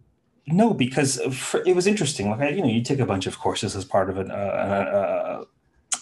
no, 0.47 0.74
because 0.74 1.20
for, 1.35 1.62
it 1.66 1.74
was 1.74 1.86
interesting. 1.86 2.31
Like 2.31 2.40
I, 2.40 2.48
you 2.51 2.62
know, 2.62 2.69
you 2.69 2.82
take 2.82 3.01
a 3.01 3.06
bunch 3.06 3.27
of 3.27 3.39
courses 3.39 3.74
as 3.74 3.85
part 3.85 4.11
of 4.11 4.19
an, 4.19 4.31
uh, 4.31 4.35
uh, 4.35 5.44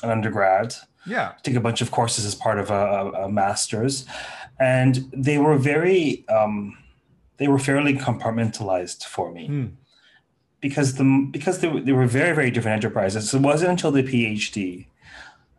an 0.02 0.10
undergrad, 0.10 0.74
yeah, 1.06 1.32
take 1.42 1.54
a 1.54 1.60
bunch 1.60 1.80
of 1.80 1.90
courses 1.90 2.24
as 2.26 2.34
part 2.34 2.59
of 2.59 2.70
a, 2.70 2.74
a, 2.74 3.10
a 3.24 3.28
master's, 3.28 4.04
and 4.59 5.09
they 5.16 5.38
were 5.38 5.56
very 5.56 6.26
um, 6.28 6.76
they 7.43 7.48
were 7.55 7.59
fairly 7.70 7.94
compartmentalized 8.09 9.01
for 9.14 9.27
me 9.36 9.44
Hmm. 9.52 9.66
because 10.60 10.89
the 10.98 11.06
because 11.36 11.56
they, 11.60 11.69
were- 11.73 11.81
they 11.86 11.93
were 12.01 12.06
very 12.20 12.35
very 12.40 12.51
different 12.55 12.77
enterprises. 12.81 13.35
It 13.35 13.40
wasn't 13.51 13.70
until 13.74 13.93
the 13.98 14.05
PhD 14.10 14.86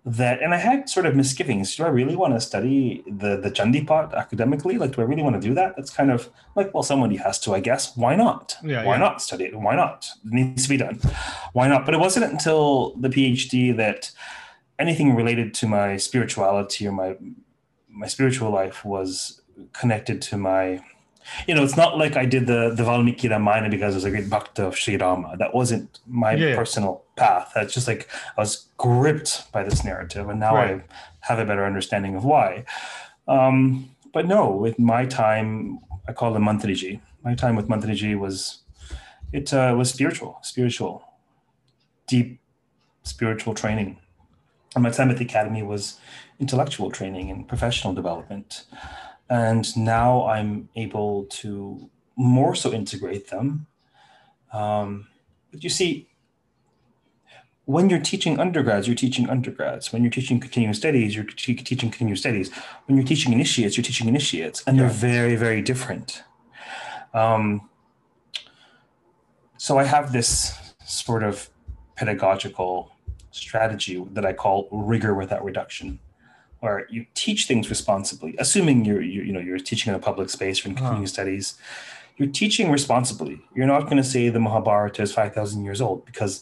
that, 0.05 0.41
and 0.43 0.53
I 0.53 0.57
had 0.69 0.89
sort 0.89 1.05
of 1.05 1.15
misgivings. 1.15 1.67
Do 1.77 1.83
I 1.85 1.91
really 1.99 2.17
want 2.21 2.33
to 2.33 2.41
study 2.49 3.03
the 3.21 3.31
the 3.45 3.51
Chandipat 3.57 4.13
academically? 4.23 4.75
Like, 4.77 4.91
do 4.95 5.01
I 5.01 5.05
really 5.11 5.23
want 5.27 5.35
to 5.41 5.47
do 5.49 5.53
that? 5.59 5.69
That's 5.77 5.93
kind 5.99 6.11
of 6.15 6.29
like, 6.57 6.73
well, 6.73 6.83
somebody 6.83 7.15
has 7.25 7.39
to, 7.43 7.53
I 7.53 7.61
guess. 7.69 7.95
Why 8.03 8.13
not? 8.25 8.45
Yeah, 8.63 8.83
Why 8.87 8.95
yeah. 8.95 9.05
not 9.05 9.21
study 9.21 9.45
it? 9.45 9.53
Why 9.67 9.75
not? 9.83 9.99
It 10.25 10.33
needs 10.39 10.63
to 10.63 10.69
be 10.69 10.77
done. 10.85 10.99
Why 11.57 11.65
not? 11.73 11.85
But 11.85 11.93
it 11.97 12.01
wasn't 12.05 12.25
until 12.35 12.95
the 13.05 13.09
PhD 13.15 13.75
that 13.83 14.11
anything 14.77 15.15
related 15.21 15.53
to 15.59 15.67
my 15.67 15.87
spirituality 15.97 16.81
or 16.87 16.91
my 17.03 17.09
my 18.03 18.07
spiritual 18.07 18.49
life 18.61 18.83
was 18.83 19.11
connected 19.71 20.17
to 20.29 20.35
my 20.51 20.81
you 21.47 21.53
know 21.55 21.63
it's 21.63 21.77
not 21.77 21.97
like 21.97 22.15
i 22.17 22.25
did 22.25 22.47
the 22.47 22.73
the 22.75 22.83
valmiki 22.83 23.27
ramayana 23.27 23.69
because 23.69 23.93
i 23.93 23.97
was 23.97 24.03
a 24.03 24.11
great 24.11 24.29
bhakta 24.29 24.65
of 24.67 24.77
sri 24.77 24.95
rama 24.97 25.35
that 25.37 25.53
wasn't 25.53 25.99
my 26.07 26.33
Yeah. 26.33 26.55
personal 26.55 27.03
path 27.15 27.51
that's 27.55 27.73
just 27.73 27.87
like 27.87 28.07
i 28.37 28.41
was 28.41 28.67
gripped 28.77 29.51
by 29.51 29.63
this 29.63 29.83
narrative 29.83 30.29
and 30.29 30.39
now 30.39 30.55
Right. 30.55 30.81
i 30.81 31.27
have 31.29 31.39
a 31.39 31.45
better 31.45 31.65
understanding 31.65 32.15
of 32.15 32.23
why 32.25 32.65
um 33.27 33.89
but 34.13 34.25
no 34.27 34.49
with 34.65 34.77
my 34.79 35.05
time 35.05 35.79
i 36.07 36.11
call 36.13 36.35
it 36.35 36.39
mantriji 36.39 36.99
my 37.23 37.35
time 37.35 37.55
with 37.55 37.67
mantriji 37.67 38.17
was 38.17 38.59
it 39.31 39.53
uh, 39.53 39.73
was 39.77 39.89
spiritual 39.89 40.37
spiritual 40.41 41.03
deep 42.07 42.39
spiritual 43.03 43.53
training 43.53 43.97
And 44.75 44.83
my 44.83 44.89
time 44.91 45.09
at 45.11 45.17
the 45.17 45.25
academy 45.25 45.61
was 45.63 45.99
intellectual 46.39 46.89
training 46.91 47.29
and 47.31 47.47
professional 47.47 47.93
development. 47.93 48.49
And 49.29 49.75
now 49.77 50.25
I'm 50.25 50.69
able 50.75 51.25
to 51.25 51.89
more 52.15 52.55
so 52.55 52.71
integrate 52.71 53.29
them. 53.29 53.67
Um, 54.51 55.07
but 55.51 55.63
you 55.63 55.69
see, 55.69 56.09
when 57.65 57.89
you're 57.89 57.99
teaching 57.99 58.39
undergrads, 58.39 58.87
you're 58.87 58.95
teaching 58.95 59.29
undergrads. 59.29 59.93
When 59.93 60.03
you're 60.03 60.11
teaching 60.11 60.39
continuing 60.39 60.73
studies, 60.73 61.15
you're 61.15 61.23
teaching 61.23 61.89
continuing 61.89 62.17
studies. 62.17 62.51
When 62.85 62.97
you're 62.97 63.07
teaching 63.07 63.31
initiates, 63.31 63.77
you're 63.77 63.83
teaching 63.83 64.07
initiates, 64.07 64.63
and 64.67 64.77
they're 64.77 64.89
very, 64.89 65.35
very 65.35 65.61
different. 65.61 66.23
Um, 67.13 67.69
so 69.57 69.77
I 69.77 69.85
have 69.85 70.11
this 70.11 70.57
sort 70.83 71.23
of 71.23 71.49
pedagogical 71.95 72.91
strategy 73.31 74.03
that 74.11 74.25
I 74.25 74.33
call 74.33 74.67
rigor 74.71 75.13
without 75.13 75.43
reduction, 75.43 75.99
where 76.63 76.87
you 76.89 77.05
teach 77.13 77.45
things 77.45 77.69
responsibly, 77.69 78.35
assuming 78.39 78.85
you're 78.85 79.01
you, 79.01 79.21
you 79.23 79.33
know 79.33 79.41
you're 79.41 79.59
teaching 79.59 79.91
in 79.91 79.99
a 79.99 80.01
public 80.01 80.29
space 80.29 80.65
or 80.65 80.69
in 80.69 80.75
continuing 80.75 81.03
huh. 81.03 81.07
studies. 81.07 81.55
You're 82.15 82.29
teaching 82.29 82.71
responsibly. 82.71 83.41
You're 83.53 83.67
not 83.67 83.83
going 83.83 83.97
to 83.97 84.03
say 84.03 84.29
the 84.29 84.39
Mahabharata 84.39 85.01
is 85.01 85.13
five 85.13 85.33
thousand 85.33 85.65
years 85.65 85.81
old 85.81 86.05
because 86.05 86.41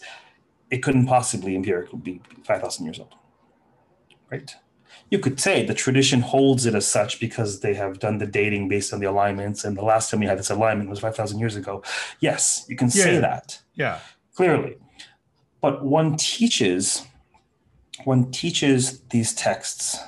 it 0.72 0.82
couldn't 0.82 1.06
possibly 1.06 1.56
empirically 1.56 2.00
be 2.00 2.22
5,000 2.46 2.86
years 2.86 3.00
old, 3.00 3.14
right? 4.32 4.56
You 5.10 5.20
could 5.20 5.40
say 5.40 5.66
the 5.66 5.74
tradition 5.74 6.22
holds 6.22 6.66
it 6.66 6.74
as 6.74 6.88
such 6.88 7.20
because 7.20 7.60
they 7.60 7.74
have 7.74 8.00
done 8.00 8.20
the 8.20 8.26
dating 8.26 8.70
based 8.70 8.94
on 8.94 9.02
the 9.02 9.10
alignments, 9.10 9.66
and 9.66 9.76
the 9.76 9.84
last 9.84 10.10
time 10.10 10.22
we 10.22 10.26
had 10.26 10.40
this 10.40 10.50
alignment 10.50 10.90
was 10.90 11.00
5,000 11.00 11.38
years 11.40 11.58
ago. 11.58 11.84
Yes, 12.22 12.66
you 12.70 12.78
can 12.78 12.88
yeah, 12.88 13.04
say 13.04 13.20
that. 13.20 13.62
Yeah. 13.76 14.00
Clearly. 14.36 14.78
But 15.60 15.84
one 15.84 16.16
teaches, 16.16 17.06
one 18.06 18.32
teaches 18.32 19.02
these 19.10 19.34
texts 19.34 20.00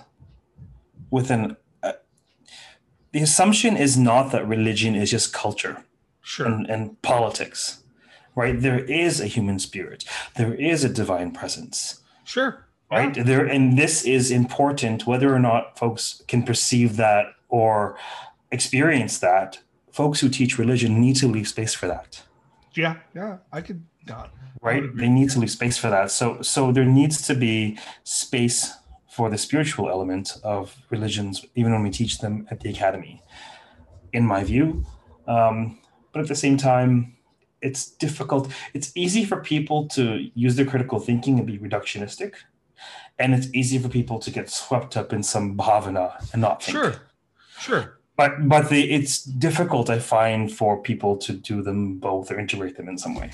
with 1.13 1.27
an, 1.29 1.55
uh, 1.81 1.93
the 3.11 3.21
assumption 3.27 3.77
is 3.77 3.93
not 3.97 4.31
that 4.31 4.47
religion 4.47 4.93
is 4.95 5.11
just 5.11 5.27
culture 5.33 5.75
sure. 6.21 6.47
and, 6.47 6.69
and 6.69 7.01
politics 7.01 7.83
right? 8.35 8.59
There 8.59 8.79
is 8.79 9.19
a 9.19 9.27
human 9.27 9.59
spirit. 9.59 10.05
There 10.35 10.53
is 10.53 10.83
a 10.83 10.89
divine 10.89 11.31
presence. 11.31 12.01
Sure. 12.23 12.65
Right. 12.91 13.15
Yeah. 13.15 13.23
There 13.23 13.45
and 13.45 13.77
this 13.77 14.05
is 14.05 14.29
important 14.29 15.07
whether 15.07 15.33
or 15.33 15.39
not 15.39 15.77
folks 15.79 16.21
can 16.27 16.43
perceive 16.43 16.95
that 16.97 17.25
or 17.49 17.97
experience 18.51 19.19
that. 19.19 19.59
Folks 19.91 20.19
who 20.21 20.29
teach 20.29 20.57
religion 20.57 20.99
need 20.99 21.15
to 21.17 21.27
leave 21.27 21.47
space 21.47 21.73
for 21.73 21.87
that. 21.87 22.23
Yeah, 22.73 22.95
yeah, 23.15 23.37
I 23.51 23.61
could 23.61 23.83
not. 24.07 24.31
Right? 24.61 24.83
They 24.95 25.09
need 25.09 25.29
to 25.31 25.39
leave 25.39 25.51
space 25.51 25.77
for 25.77 25.89
that. 25.89 26.11
So 26.11 26.41
so 26.41 26.71
there 26.71 26.85
needs 26.85 27.25
to 27.27 27.35
be 27.35 27.77
space 28.03 28.73
for 29.13 29.29
the 29.29 29.37
spiritual 29.37 29.89
element 29.89 30.37
of 30.43 30.75
religions, 30.89 31.45
even 31.53 31.71
when 31.71 31.83
we 31.83 31.91
teach 31.91 32.17
them 32.17 32.47
at 32.49 32.59
the 32.61 32.69
academy, 32.69 33.21
in 34.11 34.25
my 34.25 34.43
view. 34.43 34.83
Um, 35.27 35.79
but 36.11 36.21
at 36.21 36.27
the 36.27 36.35
same 36.35 36.57
time, 36.57 37.15
it's 37.61 37.91
difficult. 37.91 38.51
It's 38.73 38.91
easy 38.95 39.23
for 39.23 39.37
people 39.41 39.87
to 39.89 40.03
use 40.33 40.55
their 40.55 40.65
critical 40.65 40.99
thinking 40.99 41.37
and 41.37 41.45
be 41.45 41.59
reductionistic, 41.59 42.33
and 43.19 43.35
it's 43.35 43.47
easy 43.53 43.77
for 43.77 43.87
people 43.87 44.17
to 44.19 44.31
get 44.31 44.49
swept 44.49 44.97
up 44.97 45.13
in 45.13 45.21
some 45.21 45.55
bhavana 45.55 46.07
and 46.33 46.41
not 46.41 46.63
think. 46.63 46.77
Sure, 46.77 46.95
sure. 47.59 47.99
But 48.17 48.47
but 48.49 48.69
the, 48.69 48.91
it's 48.91 49.23
difficult, 49.23 49.89
I 49.89 49.99
find, 49.99 50.51
for 50.51 50.81
people 50.81 51.17
to 51.17 51.33
do 51.33 51.61
them 51.61 51.99
both 51.99 52.31
or 52.31 52.39
integrate 52.39 52.77
them 52.77 52.89
in 52.89 52.97
some 52.97 53.15
way. 53.15 53.29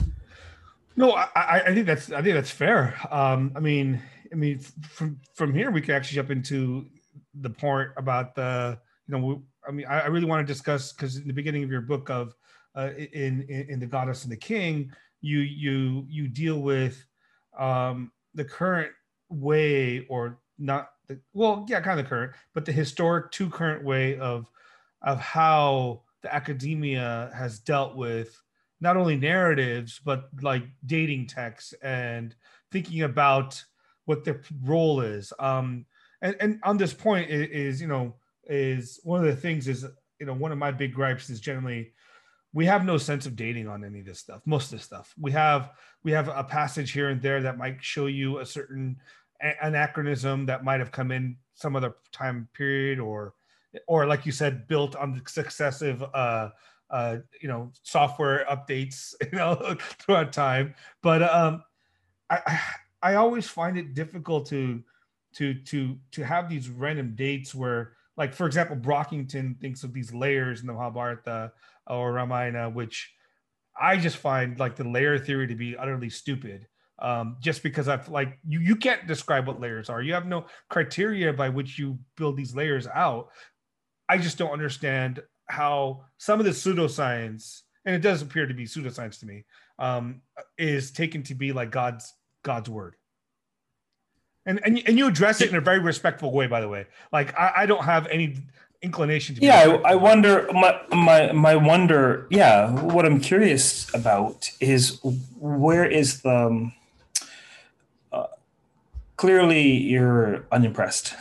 No, 0.95 1.13
I, 1.13 1.61
I 1.67 1.73
think 1.73 1.85
that's 1.85 2.11
I 2.11 2.21
think 2.21 2.35
that's 2.35 2.51
fair. 2.51 2.95
Um, 3.09 3.53
I 3.55 3.61
mean, 3.61 4.01
I 4.31 4.35
mean, 4.35 4.59
from 4.59 5.19
from 5.35 5.53
here 5.53 5.71
we 5.71 5.81
could 5.81 5.95
actually 5.95 6.15
jump 6.15 6.31
into 6.31 6.85
the 7.33 7.49
point 7.49 7.89
about 7.97 8.35
the 8.35 8.79
you 9.07 9.17
know 9.17 9.43
I 9.67 9.71
mean 9.71 9.85
I, 9.87 10.01
I 10.01 10.05
really 10.07 10.25
want 10.25 10.45
to 10.45 10.53
discuss 10.53 10.93
because 10.93 11.17
in 11.17 11.27
the 11.27 11.33
beginning 11.33 11.63
of 11.63 11.71
your 11.71 11.81
book 11.81 12.09
of 12.09 12.35
uh, 12.75 12.91
in, 12.95 13.45
in, 13.49 13.67
in 13.69 13.79
the 13.79 13.85
goddess 13.85 14.23
and 14.23 14.31
the 14.31 14.37
king 14.37 14.91
you 15.21 15.39
you 15.39 16.05
you 16.07 16.27
deal 16.27 16.59
with 16.59 17.03
um, 17.57 18.11
the 18.33 18.45
current 18.45 18.91
way 19.29 20.05
or 20.09 20.39
not 20.57 20.89
the 21.07 21.19
well 21.33 21.65
yeah 21.67 21.81
kind 21.81 21.99
of 21.99 22.07
current 22.07 22.33
but 22.53 22.65
the 22.65 22.71
historic 22.71 23.31
to 23.31 23.49
current 23.49 23.83
way 23.83 24.17
of 24.17 24.49
of 25.01 25.19
how 25.19 26.01
the 26.21 26.33
academia 26.33 27.31
has 27.33 27.59
dealt 27.59 27.95
with 27.95 28.41
not 28.81 28.97
only 28.97 29.15
narratives 29.15 29.99
but 30.03 30.29
like 30.41 30.63
dating 30.85 31.27
texts 31.27 31.73
and 31.81 32.35
thinking 32.71 33.03
about 33.03 33.63
what 34.09 34.25
their 34.25 34.41
role 34.63 35.01
is. 35.01 35.31
Um 35.37 35.85
and 36.23 36.35
and 36.39 36.59
on 36.63 36.77
this 36.77 36.95
point 36.95 37.29
is, 37.29 37.47
is 37.49 37.81
you 37.81 37.87
know 37.87 38.15
is 38.45 38.99
one 39.03 39.19
of 39.19 39.27
the 39.27 39.39
things 39.39 39.67
is 39.67 39.85
you 40.19 40.25
know 40.25 40.33
one 40.33 40.51
of 40.51 40.57
my 40.57 40.71
big 40.71 40.95
gripes 40.95 41.29
is 41.29 41.39
generally 41.39 41.93
we 42.51 42.65
have 42.65 42.83
no 42.83 42.97
sense 42.97 43.27
of 43.27 43.35
dating 43.35 43.67
on 43.67 43.85
any 43.85 43.99
of 43.99 44.07
this 44.07 44.17
stuff 44.17 44.41
most 44.47 44.65
of 44.65 44.79
this 44.79 44.83
stuff. 44.83 45.13
We 45.19 45.31
have 45.33 45.69
we 46.03 46.11
have 46.11 46.27
a 46.27 46.43
passage 46.43 46.91
here 46.91 47.09
and 47.09 47.21
there 47.21 47.39
that 47.43 47.59
might 47.59 47.83
show 47.83 48.07
you 48.07 48.39
a 48.39 48.45
certain 48.47 48.97
anachronism 49.61 50.47
that 50.47 50.63
might 50.63 50.79
have 50.79 50.91
come 50.91 51.11
in 51.11 51.37
some 51.53 51.75
other 51.75 51.93
time 52.11 52.49
period 52.55 52.99
or 52.99 53.35
or 53.87 54.07
like 54.07 54.25
you 54.25 54.31
said 54.31 54.67
built 54.67 54.95
on 54.95 55.13
the 55.13 55.21
successive 55.29 56.03
uh 56.15 56.49
uh 56.89 57.17
you 57.39 57.47
know 57.47 57.71
software 57.83 58.43
updates 58.49 59.13
you 59.31 59.37
know 59.37 59.77
throughout 59.99 60.33
time. 60.33 60.73
But 61.03 61.21
um 61.21 61.61
i 62.31 62.41
i 62.47 62.59
always 63.15 63.47
find 63.47 63.77
it 63.77 63.93
difficult 63.93 64.47
to 64.47 64.83
to 65.35 65.53
to 65.53 65.97
to 66.11 66.23
have 66.23 66.49
these 66.49 66.69
random 66.69 67.13
dates 67.15 67.53
where 67.53 67.93
like 68.17 68.33
for 68.33 68.47
example 68.47 68.75
brockington 68.75 69.59
thinks 69.59 69.83
of 69.83 69.93
these 69.93 70.13
layers 70.13 70.61
in 70.61 70.67
the 70.67 70.73
mahabharata 70.73 71.51
or 71.89 72.13
Ramayana, 72.13 72.69
which 72.69 73.11
I 73.79 73.97
just 73.97 74.17
find 74.17 74.59
like 74.59 74.75
the 74.75 74.87
layer 74.87 75.17
theory 75.17 75.47
to 75.47 75.55
be 75.55 75.75
utterly 75.75 76.09
stupid. 76.09 76.67
Um, 77.01 77.37
just 77.39 77.63
because 77.63 77.87
I've 77.87 78.09
like 78.09 78.37
you 78.45 78.59
you 78.59 78.75
can't 78.75 79.07
describe 79.07 79.47
what 79.47 79.61
layers 79.61 79.89
are. 79.89 80.01
You 80.01 80.13
have 80.13 80.25
no 80.25 80.47
criteria 80.69 81.31
by 81.31 81.47
which 81.47 81.79
you 81.79 81.97
build 82.17 82.35
these 82.35 82.53
layers 82.53 82.87
out. 82.87 83.29
I 84.09 84.17
just 84.17 84.37
don't 84.37 84.51
understand 84.51 85.23
how 85.45 86.03
some 86.17 86.39
of 86.39 86.45
the 86.45 86.51
pseudoscience, 86.51 87.61
and 87.85 87.95
it 87.95 88.01
does 88.01 88.21
appear 88.21 88.47
to 88.47 88.53
be 88.53 88.65
pseudoscience 88.65 89.19
to 89.21 89.25
me, 89.25 89.45
um, 89.77 90.21
is 90.57 90.91
taken 90.91 91.23
to 91.23 91.35
be 91.35 91.53
like 91.53 91.71
God's 91.71 92.13
God's 92.43 92.69
word. 92.69 92.95
And, 94.45 94.59
and 94.65 94.81
and 94.87 94.97
you 94.97 95.07
address 95.07 95.41
it 95.41 95.49
in 95.49 95.55
a 95.55 95.61
very 95.61 95.79
respectful 95.79 96.31
way, 96.31 96.47
by 96.47 96.61
the 96.61 96.67
way. 96.67 96.87
Like 97.11 97.37
I, 97.37 97.53
I 97.57 97.65
don't 97.65 97.83
have 97.83 98.07
any 98.07 98.37
inclination 98.81 99.35
to 99.35 99.41
yeah 99.41 99.77
I, 99.83 99.91
I, 99.91 99.95
wonder 99.95 100.47
my, 100.53 100.79
my 100.89 101.33
my 101.33 101.55
wonder 101.57 102.27
yeah 102.29 102.71
what 102.71 103.05
i'm 103.05 103.19
curious 103.19 103.93
about 103.93 104.49
is 104.61 105.01
where 105.37 105.85
is 105.85 106.21
the 106.21 106.47
um, 106.47 106.73
clearly 109.19 109.61
you're 109.61 110.47
unimpressed 110.53 111.13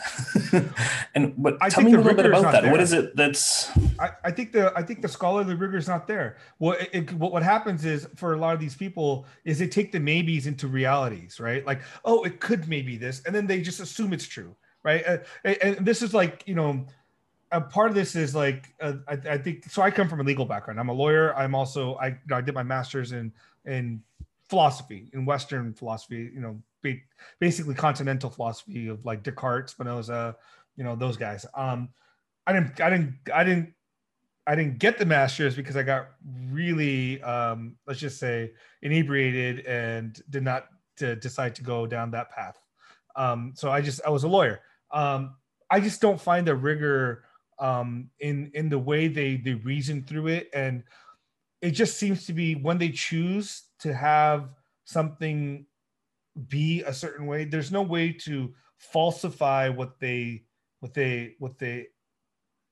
and 1.15 1.33
but 1.37 1.57
I 1.59 1.67
tell 1.67 1.83
me 1.83 1.91
a 1.91 1.97
little 1.97 2.13
bit 2.13 2.27
about 2.27 2.53
that 2.53 2.63
there. 2.63 2.71
what 2.71 2.79
is 2.79 2.93
it 2.93 3.13
that's 3.13 3.69
I, 3.99 4.11
I 4.23 4.31
think 4.31 4.53
the 4.53 4.71
i 4.73 4.81
think 4.81 5.01
the 5.01 5.09
scholarly 5.09 5.53
rigor 5.53 5.75
is 5.75 5.89
not 5.89 6.07
there 6.07 6.37
what 6.59 6.87
it, 6.93 7.11
what 7.11 7.33
what 7.33 7.43
happens 7.43 7.83
is 7.83 8.07
for 8.15 8.35
a 8.35 8.37
lot 8.37 8.53
of 8.53 8.61
these 8.61 8.73
people 8.73 9.25
is 9.43 9.59
they 9.59 9.67
take 9.67 9.91
the 9.91 9.99
maybes 9.99 10.47
into 10.47 10.65
realities 10.69 11.41
right 11.41 11.65
like 11.65 11.81
oh 12.05 12.23
it 12.23 12.39
could 12.39 12.69
maybe 12.69 12.95
this 12.95 13.21
and 13.25 13.35
then 13.35 13.45
they 13.45 13.59
just 13.61 13.81
assume 13.81 14.13
it's 14.13 14.25
true 14.25 14.55
right 14.81 15.05
uh, 15.05 15.17
and, 15.43 15.57
and 15.61 15.85
this 15.85 16.01
is 16.01 16.13
like 16.13 16.41
you 16.47 16.55
know 16.55 16.85
a 17.51 17.59
part 17.59 17.89
of 17.89 17.95
this 17.95 18.15
is 18.15 18.33
like 18.33 18.73
uh, 18.79 18.93
I, 19.09 19.13
I, 19.31 19.37
think 19.39 19.65
so. 19.65 19.81
I 19.81 19.89
come 19.89 20.07
from 20.07 20.19
a 20.19 20.23
legal 20.23 20.45
background. 20.45 20.79
I'm 20.79 20.89
a 20.89 20.93
lawyer. 20.93 21.35
I'm 21.35 21.55
also 21.55 21.95
I 21.95 22.09
you 22.09 22.17
know, 22.29 22.37
I 22.37 22.41
did 22.41 22.53
my 22.53 22.61
master's 22.61 23.11
in 23.11 23.33
in 23.65 24.03
philosophy 24.49 25.09
in 25.13 25.25
Western 25.25 25.73
philosophy. 25.73 26.31
You 26.33 26.41
know, 26.41 26.95
basically 27.39 27.75
continental 27.75 28.29
philosophy 28.29 28.87
of 28.87 29.05
like 29.05 29.23
Descartes, 29.23 29.71
Spinoza, 29.71 30.35
you 30.75 30.83
know 30.83 30.95
those 30.95 31.17
guys. 31.17 31.45
Um, 31.55 31.89
I 32.47 32.53
didn't 32.53 32.81
I 32.81 32.89
didn't 32.89 33.15
I 33.33 33.43
didn't 33.43 33.73
I 34.47 34.55
didn't 34.55 34.79
get 34.79 34.97
the 34.97 35.05
master's 35.05 35.55
because 35.55 35.77
I 35.77 35.83
got 35.83 36.09
really 36.51 37.21
um, 37.21 37.75
let's 37.85 37.99
just 37.99 38.17
say 38.17 38.51
inebriated 38.81 39.65
and 39.65 40.19
did 40.29 40.43
not 40.43 40.65
to 40.97 41.15
decide 41.15 41.55
to 41.55 41.63
go 41.63 41.85
down 41.85 42.11
that 42.11 42.31
path. 42.31 42.57
Um, 43.15 43.53
so 43.55 43.71
I 43.71 43.81
just 43.81 44.01
I 44.05 44.09
was 44.09 44.23
a 44.23 44.27
lawyer. 44.27 44.61
Um, 44.91 45.35
I 45.69 45.79
just 45.79 46.01
don't 46.01 46.19
find 46.19 46.47
the 46.47 46.55
rigor 46.55 47.25
um, 47.59 48.09
in 48.19 48.51
in 48.53 48.69
the 48.69 48.79
way 48.79 49.07
they 49.07 49.37
they 49.37 49.53
reason 49.53 50.03
through 50.03 50.27
it, 50.27 50.49
and 50.53 50.83
it 51.61 51.71
just 51.71 51.97
seems 51.97 52.25
to 52.25 52.33
be 52.33 52.55
when 52.55 52.77
they 52.77 52.89
choose 52.89 53.63
to 53.79 53.93
have 53.93 54.49
something 54.85 55.65
be 56.47 56.83
a 56.83 56.93
certain 56.93 57.25
way. 57.25 57.45
There's 57.45 57.71
no 57.71 57.81
way 57.81 58.13
to 58.13 58.53
falsify 58.77 59.69
what 59.69 59.99
they 59.99 60.43
what 60.79 60.93
they 60.93 61.35
what 61.39 61.57
they 61.57 61.87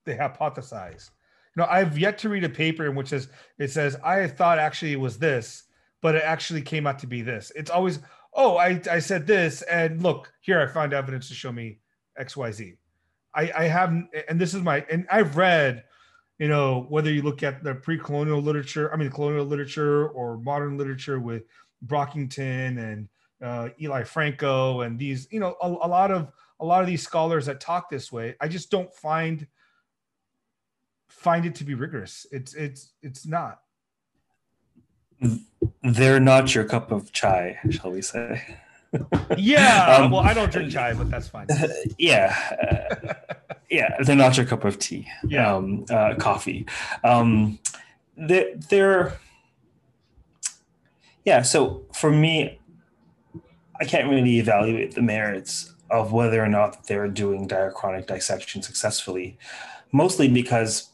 they 0.05 0.15
hypothesize. 0.15 1.09
You 1.55 1.63
know, 1.63 1.67
I've 1.69 1.97
yet 1.97 2.17
to 2.19 2.29
read 2.29 2.43
a 2.43 2.49
paper 2.49 2.85
in 2.85 2.95
which 2.95 3.09
says 3.09 3.27
it 3.57 3.71
says 3.71 3.97
I 4.03 4.27
thought 4.27 4.59
actually 4.59 4.93
it 4.93 4.99
was 4.99 5.17
this, 5.17 5.63
but 6.01 6.15
it 6.15 6.23
actually 6.23 6.61
came 6.61 6.87
out 6.87 6.99
to 6.99 7.07
be 7.07 7.21
this. 7.21 7.51
It's 7.55 7.71
always 7.71 7.99
oh, 8.37 8.57
I, 8.57 8.79
I 8.89 8.99
said 8.99 9.27
this, 9.27 9.63
and 9.63 10.01
look, 10.01 10.31
here 10.41 10.61
I 10.61 10.67
found 10.67 10.93
evidence 10.93 11.27
to 11.27 11.33
show 11.33 11.51
me 11.51 11.79
X, 12.17 12.37
Y, 12.37 12.51
Z. 12.51 12.73
I, 13.35 13.51
I 13.55 13.63
haven't, 13.63 14.09
and 14.29 14.39
this 14.39 14.53
is 14.53 14.61
my, 14.61 14.85
and 14.89 15.05
I've 15.11 15.35
read, 15.35 15.83
you 16.39 16.47
know, 16.47 16.85
whether 16.89 17.11
you 17.11 17.21
look 17.21 17.43
at 17.43 17.63
the 17.63 17.75
pre-colonial 17.75 18.41
literature, 18.41 18.93
I 18.93 18.97
mean, 18.97 19.09
colonial 19.09 19.45
literature 19.45 20.09
or 20.09 20.37
modern 20.37 20.77
literature 20.77 21.19
with 21.19 21.43
Brockington 21.85 22.77
and 22.77 23.09
uh, 23.41 23.69
Eli 23.81 24.03
Franco 24.03 24.81
and 24.81 24.99
these, 24.99 25.27
you 25.31 25.39
know, 25.39 25.55
a, 25.61 25.67
a 25.67 25.87
lot 25.87 26.11
of 26.11 26.31
a 26.59 26.65
lot 26.65 26.81
of 26.81 26.87
these 26.87 27.03
scholars 27.03 27.45
that 27.45 27.59
talk 27.59 27.89
this 27.89 28.11
way. 28.11 28.35
I 28.41 28.47
just 28.47 28.71
don't 28.71 28.93
find 28.93 29.47
find 31.09 31.45
it 31.45 31.55
to 31.55 31.63
be 31.63 31.73
rigorous. 31.73 32.25
It's 32.31 32.53
it's 32.53 32.93
it's 33.01 33.25
not. 33.25 33.61
They're 35.81 36.19
not 36.19 36.53
your 36.53 36.63
cup 36.63 36.91
of 36.91 37.11
chai, 37.11 37.59
shall 37.71 37.91
we 37.91 38.01
say? 38.01 38.57
Yeah. 39.37 39.97
Um, 40.03 40.11
well, 40.11 40.21
I 40.21 40.33
don't 40.33 40.51
drink 40.51 40.71
chai, 40.71 40.93
but 40.93 41.09
that's 41.09 41.27
fine. 41.27 41.47
yeah, 41.97 43.13
yeah, 43.69 43.95
they're 44.03 44.15
not 44.15 44.37
your 44.37 44.45
cup 44.45 44.63
of 44.63 44.79
tea. 44.79 45.07
Yeah. 45.27 45.55
um, 45.55 45.85
uh, 45.89 46.15
coffee. 46.15 46.65
Um, 47.03 47.59
they're, 48.15 48.55
they're, 48.69 49.19
yeah. 51.25 51.41
So 51.41 51.85
for 51.93 52.09
me, 52.11 52.59
I 53.79 53.85
can't 53.85 54.09
really 54.09 54.39
evaluate 54.39 54.95
the 54.95 55.01
merits 55.01 55.73
of 55.91 56.11
whether 56.11 56.43
or 56.43 56.47
not 56.47 56.87
they're 56.87 57.07
doing 57.07 57.47
diachronic 57.47 58.07
dissection 58.07 58.61
successfully, 58.61 59.37
mostly 59.91 60.27
because 60.27 60.89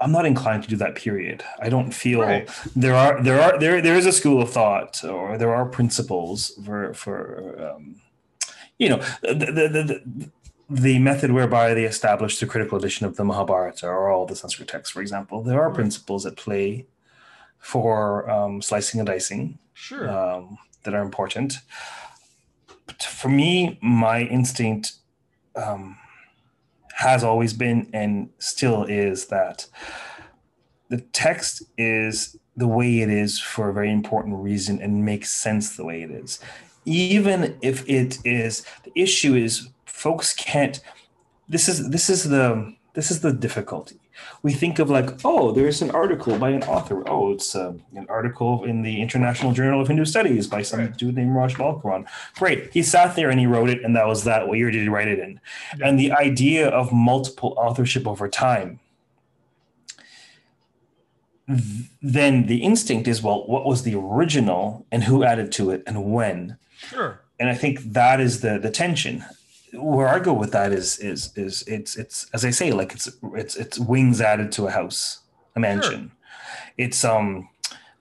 I'm 0.00 0.12
not 0.12 0.26
inclined 0.26 0.64
to 0.64 0.68
do 0.68 0.76
that. 0.76 0.96
Period. 0.96 1.44
I 1.60 1.68
don't 1.68 1.92
feel 1.92 2.20
Right. 2.20 2.48
there 2.74 2.94
are 2.94 3.22
there 3.22 3.40
are 3.40 3.58
there 3.58 3.80
there 3.80 3.94
is 3.96 4.06
a 4.06 4.12
school 4.12 4.42
of 4.42 4.50
thought 4.50 5.02
or 5.04 5.38
there 5.38 5.54
are 5.54 5.64
principles 5.64 6.58
for 6.64 6.92
for 6.94 7.72
um, 7.76 7.96
you 8.78 8.88
know 8.88 8.96
the, 9.22 9.34
the, 9.34 9.68
the, 9.68 10.30
the 10.70 10.98
method 10.98 11.30
whereby 11.32 11.74
they 11.74 11.84
establish 11.84 12.38
the 12.38 12.46
critical 12.46 12.78
edition 12.78 13.06
of 13.06 13.16
the 13.16 13.24
Mahabharata 13.24 13.86
or 13.86 14.10
all 14.10 14.26
the 14.26 14.36
Sanskrit 14.36 14.68
texts, 14.68 14.92
for 14.92 15.02
example, 15.02 15.42
there 15.42 15.60
are 15.62 15.70
principles 15.70 16.24
at 16.24 16.36
play 16.36 16.86
for 17.58 18.28
um, 18.30 18.62
slicing 18.62 19.00
and 19.00 19.06
dicing 19.06 19.58
Sure. 19.74 20.08
um, 20.08 20.58
that 20.84 20.94
are 20.94 21.02
important. 21.02 21.58
But 22.86 23.02
for 23.02 23.28
me, 23.28 23.78
my 23.82 24.22
instinct 24.22 24.92
um, 25.56 25.96
has 26.94 27.24
always 27.24 27.52
been 27.52 27.88
and 27.92 28.30
still 28.38 28.84
is 28.84 29.26
that 29.26 29.66
the 30.88 31.00
text 31.00 31.62
is 31.76 32.36
the 32.56 32.68
way 32.68 33.00
it 33.00 33.10
is 33.10 33.40
for 33.40 33.68
a 33.68 33.72
very 33.74 33.90
important 33.90 34.36
reason 34.36 34.80
and 34.80 35.04
makes 35.04 35.30
sense 35.30 35.76
the 35.76 35.84
way 35.84 36.02
it 36.02 36.10
is. 36.10 36.38
Even 36.84 37.56
if 37.62 37.88
it 37.88 38.18
is 38.24 38.64
the 38.84 38.92
issue 38.94 39.34
is 39.34 39.68
folks 40.04 40.28
can't 40.48 40.76
this 41.54 41.64
is 41.72 41.78
this 41.94 42.06
is 42.14 42.20
the 42.34 42.74
this 42.96 43.10
is 43.12 43.18
the 43.26 43.32
difficulty 43.46 43.98
we 44.44 44.52
think 44.62 44.78
of 44.78 44.88
like, 44.96 45.08
oh, 45.24 45.50
there's 45.56 45.82
an 45.82 45.90
article 45.90 46.38
by 46.38 46.50
an 46.58 46.62
author. 46.74 46.98
Oh, 47.14 47.32
it's 47.34 47.56
uh, 47.56 47.72
an 48.00 48.06
article 48.08 48.52
in 48.70 48.76
the 48.82 48.96
International 49.04 49.52
Journal 49.58 49.80
of 49.82 49.88
Hindu 49.88 50.04
Studies 50.04 50.46
by 50.46 50.62
some 50.62 50.78
Right. 50.80 50.96
dude 51.00 51.16
named 51.16 51.34
Raj 51.34 51.54
Balkaran. 51.56 52.02
Great. 52.42 52.60
He 52.72 52.82
sat 52.94 53.16
there 53.16 53.28
and 53.32 53.40
he 53.40 53.46
wrote 53.54 53.68
it, 53.74 53.80
and 53.84 53.92
that 53.96 54.06
was 54.06 54.22
that. 54.24 54.46
What 54.46 54.56
year 54.60 54.70
did 54.70 54.82
he 54.82 54.88
write 54.96 55.08
it 55.14 55.18
in? 55.18 55.40
Yeah. 55.76 55.88
And 55.88 55.98
the 55.98 56.12
idea 56.12 56.68
of 56.68 56.92
multiple 56.92 57.50
authorship 57.64 58.06
over 58.06 58.28
time. 58.28 58.78
th- 61.48 61.90
Then 62.00 62.46
the 62.46 62.62
instinct 62.62 63.08
is, 63.08 63.20
well, 63.22 63.44
what 63.48 63.66
was 63.66 63.82
the 63.82 63.96
original 63.96 64.86
and 64.92 65.04
who 65.04 65.24
added 65.24 65.50
to 65.52 65.70
it 65.70 65.82
and 65.88 66.12
when? 66.14 66.56
Sure. 66.78 67.20
and 67.40 67.48
I 67.50 67.54
think 67.62 67.80
that 67.98 68.20
is 68.20 68.40
the 68.42 68.58
the 68.58 68.70
tension. 68.70 69.24
Where 69.76 70.08
I 70.08 70.18
go 70.18 70.32
with 70.32 70.52
that 70.52 70.72
is 70.72 70.98
is 70.98 71.32
is 71.36 71.62
it's 71.66 71.96
it's 71.96 72.26
as 72.32 72.44
I 72.44 72.50
say, 72.50 72.72
like 72.72 72.92
it's 72.92 73.08
it's 73.34 73.56
it's 73.56 73.78
wings 73.78 74.20
added 74.20 74.52
to 74.52 74.66
a 74.66 74.70
house, 74.70 75.20
a 75.56 75.60
mansion. 75.60 76.12
It's 76.76 77.04
um, 77.04 77.48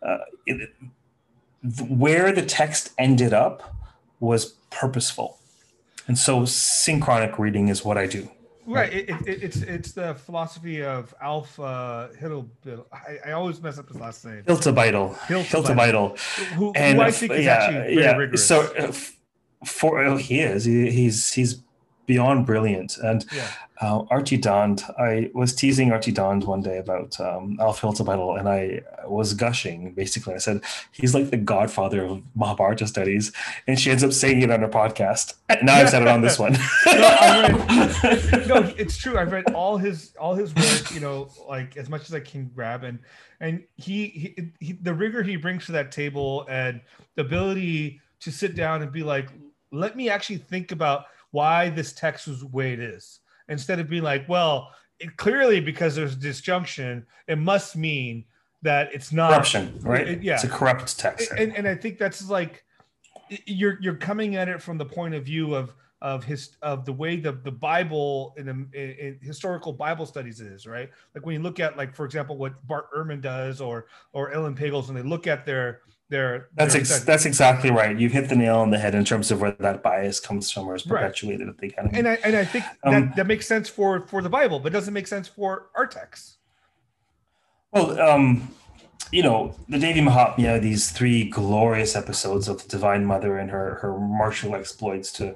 uh, 0.01 0.17
it, 0.45 0.69
where 1.87 2.31
the 2.31 2.45
text 2.45 2.91
ended 2.97 3.33
up 3.33 3.73
was 4.19 4.53
purposeful, 4.69 5.39
and 6.07 6.17
so 6.17 6.45
synchronic 6.45 7.39
reading 7.39 7.69
is 7.69 7.83
what 7.85 7.97
I 7.97 8.07
do. 8.07 8.29
Right. 8.65 8.93
It, 8.93 9.09
it, 9.09 9.27
it- 9.27 9.43
it's 9.43 9.57
it's 9.57 9.91
the 9.91 10.15
philosophy 10.15 10.83
of 10.83 11.13
Alpha 11.21 11.63
uh, 11.63 12.07
I, 12.93 13.29
I 13.29 13.31
always 13.33 13.61
mess 13.61 13.77
up 13.77 13.87
his 13.89 13.99
last 13.99 14.25
name. 14.25 14.43
Hiltebeitel. 14.43 15.15
Hiltebeitel, 15.15 16.17
Who, 16.55 16.71
and 16.73 16.97
who 16.97 17.03
I 17.03 17.11
think 17.11 17.33
is 17.33 17.45
yeah, 17.45 17.53
actually 17.55 17.99
yeah. 17.99 18.15
rigorous. 18.15 18.47
So 18.47 18.61
uh, 18.77 18.93
for 19.65 19.99
oh, 19.99 20.17
he 20.17 20.39
is 20.39 20.65
he, 20.65 20.89
he's 20.91 21.33
he's 21.33 21.63
beyond 22.05 22.45
brilliant 22.45 22.97
and 22.97 23.25
yeah. 23.33 23.49
uh, 23.81 24.03
Arti 24.09 24.37
Dhand. 24.37 24.83
I 24.99 25.31
was 25.33 25.55
teasing 25.55 25.91
Arti 25.91 26.11
Dhand 26.11 26.45
one 26.45 26.61
day 26.61 26.77
about 26.77 27.19
um, 27.19 27.57
Alf 27.59 27.81
Hiltebeitel, 27.81 28.37
and 28.39 28.49
I 28.49 28.81
was 29.07 29.33
gushing. 29.33 29.93
Basically, 29.93 30.33
I 30.33 30.37
said 30.37 30.61
he's 30.91 31.13
like 31.13 31.29
the 31.29 31.37
godfather 31.37 32.03
of 32.03 32.21
Mahabharata 32.35 32.87
studies, 32.87 33.31
and 33.67 33.79
she 33.79 33.91
ends 33.91 34.03
up 34.03 34.11
saying 34.11 34.41
it 34.41 34.51
on 34.51 34.61
her 34.61 34.67
podcast. 34.67 35.35
And 35.49 35.63
now 35.63 35.75
I've 35.75 35.89
said 35.89 36.01
it 36.01 36.07
on 36.07 36.21
this 36.21 36.37
one. 36.37 36.55
I 36.85 38.45
no, 38.47 38.73
it's 38.77 38.97
true. 38.97 39.17
I've 39.17 39.31
read 39.31 39.53
all 39.53 39.77
his 39.77 40.13
all 40.19 40.35
his 40.35 40.53
work. 40.55 40.93
You 40.93 40.99
know, 40.99 41.29
like 41.47 41.77
as 41.77 41.89
much 41.89 42.03
as 42.03 42.13
I 42.13 42.19
can 42.19 42.51
grab, 42.53 42.83
and 42.83 42.99
and 43.39 43.63
he, 43.75 44.07
he, 44.07 44.51
he 44.59 44.73
the 44.73 44.93
rigor 44.93 45.23
he 45.23 45.35
brings 45.35 45.65
to 45.67 45.71
that 45.73 45.91
table, 45.91 46.45
and 46.49 46.81
the 47.15 47.21
ability 47.21 48.01
to 48.21 48.31
sit 48.31 48.55
down 48.55 48.81
and 48.81 48.91
be 48.91 49.03
like, 49.03 49.29
let 49.73 49.95
me 49.95 50.09
actually 50.09 50.37
think 50.37 50.71
about 50.71 51.05
why 51.31 51.69
this 51.69 51.91
text 51.93 52.27
was 52.27 52.41
the 52.41 52.47
way 52.47 52.73
it 52.73 52.79
is, 52.79 53.19
instead 53.49 53.79
of 53.79 53.89
being 53.89 54.03
like, 54.03 54.27
well, 54.29 54.69
it, 54.99 55.17
clearly 55.17 55.59
because 55.59 55.95
there's 55.95 56.15
disjunction, 56.15 57.05
it 57.27 57.37
must 57.37 57.75
mean 57.75 58.23
that 58.61 58.93
it's 58.93 59.11
not 59.11 59.31
Corruption, 59.31 59.79
right? 59.81 60.07
It- 60.07 60.23
yeah. 60.23 60.35
It's 60.35 60.43
a 60.43 60.49
corrupt 60.49 60.97
text. 60.97 61.31
and, 61.37 61.55
and 61.55 61.67
I 61.67 61.75
think 61.75 61.97
that's 61.97 62.29
like 62.29 62.63
you're 63.45 63.77
you're 63.81 63.95
coming 63.95 64.35
at 64.35 64.47
it 64.47 64.61
from 64.61 64.77
the 64.77 64.85
point 64.85 65.15
of 65.15 65.25
view 65.25 65.55
of 65.55 65.73
of 66.01 66.23
his 66.23 66.57
of 66.61 66.85
the 66.85 66.93
way 66.93 67.15
the 67.15 67.31
the 67.31 67.51
Bible 67.51 68.35
in, 68.37 68.45
the, 68.45 68.51
in, 68.79 69.19
historical 69.21 69.73
Bible 69.73 70.05
studies 70.05 70.39
is 70.41 70.67
right. 70.67 70.89
Like 71.15 71.25
when 71.25 71.33
you 71.33 71.41
look 71.41 71.59
at 71.59 71.77
like 71.77 71.95
for 71.95 72.05
example 72.05 72.37
what 72.37 72.65
Bart 72.67 72.91
Ehrman 72.93 73.21
does 73.21 73.61
or 73.61 73.87
or 74.11 74.31
Ellen 74.31 74.55
Pagels 74.55 74.89
and 74.89 74.97
they 74.97 75.01
look 75.01 75.27
at 75.27 75.45
their 75.45 75.81
their 76.13 76.47
That's 76.55 76.75
ex- 76.75 77.03
that's 77.03 77.25
exactly 77.25 77.71
right. 77.71 77.97
You've 77.99 78.11
hit 78.13 78.29
the 78.29 78.35
nail 78.35 78.59
on 78.59 78.69
the 78.69 78.77
head 78.77 78.93
in 78.95 79.03
terms 79.03 79.31
of 79.31 79.41
where 79.41 79.51
that 79.59 79.81
bias 79.83 80.19
comes 80.19 80.49
from 80.51 80.67
or 80.67 80.75
is 80.75 80.85
Right. 80.85 81.01
perpetuated 81.01 81.49
at 81.49 81.57
the 81.57 81.67
academy. 81.67 81.97
and 81.99 82.07
I 82.07 82.13
and 82.23 82.35
I 82.37 82.45
think 82.45 82.63
Um, 82.83 82.93
that 82.93 83.15
that 83.17 83.27
makes 83.27 83.45
sense 83.47 83.67
for 83.67 83.99
for 84.11 84.21
the 84.21 84.29
Bible, 84.29 84.59
but 84.59 84.71
doesn't 84.71 84.93
make 84.93 85.07
sense 85.07 85.27
for 85.27 85.67
our 85.75 85.87
text. 85.87 86.37
Well, 87.71 87.99
um, 87.99 88.49
you 89.11 89.23
know, 89.23 89.55
the 89.67 89.79
Devi 89.79 90.01
Mahatmya, 90.01 90.61
these 90.61 90.91
three 90.91 91.29
glorious 91.29 91.95
episodes 91.95 92.47
of 92.47 92.61
the 92.63 92.69
Divine 92.69 93.03
Mother 93.05 93.37
and 93.37 93.49
her 93.49 93.75
her 93.81 93.97
martial 93.99 94.55
exploits 94.55 95.11
to, 95.13 95.35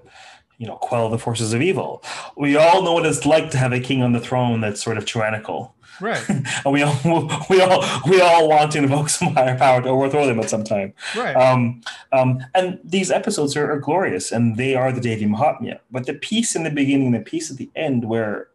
you 0.58 0.68
know, 0.68 0.76
quell 0.76 1.10
the 1.10 1.20
forces 1.20 1.54
of 1.54 1.62
evil. 1.62 2.04
We 2.36 2.56
all 2.58 2.82
know 2.84 2.94
what 2.94 3.06
it's 3.06 3.26
like 3.26 3.52
to 3.52 3.58
have 3.58 3.72
a 3.74 3.80
king 3.80 4.02
on 4.02 4.14
the 4.14 4.20
throne 4.20 4.62
that's 4.62 4.84
sort 4.84 4.98
of 4.98 5.06
tyrannical, 5.06 5.76
Right, 6.00 6.24
and 6.30 6.46
we 6.74 6.84
all 6.84 6.96
we 7.50 7.62
all 7.62 7.84
we 8.10 8.22
all 8.22 8.48
want 8.50 8.72
to 8.74 8.78
invoke 8.80 9.10
some 9.18 9.34
higher 9.34 9.58
power 9.58 9.82
to 9.82 9.90
overthrow 9.90 10.26
them 10.28 10.40
at 10.40 10.50
some 10.50 10.64
time. 10.64 10.94
right, 11.16 11.36
Um, 11.36 11.82
um, 12.12 12.44
and 12.56 12.80
these 12.84 13.10
episodes 13.12 13.56
are, 13.58 13.72
are 13.72 13.80
glorious, 13.80 14.32
and 14.32 14.58
they 14.58 14.76
are 14.76 14.92
the 14.92 15.02
Devi 15.02 15.26
Mahatmya. 15.26 15.80
But 15.92 16.06
the 16.06 16.14
piece 16.14 16.56
in 16.56 16.64
the 16.64 16.70
beginning, 16.70 17.12
the 17.12 17.20
piece 17.20 17.50
at 17.52 17.58
the 17.58 17.70
end, 17.76 18.06
where 18.06 18.50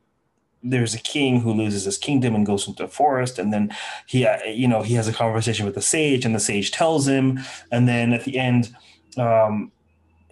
there's 0.65 0.95
a 0.95 0.99
king 1.01 1.41
who 1.41 1.53
loses 1.53 1.85
his 1.85 1.99
kingdom 1.99 2.37
and 2.37 2.47
goes 2.47 2.69
into 2.69 2.85
a 2.85 2.89
forest, 2.89 3.39
and 3.39 3.53
then 3.53 3.74
he, 4.07 4.24
uh, 4.24 4.39
you 4.45 4.69
know, 4.69 4.83
he 4.83 4.95
has 4.95 5.09
a 5.09 5.12
conversation 5.12 5.66
with 5.66 5.74
the 5.74 5.83
sage, 5.83 6.24
and 6.24 6.35
the 6.37 6.41
sage 6.41 6.70
tells 6.70 7.09
him, 7.09 7.41
and 7.73 7.89
then 7.89 8.12
at 8.12 8.23
the 8.24 8.39
end, 8.39 8.74
um, 9.19 9.73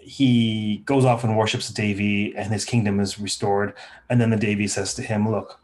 he 0.03 0.83
goes 0.85 1.05
off 1.05 1.25
and 1.25 1.37
worships 1.37 1.71
Devi, 1.71 2.35
and 2.37 2.53
his 2.53 2.65
kingdom 2.65 3.01
is 3.01 3.19
restored. 3.19 3.75
And 4.09 4.21
then 4.21 4.31
the 4.31 4.37
Devi 4.37 4.69
says 4.69 4.95
to 4.95 5.03
him, 5.03 5.31
"Look." 5.31 5.61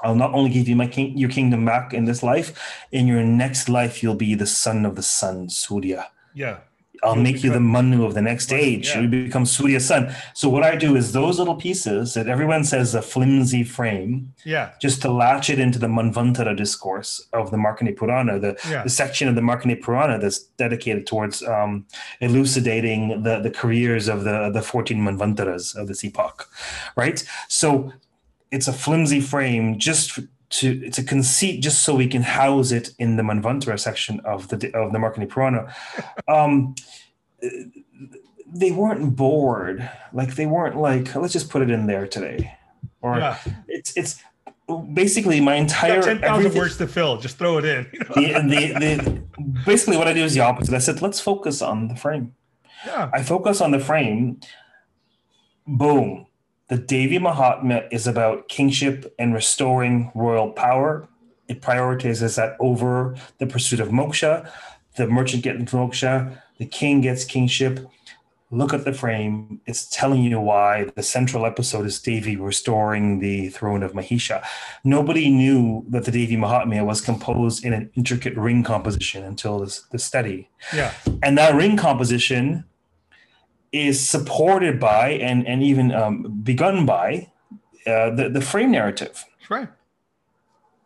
I'll 0.00 0.14
not 0.14 0.34
only 0.34 0.50
give 0.50 0.68
you 0.68 0.76
my 0.76 0.86
king, 0.86 1.16
your 1.16 1.30
kingdom 1.30 1.64
back 1.64 1.94
in 1.94 2.04
this 2.04 2.22
life, 2.22 2.84
in 2.92 3.06
your 3.06 3.22
next 3.22 3.70
life 3.70 4.02
you'll 4.02 4.14
be 4.14 4.34
the 4.34 4.46
son 4.46 4.84
of 4.84 4.96
the 4.96 5.02
sun, 5.02 5.48
Surya. 5.48 6.10
yeah, 6.34 6.58
I'll 7.04 7.14
make 7.14 7.44
you 7.44 7.50
the 7.52 7.60
Manu 7.60 8.04
of 8.04 8.14
the 8.14 8.22
next 8.22 8.52
age. 8.52 8.88
yeah. 8.88 9.00
You 9.00 9.08
become 9.08 9.44
Surya's 9.44 9.86
son. 9.86 10.14
So 10.34 10.48
what 10.48 10.64
I 10.64 10.76
do 10.76 10.96
is 10.96 11.12
those 11.12 11.38
little 11.38 11.54
pieces 11.56 12.14
that 12.14 12.28
everyone 12.28 12.64
says 12.64 12.94
a 12.94 13.02
flimsy 13.02 13.62
frame, 13.62 14.32
yeah, 14.44 14.70
just 14.80 15.02
to 15.02 15.12
latch 15.12 15.50
it 15.50 15.58
into 15.58 15.78
the 15.78 15.86
Manvantara 15.86 16.56
discourse 16.56 17.26
of 17.32 17.50
the 17.50 17.56
Markandeya 17.56 17.96
Purana, 17.96 18.38
the, 18.38 18.58
yeah, 18.68 18.82
the 18.82 18.90
section 18.90 19.28
of 19.28 19.34
the 19.34 19.40
Markandeya 19.40 19.82
Purana 19.82 20.18
that's 20.18 20.40
dedicated 20.64 21.06
towards 21.06 21.42
um, 21.42 21.86
elucidating 22.20 23.22
the, 23.22 23.38
the 23.40 23.50
careers 23.50 24.08
of 24.08 24.24
the, 24.24 24.50
the 24.50 24.62
14 24.62 24.98
Manvantaras 24.98 25.76
of 25.76 25.88
this 25.88 26.02
epoch, 26.04 26.48
right? 26.96 27.24
So 27.48 27.92
it's 28.50 28.68
a 28.68 28.72
flimsy 28.72 29.20
frame 29.20 29.78
just 29.78 30.20
to 30.60 30.84
it's 30.84 30.98
a 30.98 31.04
conceit 31.04 31.62
just 31.62 31.82
so 31.82 31.94
we 31.94 32.06
can 32.06 32.22
house 32.22 32.70
it 32.72 32.90
in 32.98 33.16
the 33.16 33.22
Manvantara 33.22 33.78
section 33.78 34.20
of 34.20 34.48
the 34.48 34.56
of 34.76 34.92
the 34.92 34.98
Markandeya 34.98 35.28
Purana. 35.28 35.74
Um, 36.28 36.74
they 38.46 38.70
weren't 38.70 39.16
bored. 39.16 39.88
Like 40.12 40.36
they 40.36 40.46
weren't 40.46 40.76
like, 40.76 41.14
let's 41.14 41.32
just 41.32 41.50
put 41.50 41.62
it 41.62 41.70
in 41.70 41.86
there 41.86 42.06
today. 42.06 42.56
Or 43.00 43.18
Yeah. 43.18 43.38
it's 43.68 43.96
it's 43.96 44.22
basically 44.92 45.40
my 45.40 45.56
entire 45.56 46.00
ten 46.02 46.20
thousand 46.20 46.54
words 46.54 46.76
to 46.78 46.86
fill. 46.86 47.16
Just 47.18 47.36
throw 47.36 47.58
it 47.58 47.64
in. 47.64 47.86
the, 48.14 48.32
the, 48.48 48.72
the, 48.78 49.22
basically 49.66 49.96
what 49.96 50.06
I 50.08 50.12
do 50.12 50.22
is 50.24 50.34
the 50.34 50.40
opposite. 50.40 50.74
I 50.74 50.78
said, 50.78 51.02
let's 51.02 51.20
focus 51.20 51.62
on 51.62 51.88
the 51.88 51.96
frame. 51.96 52.34
yeah. 52.86 53.10
I 53.12 53.22
focus 53.22 53.60
on 53.60 53.72
the 53.72 53.80
frame. 53.80 54.40
Boom. 55.66 56.26
The 56.68 56.78
Devi 56.78 57.18
Mahatmya 57.18 57.88
is 57.92 58.06
about 58.06 58.48
kingship 58.48 59.14
and 59.18 59.34
restoring 59.34 60.10
royal 60.14 60.50
power. 60.50 61.06
It 61.46 61.60
prioritizes 61.60 62.36
that 62.36 62.56
over 62.58 63.16
the 63.38 63.46
pursuit 63.46 63.80
of 63.80 63.88
moksha. 63.88 64.50
The 64.96 65.06
merchant 65.06 65.42
gets 65.42 65.58
moksha. 65.72 66.38
The 66.58 66.66
king 66.66 67.02
gets 67.02 67.24
kingship. 67.24 67.80
Look 68.50 68.72
at 68.72 68.84
the 68.84 68.92
frame. 68.92 69.60
It's 69.66 69.86
telling 69.90 70.22
you 70.22 70.40
why 70.40 70.90
the 70.94 71.02
central 71.02 71.44
episode 71.44 71.84
is 71.86 72.00
Devi 72.00 72.36
restoring 72.36 73.18
the 73.18 73.48
throne 73.48 73.82
of 73.82 73.92
Mahisha. 73.92 74.42
Nobody 74.84 75.28
knew 75.28 75.84
that 75.88 76.04
the 76.04 76.12
Devi 76.12 76.36
Mahatmya 76.36 76.86
was 76.86 77.00
composed 77.00 77.64
in 77.64 77.72
an 77.72 77.90
intricate 77.94 78.36
ring 78.36 78.62
composition 78.62 79.24
until 79.24 79.58
this, 79.58 79.82
this 79.90 80.04
study 80.04 80.48
Yeah. 80.72 80.92
and 81.22 81.36
that 81.36 81.54
ring 81.54 81.76
composition 81.76 82.64
is 83.74 84.08
supported 84.08 84.78
by 84.78 85.10
and 85.10 85.46
and 85.48 85.60
even 85.62 85.92
um, 85.92 86.40
begun 86.44 86.86
by 86.86 87.28
uh, 87.86 88.10
the 88.10 88.30
the 88.32 88.40
frame 88.40 88.70
narrative. 88.70 89.24
Right. 89.50 89.68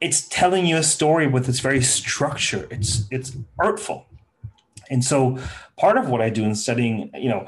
It's 0.01 0.27
telling 0.29 0.67
you 0.67 0.79
a 0.79 0.83
story 0.83 1.27
with 1.27 1.49
its 1.49 1.61
very 1.61 1.83
structure. 1.83 2.67
It's 2.71 3.07
it's 3.11 3.37
artful, 3.59 4.07
and 4.91 5.05
so 5.05 5.39
part 5.77 5.99
of 5.99 6.09
what 6.09 6.23
I 6.23 6.31
do 6.31 6.45
in 6.45 6.55
studying, 6.55 7.11
you 7.15 7.29
know, 7.29 7.47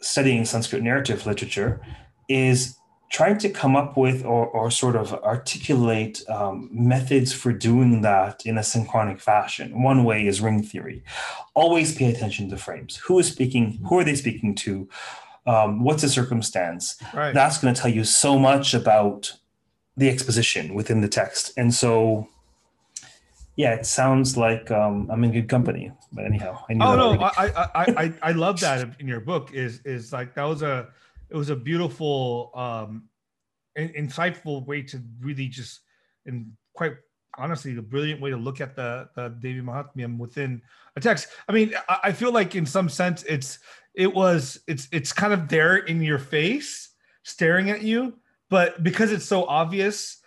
studying 0.00 0.44
Sanskrit 0.44 0.82
narrative 0.82 1.24
literature, 1.24 1.80
is 2.28 2.76
trying 3.10 3.38
to 3.38 3.48
come 3.48 3.76
up 3.76 3.96
with 3.96 4.24
or, 4.24 4.46
or 4.46 4.70
sort 4.70 4.96
of 4.96 5.14
articulate 5.14 6.22
um, 6.28 6.68
methods 6.72 7.32
for 7.32 7.52
doing 7.52 8.02
that 8.02 8.44
in 8.44 8.58
a 8.58 8.62
synchronic 8.62 9.20
fashion. 9.20 9.82
One 9.82 10.04
way 10.04 10.26
is 10.26 10.40
ring 10.40 10.62
theory. 10.62 11.04
Always 11.54 11.94
pay 11.94 12.10
attention 12.12 12.50
to 12.50 12.56
frames. 12.56 12.96
Who 12.96 13.18
is 13.18 13.28
speaking? 13.28 13.78
Who 13.88 13.98
are 13.98 14.04
they 14.04 14.16
speaking 14.16 14.54
to? 14.56 14.88
Um, 15.46 15.84
what's 15.84 16.02
the 16.02 16.08
circumstance? 16.08 16.96
Right. 17.14 17.32
That's 17.32 17.58
going 17.58 17.72
to 17.72 17.80
tell 17.80 17.90
you 17.90 18.02
so 18.02 18.38
much 18.38 18.74
about 18.74 19.32
the 19.96 20.08
exposition 20.08 20.74
within 20.74 21.00
the 21.00 21.08
text. 21.08 21.52
And 21.56 21.72
so, 21.72 22.28
yeah, 23.54 23.74
it 23.74 23.86
sounds 23.86 24.36
like 24.36 24.70
um, 24.72 25.08
I'm 25.10 25.22
in 25.22 25.32
good 25.32 25.48
company. 25.48 25.92
But 26.12 26.24
anyhow, 26.24 26.64
I 26.68 26.74
knew 26.74 26.84
oh 26.84 26.96
no, 26.96 27.02
already. 27.10 27.24
I 27.24 27.68
I 27.74 28.04
I 28.04 28.14
I 28.22 28.32
love 28.32 28.58
that 28.66 28.96
in 28.98 29.06
your 29.06 29.20
book. 29.20 29.52
Is 29.54 29.80
is 29.84 30.12
like 30.12 30.34
that 30.34 30.44
was 30.44 30.62
a 30.62 30.88
it 31.30 31.36
was 31.36 31.50
a 31.50 31.56
beautiful, 31.56 32.50
um, 32.54 33.08
in, 33.76 33.88
insightful 33.90 34.66
way 34.66 34.82
to 34.82 35.00
really 35.20 35.48
just 35.48 35.80
and 36.24 36.52
quite 36.74 36.94
honestly 37.38 37.74
the 37.74 37.82
brilliant 37.82 38.20
way 38.20 38.30
to 38.30 38.36
look 38.36 38.60
at 38.60 38.74
the 38.74 39.08
the 39.14 39.28
Devi 39.40 39.60
Mahatmyam 39.60 40.18
within 40.18 40.62
a 40.96 41.00
text. 41.00 41.28
I 41.48 41.52
mean, 41.52 41.74
I, 41.88 41.98
I 42.04 42.12
feel 42.12 42.32
like 42.32 42.54
in 42.54 42.66
some 42.66 42.88
sense 42.88 43.22
it's 43.24 43.58
it 43.94 44.12
was 44.12 44.60
it's 44.66 44.88
it's 44.92 45.12
kind 45.12 45.32
of 45.32 45.48
there 45.48 45.76
in 45.76 46.02
your 46.02 46.18
face, 46.18 46.90
staring 47.22 47.70
at 47.70 47.82
you, 47.82 48.14
but 48.50 48.82
because 48.82 49.12
it's 49.12 49.26
so 49.26 49.44
obvious 49.44 50.18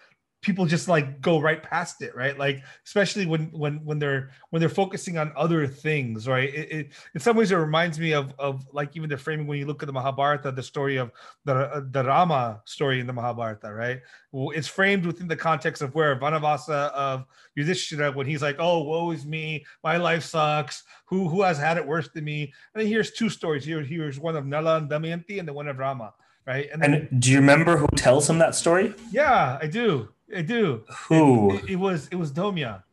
people 0.41 0.65
just 0.65 0.87
like 0.87 1.19
go 1.19 1.39
right 1.39 1.61
past 1.61 2.01
it 2.01 2.15
right? 2.15 2.37
Like 2.37 2.63
especially 2.85 3.25
when 3.25 3.51
when 3.51 3.83
when 3.83 3.99
they're 3.99 4.31
when 4.51 4.61
they're 4.61 4.69
focusing 4.69 5.17
on 5.17 5.33
other 5.35 5.67
things 5.67 6.27
right? 6.27 6.53
It, 6.53 6.71
it 6.71 6.93
in 7.13 7.19
some 7.19 7.35
ways 7.35 7.51
it 7.51 7.55
reminds 7.55 7.99
me 7.99 8.13
of 8.13 8.33
of 8.39 8.65
like 8.71 8.95
even 8.95 9.09
the 9.09 9.17
framing 9.17 9.47
when 9.47 9.59
you 9.59 9.65
look 9.65 9.83
at 9.83 9.87
the 9.87 9.93
mahabharata 9.93 10.51
the 10.51 10.63
story 10.63 10.97
of 10.97 11.11
the 11.45 11.87
the 11.91 12.03
rama 12.03 12.61
story 12.65 12.99
in 12.99 13.07
the 13.07 13.13
mahabharata 13.13 13.73
right? 13.73 14.01
Well, 14.31 14.51
it's 14.51 14.67
framed 14.67 15.05
within 15.05 15.27
the 15.27 15.35
context 15.35 15.81
of 15.81 15.93
where 15.93 16.17
vanavasa 16.17 16.91
of 16.91 17.25
yudhishthira 17.55 18.11
when 18.13 18.25
he's 18.25 18.41
like 18.41 18.57
oh 18.59 18.83
woe 18.83 19.11
is 19.11 19.25
me 19.25 19.65
my 19.83 19.97
life 19.97 20.23
sucks 20.23 20.83
who 21.05 21.27
who 21.27 21.41
has 21.41 21.57
had 21.57 21.77
it 21.77 21.85
worse 21.85 22.09
than 22.13 22.23
me? 22.23 22.53
And 22.73 22.81
then 22.81 22.87
here's 22.87 23.11
two 23.11 23.29
stories. 23.29 23.65
Here 23.65 23.81
here's 23.81 24.19
one 24.19 24.37
of 24.37 24.45
nala 24.45 24.77
and 24.77 24.89
damayanti 24.89 25.39
and 25.39 25.47
the 25.47 25.53
one 25.53 25.67
of 25.67 25.77
rama 25.79 26.13
right? 26.47 26.69
And 26.71 26.81
then 26.81 26.93
and 26.93 27.21
do 27.21 27.29
you 27.29 27.39
remember 27.39 27.75
who 27.75 27.87
tells 27.95 28.29
him 28.29 28.39
that 28.39 28.55
story? 28.55 28.95
yeah 29.11 29.57
i 29.61 29.67
do 29.67 30.09
i 30.35 30.41
do 30.41 30.83
Who? 31.07 31.55
it, 31.57 31.71
it 31.71 31.75
was 31.75 32.07
it 32.11 32.15
was 32.15 32.31
Dhaumya, 32.31 32.83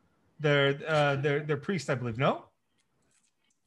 their 0.41 0.79
uh 0.89 1.17
their 1.17 1.41
their 1.41 1.57
priest, 1.57 1.91
I 1.91 1.95
believe. 1.95 2.19
No. 2.19 2.45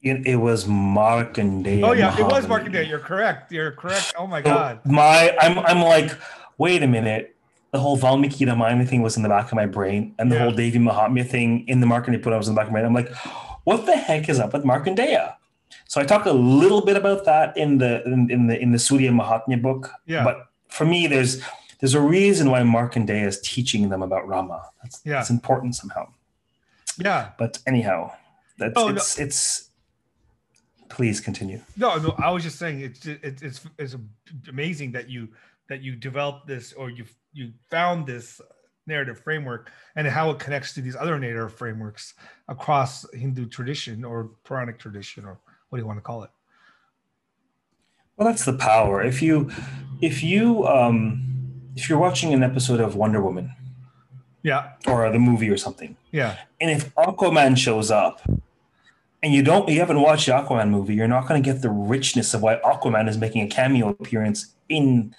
It, 0.02 0.26
it 0.26 0.36
was 0.36 0.64
Markandeya. 0.64 1.84
Oh 1.84 1.92
yeah, 1.92 2.18
it 2.18 2.24
was. 2.24 2.46
Markandeya. 2.46 2.88
You're 2.88 2.98
correct. 3.04 3.52
You're 3.52 3.72
correct. 3.72 4.14
Oh 4.16 4.26
my 4.26 4.40
So 4.42 4.48
god. 4.54 4.80
my 4.86 5.36
I'm 5.38 5.58
I'm 5.58 5.82
like, 5.82 6.16
wait 6.58 6.82
a 6.82 6.86
minute. 6.86 7.36
The 7.72 7.78
whole 7.78 7.96
Valmiki 7.96 8.44
Ramayana 8.46 8.84
thing 8.86 9.02
was 9.02 9.16
in 9.16 9.22
the 9.22 9.28
back 9.28 9.46
of 9.52 9.54
my 9.54 9.66
brain, 9.66 10.14
and 10.18 10.32
the 10.32 10.36
Yeah. 10.36 10.42
whole 10.44 10.52
Devi 10.52 10.78
Mahatmya 10.78 11.26
thing 11.28 11.68
in 11.68 11.80
the 11.80 11.86
Markandeya 11.86 12.22
put 12.22 12.32
I 12.32 12.36
was 12.38 12.48
in 12.48 12.54
the 12.54 12.58
back 12.60 12.66
of 12.68 12.72
my 12.72 12.80
brain. 12.80 12.86
I'm 12.86 12.94
like, 12.94 13.14
what 13.64 13.84
the 13.86 13.94
heck 13.96 14.28
is 14.28 14.40
up 14.40 14.54
with 14.54 14.64
Markandeya? 14.64 15.34
So 15.86 16.00
I 16.00 16.04
talk 16.04 16.24
a 16.26 16.32
little 16.32 16.80
bit 16.84 16.96
about 16.96 17.24
that 17.26 17.54
in 17.56 17.78
the 17.78 18.02
in, 18.06 18.30
in 18.30 18.46
the 18.46 18.58
in 18.58 18.72
the 18.72 18.78
Surya 18.78 19.10
Mahatmya 19.12 19.60
book. 19.60 19.90
Yeah. 20.06 20.24
But 20.24 20.46
for 20.68 20.84
me, 20.86 21.06
there's 21.08 21.42
there's 21.80 21.94
a 21.94 22.00
reason 22.00 22.50
why 22.50 22.60
Markandeya 22.60 23.26
is 23.26 23.40
teaching 23.40 23.88
them 23.88 24.02
about 24.02 24.26
Rama. 24.28 24.62
That's, 24.82 25.00
Yeah. 25.04 25.14
that's 25.14 25.30
important 25.30 25.74
somehow. 25.74 26.08
Yeah. 26.98 27.30
But 27.38 27.58
anyhow, 27.66 28.12
that's 28.58 28.74
Oh, 28.76 28.88
no. 28.88 28.96
it's 28.96 29.18
it's. 29.18 29.66
Please 30.90 31.20
continue. 31.20 31.60
No, 31.76 31.96
no. 31.98 32.14
I 32.18 32.30
was 32.30 32.42
just 32.42 32.58
saying 32.58 32.80
it's 32.80 33.06
it's 33.06 33.42
it's 33.42 33.60
it's 33.78 33.96
amazing 34.48 34.92
that 34.92 35.08
you 35.08 35.28
that 35.68 35.80
you 35.82 35.94
developed 35.96 36.46
this 36.48 36.72
or 36.72 36.90
you 36.90 37.04
you 37.32 37.52
found 37.70 38.06
this 38.06 38.40
narrative 38.86 39.20
framework 39.20 39.70
and 39.94 40.06
how 40.08 40.30
it 40.30 40.40
connects 40.40 40.74
to 40.74 40.80
these 40.80 40.96
other 40.96 41.16
narrative 41.18 41.56
frameworks 41.56 42.14
across 42.48 43.06
Hindu 43.14 43.46
tradition 43.46 44.04
or 44.04 44.30
Puranic 44.42 44.80
tradition 44.80 45.24
or 45.24 45.38
what 45.68 45.78
do 45.78 45.82
you 45.82 45.86
want 45.86 45.98
to 45.98 46.02
call 46.02 46.24
it? 46.24 46.30
Well, 48.16 48.26
that's 48.28 48.44
the 48.44 48.54
power. 48.54 49.00
If 49.00 49.22
you, 49.22 49.50
if 50.02 50.22
you, 50.24 50.66
um, 50.66 51.39
if 51.76 51.88
you're 51.88 51.98
watching 51.98 52.32
an 52.32 52.42
episode 52.42 52.80
of 52.80 52.94
Wonder 52.96 53.22
Woman 53.22 53.52
Yeah. 54.42 54.70
or 54.86 55.10
the 55.10 55.18
movie 55.18 55.50
or 55.50 55.56
something, 55.56 55.96
Yeah. 56.12 56.36
and 56.60 56.70
if 56.70 56.94
Aquaman 56.94 57.56
shows 57.56 57.90
up, 57.90 58.20
and 59.22 59.34
you 59.34 59.42
don't, 59.42 59.68
you 59.68 59.78
haven't 59.80 60.00
watched 60.00 60.26
the 60.26 60.32
Aquaman 60.32 60.70
movie, 60.70 60.94
you're 60.94 61.06
not 61.08 61.28
going 61.28 61.42
to 61.42 61.52
get 61.52 61.60
the 61.62 61.68
richness 61.70 62.32
of 62.32 62.42
why 62.42 62.56
Aquaman 62.64 63.08
is 63.08 63.18
making 63.18 63.42
a 63.42 63.46
cameo 63.48 63.90
appearance 63.90 64.54
in 64.68 65.14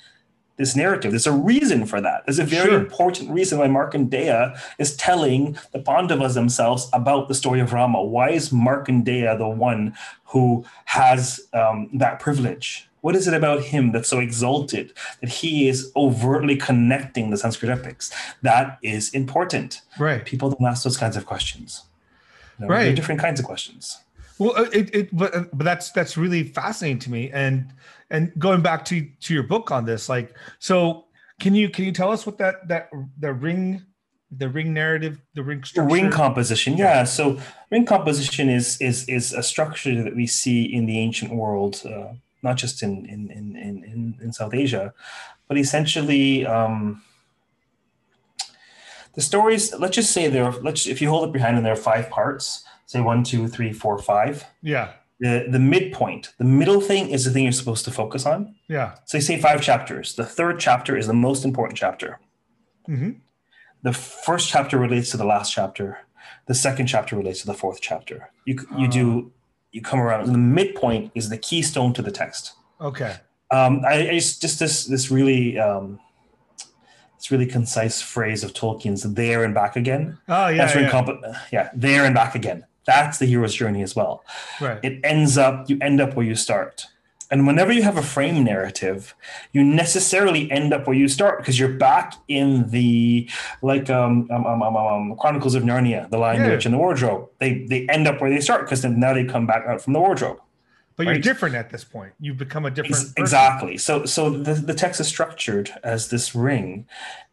this 0.58 0.76
narrative. 0.76 1.12
There's 1.12 1.28
a 1.28 1.32
reason 1.32 1.86
for 1.86 2.02
that. 2.02 2.26
There's 2.26 2.40
a 2.40 2.44
very 2.44 2.70
Sure. 2.70 2.80
important 2.80 3.30
reason 3.32 3.58
why 3.60 3.68
Markandeya 3.68 4.58
is 4.80 4.96
telling 4.96 5.58
the 5.72 5.80
Pandavas 5.80 6.34
themselves 6.34 6.90
about 6.94 7.28
the 7.28 7.34
story 7.36 7.60
of 7.60 7.74
Rama. 7.74 8.04
Why 8.04 8.30
is 8.32 8.50
Markandeya 8.50 9.38
the 9.38 9.48
one 9.48 9.96
who 10.26 10.66
has 10.86 11.40
um, 11.54 11.90
that 11.94 12.20
privilege? 12.20 12.88
What 13.02 13.16
is 13.16 13.28
it 13.28 13.34
about 13.34 13.64
him 13.64 13.92
that's 13.92 14.08
so 14.08 14.20
exalted 14.20 14.94
that 15.22 15.30
he 15.30 15.68
is 15.68 15.92
overtly 15.96 16.56
connecting 16.56 17.30
the 17.30 17.38
Sanskrit 17.38 17.72
epics? 17.72 18.12
That 18.42 18.78
is 18.82 19.14
important. 19.14 19.82
Right. 20.00 20.24
People 20.24 20.52
don't 20.52 20.68
ask 20.68 20.84
those 20.84 20.98
kinds 20.98 21.18
of 21.18 21.26
questions. 21.26 21.84
You 22.60 22.66
know, 22.66 22.74
Right. 22.74 22.96
Different 22.96 23.20
kinds 23.20 23.40
of 23.40 23.46
questions. 23.46 23.98
Well, 24.42 24.54
uh, 24.58 24.70
it, 24.74 24.96
it 24.96 25.16
but 25.16 25.36
uh, 25.36 25.44
but 25.54 25.66
that's 25.66 25.92
that's 25.92 26.18
really 26.18 26.44
fascinating 26.44 26.98
to 27.00 27.12
me. 27.12 27.30
And 27.32 27.72
and 28.10 28.32
going 28.40 28.62
back 28.62 28.84
to 28.86 29.08
to 29.22 29.34
your 29.36 29.44
book 29.44 29.70
on 29.70 29.86
this, 29.86 30.10
like, 30.10 30.36
so 30.58 31.06
can 31.40 31.54
you 31.54 31.70
can 31.70 31.86
you 31.86 31.92
tell 31.92 32.12
us 32.12 32.26
what 32.26 32.40
that 32.40 32.68
that 32.68 32.90
the 33.20 33.34
ring 33.34 33.86
the 34.32 34.50
ring 34.50 34.74
narrative 34.74 35.22
the 35.36 35.44
ring 35.44 35.64
structure? 35.64 35.94
Ring 35.94 36.10
composition, 36.10 36.76
yeah. 36.76 37.04
So 37.04 37.40
ring 37.70 37.86
composition 37.86 38.50
is 38.50 38.82
is 38.82 39.08
is 39.08 39.32
a 39.34 39.44
structure 39.44 40.04
that 40.04 40.16
we 40.16 40.26
see 40.26 40.64
in 40.64 40.88
the 40.88 40.98
ancient 40.98 41.34
world, 41.34 41.82
uh, 41.86 42.14
not 42.42 42.58
just 42.58 42.82
in 42.84 43.06
in, 43.06 43.30
in 43.32 43.56
in 43.56 43.84
in 43.84 44.18
in 44.22 44.34
South 44.34 44.54
Asia, 44.54 44.94
but 45.48 45.58
essentially 45.58 46.46
um, 46.46 47.02
the 49.14 49.22
stories. 49.22 49.74
Let's 49.74 49.96
just 49.96 50.12
say 50.12 50.28
there. 50.28 50.52
Let's 50.52 50.86
if 50.88 51.02
you 51.02 51.10
hold 51.10 51.28
it 51.30 51.34
behind 51.34 51.58
and 51.58 51.66
there 51.66 51.74
are 51.74 51.76
five 51.94 52.10
parts. 52.10 52.64
Say 52.86 53.00
one, 53.00 53.24
two, 53.24 53.48
three, 53.48 53.72
four, 53.72 53.98
five. 54.00 54.44
yeah, 54.62 54.92
The 55.20 55.48
the 55.50 55.60
midpoint, 55.60 56.34
the 56.38 56.44
middle 56.44 56.82
thing 56.82 57.10
is 57.10 57.24
the 57.24 57.32
thing 57.32 57.44
you're 57.44 57.54
supposed 57.54 57.86
to 57.86 57.92
focus 57.92 58.26
on. 58.26 58.56
yeah, 58.68 58.96
So 59.06 59.18
you 59.18 59.22
say 59.22 59.40
five 59.40 59.62
chapters. 59.62 60.16
The 60.16 60.26
third 60.26 60.60
chapter 60.60 60.98
is 60.98 61.08
the 61.08 61.14
most 61.14 61.46
important 61.46 61.78
chapter. 61.80 62.20
Mm-hmm. 62.90 63.12
the 63.84 63.94
first 63.94 64.50
chapter 64.50 64.78
relates 64.78 65.12
to 65.12 65.18
the 65.18 65.24
last 65.24 65.54
chapter 65.54 66.00
the 66.48 66.56
second 66.56 66.88
chapter 66.88 67.16
relates 67.16 67.40
to 67.42 67.46
the 67.48 67.54
fourth 67.54 67.80
chapter 67.80 68.32
you 68.44 68.56
you 68.76 68.88
do 68.88 69.32
you 69.72 69.82
come 69.82 70.00
around 70.00 70.26
the 70.32 70.38
midpoint 70.38 71.12
is 71.16 71.30
the 71.30 71.38
keystone 71.38 71.94
to 71.94 72.02
the 72.02 72.12
text 72.12 72.54
okay, 72.80 73.16
um 73.52 73.82
i, 73.86 74.10
I 74.10 74.14
just 74.14 74.42
just 74.42 74.60
this 74.60 74.86
this 74.86 75.12
really 75.12 75.58
um 75.60 76.00
this 77.18 77.32
really 77.32 77.46
concise 77.46 78.02
phrase 78.02 78.44
of 78.44 78.54
tolkien's 78.54 79.04
there 79.04 79.44
and 79.44 79.54
back 79.54 79.76
again 79.76 80.18
oh 80.28 80.48
yeah, 80.48 80.58
that's 80.58 80.76
yeah. 80.76 80.90
comp- 80.90 81.24
yeah 81.52 81.70
there 81.74 82.06
and 82.06 82.16
back 82.16 82.36
again 82.36 82.66
That's 82.86 83.20
the 83.20 83.26
hero's 83.26 83.54
journey 83.54 83.84
as 83.84 83.96
well. 83.96 84.24
Right. 84.60 84.80
It 84.84 85.00
ends 85.04 85.38
up, 85.38 85.70
you 85.70 85.78
end 85.82 86.02
up 86.02 86.16
where 86.16 86.26
you 86.26 86.36
start. 86.36 86.88
And 87.32 87.48
whenever 87.48 87.72
you 87.72 87.82
have 87.84 87.98
a 87.98 88.02
frame 88.02 88.44
narrative, 88.44 89.16
you 89.54 89.64
necessarily 89.64 90.52
end 90.52 90.74
up 90.74 90.86
where 90.86 90.96
you 90.96 91.08
start 91.08 91.40
because 91.40 91.58
you're 91.58 91.70
back 91.70 92.14
in 92.28 92.70
the 92.70 93.30
like 93.62 93.90
um, 93.90 94.28
um, 94.30 94.46
um, 94.46 94.62
um, 94.62 94.76
um 94.78 95.16
Chronicles 95.18 95.56
of 95.56 95.64
Narnia, 95.64 96.10
the 96.10 96.18
Lion, 96.18 96.42
Yeah. 96.42 96.48
the 96.48 96.52
Witch, 96.56 96.66
and 96.66 96.74
the 96.74 96.78
Wardrobe. 96.78 97.30
They 97.40 97.66
they 97.66 97.88
end 97.88 98.06
up 98.08 98.20
where 98.22 98.30
they 98.30 98.42
start 98.42 98.66
because 98.66 98.82
then 98.82 99.00
now 99.00 99.14
they 99.14 99.24
come 99.24 99.48
back 99.48 99.64
out 99.66 99.82
from 99.82 99.94
the 99.94 100.00
wardrobe. 100.00 100.40
but 100.98 101.06
you're 101.08 101.20
different 101.20 101.56
at 101.56 101.70
this 101.70 101.84
point. 101.86 102.12
You've 102.20 102.38
become 102.38 102.66
a 102.66 102.70
different 102.70 102.96
Ex- 102.96 103.14
exactly. 103.18 103.78
So 103.78 104.06
so 104.06 104.30
the, 104.30 104.54
the 104.54 104.74
text 104.74 105.00
is 105.00 105.08
structured 105.08 105.72
as 105.84 106.10
this 106.10 106.36
ring, 106.36 106.86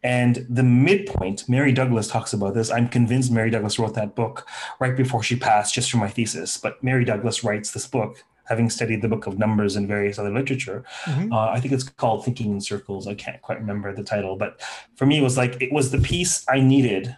and 0.03 0.47
the 0.49 0.63
midpoint. 0.63 1.49
Mary 1.49 1.73
Douglas 1.73 2.07
talks 2.09 2.33
about 2.33 2.55
this. 2.55 2.71
I'm 2.71 2.89
convinced 2.89 3.33
Mary 3.33 3.51
Douglas 3.51 3.79
wrote 3.81 3.95
that 3.95 4.15
book 4.15 4.47
right 4.79 4.97
before 4.97 5.23
she 5.25 5.35
passed, 5.37 5.75
just 5.75 5.91
for 5.91 5.97
my 5.99 6.09
thesis. 6.09 6.57
But 6.57 6.83
Mary 6.85 7.05
Douglas 7.05 7.43
writes 7.45 7.73
this 7.73 7.87
book, 7.87 8.25
having 8.49 8.71
studied 8.71 9.03
the 9.03 9.09
Book 9.09 9.27
of 9.27 9.39
Numbers 9.39 9.77
and 9.77 9.87
various 9.87 10.19
other 10.19 10.33
literature. 10.33 10.85
Mhm. 11.05 11.33
Uh, 11.33 11.51
I 11.51 11.61
think 11.61 11.73
it's 11.75 11.85
called 11.85 12.25
Thinking 12.25 12.51
in 12.53 12.61
Circles. 12.61 13.07
I 13.07 13.15
can't 13.15 13.41
quite 13.43 13.61
remember 13.61 13.95
the 13.95 14.03
title, 14.03 14.37
but 14.37 14.61
for 14.97 15.07
me, 15.07 15.19
it 15.19 15.23
was 15.23 15.37
like 15.37 15.61
it 15.61 15.73
was 15.73 15.91
the 15.91 15.99
piece 15.99 16.45
I 16.49 16.61
needed. 16.61 17.17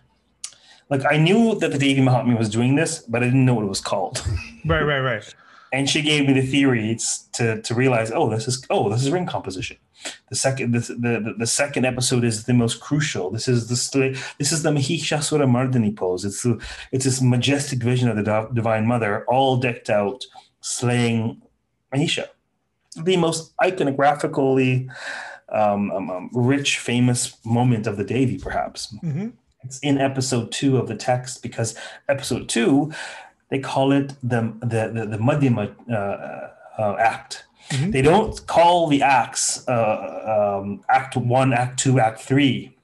Like 0.88 1.02
I 1.08 1.16
knew 1.18 1.54
that 1.60 1.70
the 1.70 1.78
Devi 1.78 2.00
Mahatmya 2.00 2.36
was 2.36 2.48
doing 2.48 2.74
this, 2.74 2.98
but 3.00 3.22
I 3.22 3.26
didn't 3.26 3.44
know 3.44 3.54
what 3.54 3.64
it 3.64 3.68
was 3.68 3.80
called. 3.80 4.22
Right, 4.66 4.82
right, 4.82 5.00
right. 5.00 5.34
and 5.72 5.88
she 5.88 6.02
gave 6.02 6.26
me 6.26 6.32
the 6.34 6.46
theories 6.54 7.28
to 7.32 7.62
to 7.62 7.74
realize 7.74 8.10
oh 8.18 8.28
this 8.28 8.46
is 8.50 8.56
oh 8.68 8.90
this 8.90 9.02
is 9.04 9.10
ring 9.10 9.24
composition 9.24 9.76
the 10.28 10.36
second 10.36 10.72
the, 10.74 10.80
the 11.06 11.34
the 11.42 11.46
second 11.46 11.84
episode 11.86 12.24
is 12.30 12.44
the 12.44 12.52
most 12.62 12.80
crucial 12.80 13.30
this 13.30 13.46
is 13.48 13.60
the 13.68 13.76
this 14.38 14.50
is 14.52 14.62
the 14.64 14.70
mahishasura 14.70 15.46
mardini 15.56 15.92
pose 15.96 16.24
it's 16.28 16.42
the, 16.42 16.54
it's 16.92 17.04
this 17.06 17.22
majestic 17.22 17.78
vision 17.90 18.06
of 18.10 18.16
the 18.18 18.48
divine 18.60 18.84
mother 18.92 19.24
all 19.34 19.56
decked 19.56 19.88
out 19.88 20.20
slaying 20.60 21.40
mahisha 21.92 22.26
the 22.96 23.16
most 23.16 23.56
iconographically 23.58 24.88
um, 25.48 25.90
um, 25.90 26.10
um, 26.10 26.30
rich 26.32 26.78
famous 26.78 27.36
moment 27.44 27.86
of 27.86 27.96
the 27.96 28.04
devi 28.04 28.38
perhaps 28.38 28.94
hmm 29.00 29.28
it's 29.62 29.78
in 29.80 29.98
episode 29.98 30.50
two 30.52 30.78
of 30.78 30.88
the 30.88 30.96
text 30.96 31.42
because 31.42 31.74
episode 32.08 32.48
two, 32.48 32.92
they 33.50 33.58
call 33.58 33.92
it 33.92 34.14
the 34.22 34.52
the 34.60 34.90
the, 34.92 35.06
the 35.06 35.18
Madhyama 35.18 35.74
uh, 35.90 36.80
uh, 36.80 36.96
act. 36.98 37.44
Mhm. 37.68 37.92
They 37.92 38.02
don't 38.02 38.46
call 38.46 38.88
the 38.88 39.02
acts 39.02 39.68
uh, 39.68 40.58
um, 40.62 40.82
act 40.88 41.16
one, 41.16 41.52
act 41.52 41.78
two, 41.78 42.00
act 42.00 42.20
three. 42.20 42.74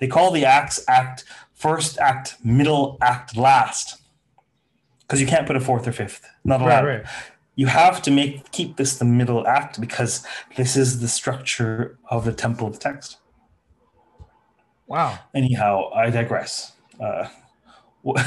They 0.00 0.08
call 0.08 0.32
the 0.32 0.44
acts 0.44 0.84
act 0.88 1.24
first, 1.54 1.98
act 1.98 2.36
middle, 2.44 2.98
act 3.00 3.36
last. 3.36 4.00
Because 5.14 5.20
you 5.20 5.26
can't 5.28 5.46
put 5.46 5.54
a 5.56 5.60
fourth 5.60 5.86
or 5.86 5.92
fifth. 5.92 6.28
Not 6.44 6.60
Right, 6.60 6.66
allowed. 6.66 6.86
right. 6.86 7.04
You 7.56 7.66
have 7.68 8.02
to 8.02 8.10
make 8.10 8.50
keep 8.50 8.76
this 8.76 8.98
the 8.98 9.04
middle 9.04 9.46
act 9.46 9.80
because 9.80 10.26
this 10.56 10.76
is 10.76 11.00
the 11.00 11.06
structure 11.08 11.98
of 12.10 12.24
the 12.24 12.32
temple 12.32 12.66
of 12.66 12.72
the 12.74 12.78
text. 12.80 13.18
Wow. 14.88 15.18
Anyhow, 15.34 15.90
I 15.94 16.10
digress. 16.10 16.72
Uh, 17.00 17.28
what 18.04 18.20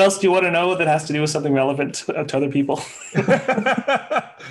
else 0.00 0.18
do 0.18 0.26
you 0.26 0.32
want 0.32 0.44
to 0.44 0.50
know 0.50 0.74
that 0.76 0.86
has 0.86 1.04
to 1.06 1.12
do 1.12 1.20
with 1.20 1.30
something 1.30 1.52
relevant 1.52 1.94
to, 1.96 2.24
to 2.24 2.36
other 2.36 2.48
people? 2.48 2.80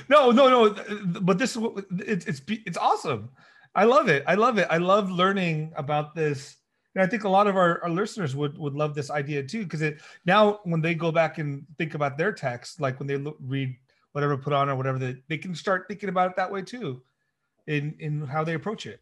no, 0.10 0.32
no, 0.32 0.34
no. 0.50 0.76
But 1.22 1.38
this 1.40 1.58
it's 2.00 2.26
it's 2.26 2.42
it's 2.48 2.78
awesome. 2.78 3.30
I 3.74 3.86
love 3.86 4.10
it. 4.10 4.24
I 4.28 4.36
love 4.36 4.58
it. 4.58 4.68
I 4.70 4.78
love 4.78 5.10
learning 5.10 5.72
about 5.76 6.14
this. 6.14 6.58
And 6.96 7.04
I 7.04 7.08
think 7.08 7.24
a 7.24 7.30
lot 7.30 7.48
of 7.48 7.56
our, 7.56 7.82
our 7.84 7.90
listeners 7.90 8.36
would 8.36 8.58
would 8.58 8.74
love 8.74 8.96
this 8.96 9.10
idea 9.10 9.44
too, 9.44 9.64
because 9.64 9.82
it 9.82 10.02
now 10.26 10.60
when 10.64 10.82
they 10.82 10.94
go 10.94 11.12
back 11.12 11.38
and 11.38 11.66
think 11.78 11.94
about 11.94 12.18
their 12.18 12.34
text, 12.34 12.82
like 12.82 13.00
when 13.00 13.08
they 13.08 13.18
look, 13.18 13.38
read 13.40 13.76
whatever 14.12 14.36
put 14.38 14.52
on 14.52 14.70
or 14.70 14.76
whatever, 14.76 15.00
they, 15.00 15.16
they 15.30 15.38
can 15.38 15.56
start 15.56 15.86
thinking 15.88 16.10
about 16.10 16.30
it 16.30 16.36
that 16.36 16.52
way 16.52 16.62
too, 16.62 17.02
in 17.68 17.96
in 18.00 18.26
how 18.26 18.44
they 18.44 18.56
approach 18.56 18.86
it. 18.86 19.00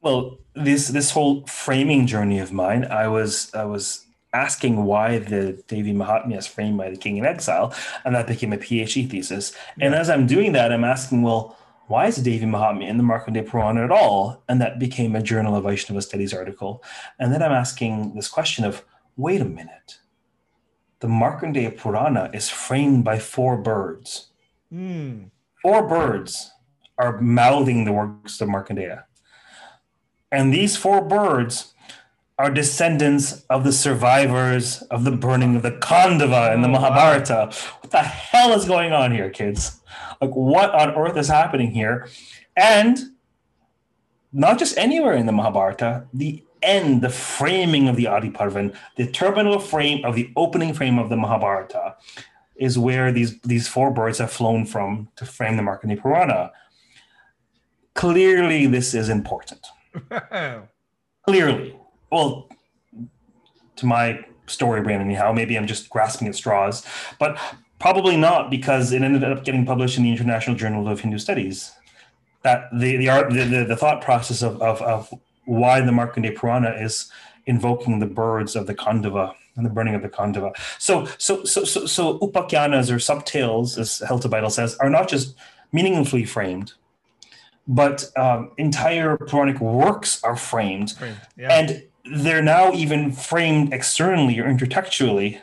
Well, 0.00 0.38
this 0.54 0.88
this 0.88 1.10
whole 1.10 1.46
framing 1.46 2.06
journey 2.06 2.38
of 2.40 2.52
mine, 2.52 2.84
I 2.84 3.08
was 3.08 3.52
I 3.54 3.64
was 3.64 4.04
asking 4.34 4.84
why 4.84 5.18
the 5.18 5.62
Devi 5.66 5.94
Mahatmya 5.94 6.36
is 6.36 6.46
framed 6.46 6.76
by 6.76 6.90
the 6.90 6.96
king 6.96 7.16
in 7.16 7.24
exile, 7.24 7.74
and 8.04 8.14
that 8.14 8.26
became 8.26 8.52
a 8.52 8.58
PhD 8.58 9.08
thesis. 9.08 9.54
And 9.80 9.94
as 9.94 10.10
I'm 10.10 10.26
doing 10.26 10.52
that, 10.52 10.70
I'm 10.70 10.84
asking, 10.84 11.22
well, 11.22 11.56
why 11.88 12.06
is 12.06 12.16
the 12.16 12.22
Devi 12.22 12.46
Mahatmya 12.46 12.86
in 12.86 12.98
the 12.98 13.02
Markandeya 13.02 13.48
Purana 13.48 13.82
at 13.82 13.90
all? 13.90 14.44
And 14.48 14.60
that 14.60 14.78
became 14.78 15.16
a 15.16 15.22
Journal 15.22 15.56
of 15.56 15.64
Vaishnava 15.64 16.02
Studies 16.02 16.34
article. 16.34 16.82
And 17.18 17.32
then 17.32 17.42
I'm 17.42 17.52
asking 17.52 18.14
this 18.14 18.28
question 18.28 18.64
of, 18.64 18.84
wait 19.16 19.40
a 19.40 19.46
minute, 19.46 19.98
the 21.00 21.08
Markandeya 21.08 21.76
Purana 21.76 22.30
is 22.34 22.48
framed 22.50 23.04
by 23.04 23.18
four 23.18 23.56
birds. 23.56 24.28
Hmm. 24.70 25.24
Four 25.62 25.88
birds 25.88 26.52
are 26.98 27.20
mouthing 27.20 27.84
the 27.84 27.92
works 27.92 28.40
of 28.40 28.48
Markandeya. 28.48 29.04
And 30.30 30.52
these 30.52 30.76
four 30.76 31.00
birds 31.00 31.72
are 32.38 32.50
descendants 32.50 33.44
of 33.50 33.64
the 33.64 33.72
survivors 33.72 34.82
of 34.82 35.04
the 35.04 35.10
burning 35.10 35.56
of 35.56 35.62
the 35.62 35.72
Khandava 35.72 36.54
in 36.54 36.60
the 36.60 36.68
Oh. 36.68 36.72
Mahabharata. 36.72 37.50
What 37.80 37.90
the 37.90 38.02
hell 38.02 38.52
is 38.52 38.64
going 38.64 38.92
on 38.92 39.10
here, 39.12 39.30
kids? 39.30 39.77
Like, 40.20 40.32
what 40.32 40.74
on 40.74 40.94
earth 40.94 41.16
is 41.16 41.28
happening 41.28 41.70
here? 41.70 42.08
And 42.56 42.98
not 44.32 44.58
just 44.58 44.76
anywhere 44.76 45.14
in 45.14 45.26
the 45.26 45.32
Mahabharata, 45.32 46.06
the 46.12 46.42
end, 46.62 47.02
the 47.02 47.10
framing 47.10 47.88
of 47.88 47.96
the 47.96 48.06
Adi 48.06 48.30
Parvan, 48.30 48.72
the 48.96 49.06
terminal 49.06 49.58
frame 49.58 50.04
of 50.04 50.14
the 50.14 50.30
opening 50.36 50.74
frame 50.74 50.98
of 50.98 51.08
the 51.08 51.16
Mahabharata, 51.16 51.96
is 52.56 52.78
where 52.78 53.12
these, 53.12 53.40
these 53.42 53.68
four 53.68 53.92
birds 53.92 54.18
have 54.18 54.32
flown 54.32 54.66
from 54.66 55.08
to 55.16 55.24
frame 55.24 55.56
the 55.56 55.62
Markandeya 55.62 56.02
Purana. 56.02 56.50
Clearly, 57.94 58.66
this 58.66 58.94
is 58.94 59.08
important 59.08 59.64
clearly 61.26 61.76
well 62.10 62.48
to 63.76 63.86
my 63.86 64.24
story 64.46 64.80
brain 64.80 65.00
anyhow 65.00 65.32
maybe 65.32 65.56
i'm 65.56 65.66
just 65.66 65.88
grasping 65.90 66.28
at 66.28 66.34
straws 66.34 66.84
but 67.18 67.38
probably 67.78 68.16
not 68.16 68.50
because 68.50 68.92
it 68.92 69.02
ended 69.02 69.24
up 69.24 69.44
getting 69.44 69.64
published 69.64 69.96
in 69.98 70.04
the 70.04 70.10
international 70.10 70.56
journal 70.56 70.88
of 70.88 71.00
hindu 71.00 71.18
studies. 71.18 71.72
That 72.42 72.68
the 72.72 72.96
the 72.96 73.08
art 73.08 73.30
the, 73.30 73.44
the, 73.44 73.64
the 73.64 73.76
thought 73.76 74.00
process 74.02 74.42
of, 74.42 74.60
of 74.62 74.80
of 74.82 75.12
why 75.44 75.80
the 75.80 75.92
markandeya 75.92 76.36
purana 76.36 76.70
is 76.70 77.10
invoking 77.46 77.98
the 77.98 78.06
birds 78.06 78.54
of 78.54 78.66
the 78.66 78.74
Khandava 78.74 79.34
and 79.56 79.64
the 79.66 79.70
burning 79.70 79.94
of 79.94 80.02
the 80.02 80.08
Khandava. 80.08 80.52
So 80.78 81.06
so 81.18 81.44
so 81.44 81.64
so, 81.64 81.86
so 81.86 82.18
upakyanas 82.20 82.90
or 82.90 82.96
subtales 82.96 83.78
as 83.78 84.02
Hiltebeitel 84.06 84.50
says 84.52 84.76
are 84.76 84.90
not 84.90 85.08
just 85.08 85.34
meaningfully 85.72 86.24
framed 86.24 86.72
but 87.68 88.10
um, 88.16 88.50
entire 88.56 89.18
Puranic 89.18 89.60
works 89.60 90.24
are 90.24 90.36
framed, 90.36 90.92
Framed, 90.92 91.20
Yeah. 91.36 91.52
and 91.52 91.84
they're 92.10 92.42
now 92.42 92.72
even 92.72 93.12
framed 93.12 93.74
externally 93.74 94.38
or 94.40 94.44
intertextually, 94.44 95.38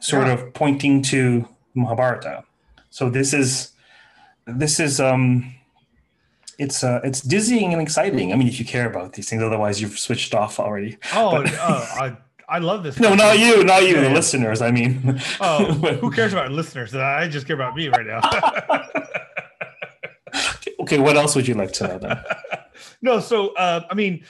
sort 0.00 0.26
Yeah. 0.26 0.34
of 0.34 0.54
pointing 0.54 1.02
to 1.02 1.46
Mahabharata. 1.74 2.44
So 2.90 3.10
this 3.10 3.32
is 3.34 3.72
this 4.46 4.80
is 4.80 5.00
um, 5.00 5.54
it's 6.58 6.82
uh, 6.82 7.00
it's 7.04 7.20
dizzying 7.20 7.72
and 7.72 7.82
exciting. 7.82 8.32
I 8.32 8.36
mean, 8.36 8.48
if 8.48 8.58
you 8.58 8.64
care 8.64 8.86
about 8.88 9.12
these 9.12 9.28
things, 9.28 9.42
otherwise 9.42 9.80
you've 9.80 9.98
switched 9.98 10.34
off 10.34 10.58
already. 10.58 10.96
oh, 11.14 11.42
but- 11.42 11.52
oh, 11.60 11.88
I 12.00 12.16
I 12.48 12.58
love 12.60 12.82
this. 12.82 12.98
No, 13.00 13.14
not 13.14 13.38
you, 13.38 13.62
not 13.64 13.82
you, 13.82 13.94
Yeah, 13.96 14.00
the 14.02 14.08
yeah. 14.08 14.14
listeners. 14.14 14.62
I 14.62 14.70
mean, 14.70 15.20
Oh, 15.40 15.64
who 16.00 16.10
cares 16.18 16.32
about 16.32 16.50
listeners? 16.50 16.94
I 16.94 17.28
just 17.28 17.46
care 17.46 17.56
about 17.56 17.76
me 17.76 17.88
right 17.88 18.06
now. 18.06 18.20
okay, 20.80 20.98
what 20.98 21.16
else 21.16 21.34
would 21.36 21.46
you 21.46 21.54
like 21.54 21.72
to 21.74 21.88
know 21.88 21.98
then? 21.98 22.22
no, 23.02 23.20
so 23.20 23.48
uh, 23.54 23.82
I 23.90 23.94
mean, 23.94 24.24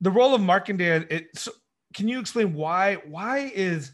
the 0.00 0.10
role 0.10 0.34
of 0.34 0.40
Markandeya. 0.40 1.10
It, 1.10 1.28
so 1.34 1.52
can 1.94 2.08
you 2.08 2.20
explain 2.20 2.54
why? 2.54 2.96
Why 3.06 3.50
is 3.54 3.92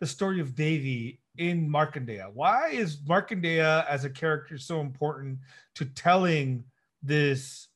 the 0.00 0.06
story 0.06 0.40
of 0.40 0.54
Devi 0.54 1.20
in 1.36 1.68
Markandeya? 1.68 2.30
Why 2.32 2.68
is 2.68 2.96
Markandeya 2.98 3.86
as 3.88 4.04
a 4.04 4.10
character 4.10 4.58
so 4.58 4.80
important 4.80 5.38
to 5.76 5.84
telling 5.84 6.64
this 7.02 7.68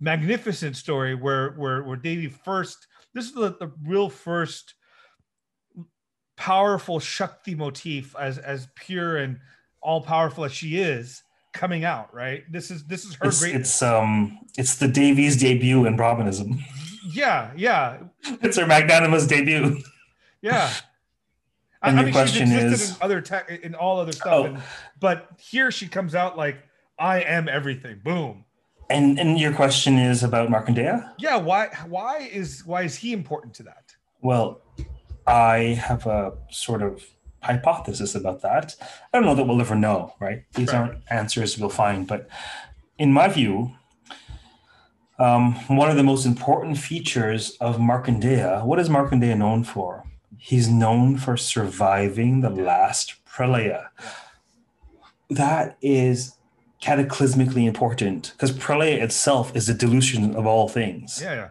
magnificent 0.00 0.76
story 0.76 1.14
where 1.14 1.50
where 1.52 1.82
where 1.82 1.96
Devi 1.96 2.28
first? 2.28 2.86
This 3.14 3.26
is 3.26 3.32
the, 3.32 3.56
the 3.58 3.72
real 3.84 4.08
first 4.08 4.74
powerful 6.36 6.98
Shakti 7.00 7.54
motif 7.54 8.14
as 8.18 8.38
as 8.38 8.68
pure 8.74 9.18
and 9.18 9.38
all 9.82 10.00
powerful 10.00 10.44
as 10.44 10.52
she 10.52 10.78
is 10.78 11.22
coming 11.52 11.84
out 11.84 12.14
right 12.14 12.44
this 12.50 12.70
is 12.70 12.84
this 12.86 13.04
is 13.04 13.14
her 13.16 13.26
It's, 13.28 13.40
great 13.40 13.54
it's 13.56 13.82
um 13.82 14.38
it's 14.56 14.76
the 14.76 14.86
Devi's 14.88 15.36
debut 15.36 15.84
in 15.84 15.96
Brahmanism. 15.96 16.58
yeah 17.12 17.50
yeah 17.56 17.98
It's 18.40 18.56
her 18.56 18.66
magnanimous 18.66 19.26
debut. 19.26 19.80
yeah 20.42 20.70
And 21.82 21.96
I, 21.96 22.00
I 22.00 22.02
your 22.02 22.04
mean 22.06 22.12
question 22.14 22.46
she's 22.46 22.56
existed 22.56 22.84
is- 22.84 22.90
in 22.96 23.02
other 23.02 23.20
tech 23.20 23.50
in 23.50 23.74
all 23.74 24.00
other 24.00 24.12
stuff 24.12 24.32
Oh. 24.32 24.44
and, 24.44 24.58
but 25.00 25.28
here 25.38 25.70
she 25.70 25.88
comes 25.88 26.14
out 26.14 26.36
like 26.36 26.56
i 26.98 27.20
am 27.22 27.48
everything 27.48 28.00
boom 28.04 28.44
And 28.90 29.18
and 29.18 29.38
your 29.40 29.52
question 29.54 29.96
is 29.98 30.22
about 30.22 30.48
Markandeya? 30.50 31.12
yeah 31.18 31.36
why 31.36 31.68
why 31.88 32.28
is 32.32 32.62
why 32.66 32.82
is 32.82 32.96
he 32.96 33.12
important 33.12 33.54
to 33.54 33.62
that 33.64 33.94
Well, 34.20 34.60
I 35.26 35.56
have 35.88 36.06
a 36.06 36.32
sort 36.50 36.82
of 36.82 37.02
hypothesis 37.42 38.14
about 38.14 38.42
that. 38.42 38.74
I 38.80 39.16
don't 39.16 39.24
know 39.24 39.34
that 39.34 39.46
we'll 39.46 39.60
ever 39.62 39.74
know, 39.76 40.12
right? 40.20 40.40
These 40.54 40.68
Right. 40.72 40.78
aren't 40.78 40.98
answers 41.08 41.56
we'll 41.58 41.70
find, 41.84 42.06
but 42.06 42.28
in 42.98 43.12
my 43.14 43.28
view, 43.28 43.72
um, 45.18 45.54
one 45.68 45.90
of 45.90 45.96
the 45.96 46.02
most 46.02 46.26
important 46.26 46.78
features 46.78 47.56
of 47.60 47.76
Markandeya, 47.78 48.64
what 48.64 48.78
is 48.78 48.88
Markandeya 48.88 49.36
known 49.36 49.64
for? 49.64 50.04
He's 50.42 50.68
known 50.68 51.18
for 51.18 51.36
surviving 51.36 52.40
the 52.40 52.50
last 52.50 53.14
pralaya. 53.30 53.88
That 55.28 55.76
is 55.82 56.36
cataclysmically 56.82 57.66
important 57.66 58.32
because 58.32 58.52
pralaya 58.52 59.02
itself 59.02 59.54
is 59.54 59.68
a 59.68 59.74
delusion 59.74 60.34
of 60.34 60.46
all 60.46 60.66
things 60.66 61.20
Yeah, 61.22 61.34
yeah. 61.34 61.48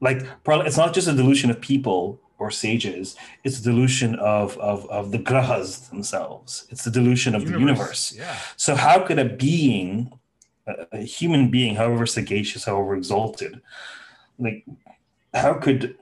like 0.00 0.24
probably 0.42 0.66
it's 0.66 0.76
not 0.76 0.92
just 0.92 1.06
a 1.06 1.12
delusion 1.12 1.50
of 1.52 1.60
people 1.60 2.18
or 2.40 2.50
sages 2.50 3.14
it's 3.44 3.60
a 3.60 3.62
delusion 3.62 4.16
of 4.16 4.58
of, 4.58 4.84
of 4.90 5.12
the 5.12 5.20
grahas 5.20 5.88
themselves 5.90 6.66
it's 6.68 6.82
the 6.82 6.90
delusion 6.90 7.36
of 7.36 7.46
the 7.46 7.52
universe 7.52 8.12
Yeah. 8.18 8.36
so 8.56 8.74
how 8.74 8.98
could 9.06 9.20
a 9.20 9.24
being 9.24 10.10
a 10.90 10.98
human 10.98 11.48
being 11.48 11.76
however 11.76 12.04
sagacious 12.04 12.64
however 12.64 12.96
exalted 12.96 13.60
like 14.36 14.64
how 15.32 15.54
could 15.54 15.96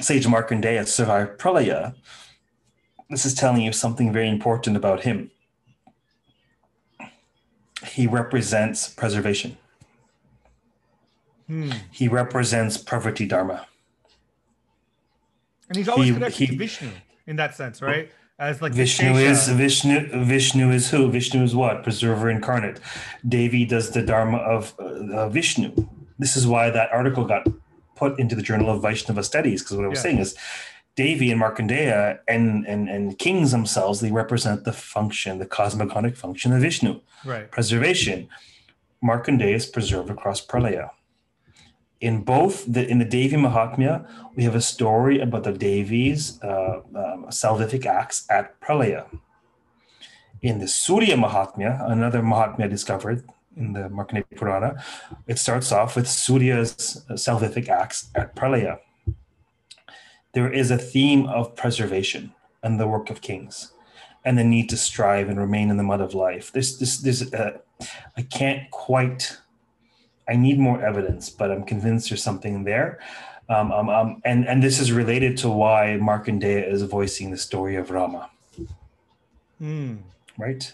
sage 0.00 0.26
markandeya 0.26 0.84
pralaya 1.38 1.94
this 3.10 3.24
is 3.26 3.34
telling 3.34 3.62
you 3.62 3.72
something 3.72 4.12
very 4.12 4.28
important 4.28 4.76
about 4.76 5.02
him 5.02 5.30
he 7.86 8.06
represents 8.06 8.88
preservation 8.88 9.56
Hmm. 11.48 11.70
he 11.90 12.06
represents 12.08 12.78
Pravritti 12.78 13.28
Dharma. 13.28 13.66
And 15.68 15.76
he's 15.76 15.88
always 15.88 16.06
He- 16.08 16.14
connected 16.14 16.38
he- 16.38 16.46
to 16.46 16.56
Vishnu 16.56 16.88
in 17.26 17.36
that 17.36 17.54
sense, 17.56 17.82
right? 17.82 18.10
As 18.38 18.62
like 18.62 18.72
Vishnu 18.72 19.16
is 19.16 19.48
Vishnu. 19.48 20.24
Vishnu 20.24 20.70
is 20.70 20.90
who? 20.90 21.10
Vishnu 21.10 21.42
is 21.42 21.54
what? 21.54 21.82
Preserver 21.82 22.30
incarnate. 22.30 22.78
Devi 23.28 23.64
does 23.66 23.90
the 23.90 24.02
Dharma 24.02 24.38
of 24.38 24.74
uh, 24.78 25.28
Vishnu. 25.28 25.74
This 26.18 26.36
is 26.36 26.46
why 26.46 26.70
that 26.70 26.90
article 26.92 27.24
got 27.24 27.46
put 27.94 28.18
into 28.18 28.34
the 28.34 28.42
Journal 28.42 28.70
of 28.70 28.82
Vaishnava 28.82 29.22
Studies. 29.22 29.62
Because 29.62 29.76
what 29.76 29.84
I 29.84 29.88
was 29.88 29.98
Yeah. 29.98 30.02
saying 30.02 30.18
is, 30.18 30.34
Devi 30.94 31.30
and 31.32 31.40
Markandeya 31.40 32.18
and, 32.28 32.66
and 32.66 32.88
and 32.88 33.18
kings 33.18 33.50
themselves 33.50 34.00
they 34.00 34.12
represent 34.12 34.64
the 34.64 34.72
function, 34.74 35.38
the 35.38 35.46
cosmogonic 35.46 36.16
function 36.16 36.52
of 36.52 36.60
Vishnu. 36.60 37.00
right. 37.24 37.50
preservation. 37.50 38.28
Markandeya 39.02 39.54
is 39.54 39.66
preserved 39.66 40.10
across 40.10 40.44
Pralaya. 40.44 40.90
In 42.00 42.22
both 42.24 42.70
the 42.70 42.86
in 42.86 42.98
the 42.98 43.04
Devi 43.06 43.36
Mahatmya, 43.36 44.06
we 44.36 44.42
have 44.44 44.54
a 44.54 44.60
story 44.60 45.18
about 45.20 45.44
the 45.44 45.52
Devi's 45.52 46.38
uh, 46.42 46.80
um, 46.94 47.26
salvific 47.30 47.86
acts 47.86 48.26
at 48.28 48.60
Pralaya. 48.60 49.06
In 50.42 50.58
the 50.58 50.66
Surya 50.68 51.16
Mahatmya, 51.16 51.90
another 51.90 52.20
Mahatmya 52.20 52.68
discovered 52.68 53.24
in 53.56 53.72
the 53.72 53.88
Markandeya 53.88 54.24
Purana, 54.36 54.82
it 55.26 55.38
starts 55.38 55.72
off 55.72 55.96
with 55.96 56.06
Surya's 56.06 57.04
salvific 57.10 57.68
acts 57.68 58.10
at 58.14 58.34
Pralaya. 58.34 58.78
There 60.32 60.50
is 60.50 60.70
a 60.70 60.78
theme 60.78 61.26
of 61.26 61.54
preservation 61.54 62.32
and 62.62 62.80
the 62.80 62.88
work 62.88 63.10
of 63.10 63.20
kings 63.20 63.72
and 64.24 64.38
the 64.38 64.44
need 64.44 64.68
to 64.70 64.76
strive 64.76 65.28
and 65.28 65.38
remain 65.38 65.68
in 65.70 65.76
the 65.76 65.82
mud 65.82 66.00
of 66.00 66.14
life. 66.14 66.52
This, 66.52 66.78
this, 66.78 66.98
this, 66.98 67.32
uh, 67.34 67.58
I 68.16 68.22
can't 68.22 68.70
quite. 68.70 69.38
I 70.28 70.36
need 70.36 70.58
more 70.58 70.80
evidence, 70.82 71.28
but 71.28 71.50
I'm 71.50 71.64
convinced 71.64 72.08
there's 72.08 72.22
something 72.22 72.62
there. 72.64 73.00
Um, 73.48 73.72
um, 73.72 73.88
um, 73.88 74.22
and 74.24 74.46
and 74.46 74.62
this 74.62 74.78
is 74.78 74.92
related 74.92 75.36
to 75.38 75.50
why 75.50 75.98
Markandeya 76.00 76.70
is 76.72 76.82
voicing 76.82 77.32
the 77.32 77.36
story 77.36 77.74
of 77.76 77.90
Rama, 77.90 78.30
Hmm. 79.58 79.96
right? 80.38 80.72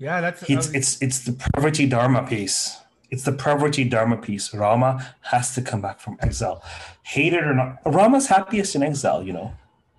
Yeah, 0.00 0.22
that's 0.22 0.42
It's 0.48 0.68
um, 0.68 0.74
it's 0.74 1.02
it's 1.02 1.18
the 1.26 1.32
Pravritti 1.32 1.88
Dharma 1.88 2.26
piece. 2.26 2.78
It's 3.10 3.24
the 3.24 3.32
Pravritti 3.32 3.88
Dharma 3.88 4.16
piece. 4.16 4.54
Rama 4.54 5.14
has 5.20 5.54
to 5.56 5.62
come 5.62 5.82
back 5.82 6.00
from 6.00 6.16
exile, 6.20 6.62
hated 7.02 7.44
or 7.44 7.54
not. 7.54 7.78
Rama's 7.84 8.26
happiest 8.26 8.74
in 8.74 8.82
exile, 8.82 9.22
you 9.22 9.34
know. 9.34 9.52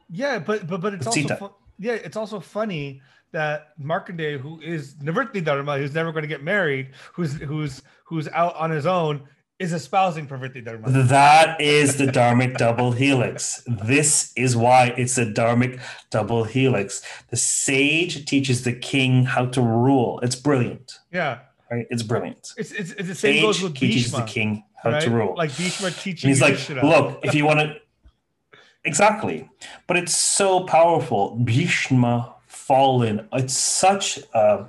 yeah, 0.10 0.40
but 0.40 0.68
but 0.68 0.82
but 0.82 0.96
it's 0.96 1.06
also 1.06 1.36
fu- 1.36 1.54
yeah, 1.78 1.94
it's 1.94 2.18
also 2.18 2.40
funny 2.40 3.02
that 3.32 3.80
Markandeya, 3.80 4.40
who 4.40 4.60
is 4.62 4.96
Nivritti 4.96 5.44
Dharma, 5.44 5.78
who's 5.78 5.94
never 5.94 6.12
going 6.12 6.24
to 6.24 6.28
get 6.28 6.44
married, 6.44 6.90
who's 7.14 7.34
who's 7.36 7.84
who's 8.04 8.28
out 8.30 8.56
on 8.56 8.72
his 8.72 8.88
own, 8.88 9.22
is 9.62 9.74
espousing 9.74 10.28
Pravritti 10.28 10.66
Dharma. 10.66 10.90
That 10.90 11.62
is 11.62 11.98
the 11.98 12.08
Dharmic 12.08 12.58
double 12.58 12.92
helix. 12.92 13.64
This 13.68 14.34
is 14.36 14.58
why 14.58 14.94
it's 14.98 15.18
a 15.18 15.26
Dharmic 15.26 15.80
double 16.10 16.44
helix. 16.46 17.04
The 17.30 17.38
sage 17.38 18.26
teaches 18.26 18.64
the 18.64 18.74
king 18.74 19.26
how 19.26 19.46
to 19.48 19.62
rule. 19.62 20.20
It's 20.24 20.36
brilliant, 20.36 21.00
yeah, 21.12 21.40
right? 21.70 21.86
It's 21.92 22.02
brilliant. 22.04 22.54
it's 22.58 22.72
it's, 22.72 22.92
it's 22.92 23.08
the 23.08 23.16
same 23.16 23.42
goes 23.44 23.58
Sage 23.58 23.64
with 23.64 23.76
teaches 23.76 24.12
the 24.12 24.24
king 24.24 24.64
how 24.82 24.92
right? 24.92 25.02
to 25.04 25.12
rule. 25.12 25.36
Like 25.38 25.56
Bhishma 25.56 25.88
and 25.88 25.96
teaching 25.96 26.30
he's 26.30 26.42
like, 26.42 26.58
look, 26.84 27.20
if 27.24 27.36
you 27.36 27.46
want 27.46 27.60
to, 27.60 27.76
exactly. 28.84 29.48
But 29.86 29.98
it's 29.98 30.18
so 30.18 30.62
powerful. 30.62 31.36
Bhishma 31.36 32.34
fallen. 32.48 33.28
It's 33.32 33.56
such. 33.56 34.20
Uh, 34.34 34.66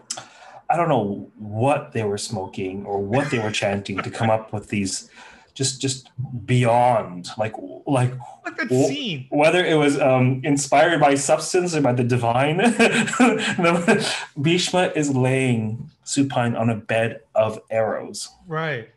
I 0.72 0.76
don't 0.76 0.88
know 0.88 1.30
what 1.36 1.92
they 1.92 2.02
were 2.02 2.18
smoking 2.18 2.86
or 2.86 2.98
what 2.98 3.30
they 3.30 3.38
were 3.38 3.50
chanting 3.50 3.98
to 3.98 4.10
come 4.10 4.30
up 4.30 4.52
with 4.52 4.68
these, 4.68 5.10
just 5.54 5.80
just 5.82 6.08
beyond 6.46 7.28
like 7.36 7.54
like 7.86 8.12
Look 8.46 8.60
at 8.62 8.68
that 8.68 8.86
scene. 8.88 9.26
whether 9.30 9.64
it 9.64 9.74
was 9.74 10.00
um, 10.00 10.40
inspired 10.44 11.00
by 11.00 11.14
substance 11.16 11.74
or 11.74 11.82
by 11.82 11.92
the 11.92 12.04
divine. 12.04 12.56
Bhishma 14.40 14.92
is 14.96 15.14
laying 15.14 15.90
supine 16.04 16.56
on 16.56 16.70
a 16.70 16.74
bed 16.76 17.20
of 17.34 17.60
arrows. 17.70 18.28
Right. 18.46 18.88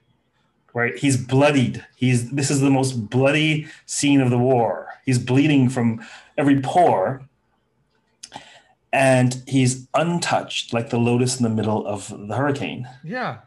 Right, 0.73 0.97
he's 0.97 1.15
bloodied. 1.15 1.85
He's 1.95 2.31
this 2.31 2.51
is 2.51 2.59
the 2.59 2.69
most 2.69 3.09
bloody 3.09 3.67
scene 3.85 4.19
of 4.19 4.29
the 4.29 4.37
war. 4.37 4.89
He's 5.05 5.19
bleeding 5.19 5.69
from 5.69 6.05
every 6.37 6.59
pore, 6.59 7.21
and 8.95 9.43
he's 9.45 9.87
untouched, 9.93 10.73
like 10.73 10.89
the 10.89 10.97
lotus 10.97 11.37
in 11.37 11.43
the 11.43 11.49
middle 11.49 11.85
of 11.85 12.07
the 12.27 12.35
hurricane. 12.35 12.87
Yeah. 13.03 13.39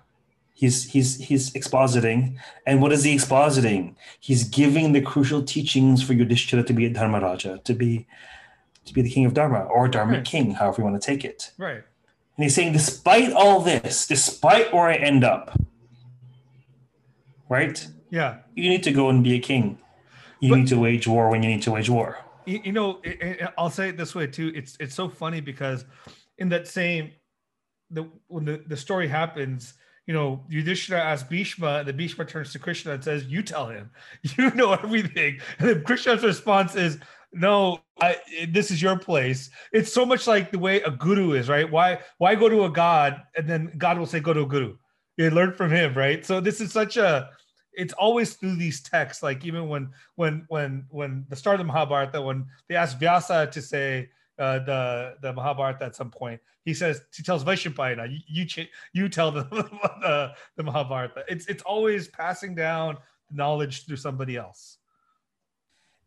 He's 0.52 0.90
he's 0.92 1.10
he's 1.28 1.50
expositing, 1.54 2.36
and 2.66 2.82
what 2.82 2.92
is 2.92 3.04
he 3.04 3.14
expositing? 3.14 3.94
He's 4.20 4.42
giving 4.44 4.92
the 4.92 5.00
crucial 5.00 5.42
teachings 5.42 6.02
for 6.02 6.12
Yudhishthira 6.14 6.64
to 6.64 6.72
be 6.72 6.84
a 6.86 6.90
Dharmaraja, 6.90 7.62
to 7.64 7.74
be 7.74 8.06
to 8.84 8.92
be 8.92 9.00
the 9.02 9.10
king 9.10 9.24
of 9.24 9.32
Dharma 9.34 9.60
or 9.64 9.86
Dharma 9.88 10.14
Right. 10.18 10.24
king, 10.24 10.52
however 10.52 10.76
you 10.82 10.84
want 10.88 11.00
to 11.00 11.06
take 11.06 11.24
it. 11.24 11.52
Right. 11.58 11.82
And 12.36 12.44
he's 12.44 12.54
saying, 12.54 12.72
despite 12.72 13.32
all 13.32 13.60
this, 13.60 14.06
despite 14.06 14.72
where 14.72 14.88
I 14.88 14.94
end 14.96 15.22
up, 15.24 15.58
right? 17.48 17.86
Yeah. 18.10 18.38
You 18.54 18.68
need 18.70 18.82
to 18.84 18.92
go 18.92 19.08
and 19.10 19.22
be 19.22 19.34
a 19.34 19.40
king. 19.40 19.78
You 20.40 20.50
But- 20.50 20.56
need 20.58 20.68
to 20.68 20.78
wage 20.78 21.06
war 21.06 21.30
when 21.30 21.42
you 21.42 21.50
need 21.50 21.62
to 21.62 21.70
wage 21.70 21.90
war. 21.90 22.18
You, 22.48 22.60
you 22.64 22.72
know 22.72 23.00
it, 23.04 23.18
it- 23.22 23.54
i'll 23.58 23.70
say 23.70 23.88
it 23.90 23.96
this 23.96 24.14
way 24.14 24.26
too. 24.26 24.52
It's 24.54 24.76
it's 24.80 24.94
so 24.94 25.08
funny 25.08 25.40
because 25.40 25.84
in 26.38 26.48
that 26.50 26.66
same 26.68 27.12
the 27.90 28.08
when 28.26 28.44
the, 28.44 28.62
the 28.66 28.76
story 28.76 29.08
happens 29.08 29.74
you 30.06 30.14
know 30.14 30.44
Yudhishthira 30.48 31.00
asks 31.00 31.28
Bhishma 31.28 31.78
and 31.80 31.88
the 31.88 31.92
Bhishma 31.92 32.24
turns 32.24 32.52
to 32.52 32.58
Krishna 32.58 32.92
and 32.92 33.04
says 33.04 33.26
you 33.26 33.42
tell 33.42 33.68
him. 33.68 33.90
You 34.36 34.50
know 34.52 34.72
everything. 34.72 35.40
And 35.58 35.68
then 35.68 35.84
Krishna's 35.84 36.22
response 36.24 36.74
is 36.76 36.98
no 37.32 37.80
I, 38.00 38.16
this 38.48 38.70
is 38.70 38.80
your 38.80 38.96
place. 38.98 39.50
It's 39.72 39.92
so 39.92 40.06
much 40.06 40.26
like 40.26 40.50
the 40.50 40.58
way 40.58 40.80
a 40.82 40.90
guru 40.90 41.32
is 41.32 41.48
right? 41.48 41.70
Why 41.70 42.00
why 42.18 42.34
go 42.36 42.48
to 42.48 42.64
a 42.64 42.70
god 42.70 43.22
and 43.36 43.46
then 43.48 43.72
god 43.76 43.98
will 43.98 44.06
say 44.06 44.20
go 44.20 44.32
to 44.32 44.42
a 44.42 44.46
guru. 44.46 44.76
You 45.18 45.30
learn 45.30 45.52
from 45.52 45.70
him 45.70 45.94
right? 45.94 46.24
So 46.24 46.40
this 46.40 46.60
is 46.60 46.72
such 46.72 46.96
a 46.96 47.28
it's 47.78 47.94
always 47.94 48.34
through 48.34 48.56
these 48.56 48.82
texts 48.82 49.22
like 49.22 49.44
even 49.46 49.68
when 49.68 49.90
when 50.16 50.44
when 50.48 50.84
when 50.90 51.24
the 51.30 51.36
start 51.36 51.54
of 51.54 51.66
the 51.66 51.72
Mahabharata, 51.72 52.20
when 52.20 52.44
they 52.68 52.74
ask 52.76 52.98
Vyasa 52.98 53.46
to 53.52 53.62
say 53.62 54.10
uh, 54.38 54.58
the 54.60 55.14
the 55.22 55.32
Mahabharata 55.32 55.84
at 55.84 55.96
some 55.96 56.10
point, 56.10 56.40
he 56.64 56.74
says 56.74 57.00
he 57.16 57.22
tells 57.22 57.44
Vaishampayana, 57.44 58.10
you 58.12 58.18
you, 58.26 58.44
ch- 58.44 58.68
you 58.92 59.08
tell 59.08 59.30
the, 59.30 59.44
the 60.02 60.32
the 60.56 60.62
Mahabharata. 60.62 61.24
It's 61.28 61.46
it's 61.46 61.62
always 61.62 62.08
passing 62.08 62.54
down 62.54 62.98
knowledge 63.30 63.86
through 63.86 63.96
somebody 63.96 64.36
else. 64.36 64.78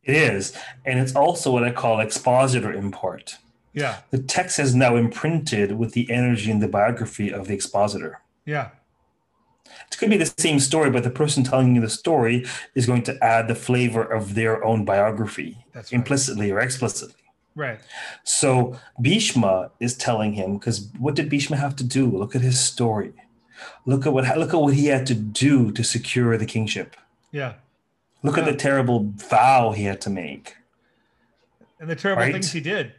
It 0.03 0.15
is. 0.15 0.57
And 0.85 0.99
it's 0.99 1.15
also 1.15 1.51
what 1.51 1.63
I 1.63 1.71
call 1.71 1.99
expositor 1.99 2.73
import. 2.73 3.37
Yeah, 3.73 3.99
The 4.09 4.17
text 4.17 4.59
is 4.59 4.75
now 4.75 4.95
imprinted 4.97 5.77
with 5.77 5.93
the 5.93 6.09
energy 6.11 6.51
and 6.51 6.61
the 6.61 6.67
biography 6.67 7.31
of 7.31 7.47
the 7.47 7.53
expositor. 7.53 8.19
yeah, 8.45 8.69
It 9.91 9.97
could 9.97 10.09
be 10.09 10.17
the 10.17 10.33
same 10.37 10.59
story, 10.59 10.89
but 10.89 11.03
the 11.03 11.09
person 11.09 11.43
telling 11.43 11.75
you 11.75 11.81
the 11.81 11.89
story 11.89 12.45
is 12.75 12.85
going 12.85 13.03
to 13.03 13.23
add 13.23 13.47
the 13.47 13.55
flavor 13.55 14.03
of 14.03 14.35
their 14.35 14.63
own 14.63 14.85
biography 14.85 15.57
that's 15.73 15.91
right. 15.91 15.97
implicitly 15.99 16.51
or 16.51 16.59
explicitly. 16.59 17.15
Right. 17.55 17.79
So 18.23 18.77
Bhishma 19.01 19.71
is 19.79 19.97
telling 19.97 20.33
him 20.33 20.57
because 20.57 20.89
what 20.97 21.15
did 21.15 21.29
Bhishma 21.29 21.57
have 21.57 21.75
to 21.77 21.83
do? 21.83 22.09
Look 22.09 22.35
at 22.35 22.41
his 22.41 22.59
story. 22.59 23.13
Look 23.85 24.05
at 24.05 24.13
what 24.13 24.23
look 24.37 24.53
at 24.53 24.61
what 24.61 24.73
he 24.73 24.87
had 24.87 25.05
to 25.07 25.13
do 25.13 25.71
to 25.73 25.83
secure 25.83 26.37
the 26.37 26.45
kingship. 26.45 26.95
Yeah. 27.31 27.53
Look 28.23 28.37
at 28.37 28.45
the 28.45 28.55
terrible 28.55 29.11
vow 29.15 29.71
he 29.71 29.83
had 29.83 29.99
to 30.01 30.09
make. 30.09 30.55
and 31.79 31.89
the 31.89 31.95
terrible 31.95 32.23
Right? 32.23 32.31
things 32.33 32.51
he 32.53 32.61
did. 32.61 32.93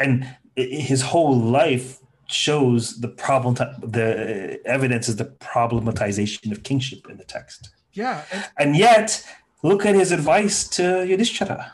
and 0.00 0.36
his 0.56 1.02
whole 1.02 1.36
life 1.38 1.98
shows 2.28 3.00
the 3.00 3.08
problem 3.08 3.54
the 3.54 4.60
evidence 4.64 5.08
is 5.08 5.16
the 5.16 5.24
problematization 5.24 6.52
of 6.52 6.62
kingship 6.62 7.08
in 7.08 7.16
the 7.16 7.24
text. 7.24 7.70
Yeah, 7.92 8.22
and 8.32 8.44
and 8.58 8.76
yet 8.76 9.24
look 9.62 9.86
at 9.86 9.94
his 9.94 10.12
advice 10.12 10.68
to 10.68 11.04
yudhishthira. 11.06 11.72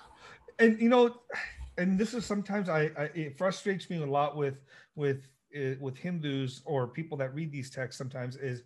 And 0.59 0.81
you 0.81 0.89
know 0.89 1.15
and 1.79 1.99
this 1.99 2.15
is 2.15 2.25
sometimes 2.25 2.69
I, 2.69 2.91
I 2.97 3.11
it 3.15 3.39
frustrates 3.39 3.89
me 3.91 4.03
a 4.03 4.07
lot 4.07 4.37
with 4.37 4.61
with 4.95 5.27
uh, 5.57 5.75
with 5.81 5.97
hindus 5.97 6.63
or 6.65 6.87
people 6.87 7.17
that 7.19 7.35
read 7.35 7.53
these 7.53 7.71
texts 7.71 7.99
sometimes 7.99 8.37
is 8.37 8.63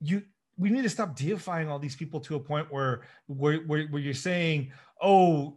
you 0.00 0.22
we 0.56 0.70
need 0.70 0.82
to 0.82 0.88
stop 0.88 1.16
deifying 1.16 1.68
all 1.68 1.78
these 1.78 1.96
people 1.96 2.20
to 2.20 2.36
a 2.36 2.40
point 2.40 2.72
where 2.72 3.02
where 3.26 3.58
where, 3.60 3.86
where 3.88 4.02
you're 4.02 4.14
saying 4.14 4.72
oh 5.02 5.56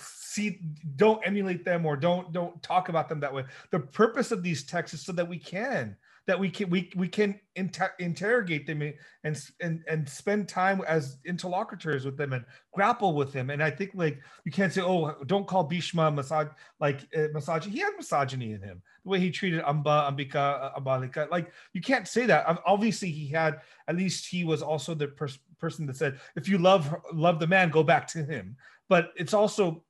see 0.00 0.60
don't 0.96 1.24
emulate 1.26 1.64
them 1.64 1.86
or 1.86 1.96
don't 1.96 2.32
don't 2.32 2.62
talk 2.62 2.88
about 2.88 3.08
them 3.08 3.20
that 3.20 3.32
way. 3.32 3.44
The 3.70 3.80
purpose 3.80 4.32
of 4.32 4.42
these 4.42 4.64
texts 4.64 4.94
is 4.94 5.04
so 5.04 5.12
that 5.12 5.28
we 5.28 5.38
can 5.38 5.96
that 6.28 6.38
we 6.38 6.50
can 6.50 6.68
we, 6.68 6.90
we 6.94 7.08
can 7.08 7.40
inter- 7.56 7.94
interrogate 7.98 8.66
them 8.66 8.82
and 9.24 9.50
and 9.62 9.82
and 9.88 10.06
spend 10.06 10.46
time 10.46 10.82
as 10.86 11.16
interlocutors 11.24 12.04
with 12.04 12.18
them 12.18 12.34
and 12.34 12.44
grapple 12.74 13.14
with 13.14 13.32
them. 13.32 13.48
And 13.48 13.62
i 13.62 13.70
think 13.70 13.92
like 13.94 14.20
you 14.44 14.52
can't 14.52 14.70
say 14.70 14.82
oh 14.82 15.14
don't 15.24 15.46
call 15.46 15.64
bhishma 15.64 16.12
misog- 16.12 16.54
like 16.80 17.00
uh, 17.16 17.28
misogyny 17.32 17.76
he 17.76 17.80
had 17.80 17.94
misogyny 17.96 18.52
in 18.52 18.60
him. 18.60 18.82
The 19.04 19.10
way 19.10 19.20
he 19.20 19.30
treated 19.30 19.62
amba 19.66 20.12
ambika 20.12 20.36
uh, 20.36 20.78
ambalika 20.78 21.30
like 21.30 21.50
you 21.72 21.80
can't 21.80 22.06
say 22.06 22.26
that. 22.26 22.60
Obviously 22.66 23.10
he 23.10 23.28
had 23.28 23.60
at 23.88 23.96
least 23.96 24.26
he 24.28 24.44
was 24.44 24.60
also 24.60 24.94
the 24.94 25.08
pers- 25.08 25.38
person 25.58 25.86
that 25.86 25.96
said 25.96 26.20
if 26.36 26.46
you 26.46 26.58
love 26.58 26.94
love 27.10 27.40
the 27.40 27.46
man 27.46 27.70
go 27.70 27.82
back 27.82 28.06
to 28.08 28.22
him. 28.22 28.54
But 28.90 29.12
it's 29.16 29.34
also 29.34 29.82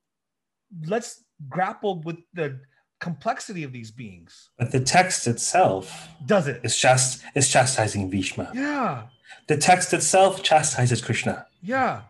let's 0.87 1.23
grapple 1.49 2.01
with 2.01 2.17
the 2.33 2.59
complexity 2.99 3.63
of 3.63 3.71
these 3.71 3.91
beings 3.91 4.49
but 4.57 4.71
the 4.71 4.79
text 4.79 5.25
itself 5.27 6.09
does 6.25 6.47
it. 6.47 6.57
it 6.57 6.65
is 6.65 6.77
just 6.77 7.23
is 7.35 7.47
chastising 7.49 8.09
Bhishma. 8.09 8.51
yeah 8.53 9.03
The 9.47 9.57
text 9.57 9.93
itself 9.93 10.43
chastises 10.43 11.01
Krishna. 11.01 11.45
yeah 11.61 12.01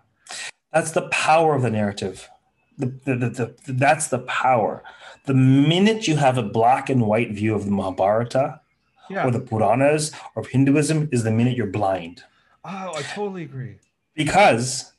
That's 0.73 0.91
the 0.91 1.07
power 1.09 1.55
of 1.55 1.61
the 1.63 1.71
narrative. 1.71 2.29
The, 2.77 2.87
the, 3.05 3.15
the, 3.15 3.29
the- 3.65 3.73
that's 3.73 4.07
the 4.07 4.19
power. 4.19 4.83
The 5.25 5.33
minute 5.33 6.07
you 6.07 6.15
have 6.17 6.37
a 6.37 6.43
black 6.59 6.89
and 6.89 7.01
white 7.11 7.31
view 7.31 7.53
of 7.55 7.65
the 7.65 7.71
Mahabharata 7.71 8.61
yeah 9.09 9.25
or 9.25 9.31
the 9.31 9.39
Puranas 9.49 10.11
or 10.35 10.43
Hinduism 10.43 11.09
is 11.11 11.23
the 11.23 11.31
minute 11.31 11.55
you're 11.57 11.75
blind. 11.81 12.23
oh 12.65 12.91
i 12.99 13.01
totally 13.15 13.43
agree 13.43 13.75
Because 14.15 14.93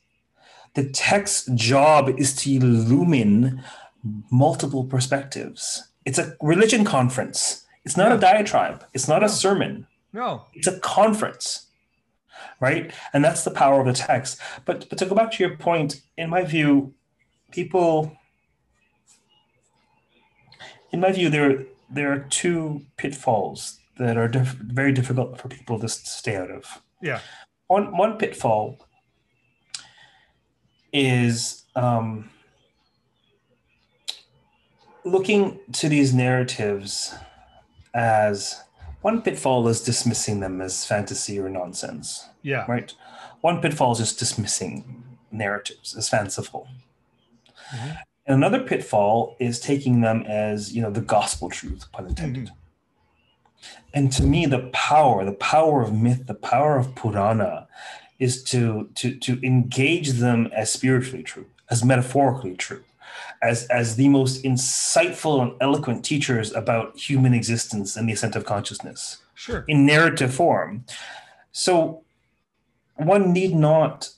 the 0.73 0.89
text's 0.89 1.49
job 1.55 2.09
is 2.19 2.35
to 2.37 2.49
illumine 2.55 3.63
multiple 4.31 4.85
perspectives. 4.85 5.87
It's 6.05 6.17
a 6.17 6.35
religion 6.41 6.85
conference. 6.85 7.65
It's 7.83 7.97
not 7.97 8.11
a 8.11 8.17
diatribe. 8.17 8.85
It's 8.93 9.07
not 9.07 9.23
a 9.23 9.29
sermon. 9.29 9.87
no 10.13 10.45
It's 10.53 10.67
a 10.67 10.79
conference, 10.79 11.67
right? 12.59 12.91
And 13.13 13.23
that's 13.23 13.43
the 13.43 13.51
power 13.51 13.79
of 13.81 13.87
the 13.87 13.93
text. 13.93 14.39
But 14.65 14.87
but 14.89 14.97
to 14.99 15.05
go 15.05 15.15
back 15.15 15.31
to 15.31 15.43
your 15.43 15.55
point, 15.57 16.01
in 16.17 16.29
my 16.29 16.43
view, 16.43 16.93
people, 17.51 18.17
in 20.91 20.99
my 20.99 21.11
view, 21.11 21.29
there 21.29 21.65
there 21.89 22.11
are 22.11 22.25
two 22.29 22.85
pitfalls 22.97 23.79
that 23.97 24.17
are 24.17 24.27
diff- 24.27 24.53
very 24.53 24.91
difficult 24.91 25.39
for 25.39 25.47
people 25.49 25.79
to 25.79 25.89
stay 25.89 26.35
out 26.35 26.49
of. 26.51 26.81
yeah 27.01 27.19
One 27.67 27.95
one 27.97 28.17
pitfall 28.17 28.87
is 30.93 31.63
um, 31.75 32.29
looking 35.05 35.59
to 35.73 35.89
these 35.89 36.13
narratives 36.13 37.13
as 37.93 38.61
one 39.01 39.21
pitfall 39.21 39.67
is 39.67 39.81
dismissing 39.81 40.39
them 40.39 40.61
as 40.61 40.85
fantasy 40.85 41.39
or 41.39 41.49
nonsense 41.49 42.29
yeah 42.43 42.65
right? 42.67 42.93
One 43.41 43.59
pitfall 43.59 43.93
is 43.93 43.97
just 43.97 44.19
dismissing 44.19 45.03
narratives 45.31 45.95
as 45.95 46.09
fanciful. 46.09 46.67
Mhm. 47.73 47.97
And 48.27 48.35
another 48.35 48.59
pitfall 48.59 49.35
is 49.39 49.59
taking 49.59 50.01
them 50.01 50.23
as, 50.27 50.73
you 50.73 50.81
know, 50.81 50.91
the 50.91 51.01
gospel 51.01 51.49
truth, 51.49 51.91
pun 51.91 52.05
intended. 52.07 52.51
And 53.93 54.11
to 54.13 54.23
me, 54.23 54.45
the 54.45 54.69
power, 54.73 55.25
the 55.25 55.33
power 55.33 55.81
of 55.81 55.93
myth, 55.93 56.27
the 56.27 56.35
power 56.35 56.77
of 56.77 56.95
Purana 56.95 57.67
is 58.21 58.43
to 58.43 58.87
to 58.95 59.15
to 59.15 59.45
engage 59.45 60.11
them 60.11 60.47
as 60.55 60.71
spiritually 60.71 61.23
true, 61.23 61.47
as 61.69 61.83
metaphorically 61.83 62.55
true, 62.55 62.83
as 63.41 63.65
as 63.65 63.95
the 63.95 64.07
most 64.07 64.43
insightful 64.43 65.41
and 65.41 65.51
eloquent 65.59 66.05
teachers 66.05 66.53
about 66.53 66.95
human 66.95 67.33
existence 67.33 67.97
and 67.97 68.07
the 68.07 68.13
ascent 68.13 68.35
of 68.35 68.45
consciousness 68.45 69.17
sure 69.33 69.65
in 69.67 69.85
narrative 69.85 70.33
form. 70.33 70.85
So 71.51 72.03
one 72.95 73.33
need 73.33 73.55
not 73.55 74.09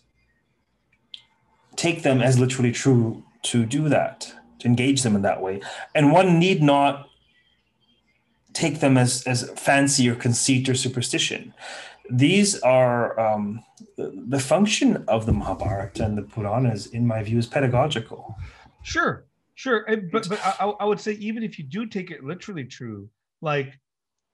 take 1.77 2.03
them 2.03 2.21
as 2.21 2.37
literally 2.37 2.73
true 2.73 3.23
to 3.43 3.65
do 3.65 3.89
that, 3.89 4.33
to 4.59 4.67
engage 4.67 5.01
them 5.03 5.15
in 5.15 5.21
that 5.21 5.41
way. 5.41 5.61
And 5.95 6.11
one 6.11 6.39
need 6.39 6.61
not 6.61 7.07
take 8.53 8.81
them 8.81 8.97
as, 8.97 9.23
as 9.23 9.49
fancy 9.55 10.09
or 10.09 10.15
conceit 10.15 10.69
or 10.69 10.75
superstition. 10.75 11.53
These 12.09 12.59
are 12.61 13.19
um, 13.19 13.63
the, 13.97 14.25
the 14.27 14.39
function 14.39 15.03
of 15.07 15.25
the 15.25 15.31
Mahabharata 15.33 16.03
and 16.03 16.17
the 16.17 16.23
Puranas, 16.23 16.87
in 16.87 17.07
my 17.07 17.23
view, 17.23 17.37
is 17.37 17.47
pedagogical. 17.47 18.35
Sure, 18.83 19.25
sure. 19.55 19.83
And, 19.87 20.11
but 20.11 20.27
but 20.27 20.39
I, 20.43 20.65
I 20.65 20.85
would 20.85 20.99
say 20.99 21.13
even 21.13 21.43
if 21.43 21.57
you 21.57 21.63
do 21.65 21.85
take 21.85 22.11
it 22.11 22.23
literally 22.23 22.65
true, 22.65 23.09
like 23.41 23.73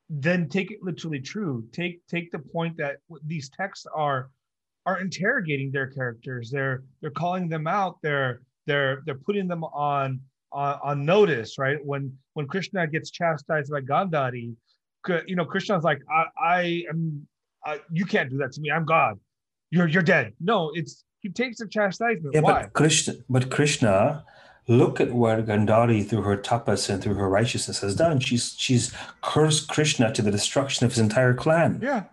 then 0.09 0.49
take 0.49 0.71
it 0.71 0.79
literally 0.81 1.19
true. 1.19 1.67
Take 1.71 2.05
take 2.07 2.31
the 2.31 2.39
point 2.39 2.75
that 2.77 2.97
these 3.25 3.49
texts 3.49 3.85
are 3.93 4.31
are 4.85 4.99
interrogating 4.99 5.71
their 5.71 5.87
characters. 5.87 6.49
They're 6.49 6.83
they're 7.01 7.11
calling 7.11 7.47
them 7.47 7.67
out. 7.67 7.97
They're 8.01 8.41
they're 8.65 9.03
they're 9.05 9.15
putting 9.15 9.47
them 9.47 9.63
on 9.63 10.19
on, 10.51 10.79
on 10.83 11.05
notice. 11.05 11.59
Right 11.59 11.77
when 11.85 12.17
when 12.33 12.47
Krishna 12.47 12.87
gets 12.87 13.11
chastised 13.11 13.71
by 13.71 13.81
Gandhari, 13.81 14.55
you 15.27 15.35
know 15.35 15.45
Krishna's 15.45 15.83
like 15.83 16.01
I 16.11 16.25
I 16.43 16.83
am 16.89 17.27
I, 17.65 17.79
you 17.91 18.05
can't 18.05 18.29
do 18.29 18.37
that 18.37 18.51
to 18.53 18.61
me. 18.61 18.71
I'm 18.71 18.85
God. 18.85 19.19
You're 19.71 19.87
you're 19.87 20.03
dead. 20.03 20.33
No, 20.39 20.71
it's 20.73 21.03
he 21.19 21.29
takes 21.29 21.57
the 21.59 21.67
chastisement. 21.67 22.33
Yeah, 22.33 22.41
Why? 22.41 22.63
but 22.63 22.73
Krishna, 22.73 23.13
but 23.29 23.49
Krishna, 23.51 24.23
look 24.67 24.99
at 25.01 25.11
what 25.11 25.45
Gandhari 25.45 26.07
through 26.07 26.21
her 26.23 26.37
tapas 26.37 26.89
and 26.89 27.03
through 27.03 27.15
her 27.15 27.29
righteousness 27.29 27.79
has 27.81 27.95
done. 27.95 28.19
She's 28.19 28.55
she's 28.57 28.93
cursed 29.21 29.67
Krishna 29.67 30.11
to 30.13 30.21
the 30.21 30.31
destruction 30.31 30.85
of 30.85 30.91
his 30.93 30.99
entire 30.99 31.33
clan. 31.33 31.79
Yeah, 31.83 32.03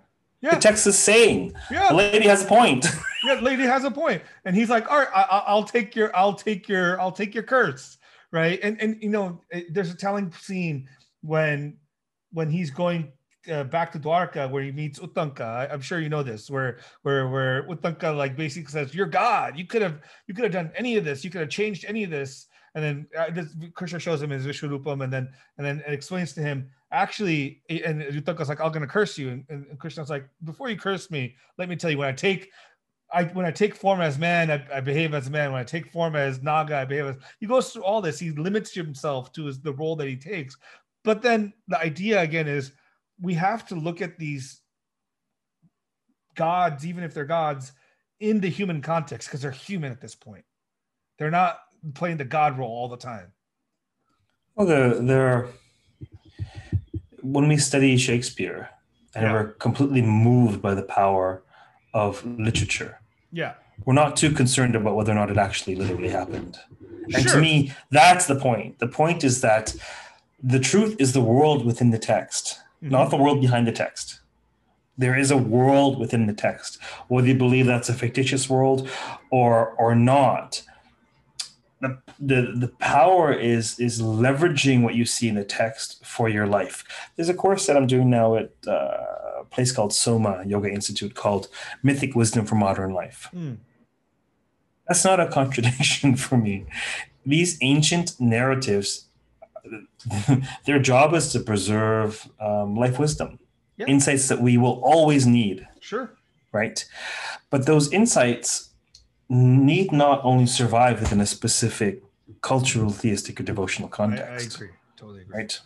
Yeah. 0.43 0.55
The 0.55 0.61
text 0.61 0.87
is 0.87 0.99
saying 0.99 1.55
yeah. 1.71 1.89
the 1.89 1.95
lady 1.95 2.27
has 2.29 2.45
a 2.45 2.47
point. 2.47 2.87
yeah, 3.25 3.35
lady 3.41 3.63
has 3.63 3.85
a 3.85 3.91
point, 3.91 4.23
and 4.45 4.55
he's 4.57 4.69
like, 4.69 4.91
"All 4.91 4.99
right, 4.99 5.09
I, 5.15 5.23
I- 5.23 5.45
I'll 5.47 5.65
take 5.65 5.95
your, 5.97 6.15
I'll 6.17 6.35
take 6.35 6.69
your, 6.69 7.01
I'll 7.01 7.13
take 7.13 7.35
your 7.35 7.45
curse." 7.45 7.99
Right, 8.33 8.59
and 8.63 8.79
and 8.83 9.01
you 9.03 9.09
know, 9.09 9.41
there's 9.71 9.91
a 9.91 9.97
telling 9.97 10.33
scene 10.33 10.89
when 11.23 11.79
when 12.33 12.51
he's 12.51 12.71
going 12.71 13.13
uh, 13.51 13.65
back 13.65 13.93
to 13.93 13.99
Dwarka 13.99 14.51
where 14.51 14.63
he 14.63 14.73
meets 14.73 14.99
Uttanka. 14.99 15.41
I, 15.41 15.67
I'm 15.67 15.81
sure 15.81 16.01
you 16.01 16.09
know 16.09 16.23
this, 16.23 16.51
where 16.51 16.79
where 17.03 17.29
where 17.29 17.63
Uttanka 17.65 18.17
like 18.17 18.37
basically 18.37 18.71
says, 18.71 18.95
"You're 18.95 19.07
God. 19.07 19.59
You 19.59 19.67
could 19.67 19.83
have 19.83 20.01
you 20.27 20.35
could 20.35 20.45
have 20.45 20.53
done 20.53 20.73
any 20.75 20.97
of 20.97 21.05
this. 21.05 21.25
You 21.25 21.31
could 21.31 21.41
have 21.41 21.51
changed 21.51 21.85
any 21.87 22.05
of 22.05 22.11
this." 22.11 22.47
And 22.75 22.85
then 22.85 23.07
uh, 23.19 23.31
this, 23.31 23.57
Krishna 23.75 23.99
shows 23.99 24.21
him 24.21 24.31
his 24.31 24.47
Vishwarupam, 24.47 25.03
and 25.03 25.13
then 25.13 25.29
and 25.57 25.67
then 25.67 25.83
explains 25.87 26.33
to 26.35 26.41
him 26.41 26.71
actually, 26.93 27.63
and 27.69 28.03
Uttanka's 28.03 28.49
like, 28.49 28.61
"I'm 28.61 28.73
to 28.73 28.87
curse 28.87 29.17
you," 29.17 29.31
and, 29.31 29.45
and 29.49 29.79
Krishna's 29.79 30.11
like, 30.11 30.29
"Before 30.45 30.69
you 30.69 30.77
curse 30.77 31.11
me, 31.11 31.37
let 31.59 31.69
me 31.69 31.77
tell 31.77 31.91
you 31.91 31.99
when 31.99 32.09
I 32.09 32.13
take 32.13 32.51
I 33.13 33.25
when 33.25 33.47
I 33.47 33.51
take 33.51 33.75
form 33.75 34.01
as 34.01 34.19
man, 34.19 34.51
I, 34.51 34.65
I 34.75 34.81
behave 34.81 35.15
as 35.15 35.29
a 35.29 35.31
man. 35.31 35.53
When 35.53 35.61
I 35.61 35.65
take 35.65 35.91
form 35.93 36.17
as 36.17 36.43
Naga, 36.43 36.79
I 36.79 36.85
behave 36.85 37.07
as. 37.07 37.17
He 37.41 37.47
goes 37.47 37.73
through 37.73 37.85
all 37.85 38.03
this. 38.03 38.19
He 38.19 38.31
limits 38.31 38.75
himself 38.75 39.33
to 39.33 39.47
his, 39.47 39.61
the 39.61 39.73
role 39.73 39.97
that 39.97 40.09
he 40.09 40.17
takes. 40.17 40.57
But 41.05 41.23
then 41.23 41.53
the 41.69 41.79
idea 41.79 42.21
again 42.21 42.49
is 42.49 42.73
we 43.21 43.35
have 43.35 43.67
to 43.69 43.75
look 43.75 44.03
at 44.03 44.19
these 44.19 44.61
gods, 46.35 46.85
even 46.87 47.03
if 47.05 47.15
they're 47.15 47.25
gods, 47.25 47.73
in 48.21 48.41
the 48.41 48.49
human 48.49 48.81
context 48.83 49.29
because 49.29 49.43
they're 49.43 49.51
human 49.51 49.93
at 49.93 50.01
this 50.01 50.15
point. 50.15 50.45
They're 51.19 51.31
not 51.31 51.61
playing 51.95 52.19
the 52.19 52.25
god 52.25 52.59
role 52.59 52.71
all 52.71 52.89
the 52.89 52.97
time. 52.97 53.33
Well, 54.55 54.67
there, 54.67 54.95
there. 54.95 55.49
When 57.23 57.49
we 57.49 57.57
study 57.57 57.97
Shakespeare, 57.97 58.71
and 59.15 59.25
Yeah. 59.25 59.33
we're 59.33 59.53
completely 59.55 60.03
moved 60.03 60.61
by 60.63 60.75
the 60.75 60.83
power 60.83 61.43
of 61.95 62.25
literature, 62.25 63.01
Yeah. 63.33 63.55
we're 63.85 63.95
not 63.95 64.17
too 64.17 64.31
concerned 64.33 64.77
about 64.77 64.95
whether 64.97 65.13
or 65.13 65.15
not 65.15 65.31
it 65.31 65.39
actually 65.39 65.75
literally 65.75 66.09
happened. 66.11 66.59
And 67.15 67.23
Sure. 67.23 67.33
to 67.35 67.41
me, 67.41 67.73
that's 67.91 68.27
the 68.27 68.37
point. 68.37 68.79
The 68.79 68.89
point 68.89 69.25
is 69.25 69.41
that 69.41 69.75
the 70.43 70.59
truth 70.61 70.97
is 70.99 71.13
the 71.13 71.21
world 71.23 71.65
within 71.65 71.91
the 71.91 71.99
text, 71.99 72.61
not 72.81 73.11
the 73.11 73.17
world 73.17 73.41
behind 73.41 73.67
the 73.67 73.73
text. 73.73 74.21
There 74.99 75.19
is 75.19 75.31
a 75.31 75.37
world 75.37 75.99
within 75.99 76.27
the 76.27 76.33
text, 76.33 76.79
whether 77.09 77.29
you 77.29 77.35
believe 77.35 77.67
that's 77.67 77.89
a 77.89 77.95
fictitious 77.95 78.49
world 78.49 78.89
or 79.31 79.71
or 79.79 79.95
not. 79.95 80.63
the, 81.81 81.99
the 82.19 82.55
the 82.57 82.69
power 82.79 83.33
is 83.33 83.79
is 83.79 84.01
leveraging 84.01 84.83
what 84.83 84.95
you 84.95 85.05
see 85.05 85.29
in 85.29 85.35
the 85.35 85.45
text 85.45 86.05
for 86.05 86.29
your 86.29 86.47
life. 86.47 86.85
There's 87.17 87.29
a 87.29 87.35
course 87.35 87.67
that 87.67 87.77
I'm 87.77 87.87
doing 87.87 88.09
now 88.09 88.37
at 88.37 88.53
uh, 88.67 89.41
a 89.41 89.45
place 89.51 89.73
called 89.73 89.93
Soma 89.93 90.43
Yoga 90.47 90.71
Institute 90.71 91.15
called 91.15 91.49
Mythic 91.83 92.15
Wisdom 92.15 92.47
for 92.47 92.55
Modern 92.55 92.93
Life. 92.93 93.29
Mm. 93.35 93.59
That's 94.89 95.05
not 95.05 95.21
a 95.21 95.27
contradiction 95.39 96.17
for 96.17 96.37
me. 96.39 96.67
These 97.25 97.59
ancient 97.61 98.21
narratives, 98.21 99.06
their 100.65 100.79
job 100.79 101.15
is 101.15 101.33
to 101.33 101.41
preserve 101.41 102.29
um, 102.41 102.77
life 102.77 102.99
wisdom, 102.99 103.39
Yeah. 103.77 103.87
insights 103.87 104.29
that 104.29 104.41
we 104.41 104.57
will 104.59 104.81
always 104.85 105.27
need 105.27 105.67
Sure. 105.81 106.11
right? 106.53 106.85
But 107.51 107.67
those 107.67 107.93
insights 107.93 108.71
need 109.29 109.93
not 109.93 110.21
only 110.25 110.47
survive 110.47 111.01
within 111.01 111.21
a 111.21 111.27
specific 111.27 112.03
cultural, 112.43 112.91
theistic, 112.91 113.41
or 113.41 113.43
devotional 113.45 113.89
I, 113.89 113.93
I 113.93 113.97
context, 113.97 114.57
agree. 114.57 114.71
Totally 114.97 115.23
agree. 115.23 115.37
right? 115.37 115.61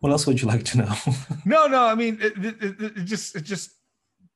What 0.00 0.10
else 0.12 0.26
would 0.26 0.40
you 0.40 0.48
like 0.48 0.64
to 0.66 0.78
know? 0.78 0.94
No, 1.44 1.66
no. 1.66 1.84
I 1.86 1.94
mean, 1.94 2.18
it, 2.20 2.32
it, 2.44 2.56
it, 2.62 2.80
it 2.98 3.04
just, 3.04 3.36
it 3.36 3.42
just, 3.42 3.70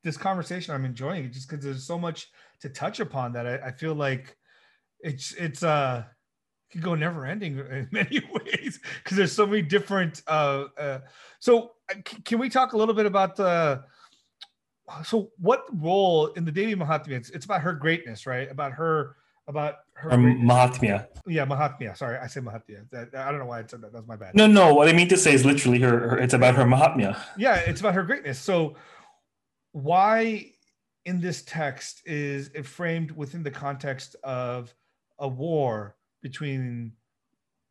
this 0.03 0.17
conversation 0.17 0.75
I'm 0.75 0.85
enjoying 0.85 1.25
it 1.25 1.33
just 1.33 1.49
because 1.49 1.65
there's 1.65 1.85
so 1.87 1.99
much 1.99 2.29
to 2.61 2.69
touch 2.69 3.01
upon 3.01 3.33
that 3.35 3.47
I, 3.47 3.69
I 3.69 3.73
feel 3.73 3.95
like 3.95 4.37
it's, 5.01 5.33
it's, 5.35 5.63
uh, 5.63 6.05
could 6.73 6.82
go 6.82 6.94
never 6.94 7.24
ending 7.27 7.59
in 7.70 7.89
many 7.93 8.20
ways 8.32 8.81
because 9.03 9.16
there's 9.16 9.32
so 9.32 9.47
many 9.47 9.62
different, 9.62 10.23
uh, 10.27 10.65
uh, 10.78 10.99
so 11.39 11.73
uh, 11.90 11.94
can 12.24 12.39
we 12.39 12.49
talk 12.49 12.73
a 12.73 12.77
little 12.77 12.94
bit 12.94 13.07
about 13.07 13.36
the, 13.36 13.85
so 15.05 15.31
what 15.39 15.65
role 15.73 16.28
in 16.28 16.44
the 16.44 16.53
Devi 16.53 16.74
Mahatmya? 16.74 17.12
It's, 17.12 17.31
it's 17.31 17.44
about 17.44 17.62
her 17.62 17.73
greatness, 17.73 18.27
right? 18.27 18.51
About 18.51 18.73
her, 18.73 19.16
about 19.47 19.77
her. 19.94 20.11
greatness. 20.11 20.44
Mahatmya? 20.44 21.07
yeah, 21.27 21.47
Mahatmya. 21.47 21.97
Sorry, 21.97 22.19
I 22.19 22.27
said 22.27 22.44
Mahatmya. 22.44 22.90
That, 22.90 23.15
I 23.15 23.31
don't 23.31 23.39
know 23.39 23.47
why 23.47 23.61
I 23.61 23.65
said 23.66 23.81
that. 23.82 23.93
That 23.93 24.01
was 24.01 24.09
my 24.09 24.16
bad. 24.16 24.35
No, 24.35 24.47
no. 24.47 24.74
What 24.74 24.89
I 24.89 24.93
mean 24.93 25.09
to 25.09 25.16
say 25.16 25.32
is 25.32 25.44
literally 25.44 25.78
her. 25.81 26.11
her 26.11 26.19
it's 26.19 26.35
about 26.35 26.57
her 26.57 26.65
Mahatmya. 26.65 27.19
yeah 27.39 27.57
it's 27.57 27.81
about 27.81 27.94
her 27.94 28.03
greatness 28.03 28.39
so 28.39 28.77
why 29.73 30.51
in 31.05 31.20
this 31.20 31.43
text 31.43 32.03
is 32.07 32.49
it 32.55 32.66
framed 32.66 33.11
within 33.11 33.43
the 33.43 33.51
context 33.51 34.16
of 34.23 34.74
a 35.19 35.27
war 35.28 35.97
between 36.23 36.93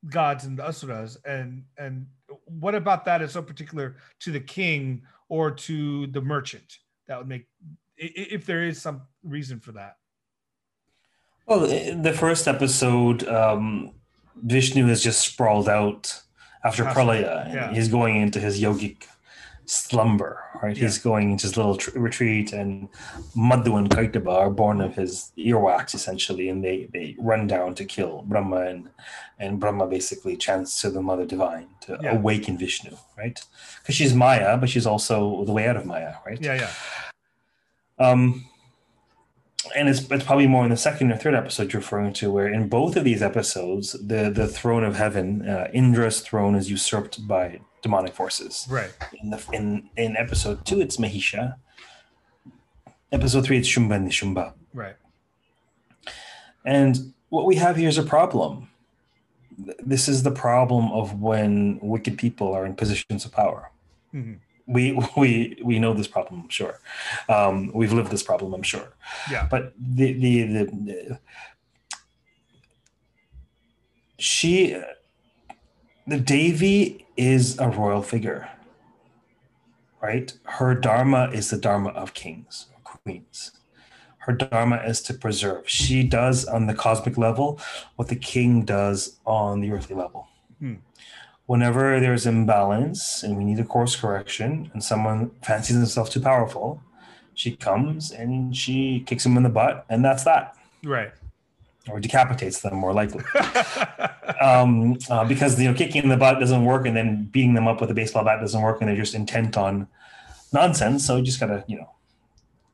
gods 0.10 0.46
and 0.46 0.58
the 0.58 0.66
asuras 0.66 1.18
and 1.26 1.64
and 1.78 2.08
what 2.46 2.74
about 2.74 3.06
that 3.06 3.22
is 3.22 3.32
so 3.32 3.42
particular 3.42 3.96
to 4.20 4.32
the 4.32 4.40
king 4.40 5.04
or 5.30 5.52
to 5.52 6.08
the 6.08 6.22
merchant 6.22 6.80
that 7.08 7.18
would 7.18 7.28
make 7.28 7.48
if 7.98 8.46
there 8.46 8.64
is 8.64 8.82
some 8.82 9.02
reason 9.24 9.60
for 9.60 9.72
that 9.74 9.98
Well, 11.46 11.66
in 11.66 12.02
the 12.02 12.14
first 12.14 12.48
episode, 12.48 13.28
um, 13.28 13.92
Vishnu 14.36 14.88
has 14.88 15.04
just 15.04 15.22
sprawled 15.22 15.68
out 15.68 16.22
after. 16.64 16.84
Pralaya. 16.86 17.54
Yeah. 17.54 17.74
He's 17.74 17.90
going 17.90 18.16
into 18.18 18.40
his 18.40 18.62
yogic 18.62 19.06
slumber, 19.66 20.44
right? 20.62 20.76
He's 20.76 20.98
going 20.98 21.32
into 21.32 21.48
his 21.48 21.58
little 21.58 21.78
tr- 21.78 21.98
retreat, 21.98 22.52
and 22.54 22.90
Madhu 23.36 23.76
and 23.78 23.90
Kaitaba 23.90 24.30
are 24.32 24.50
born 24.50 24.82
of 24.82 24.96
his 24.96 25.32
earwax, 25.38 25.94
essentially, 25.94 26.50
and 26.50 26.64
they, 26.64 26.88
they 26.94 27.16
run 27.20 27.48
down 27.48 27.76
to 27.76 27.86
kill 27.86 28.24
Brahma, 28.28 28.62
and, 28.68 28.90
and 29.40 29.60
Brahma 29.60 29.88
basically 29.88 30.36
chants 30.38 30.82
to 30.82 30.90
the 30.90 31.02
Mother 31.02 31.26
Divine 31.26 31.68
to 31.82 31.98
Yeah. 32.02 32.16
awaken 32.16 32.58
Vishnu, 32.58 32.96
right? 33.18 33.40
Because 33.82 33.96
she's 33.96 34.14
Maya, 34.14 34.58
but 34.58 34.70
she's 34.70 34.86
also 34.86 35.46
the 35.46 35.52
way 35.54 35.68
out 35.68 35.78
of 35.78 35.86
Maya, 35.86 36.16
right? 36.26 36.40
yeah 36.42 36.56
yeah 36.56 36.72
Um, 38.00 38.46
and 39.76 39.90
it's, 39.90 40.10
it's 40.10 40.24
probably 40.24 40.48
more 40.48 40.64
in 40.64 40.70
the 40.70 40.78
second 40.78 41.12
or 41.12 41.18
third 41.18 41.34
episode 41.36 41.72
you're 41.74 41.82
referring 41.82 42.14
to, 42.14 42.32
where 42.32 42.48
in 42.48 42.68
both 42.70 42.96
of 42.96 43.04
these 43.04 43.22
episodes, 43.22 43.94
the, 43.94 44.30
the 44.30 44.48
throne 44.48 44.84
of 44.84 44.96
heaven, 44.98 45.48
uh, 45.48 45.68
Indra's 45.74 46.22
throne, 46.22 46.56
is 46.56 46.70
usurped 46.70 47.28
by 47.28 47.60
demonic 47.82 48.14
forces. 48.14 48.68
right 48.70 48.92
In 49.22 49.30
the 49.32 49.44
in 49.54 49.90
in 49.98 50.16
episode 50.18 50.66
two, 50.66 50.80
it's 50.82 50.98
Mahisha. 50.98 51.56
Episode 53.12 53.46
three, 53.46 53.58
it's 53.58 53.68
Shumba 53.68 53.96
and 53.96 54.08
Nishumba. 54.10 54.54
right 54.74 54.96
And 56.66 57.14
what 57.30 57.46
we 57.46 57.56
have 57.56 57.76
here 57.76 57.90
is 57.90 57.98
a 57.98 58.04
problem. 58.04 58.70
This 59.80 60.08
is 60.08 60.24
the 60.24 60.32
problem 60.32 60.92
of 60.92 61.20
when 61.20 61.80
wicked 61.82 62.18
people 62.18 62.54
are 62.54 62.66
in 62.66 62.76
positions 62.76 63.26
of 63.26 63.32
power. 63.32 63.72
Mhm. 64.14 64.38
We 64.68 64.98
we 65.18 65.60
we 65.64 65.80
know 65.80 65.94
this 65.94 66.08
problem, 66.08 66.42
I'm 66.44 66.50
sure. 66.50 66.80
Um, 67.30 67.72
we've 67.74 67.94
lived 67.94 68.12
this 68.12 68.24
problem, 68.24 68.54
I'm 68.54 68.64
sure. 68.64 68.94
yeah 69.30 69.48
but 69.50 69.74
the 69.78 70.14
the 70.14 70.44
the, 70.44 70.66
the 70.66 71.20
she 74.18 74.78
the 76.08 76.20
Devi 76.20 77.06
is 77.18 77.58
a 77.60 77.70
royal 77.70 78.02
figure, 78.02 78.50
right? 80.02 80.34
Her 80.44 80.76
dharma 80.76 81.30
is 81.32 81.50
the 81.50 81.58
dharma 81.58 81.90
of 81.90 82.14
kings 82.14 82.68
or 82.74 82.80
queens. 82.84 83.52
Her 84.20 84.34
dharma 84.34 84.78
is 84.86 85.02
to 85.04 85.14
preserve. 85.14 85.68
She 85.68 86.04
does 86.04 86.46
on 86.46 86.68
the 86.68 86.76
cosmic 86.76 87.18
level 87.18 87.60
what 87.96 88.08
the 88.08 88.16
king 88.16 88.64
does 88.66 89.18
on 89.26 89.62
the 89.62 89.72
earthly 89.72 89.96
level. 89.96 90.28
Hmm. 90.60 90.76
Whenever 91.52 92.00
there's 92.00 92.26
imbalance 92.26 93.24
and 93.24 93.38
we 93.38 93.44
need 93.44 93.60
a 93.60 93.66
course 93.66 93.96
correction, 93.96 94.72
and 94.74 94.82
someone 94.84 95.32
fancies 95.42 95.78
themselves 95.78 96.10
too 96.10 96.22
powerful, 96.22 96.82
she 97.34 97.50
comes 97.56 98.12
and 98.12 98.56
she 98.56 99.04
kicks 99.06 99.26
him 99.26 99.36
in 99.38 99.44
the 99.44 99.50
butt, 99.50 99.86
and 99.90 100.04
that's 100.06 100.24
that, 100.24 100.56
right 100.84 101.12
or 101.90 102.00
decapitates 102.00 102.62
them 102.62 102.76
more 102.76 102.94
likely. 102.94 103.24
um, 104.42 104.98
uh, 105.10 105.26
because 105.26 105.60
you 105.60 105.68
know 105.70 105.74
kicking 105.74 106.04
in 106.04 106.10
the 106.10 106.18
butt 106.18 106.40
doesn't 106.40 106.64
work, 106.64 106.86
and 106.86 106.96
then 106.96 107.26
beating 107.32 107.54
them 107.54 107.68
up 107.68 107.82
with 107.82 107.90
a 107.90 107.94
baseball 107.94 108.24
bat 108.24 108.40
doesn't 108.40 108.62
work, 108.62 108.82
and 108.82 108.90
they're 108.90 108.96
just 108.96 109.16
intent 109.16 109.58
on 109.58 109.88
nonsense. 110.54 111.06
So 111.06 111.18
you 111.18 111.24
just 111.24 111.40
gotta 111.40 111.64
you 111.68 111.78
know 111.78 111.90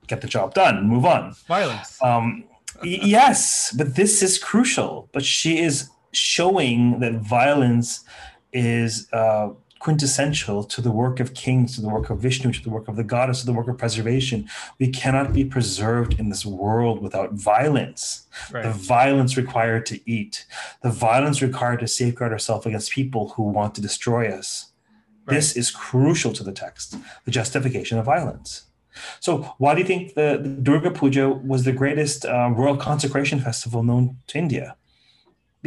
get 0.07 0.21
the 0.21 0.27
job 0.27 0.53
done 0.53 0.77
and 0.77 0.89
move 0.89 1.05
on. 1.05 1.33
violence 1.47 2.01
Um, 2.01 2.43
yes, 2.83 3.73
but 3.77 3.95
this 3.95 4.21
is 4.21 4.37
crucial. 4.37 5.09
But 5.13 5.23
she 5.23 5.59
is 5.59 5.89
showing 6.11 6.99
that 6.99 7.13
violence 7.13 8.03
is 8.53 9.07
uh, 9.13 9.49
quintessential 9.79 10.63
to 10.63 10.81
the 10.81 10.91
work 10.91 11.19
of 11.19 11.33
kings, 11.33 11.75
to 11.75 11.81
the 11.81 11.89
work 11.89 12.09
of 12.09 12.19
Vishnu, 12.19 12.51
to 12.51 12.63
the 12.63 12.69
work 12.69 12.87
of 12.87 12.95
the 12.95 13.03
goddess, 13.03 13.41
to 13.41 13.45
the 13.45 13.53
work 13.53 13.67
of 13.67 13.77
preservation. 13.77 14.49
We 14.79 14.89
cannot 14.89 15.33
be 15.33 15.45
preserved 15.45 16.19
in 16.19 16.29
this 16.29 16.45
world 16.45 17.01
without 17.01 17.33
violence. 17.33 18.27
The 18.63 18.71
violence 18.71 19.37
required 19.37 19.85
to 19.87 19.99
eat, 20.09 20.45
the 20.81 20.91
violence 20.91 21.41
required 21.41 21.79
to 21.81 21.87
safeguard 21.87 22.31
ourselves 22.31 22.65
against 22.65 22.91
people 22.91 23.29
who 23.29 23.43
want 23.43 23.75
to 23.75 23.81
destroy 23.81 24.29
us. 24.29 24.71
This 25.27 25.57
is 25.57 25.71
crucial 25.71 26.31
to 26.33 26.43
the 26.43 26.53
text, 26.53 26.95
the 27.25 27.31
justification 27.31 27.97
of 27.97 28.05
violence. 28.05 28.63
So, 29.19 29.53
why 29.57 29.75
do 29.75 29.81
you 29.81 29.85
think 29.85 30.15
the, 30.15 30.39
the 30.41 30.49
Durga 30.49 30.91
Puja 30.91 31.29
was 31.29 31.65
the 31.65 31.73
greatest 31.73 32.25
uh, 32.25 32.49
royal 32.55 32.77
consecration 32.77 33.39
festival 33.39 33.83
known 33.83 34.17
to 34.27 34.37
India? 34.37 34.76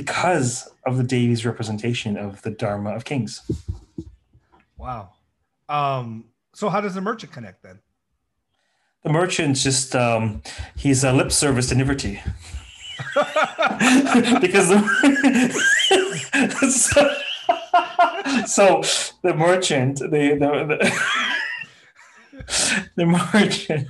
Because 0.05 0.69
of 0.87 0.97
the 0.97 1.05
Devi's 1.05 1.45
representation 1.45 2.17
of 2.17 2.41
the 2.43 2.51
Dharma 2.51 2.91
of 2.91 3.05
kings. 3.05 3.43
wow 4.79 5.11
um 5.69 6.25
so 6.55 6.69
how 6.69 6.81
does 6.81 6.95
the 6.95 7.01
merchant 7.01 7.33
connect 7.33 7.63
then 7.63 7.79
The 9.03 9.11
merchant's 9.11 9.63
just, 9.63 9.95
um, 9.97 10.43
he's 10.77 11.05
a 11.05 11.13
lip 11.13 11.33
service 11.33 11.69
to 11.69 11.75
Nivritti. 11.75 12.21
because 14.41 14.69
the, 14.69 14.81
so, 16.71 17.15
so 18.47 18.83
the 19.23 19.35
merchant, 19.35 19.99
the, 19.99 20.37
the, 20.43 20.49
the, 20.71 20.79
the 22.97 23.07
merchant 23.07 23.89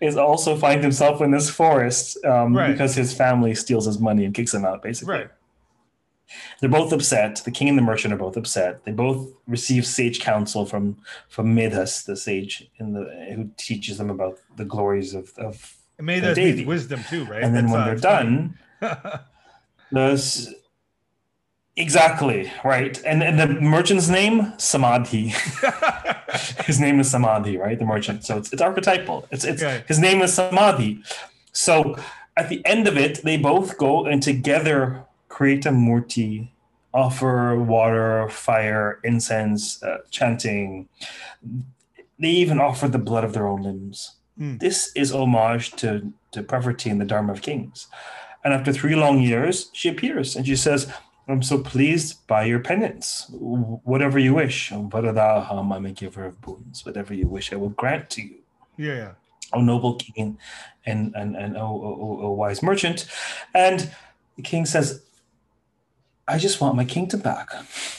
is 0.00 0.16
also 0.16 0.56
finds 0.56 0.82
himself 0.84 1.20
in 1.20 1.30
this 1.30 1.48
forest 1.50 2.22
um, 2.24 2.54
Right. 2.56 2.72
because 2.72 2.94
his 2.94 3.12
family 3.14 3.54
steals 3.54 3.86
his 3.86 3.98
money 3.98 4.24
and 4.24 4.34
kicks 4.34 4.52
him 4.54 4.64
out, 4.64 4.82
basically. 4.82 5.14
right 5.14 5.28
They're 6.60 6.70
both 6.70 6.92
upset. 6.92 7.42
The 7.44 7.50
king 7.50 7.68
and 7.68 7.78
the 7.78 7.82
merchant 7.82 8.12
are 8.14 8.18
both 8.18 8.36
upset. 8.36 8.84
They 8.84 8.92
both 8.92 9.28
receive 9.46 9.86
sage 9.86 10.18
counsel 10.20 10.66
from 10.66 10.96
from 11.28 11.54
Medhas, 11.54 12.04
the 12.04 12.16
sage 12.16 12.68
in 12.80 12.92
the 12.94 13.04
who 13.34 13.50
teaches 13.56 13.98
them 13.98 14.10
about 14.10 14.38
the 14.56 14.64
glories 14.64 15.14
of, 15.14 15.32
of 15.38 15.76
it 15.98 16.02
made 16.04 16.22
The 16.24 16.30
us 16.30 16.36
Devi. 16.36 16.58
need 16.58 16.66
wisdom 16.66 17.00
too 17.08 17.24
right 17.24 17.42
and 17.44 17.54
then 17.54 17.66
That's, 17.66 17.72
when 17.74 17.84
they're 17.86 18.10
done, 18.12 18.58
funny. 19.90 20.54
Exactly 21.78 22.50
right. 22.64 22.98
And 23.04 23.22
and 23.22 23.38
the 23.38 23.46
merchant's 23.60 24.08
name 24.08 24.54
Samadhi. 24.56 25.34
his 26.64 26.80
name 26.80 27.00
is 27.00 27.10
Samadhi, 27.10 27.58
right? 27.58 27.78
The 27.78 27.84
merchant. 27.84 28.24
So 28.24 28.38
it's 28.38 28.50
it's 28.52 28.62
archetypal. 28.62 29.26
It's 29.30 29.44
it's 29.44 29.62
Okay. 29.62 29.84
his 29.86 29.98
name 29.98 30.22
is 30.22 30.32
Samadhi. 30.32 31.02
So 31.52 31.96
at 32.36 32.48
the 32.48 32.64
end 32.64 32.88
of 32.88 32.96
it, 32.96 33.22
they 33.24 33.36
both 33.36 33.76
go 33.76 34.06
and 34.06 34.22
together 34.22 35.04
create 35.28 35.66
a 35.66 35.70
murti, 35.70 36.48
offer 36.94 37.58
water, 37.60 38.28
fire, 38.30 38.98
incense, 39.04 39.82
uh, 39.82 39.98
chanting. 40.10 40.88
They 42.18 42.30
even 42.30 42.58
offer 42.58 42.88
the 42.88 42.98
blood 42.98 43.24
of 43.24 43.34
their 43.34 43.46
own 43.46 43.62
limbs. 43.62 44.16
Hmm. 44.38 44.56
This 44.56 44.92
is 44.96 45.12
homage 45.12 45.72
to 45.82 46.12
to 46.32 46.42
Pravritti 46.42 46.90
and 46.90 47.00
the 47.00 47.04
Dharma 47.04 47.32
of 47.32 47.42
Kings. 47.42 47.86
And 48.44 48.54
after 48.54 48.72
three 48.72 48.94
long 48.94 49.20
years, 49.20 49.70
she 49.74 49.90
appears 49.90 50.36
and 50.36 50.46
she 50.46 50.56
says, 50.56 50.90
I'm 51.28 51.42
so 51.42 51.58
pleased 51.58 52.26
by 52.28 52.44
your 52.44 52.60
penance. 52.60 53.26
Whatever 53.30 54.18
you 54.18 54.34
wish, 54.34 54.70
um, 54.72 54.90
I'm 54.94 55.86
a 55.86 55.92
giver 55.92 56.24
of 56.26 56.40
boons. 56.40 56.86
Whatever 56.86 57.14
you 57.14 57.26
wish, 57.26 57.52
I 57.52 57.56
will 57.56 57.70
grant 57.70 58.10
to 58.10 58.22
you. 58.22 58.36
Yeah, 58.76 58.94
yeah. 58.94 59.12
O 59.52 59.60
noble 59.60 59.94
king 59.94 60.38
and 60.84 61.14
and 61.14 61.36
and 61.36 61.56
o, 61.56 61.60
o, 61.62 62.18
o 62.26 62.32
wise 62.32 62.62
merchant. 62.62 63.06
And 63.54 63.90
the 64.36 64.42
king 64.42 64.66
says, 64.66 65.02
I 66.28 66.38
just 66.38 66.60
want 66.60 66.76
my 66.76 66.84
kingdom 66.84 67.20
back. 67.20 67.50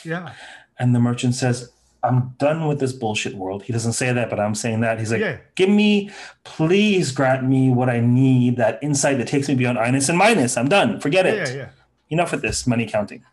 Yeah. 0.04 0.34
And 0.80 0.94
the 0.94 1.00
merchant 1.00 1.36
says, 1.36 1.72
I'm 2.04 2.36
done 2.38 2.68
with 2.68 2.80
this 2.80 2.94
bullshit 2.94 3.34
world. 3.36 3.64
He 3.64 3.74
doesn't 3.74 3.94
say 3.94 4.14
that, 4.14 4.30
but 4.30 4.40
I'm 4.40 4.56
saying 4.56 4.82
that. 4.82 5.00
He's 5.00 5.12
like, 5.12 5.22
Yeah. 5.22 5.38
give 5.56 5.70
me, 5.70 6.12
please 6.44 7.12
grant 7.12 7.44
me 7.48 7.70
what 7.72 7.90
I 7.90 8.00
need, 8.00 8.58
that 8.58 8.80
insight 8.84 9.18
that 9.18 9.28
takes 9.28 9.48
me 9.50 9.56
beyond 9.56 9.78
Inus 9.80 10.08
and 10.10 10.18
Minus. 10.18 10.56
I'm 10.58 10.70
done. 10.70 11.00
Forget 11.00 11.26
Yeah, 11.26 11.32
it. 11.32 11.50
yeah, 11.50 11.56
yeah. 11.56 11.70
Enough 12.10 12.32
with 12.32 12.42
this 12.42 12.66
money 12.66 12.86
counting. 12.86 13.24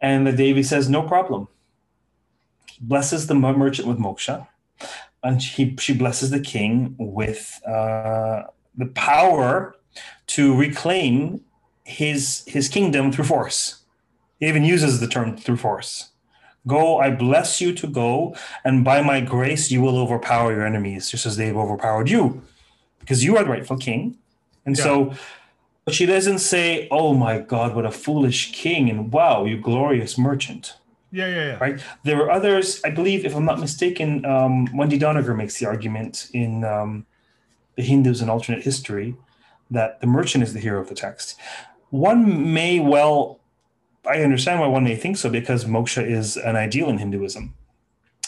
And 0.00 0.26
the 0.26 0.32
Devi 0.32 0.62
says, 0.62 0.88
no 0.88 1.02
problem. 1.02 1.48
He 2.66 2.84
blesses 2.84 3.26
the 3.26 3.34
merchant 3.34 3.88
with 3.88 3.98
moksha, 3.98 4.48
and 5.22 5.40
he, 5.40 5.76
she 5.78 5.94
blesses 5.94 6.30
the 6.30 6.40
king 6.40 6.94
with 6.98 7.60
uh, 7.66 8.42
the 8.76 8.86
power 8.94 9.76
to 10.28 10.54
reclaim 10.54 11.42
his 11.84 12.44
his 12.46 12.68
kingdom 12.68 13.12
through 13.12 13.24
force. 13.24 13.82
He 14.38 14.46
even 14.48 14.64
uses 14.64 15.00
the 15.00 15.06
term 15.06 15.36
through 15.36 15.58
force. 15.58 16.10
Go, 16.66 16.98
I 16.98 17.10
bless 17.10 17.60
you 17.60 17.72
to 17.74 17.86
go, 17.86 18.36
and 18.64 18.84
by 18.84 19.02
my 19.02 19.20
grace 19.20 19.70
you 19.70 19.82
will 19.82 19.98
overpower 19.98 20.52
your 20.52 20.64
enemies, 20.64 21.10
just 21.10 21.26
as 21.26 21.36
they've 21.36 21.56
overpowered 21.56 22.08
you, 22.08 22.42
because 23.00 23.24
you 23.24 23.36
are 23.36 23.44
the 23.44 23.50
rightful 23.50 23.76
king. 23.76 24.16
And 24.64 24.78
so, 24.78 25.14
but 25.84 25.94
she 25.94 26.06
doesn't 26.06 26.38
say, 26.38 26.88
"Oh 26.90 27.14
my 27.14 27.38
God, 27.38 27.74
what 27.74 27.86
a 27.86 27.90
foolish 27.90 28.52
king!" 28.52 28.88
and 28.90 29.12
"Wow, 29.12 29.44
you 29.44 29.58
glorious 29.58 30.16
merchant." 30.18 30.76
Yeah, 31.10 31.26
yeah, 31.26 31.34
yeah. 31.34 31.58
Right? 31.58 31.80
There 32.04 32.18
are 32.22 32.30
others, 32.30 32.80
I 32.84 32.90
believe, 32.90 33.26
if 33.26 33.36
I'm 33.36 33.44
not 33.44 33.60
mistaken, 33.60 34.24
um, 34.24 34.66
Wendy 34.74 34.98
Doniger 34.98 35.36
makes 35.36 35.58
the 35.58 35.66
argument 35.66 36.30
in 36.32 36.64
um, 36.64 37.04
the 37.76 37.82
Hindus 37.82 38.22
and 38.22 38.30
alternate 38.30 38.64
history 38.64 39.14
that 39.70 40.00
the 40.00 40.06
merchant 40.06 40.42
is 40.42 40.54
the 40.54 40.60
hero 40.60 40.80
of 40.80 40.88
the 40.88 40.94
text. 40.94 41.38
One 41.90 42.52
may 42.54 42.80
well, 42.80 43.40
I 44.06 44.22
understand 44.22 44.60
why 44.60 44.66
one 44.66 44.84
may 44.84 44.96
think 44.96 45.18
so 45.18 45.28
because 45.28 45.66
moksha 45.66 46.02
is 46.02 46.38
an 46.38 46.56
ideal 46.56 46.88
in 46.88 46.98
Hinduism. 46.98 47.54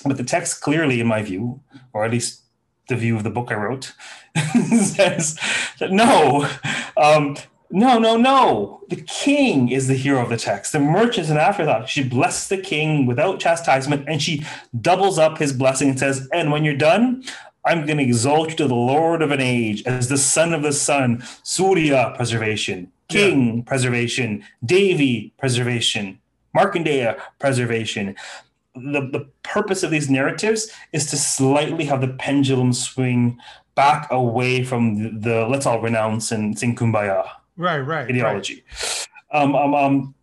But 0.04 0.18
the 0.18 0.24
text 0.24 0.60
clearly, 0.60 1.00
in 1.00 1.06
my 1.06 1.22
view, 1.22 1.60
or 1.94 2.04
at 2.04 2.10
least 2.10 2.42
the 2.88 2.96
view 2.96 3.16
of 3.16 3.24
the 3.24 3.30
book 3.30 3.50
I 3.50 3.54
wrote, 3.54 3.92
says 4.34 5.38
that 5.78 5.90
no, 5.90 6.48
um, 6.96 7.36
no, 7.70 7.98
no, 7.98 8.16
no. 8.16 8.82
The 8.88 9.02
king 9.02 9.70
is 9.70 9.88
the 9.88 9.94
hero 9.94 10.22
of 10.22 10.28
the 10.28 10.36
text. 10.36 10.72
The 10.72 10.80
merchant 10.80 11.24
is 11.24 11.30
an 11.30 11.38
afterthought. 11.38 11.88
She 11.88 12.04
blesses 12.04 12.48
the 12.48 12.58
king 12.58 13.06
without 13.06 13.40
chastisement 13.40 14.08
and 14.08 14.22
she 14.22 14.44
doubles 14.80 15.18
up 15.18 15.38
his 15.38 15.52
blessing 15.52 15.90
and 15.90 15.98
says, 15.98 16.28
And 16.32 16.52
when 16.52 16.64
you're 16.64 16.76
done, 16.76 17.24
I'm 17.66 17.86
going 17.86 17.98
to 17.98 18.04
exalt 18.04 18.50
you 18.50 18.56
to 18.56 18.68
the 18.68 18.74
Lord 18.74 19.22
of 19.22 19.30
an 19.30 19.40
age 19.40 19.82
as 19.86 20.08
the 20.08 20.18
son 20.18 20.52
of 20.52 20.62
the 20.62 20.72
sun, 20.72 21.24
Surya 21.42 22.12
preservation, 22.14 22.92
king 23.08 23.62
preservation, 23.62 24.44
Devi 24.64 25.32
preservation, 25.38 26.20
Markandeya 26.54 27.18
preservation. 27.38 28.14
The, 28.74 29.00
the 29.00 29.26
purpose 29.42 29.82
of 29.82 29.90
these 29.90 30.10
narratives 30.10 30.70
is 30.92 31.06
to 31.10 31.16
slightly 31.16 31.84
have 31.84 32.00
the 32.00 32.08
pendulum 32.08 32.72
swing 32.72 33.38
back 33.74 34.10
away 34.10 34.64
from 34.64 35.02
the, 35.02 35.10
the 35.30 35.46
let's 35.46 35.66
all 35.66 35.80
renounce 35.80 36.32
and 36.32 36.58
sing 36.58 36.74
kumbaya 36.76 37.28
Right, 37.56 37.78
right. 37.78 37.86
right. 37.86 38.10
ideology. 38.10 38.64
Um, 39.30 39.54
um, 39.54 39.74
um, 39.74 40.14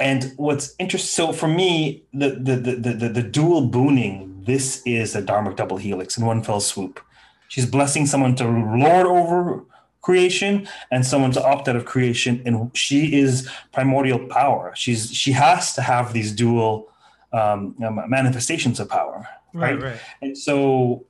and 0.00 0.32
what's 0.36 0.74
interesting, 0.78 1.26
so 1.26 1.32
for 1.32 1.48
me, 1.48 2.04
the 2.12 2.30
the, 2.30 2.56
the 2.56 2.76
the 2.76 2.92
the 2.94 3.08
the 3.08 3.22
dual 3.22 3.66
booning, 3.66 4.42
this 4.46 4.82
is 4.86 5.14
a 5.16 5.22
dharmic 5.22 5.56
double 5.56 5.76
helix 5.76 6.16
in 6.16 6.24
one 6.24 6.42
fell 6.42 6.60
swoop. 6.60 7.00
She's 7.48 7.66
blessing 7.66 8.06
someone 8.06 8.36
to 8.36 8.44
lord 8.46 9.06
over 9.06 9.64
creation 10.02 10.66
and 10.90 11.04
someone 11.04 11.32
to 11.32 11.44
opt 11.44 11.68
out 11.68 11.76
of 11.76 11.84
creation, 11.84 12.40
and 12.46 12.70
she 12.76 13.18
is 13.18 13.50
primordial 13.72 14.20
power. 14.28 14.72
She's 14.74 15.10
she 15.12 15.32
has 15.32 15.74
to 15.74 15.82
have 15.82 16.12
these 16.12 16.32
dual 16.32 16.88
um, 17.32 17.74
manifestations 18.08 18.80
of 18.80 18.88
power, 18.88 19.26
Right, 19.54 19.74
right? 19.74 19.82
right. 19.92 20.00
And 20.22 20.36
so, 20.36 21.06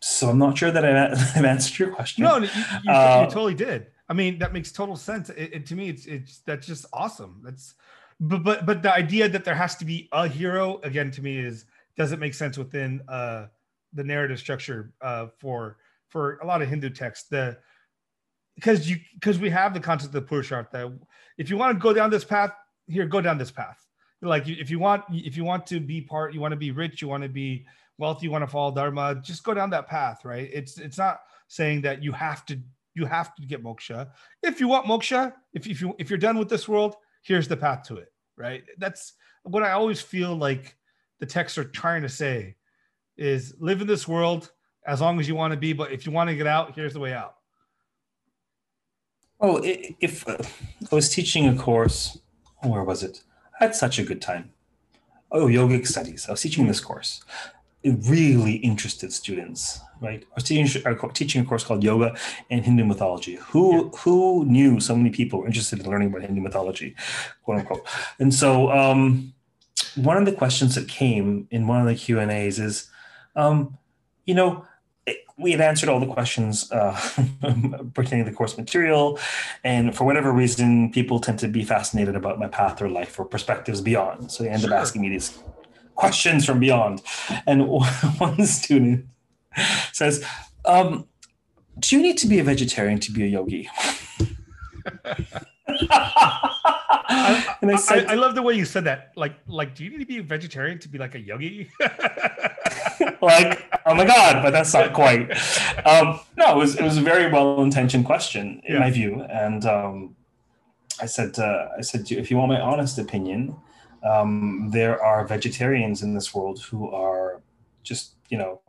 so 0.00 0.28
I'm 0.30 0.38
not 0.38 0.56
sure 0.58 0.70
that 0.70 0.84
I've 1.36 1.44
answered 1.44 1.78
your 1.78 1.90
question. 1.90 2.24
No, 2.24 2.36
you, 2.38 2.44
you, 2.44 2.80
you 2.84 2.90
Uh, 2.90 3.26
totally 3.26 3.54
did. 3.54 3.88
I 4.08 4.14
mean, 4.14 4.38
that 4.38 4.52
makes 4.52 4.72
total 4.72 4.96
sense. 4.96 5.30
It, 5.30 5.50
it- 5.54 5.66
to 5.66 5.74
me, 5.74 5.88
it's 5.88 6.06
it's 6.06 6.38
that's 6.40 6.66
just 6.66 6.86
awesome. 6.92 7.40
That's 7.44 7.74
but 8.20 8.42
but 8.44 8.66
but 8.66 8.82
the 8.82 8.92
idea 8.92 9.28
that 9.28 9.44
there 9.44 9.54
has 9.54 9.76
to 9.76 9.84
be 9.84 10.08
a 10.12 10.28
hero 10.28 10.80
again 10.82 11.10
to 11.12 11.22
me 11.22 11.38
is 11.38 11.64
doesn't 11.96 12.18
make 12.20 12.34
sense 12.34 12.56
within 12.58 13.00
uh 13.08 13.46
the 13.94 14.04
narrative 14.04 14.38
structure 14.38 14.92
uh 15.00 15.26
for 15.38 15.76
for 16.08 16.36
a 16.42 16.46
lot 16.46 16.62
of 16.62 16.68
Hindu 16.68 16.90
texts. 16.90 17.28
The 17.28 17.58
because 18.54 18.88
you 18.90 18.96
because 19.14 19.38
we 19.38 19.50
have 19.50 19.72
the 19.72 19.80
concept 19.80 20.14
of 20.14 20.22
the 20.22 20.28
Purusharth 20.34 20.70
that 20.72 20.92
if 21.38 21.48
you 21.50 21.56
want 21.56 21.76
to 21.76 21.80
go 21.82 21.92
down 21.92 22.10
this 22.10 22.24
path, 22.24 22.52
here 22.86 23.06
go 23.06 23.20
down 23.20 23.38
this 23.38 23.50
path. 23.50 23.81
Like 24.22 24.48
if 24.48 24.70
you 24.70 24.78
want 24.78 25.04
if 25.10 25.36
you 25.36 25.44
want 25.44 25.66
to 25.66 25.80
be 25.80 26.00
part, 26.00 26.32
you 26.32 26.40
want 26.40 26.52
to 26.52 26.56
be 26.56 26.70
rich, 26.70 27.02
you 27.02 27.08
want 27.08 27.24
to 27.24 27.28
be 27.28 27.66
wealthy, 27.98 28.26
you 28.26 28.30
want 28.30 28.42
to 28.42 28.50
follow 28.50 28.72
dharma, 28.72 29.20
just 29.22 29.42
go 29.42 29.52
down 29.52 29.70
that 29.70 29.88
path, 29.88 30.24
right? 30.24 30.48
It's 30.52 30.78
it's 30.78 30.96
not 30.96 31.22
saying 31.48 31.82
that 31.82 32.02
you 32.02 32.12
have 32.12 32.46
to 32.46 32.58
you 32.94 33.04
have 33.04 33.34
to 33.34 33.42
get 33.42 33.64
moksha. 33.64 34.10
If 34.42 34.60
you 34.60 34.68
want 34.68 34.86
moksha, 34.86 35.32
if, 35.52 35.66
if 35.66 35.80
you 35.80 35.94
if 35.98 36.08
you're 36.08 36.18
done 36.18 36.38
with 36.38 36.48
this 36.48 36.68
world, 36.68 36.96
here's 37.22 37.48
the 37.48 37.56
path 37.56 37.82
to 37.88 37.96
it, 37.96 38.12
right? 38.36 38.62
That's 38.78 39.14
what 39.42 39.64
I 39.64 39.72
always 39.72 40.00
feel 40.00 40.36
like 40.36 40.76
the 41.18 41.26
texts 41.26 41.58
are 41.58 41.64
trying 41.64 42.02
to 42.02 42.08
say 42.08 42.56
is 43.16 43.54
live 43.58 43.80
in 43.80 43.86
this 43.86 44.06
world 44.06 44.52
as 44.86 45.00
long 45.00 45.20
as 45.20 45.28
you 45.28 45.34
want 45.34 45.52
to 45.52 45.56
be, 45.56 45.72
but 45.72 45.92
if 45.92 46.06
you 46.06 46.12
want 46.12 46.28
to 46.28 46.36
get 46.36 46.46
out, 46.46 46.74
here's 46.74 46.92
the 46.92 47.00
way 47.00 47.12
out. 47.12 47.36
Oh, 49.40 49.60
if 49.62 50.28
I 50.28 50.36
was 50.94 51.08
teaching 51.08 51.48
a 51.48 51.56
course, 51.56 52.18
where 52.62 52.84
was 52.84 53.02
it? 53.02 53.22
I 53.62 53.66
had 53.66 53.76
such 53.76 54.00
a 54.00 54.02
good 54.02 54.20
time. 54.20 54.50
Oh, 55.30 55.46
yogic 55.46 55.86
studies. 55.86 56.26
I 56.26 56.32
was 56.32 56.42
teaching 56.42 56.66
this 56.66 56.80
course. 56.80 57.22
It 57.84 57.94
really 58.08 58.54
interested 58.54 59.12
students, 59.12 59.78
right? 60.00 60.24
I 60.24 60.34
was 60.34 60.42
teaching, 60.42 60.82
uh, 60.84 61.08
teaching 61.12 61.42
a 61.42 61.44
course 61.44 61.62
called 61.62 61.84
Yoga 61.84 62.16
and 62.50 62.64
Hindu 62.64 62.84
Mythology. 62.84 63.36
Who 63.36 63.90
who 63.90 64.44
knew 64.46 64.80
so 64.80 64.96
many 64.96 65.10
people 65.10 65.38
were 65.38 65.46
interested 65.46 65.78
in 65.78 65.88
learning 65.88 66.08
about 66.08 66.22
Hindu 66.22 66.40
mythology, 66.40 66.96
quote 67.44 67.60
unquote? 67.60 67.86
And 68.18 68.34
so, 68.34 68.68
um, 68.72 69.32
one 69.94 70.16
of 70.16 70.24
the 70.24 70.32
questions 70.32 70.74
that 70.74 70.88
came 70.88 71.46
in 71.52 71.68
one 71.68 71.80
of 71.80 71.86
the 71.86 71.94
Q 71.94 72.18
and 72.18 72.32
A's 72.32 72.58
is, 72.58 72.90
um, 73.36 73.78
you 74.26 74.34
know, 74.34 74.66
we 75.42 75.50
had 75.52 75.60
answered 75.60 75.88
all 75.88 76.00
the 76.00 76.06
questions 76.06 76.70
uh, 76.72 76.98
pertaining 77.94 78.24
to 78.24 78.30
the 78.30 78.36
course 78.36 78.56
material, 78.56 79.18
and 79.64 79.94
for 79.96 80.04
whatever 80.04 80.32
reason, 80.32 80.90
people 80.92 81.20
tend 81.20 81.38
to 81.40 81.48
be 81.48 81.64
fascinated 81.64 82.16
about 82.16 82.38
my 82.38 82.48
path 82.48 82.80
or 82.80 82.88
life 82.88 83.18
or 83.18 83.24
perspectives 83.24 83.80
beyond. 83.80 84.30
So 84.30 84.44
they 84.44 84.50
end 84.50 84.62
Sure. 84.62 84.72
up 84.72 84.80
asking 84.80 85.02
me 85.02 85.08
these 85.10 85.38
questions 85.94 86.44
from 86.46 86.60
beyond. 86.60 87.02
And 87.46 87.68
one 88.18 88.46
student 88.46 89.06
says, 89.92 90.24
um, 90.64 91.06
"Do 91.78 91.96
you 91.96 92.02
need 92.02 92.18
to 92.18 92.26
be 92.26 92.38
a 92.38 92.44
vegetarian 92.44 93.00
to 93.00 93.12
be 93.12 93.24
a 93.24 93.26
yogi?" 93.26 93.68
I, 97.14 97.56
and 97.60 97.70
I 97.70 97.74
I, 97.88 98.04
I 98.08 98.14
love 98.14 98.34
the 98.34 98.42
way 98.42 98.54
you 98.54 98.64
said 98.64 98.84
that. 98.84 99.12
Like, 99.16 99.34
like, 99.46 99.74
do 99.74 99.84
you 99.84 99.90
need 99.90 100.00
to 100.00 100.06
be 100.06 100.18
a 100.18 100.22
vegetarian 100.22 100.78
to 100.80 100.88
be 100.88 100.98
like 100.98 101.14
a 101.14 101.20
yogi? 101.20 101.70
like, 103.22 103.64
oh 103.86 103.94
my 103.94 104.04
god, 104.04 104.42
but 104.42 104.50
that's 104.50 104.72
not 104.74 104.92
quite. 104.92 105.30
Um, 105.86 106.20
no, 106.36 106.52
it 106.52 106.56
was 106.56 106.76
it 106.76 106.82
was 106.82 106.96
a 106.96 107.00
very 107.02 107.30
well 107.32 107.62
intentioned 107.62 108.04
question 108.04 108.60
in 108.64 108.74
Yeah. 108.74 108.80
my 108.80 108.90
view, 108.90 109.22
and 109.22 109.64
um, 109.66 110.16
I 111.00 111.06
said 111.06 111.38
uh, 111.38 111.68
I 111.78 111.82
said 111.82 112.10
if 112.10 112.30
you 112.30 112.36
want 112.36 112.50
my 112.52 112.60
honest 112.60 112.98
opinion, 112.98 113.56
um, 114.04 114.68
there 114.72 115.02
are 115.02 115.26
vegetarians 115.26 116.02
in 116.02 116.14
this 116.14 116.34
world 116.34 116.60
who 116.70 116.90
are 116.90 117.40
just 117.82 118.14
you 118.28 118.38
know 118.38 118.60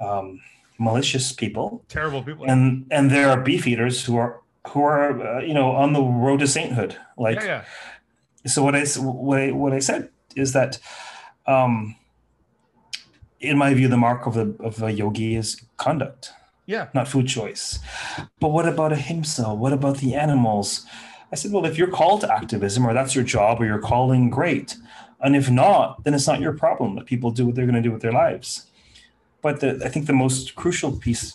um, 0.00 0.40
malicious 0.78 1.32
people, 1.32 1.84
Terrible 1.88 2.22
people. 2.22 2.44
and 2.48 2.86
and 2.90 3.10
there 3.10 3.28
are 3.30 3.40
beef 3.40 3.66
eaters 3.66 4.04
who 4.04 4.16
are 4.16 4.40
who 4.68 4.82
are 4.82 5.20
uh, 5.38 5.40
you 5.40 5.54
know 5.54 5.70
on 5.72 5.92
the 5.92 6.02
road 6.02 6.40
to 6.40 6.46
sainthood, 6.46 6.96
like 7.16 7.40
yeah, 7.40 7.64
yeah. 8.44 8.50
so 8.50 8.62
what 8.62 8.74
I 8.74 8.84
what 9.00 9.38
I, 9.40 9.50
what 9.52 9.72
I 9.72 9.78
said 9.80 10.08
is 10.36 10.52
that 10.52 10.78
um, 11.46 11.94
in 13.50 13.56
my 13.58 13.74
view 13.74 13.88
the 13.88 13.96
mark 13.96 14.26
of 14.26 14.36
a 14.36 14.46
of 14.68 14.82
a 14.82 14.90
yogi 14.92 15.36
is 15.36 15.60
conduct 15.76 16.32
Yeah. 16.66 16.88
not 16.94 17.08
food 17.08 17.26
choice 17.28 17.78
but 18.40 18.48
what 18.48 18.66
about 18.66 18.92
ahimsa 18.92 19.54
what 19.62 19.72
about 19.72 19.96
the 19.98 20.14
animals 20.14 20.86
I 21.32 21.36
said 21.36 21.52
well 21.52 21.66
if 21.66 21.76
you're 21.78 21.96
called 22.00 22.20
to 22.22 22.32
activism 22.32 22.86
or 22.86 22.92
that's 22.94 23.14
your 23.14 23.24
job 23.24 23.60
or 23.60 23.66
your 23.66 23.80
calling 23.80 24.30
great 24.30 24.76
and 25.20 25.34
if 25.36 25.50
not 25.50 26.02
then 26.04 26.14
it's 26.14 26.26
not 26.26 26.40
your 26.40 26.52
problem 26.64 26.96
that 26.96 27.06
people 27.06 27.30
do 27.30 27.46
what 27.46 27.54
they're 27.54 27.70
going 27.70 27.82
to 27.82 27.88
do 27.88 27.92
with 27.92 28.02
their 28.02 28.12
lives 28.24 28.66
but 29.42 29.60
the, 29.60 29.70
I 29.84 29.88
think 29.88 30.06
the 30.06 30.12
most 30.24 30.54
crucial 30.54 30.92
piece 31.04 31.26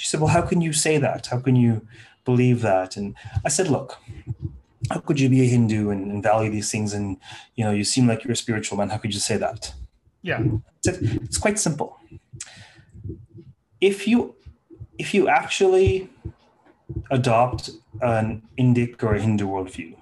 She 0.00 0.06
said, 0.06 0.20
Well, 0.20 0.32
how 0.36 0.42
can 0.42 0.60
you 0.60 0.72
say 0.72 0.98
that? 0.98 1.26
How 1.26 1.40
can 1.40 1.56
you 1.56 1.86
believe 2.24 2.62
that? 2.62 2.96
And 2.96 3.14
I 3.44 3.50
said, 3.50 3.68
Look, 3.68 3.98
how 4.90 5.00
could 5.00 5.20
you 5.20 5.28
be 5.28 5.42
a 5.42 5.44
Hindu 5.44 5.90
and, 5.90 6.10
and 6.10 6.22
value 6.22 6.50
these 6.50 6.70
things? 6.70 6.94
And, 6.94 7.18
you 7.56 7.64
know, 7.64 7.70
you 7.70 7.84
seem 7.84 8.06
like 8.06 8.24
you're 8.24 8.32
a 8.32 8.36
spiritual 8.36 8.78
man. 8.78 8.88
How 8.88 8.96
could 8.98 9.12
you 9.12 9.20
say 9.20 9.36
that? 9.36 9.74
Yeah. 10.22 10.44
It's 10.84 11.38
quite 11.38 11.58
simple. 11.58 11.96
If 13.80 14.06
you 14.06 14.34
if 14.98 15.14
you 15.14 15.28
actually 15.28 16.10
adopt 17.10 17.70
an 18.02 18.42
Indic 18.58 19.02
or 19.02 19.14
a 19.14 19.20
Hindu 19.20 19.46
worldview, 19.46 19.96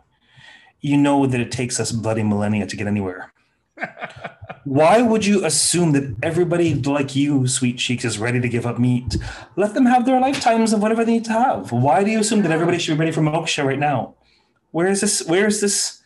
you 0.81 0.97
know 0.97 1.27
that 1.27 1.41
it 1.41 1.53
takes 1.53 1.79
us 1.79 1.93
bloody 1.93 2.23
millennia 2.23 2.67
to 2.67 2.77
get 2.77 2.87
anywhere. 2.87 3.33
Why 4.65 5.01
would 5.03 5.25
you 5.25 5.45
assume 5.45 5.93
that 5.93 6.17
everybody 6.23 6.75
like 6.75 7.17
you, 7.17 7.47
sweet 7.47 7.79
cheeks, 7.79 8.05
is 8.05 8.19
ready 8.19 8.41
to 8.41 8.49
give 8.49 8.67
up 8.67 8.79
meat? 8.79 9.17
Let 9.57 9.75
them 9.75 9.87
have 9.87 10.05
their 10.05 10.21
lifetimes 10.21 10.73
of 10.73 10.83
whatever 10.83 11.05
they 11.05 11.13
need 11.13 11.25
to 11.27 11.33
have. 11.33 11.73
Why 11.73 12.05
do 12.05 12.11
you 12.11 12.21
assume 12.21 12.43
that 12.43 12.51
everybody 12.51 12.79
should 12.79 12.95
be 12.95 12.99
ready 12.99 13.13
for 13.13 13.23
moksha 13.23 13.65
right 13.65 13.79
now? 13.79 14.17
Where 14.73 14.89
is 14.89 15.01
this? 15.01 15.27
Where 15.27 15.47
is 15.47 15.61
this 15.61 15.98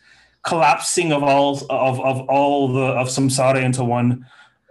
collapsing 0.43 1.11
of 1.11 1.23
all 1.23 1.57
of, 1.69 1.99
of 1.99 2.21
all 2.29 2.67
the 2.73 2.81
of 3.01 3.07
samsara 3.07 3.61
into 3.63 3.83
one 3.83 4.25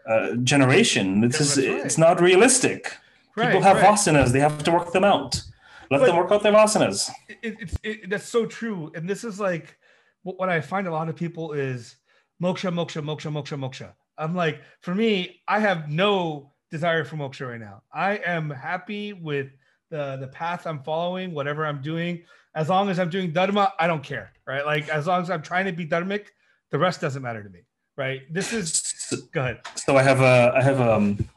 uh, 0.06 0.34
generation? 0.36 1.20
This 1.20 1.40
is 1.40 1.56
right. 1.56 1.84
it's 1.86 1.98
not 1.98 2.20
realistic. 2.20 2.96
Right, 3.36 3.46
People 3.46 3.62
have 3.62 3.76
right. 3.78 3.86
vasanas; 3.86 4.30
they 4.32 4.40
have 4.40 4.62
to 4.64 4.70
work 4.72 4.92
them 4.92 5.04
out. 5.04 5.42
Let 5.90 6.00
But- 6.00 6.06
them 6.06 6.16
work 6.16 6.30
out 6.30 6.42
their 6.42 6.52
vasanas. 6.52 7.10
it, 7.28 7.56
it's 7.60 7.76
it, 7.82 8.10
that's 8.10 8.26
so 8.28 8.46
true 8.46 8.90
and 8.94 9.08
this 9.08 9.24
is 9.24 9.38
like 9.40 9.76
what, 10.22 10.38
what 10.38 10.48
i 10.48 10.60
find 10.60 10.86
a 10.86 10.90
lot 10.92 11.08
of 11.08 11.16
people 11.16 11.52
is 11.52 11.96
moksha 12.42 12.70
moksha 12.72 13.02
moksha 13.02 13.30
moksha 13.30 13.58
moksha 13.58 13.92
i'm 14.16 14.34
like 14.34 14.60
for 14.80 14.94
me 14.94 15.42
i 15.48 15.58
have 15.58 15.88
no 15.90 16.52
desire 16.70 17.04
for 17.04 17.16
moksha 17.16 17.48
right 17.50 17.60
now 17.60 17.82
i 17.92 18.14
am 18.24 18.48
happy 18.48 19.12
with 19.12 19.48
the 19.90 20.16
the 20.20 20.28
path 20.28 20.66
i'm 20.66 20.82
following 20.82 21.34
whatever 21.34 21.66
i'm 21.66 21.82
doing 21.82 22.22
as 22.54 22.68
long 22.68 22.88
as 22.88 22.98
i'm 22.98 23.10
doing 23.10 23.32
dharma 23.32 23.72
i 23.78 23.86
don't 23.86 24.02
care 24.02 24.30
right? 24.46 24.66
Like 24.66 24.88
as 24.88 25.06
long 25.06 25.22
as 25.22 25.30
i'm 25.30 25.42
trying 25.42 25.66
to 25.66 25.72
be 25.72 25.86
dharmic 25.86 26.26
the 26.70 26.78
rest 26.78 27.00
doesn't 27.00 27.22
matter 27.22 27.42
to 27.42 27.48
me 27.48 27.60
right? 27.96 28.22
This 28.32 28.52
is 28.52 29.28
go 29.32 29.40
ahead. 29.42 29.60
so 29.76 29.96
I 29.96 30.02
have 30.02 30.20
a 30.20 30.52
I 30.56 30.62
have 30.62 30.80
um 30.80 31.28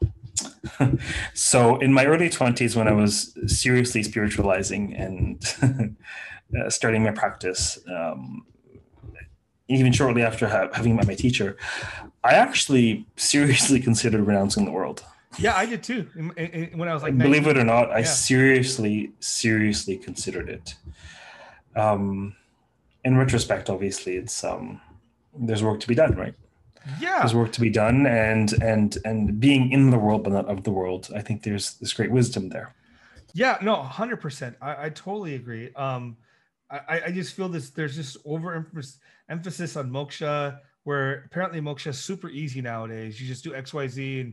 so 1.34 1.76
in 1.78 1.92
my 1.92 2.04
early 2.06 2.28
20s 2.28 2.76
when 2.76 2.88
I 2.88 2.92
was 2.92 3.36
seriously 3.46 4.02
spiritualizing 4.02 4.94
and 4.94 5.42
uh, 6.58 6.70
starting 6.70 7.02
my 7.02 7.12
practice 7.12 7.78
um, 7.88 8.44
even 9.68 9.92
shortly 9.92 10.22
after 10.22 10.48
ha- 10.48 10.68
having 10.72 10.96
met 10.96 11.06
my 11.06 11.14
teacher 11.14 11.56
I 12.24 12.32
actually 12.34 13.06
seriously 13.16 13.80
considered 13.80 14.22
renouncing 14.26 14.64
the 14.64 14.72
world 14.72 15.04
yeah 15.38 15.54
i 15.56 15.66
did 15.66 15.82
too 15.82 16.06
when 16.74 16.88
i 16.88 16.94
was 16.94 17.02
like 17.02 17.16
believe 17.18 17.42
19. 17.44 17.56
it 17.56 17.60
or 17.60 17.64
not 17.64 17.90
I 17.90 17.98
Yeah. 17.98 18.04
seriously 18.04 19.12
seriously 19.20 19.96
considered 19.96 20.48
it 20.48 20.74
um 21.74 22.34
in 23.04 23.16
retrospect 23.16 23.68
obviously 23.70 24.16
it's 24.16 24.42
um 24.44 24.80
there's 25.38 25.62
work 25.62 25.80
to 25.80 25.88
be 25.88 25.94
done 25.94 26.14
right 26.16 26.34
yeah 27.00 27.18
there's 27.18 27.34
work 27.34 27.52
to 27.52 27.60
be 27.60 27.70
done 27.70 28.06
and 28.06 28.52
and 28.62 28.98
and 29.04 29.38
being 29.40 29.70
in 29.72 29.90
the 29.90 29.98
world 29.98 30.24
but 30.24 30.32
not 30.32 30.46
of 30.48 30.62
the 30.64 30.70
world 30.70 31.10
i 31.14 31.20
think 31.20 31.42
there's 31.42 31.74
this 31.74 31.92
great 31.92 32.10
wisdom 32.10 32.48
there 32.48 32.74
Yeah, 33.34 33.58
no, 33.60 33.74
hundred 33.82 34.20
percent. 34.24 34.56
I, 34.62 34.86
I 34.86 34.88
totally 34.88 35.34
agree. 35.34 35.68
Um, 35.76 36.16
I, 36.70 36.96
I 37.06 37.10
just 37.12 37.34
feel 37.36 37.50
this. 37.50 37.68
There's 37.68 37.94
just 37.94 38.16
over 38.24 38.48
emphasis 39.28 39.76
on 39.76 39.90
moksha, 39.90 40.60
where 40.84 41.24
apparently 41.28 41.60
moksha 41.60 41.88
is 41.88 41.98
super 41.98 42.30
easy 42.30 42.62
nowadays. 42.62 43.20
You 43.20 43.26
just 43.28 43.44
do 43.44 43.52
X, 43.54 43.74
Y, 43.74 43.86
Z, 43.88 44.20
and 44.22 44.32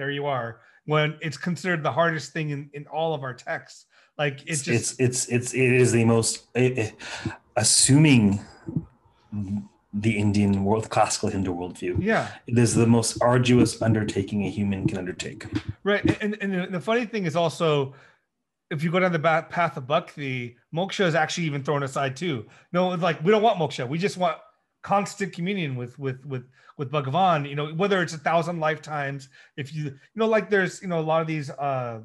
there 0.00 0.10
you 0.10 0.26
are. 0.26 0.60
When 0.86 1.16
it's 1.20 1.36
considered 1.36 1.82
the 1.82 1.92
hardest 1.92 2.32
thing 2.32 2.50
in, 2.50 2.70
in 2.72 2.86
all 2.86 3.12
of 3.14 3.22
our 3.22 3.34
texts. 3.34 3.86
Like 4.18 4.40
it's 4.46 4.50
it's 4.50 4.62
just 4.62 5.00
it's 5.00 5.26
it's 5.28 5.54
it 5.54 5.72
is 5.82 5.92
the 5.92 6.04
most 6.04 6.46
it, 6.54 6.78
it- 6.78 6.94
assuming 7.56 8.40
the 10.04 10.16
indian 10.24 10.64
world 10.64 10.88
classical 10.88 11.28
hindu 11.28 11.52
worldview 11.52 11.96
yeah, 12.00 12.28
it 12.46 12.56
is 12.58 12.74
the 12.74 12.86
most 12.86 13.18
arduous 13.22 13.80
undertaking 13.82 14.44
a 14.44 14.50
human 14.50 14.86
can 14.88 14.98
undertake 14.98 15.46
right. 15.84 16.04
And 16.22 16.36
and 16.42 16.50
the- 16.54 16.66
the 16.78 16.80
funny 16.80 17.04
thing 17.06 17.24
is 17.26 17.36
also. 17.36 17.94
If 18.72 18.84
you 18.84 18.90
go 18.92 19.00
down 19.00 19.10
the 19.10 19.18
path 19.18 19.76
of 19.76 19.88
bhakti, 19.88 20.56
moksha 20.72 21.04
is 21.04 21.16
actually 21.16 21.46
even 21.50 21.64
thrown 21.64 21.82
aside 21.82 22.14
too. 22.14 22.46
No, 22.72 22.90
like 22.90 23.20
we 23.24 23.32
don't 23.32 23.42
want 23.42 23.58
moksha. 23.58 23.88
We 23.88 23.98
just 23.98 24.16
want 24.16 24.36
constant 24.82 25.32
communion 25.32 25.76
with 25.76 25.98
with 25.98 26.24
with 26.26 26.44
with 26.76 26.90
Bhagavan. 26.90 27.48
You 27.48 27.56
know, 27.56 27.72
whether 27.74 28.02
it's 28.02 28.14
a 28.14 28.18
thousand 28.18 28.60
lifetimes. 28.60 29.28
If 29.56 29.74
you 29.74 29.84
you 29.84 29.98
know, 30.14 30.26
like 30.26 30.50
there's 30.50 30.82
you 30.82 30.88
know 30.88 31.00
a 31.00 31.02
lot 31.02 31.20
of 31.20 31.26
these 31.26 31.50
uh 31.50 32.00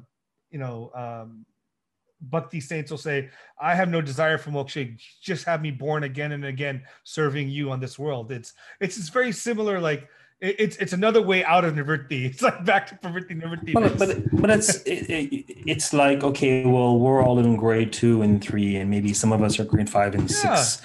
you 0.50 0.58
know 0.58 0.90
um 0.94 1.46
bhakti 2.20 2.60
saints 2.60 2.90
will 2.90 2.98
say, 2.98 3.30
"I 3.60 3.74
have 3.74 3.88
no 3.88 4.00
desire 4.00 4.38
for 4.38 4.50
moksha. 4.50 4.98
Just 5.20 5.44
have 5.44 5.62
me 5.62 5.70
born 5.70 6.04
again 6.04 6.32
and 6.32 6.44
again, 6.44 6.82
serving 7.04 7.48
you 7.48 7.70
on 7.70 7.80
this 7.80 7.98
world." 7.98 8.32
It's 8.32 8.54
it's 8.80 8.96
it's 8.98 9.08
very 9.08 9.32
similar. 9.32 9.80
Like 9.80 10.08
it's 10.40 10.76
it's 10.76 10.92
another 10.92 11.22
way 11.22 11.44
out 11.44 11.64
of 11.64 11.74
nivritti. 11.74 12.24
It's 12.30 12.42
like 12.42 12.64
back 12.64 12.86
to 12.88 12.94
pravritti 12.96 13.40
nivritti. 13.40 13.72
but 13.72 13.98
but, 13.98 14.40
but 14.40 14.50
it's 14.50 14.82
it, 14.82 15.08
it, 15.10 15.44
it's 15.66 15.92
like 15.92 16.22
okay 16.22 16.64
well 16.66 16.98
we're 16.98 17.22
all 17.22 17.38
in 17.38 17.56
grade 17.56 17.92
two 17.92 18.22
and 18.22 18.42
three 18.44 18.76
and 18.76 18.90
maybe 18.90 19.12
some 19.14 19.32
of 19.32 19.42
us 19.42 19.58
are 19.58 19.64
grade 19.64 19.88
five 19.88 20.14
and 20.14 20.30
six. 20.30 20.80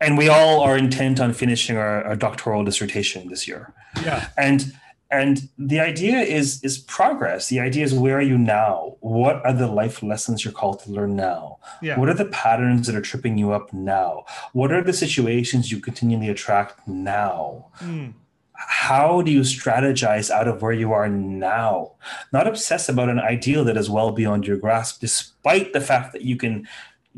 And 0.00 0.18
we 0.18 0.28
all 0.28 0.60
are 0.60 0.76
intent 0.76 1.20
on 1.20 1.32
finishing 1.32 1.76
our, 1.76 2.04
our 2.04 2.16
doctoral 2.16 2.64
dissertation 2.64 3.28
this 3.28 3.48
year. 3.48 3.72
Yeah, 4.02 4.28
and 4.36 4.72
and 5.10 5.48
the 5.56 5.78
idea 5.80 6.18
is 6.18 6.62
is 6.64 6.78
progress. 6.78 7.48
The 7.48 7.60
idea 7.60 7.84
is 7.84 7.94
where 7.94 8.18
are 8.18 8.22
you 8.22 8.36
now? 8.36 8.96
What 9.00 9.44
are 9.46 9.52
the 9.52 9.68
life 9.68 10.02
lessons 10.02 10.44
you're 10.44 10.52
called 10.52 10.80
to 10.80 10.90
learn 10.90 11.14
now? 11.16 11.58
Yeah. 11.80 11.98
what 11.98 12.08
are 12.08 12.14
the 12.14 12.26
patterns 12.26 12.86
that 12.86 12.96
are 12.96 13.00
tripping 13.00 13.38
you 13.38 13.52
up 13.52 13.72
now? 13.72 14.24
What 14.52 14.72
are 14.72 14.82
the 14.82 14.92
situations 14.92 15.70
you 15.70 15.80
continually 15.80 16.28
attract 16.28 16.86
now? 16.88 17.66
Mm. 17.80 18.14
How 18.58 19.20
do 19.22 19.30
you 19.30 19.40
strategize 19.40 20.30
out 20.30 20.48
of 20.48 20.62
where 20.62 20.72
you 20.72 20.92
are 20.92 21.08
now 21.08 21.92
not 22.32 22.46
obsess 22.46 22.88
about 22.88 23.08
an 23.08 23.18
ideal 23.20 23.64
that 23.64 23.76
is 23.76 23.90
well 23.90 24.12
beyond 24.12 24.46
your 24.46 24.56
grasp 24.56 25.00
despite 25.00 25.72
the 25.72 25.80
fact 25.80 26.12
that 26.12 26.22
you 26.22 26.36
can 26.36 26.66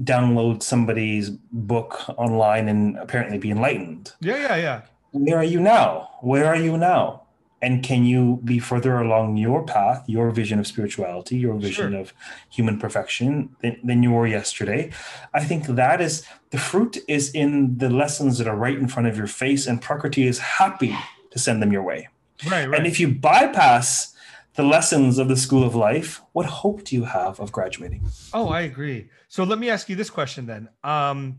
download 0.02 0.62
somebody's 0.62 1.30
book 1.30 2.08
online 2.18 2.68
and 2.68 2.96
apparently 2.98 3.38
be 3.38 3.50
enlightened 3.50 4.12
Yeah, 4.20 4.36
yeah, 4.36 4.56
yeah. 4.56 4.80
where 5.10 5.36
are 5.38 5.44
you 5.44 5.60
now? 5.60 6.10
Where 6.20 6.46
are 6.46 6.56
you 6.56 6.76
now? 6.76 7.22
And 7.60 7.82
can 7.82 8.04
you 8.04 8.38
be 8.44 8.60
further 8.60 8.98
along 8.98 9.36
your 9.36 9.64
path, 9.64 10.04
your 10.06 10.30
vision 10.30 10.60
of 10.60 10.66
spirituality, 10.68 11.36
your 11.38 11.56
vision 11.56 11.90
Sure. 11.90 12.00
of 12.00 12.12
human 12.50 12.78
perfection 12.78 13.56
than, 13.62 13.80
than 13.82 14.04
you 14.04 14.12
were 14.12 14.28
yesterday? 14.28 14.92
I 15.34 15.42
think 15.42 15.66
that 15.66 16.00
is 16.00 16.24
the 16.50 16.58
fruit 16.58 16.98
is 17.08 17.32
in 17.32 17.78
the 17.78 17.90
lessons 17.90 18.38
that 18.38 18.46
are 18.46 18.54
right 18.54 18.78
in 18.78 18.86
front 18.86 19.08
of 19.08 19.16
your 19.16 19.26
face, 19.26 19.66
and 19.66 19.82
Prakriti 19.82 20.28
is 20.28 20.38
happy 20.38 20.96
to 21.30 21.38
send 21.38 21.62
them 21.62 21.72
your 21.72 21.82
way. 21.82 22.08
Right, 22.48 22.66
right. 22.66 22.78
And 22.78 22.86
if 22.86 23.00
you 23.00 23.08
bypass 23.08 24.14
the 24.54 24.62
lessons 24.62 25.18
of 25.18 25.28
the 25.28 25.36
school 25.36 25.64
of 25.64 25.74
life, 25.74 26.20
what 26.32 26.46
hope 26.46 26.84
do 26.84 26.96
you 26.96 27.04
have 27.04 27.38
of 27.38 27.52
graduating? 27.52 28.02
Oh, 28.32 28.48
I 28.48 28.62
agree. 28.62 29.08
So 29.28 29.44
let 29.44 29.58
me 29.58 29.70
ask 29.70 29.88
you 29.88 29.96
this 29.96 30.10
question 30.10 30.46
then. 30.46 30.68
Um, 30.82 31.38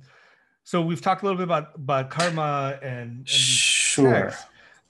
so 0.64 0.82
we've 0.82 1.02
talked 1.02 1.24
a 1.24 1.26
little 1.26 1.38
bit 1.38 1.44
about 1.44 1.76
about 1.76 2.10
karma 2.10 2.80
and, 2.82 3.18
and 3.18 3.28
Sure. 3.28 4.34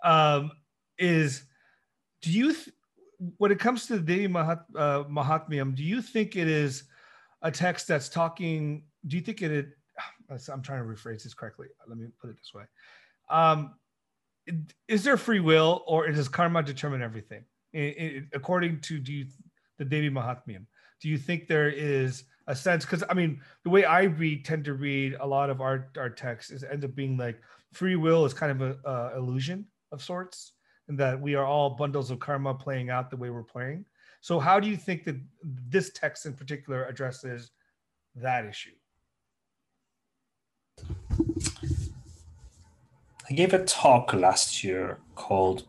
Um, 0.03 0.51
is 0.97 1.43
do 2.21 2.31
you 2.31 2.53
th- 2.53 2.75
when 3.37 3.51
it 3.51 3.59
comes 3.59 3.87
to 3.87 3.97
the 3.97 4.01
Devi 4.01 4.27
Mahat, 4.31 4.63
uh, 4.75 5.03
Mahatmyam, 5.05 5.75
do 5.75 5.83
you 5.83 6.01
think 6.01 6.35
it 6.35 6.47
is 6.47 6.83
a 7.41 7.51
text 7.51 7.87
that's 7.87 8.09
talking? 8.09 8.83
Do 9.07 9.17
you 9.17 9.23
think 9.23 9.41
it? 9.41 9.69
I'm 10.29 10.61
trying 10.61 10.83
to 10.83 10.85
rephrase 10.85 11.23
this 11.23 11.33
correctly. 11.33 11.67
Let 11.87 11.97
me 11.97 12.07
put 12.21 12.29
it 12.29 12.37
this 12.37 12.53
way. 12.53 12.63
Um, 13.29 13.75
is 14.87 15.03
there 15.03 15.17
free 15.17 15.39
will, 15.39 15.83
or 15.87 16.07
does 16.11 16.27
karma 16.27 16.63
determine 16.63 17.01
everything? 17.01 17.45
I- 17.73 17.95
I- 17.99 18.27
according 18.33 18.81
to 18.81 18.97
you, 18.97 19.27
the 19.77 19.85
Devi 19.85 20.09
Mahatmyam, 20.09 20.65
do 21.01 21.09
you 21.09 21.17
think 21.17 21.47
there 21.47 21.69
is 21.69 22.23
a 22.47 22.55
sense? 22.55 22.85
Because 22.85 23.03
I 23.09 23.13
mean, 23.13 23.41
the 23.63 23.69
way 23.69 23.85
I 23.85 24.03
read, 24.03 24.45
tend 24.45 24.65
to 24.65 24.73
read 24.73 25.15
a 25.19 25.25
lot 25.25 25.49
of 25.49 25.61
our 25.61 25.89
our 25.97 26.09
texts 26.09 26.51
is 26.51 26.63
ends 26.63 26.83
up 26.83 26.95
being 26.95 27.17
like 27.17 27.41
free 27.73 27.95
will 27.95 28.25
is 28.25 28.33
kind 28.33 28.61
of 28.61 28.79
a 28.85 29.13
illusion 29.15 29.65
of 29.91 30.03
sorts, 30.03 30.53
and 30.87 30.97
that 30.99 31.19
we 31.19 31.35
are 31.35 31.45
all 31.45 31.71
bundles 31.71 32.11
of 32.11 32.19
karma 32.19 32.53
playing 32.53 32.89
out 32.89 33.09
the 33.09 33.17
way 33.17 33.29
we're 33.29 33.43
playing. 33.43 33.85
So, 34.21 34.39
how 34.39 34.59
do 34.59 34.67
you 34.67 34.75
think 34.75 35.05
that 35.05 35.15
this 35.43 35.91
text 35.91 36.25
in 36.25 36.33
particular 36.33 36.85
addresses 36.85 37.51
that 38.15 38.45
issue? 38.45 38.75
I 43.29 43.33
gave 43.33 43.53
a 43.53 43.63
talk 43.63 44.13
last 44.13 44.63
year 44.63 44.97
called 45.15 45.65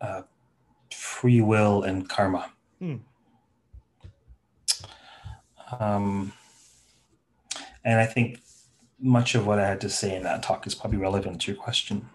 uh, 0.00 0.22
Free 0.90 1.42
Will 1.42 1.82
and 1.82 2.08
Karma. 2.08 2.50
Hmm. 2.78 2.96
Um, 5.78 6.32
and 7.84 8.00
I 8.00 8.06
think 8.06 8.40
much 8.98 9.34
of 9.34 9.46
what 9.46 9.58
I 9.58 9.66
had 9.66 9.80
to 9.82 9.90
say 9.90 10.16
in 10.16 10.22
that 10.22 10.42
talk 10.42 10.66
is 10.66 10.74
probably 10.74 10.98
relevant 10.98 11.42
to 11.42 11.52
your 11.52 11.60
question. 11.60 12.08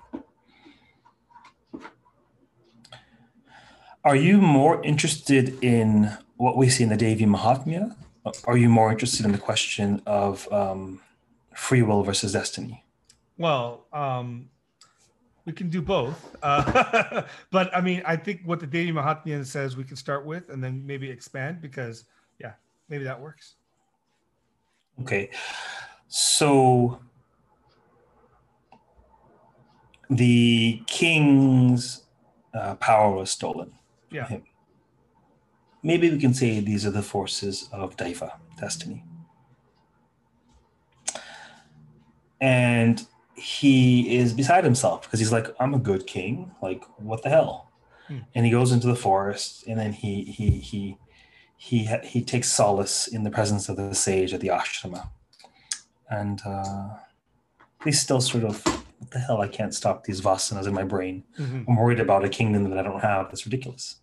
Are 4.04 4.16
you 4.16 4.40
more 4.40 4.84
interested 4.84 5.62
in 5.64 6.18
what 6.38 6.56
we 6.56 6.70
see 6.70 6.84
in 6.84 6.90
the 6.90 6.98
Devi 6.98 7.26
Mahatmya? 7.26 7.96
Or 8.24 8.34
Are 8.46 8.58
you 8.58 8.70
more 8.70 8.92
interested 8.92 9.26
in 9.26 9.34
the 9.34 9.38
question 9.38 10.02
of 10.06 10.52
um, 10.52 11.02
free 11.54 11.82
will 11.82 12.04
versus 12.04 12.32
destiny? 12.32 12.86
Well, 13.38 13.86
um, 13.94 14.50
we 15.46 15.54
can 15.54 15.70
do 15.70 15.82
both. 15.82 16.36
Uh, 16.44 17.24
but 17.52 17.76
I 17.76 17.82
mean, 17.82 18.04
I 18.06 18.16
think 18.16 18.42
what 18.46 18.60
the 18.60 18.68
Devi 18.68 18.92
Mahatmya 18.92 19.46
says 19.46 19.78
we 19.78 19.84
can 19.84 19.96
start 19.96 20.26
with 20.26 20.50
and 20.50 20.64
then 20.64 20.86
maybe 20.86 21.10
expand 21.10 21.62
because, 21.62 22.06
yeah, 22.40 22.54
maybe 22.90 23.04
that 23.06 23.20
works. 23.20 23.56
Okay. 25.02 25.30
So 26.08 27.00
the 30.10 30.82
king's 30.88 32.04
uh, 32.54 32.76
power 32.76 33.16
was 33.16 33.32
stolen. 33.32 33.72
Yeah. 34.12 34.40
Maybe 35.84 36.10
we 36.10 36.18
can 36.18 36.34
say 36.34 36.60
these 36.60 36.86
are 36.86 36.92
the 36.92 37.04
forces 37.04 37.70
of 37.72 37.96
Daiva, 37.96 38.34
destiny. 38.60 39.04
And 42.42 43.06
he 43.38 44.18
is 44.18 44.34
beside 44.34 44.64
himself 44.64 45.04
because 45.04 45.20
he's 45.20 45.32
like, 45.32 45.48
I'm 45.60 45.74
a 45.74 45.80
good 45.80 46.08
king. 46.08 46.52
Like, 46.62 46.84
what 46.98 47.24
the 47.24 47.30
hell? 47.30 47.70
Hmm. 48.08 48.20
And 48.34 48.46
he 48.46 48.52
goes 48.52 48.72
into 48.72 48.88
the 48.88 48.96
forest 48.96 49.66
and 49.68 49.80
then 49.80 49.94
he 49.94 50.24
he 50.24 50.50
he 50.52 50.98
he 51.56 51.84
he 52.04 52.24
takes 52.24 52.52
solace 52.52 53.08
in 53.08 53.24
the 53.24 53.30
presence 53.32 53.70
of 53.70 53.78
the 53.78 53.94
sage 53.94 54.34
at 54.34 54.42
the 54.42 54.48
ashrama. 54.48 55.10
And 56.10 56.42
uh, 56.46 56.90
he's 57.84 58.02
still 58.02 58.22
sort 58.22 58.44
of, 58.46 58.66
what 58.66 59.12
the 59.12 59.20
hell? 59.20 59.42
I 59.42 59.48
can't 59.48 59.74
stop 59.74 60.06
these 60.06 60.22
vasanas 60.22 60.66
in 60.68 60.74
my 60.74 60.84
brain. 60.84 61.24
Mhm. 61.38 61.66
I'm 61.68 61.76
worried 61.76 62.00
about 62.00 62.24
a 62.26 62.30
kingdom 62.30 62.70
that 62.70 62.80
I 62.80 62.82
don't 62.82 63.02
have. 63.02 63.28
That's 63.28 63.46
ridiculous. 63.46 63.98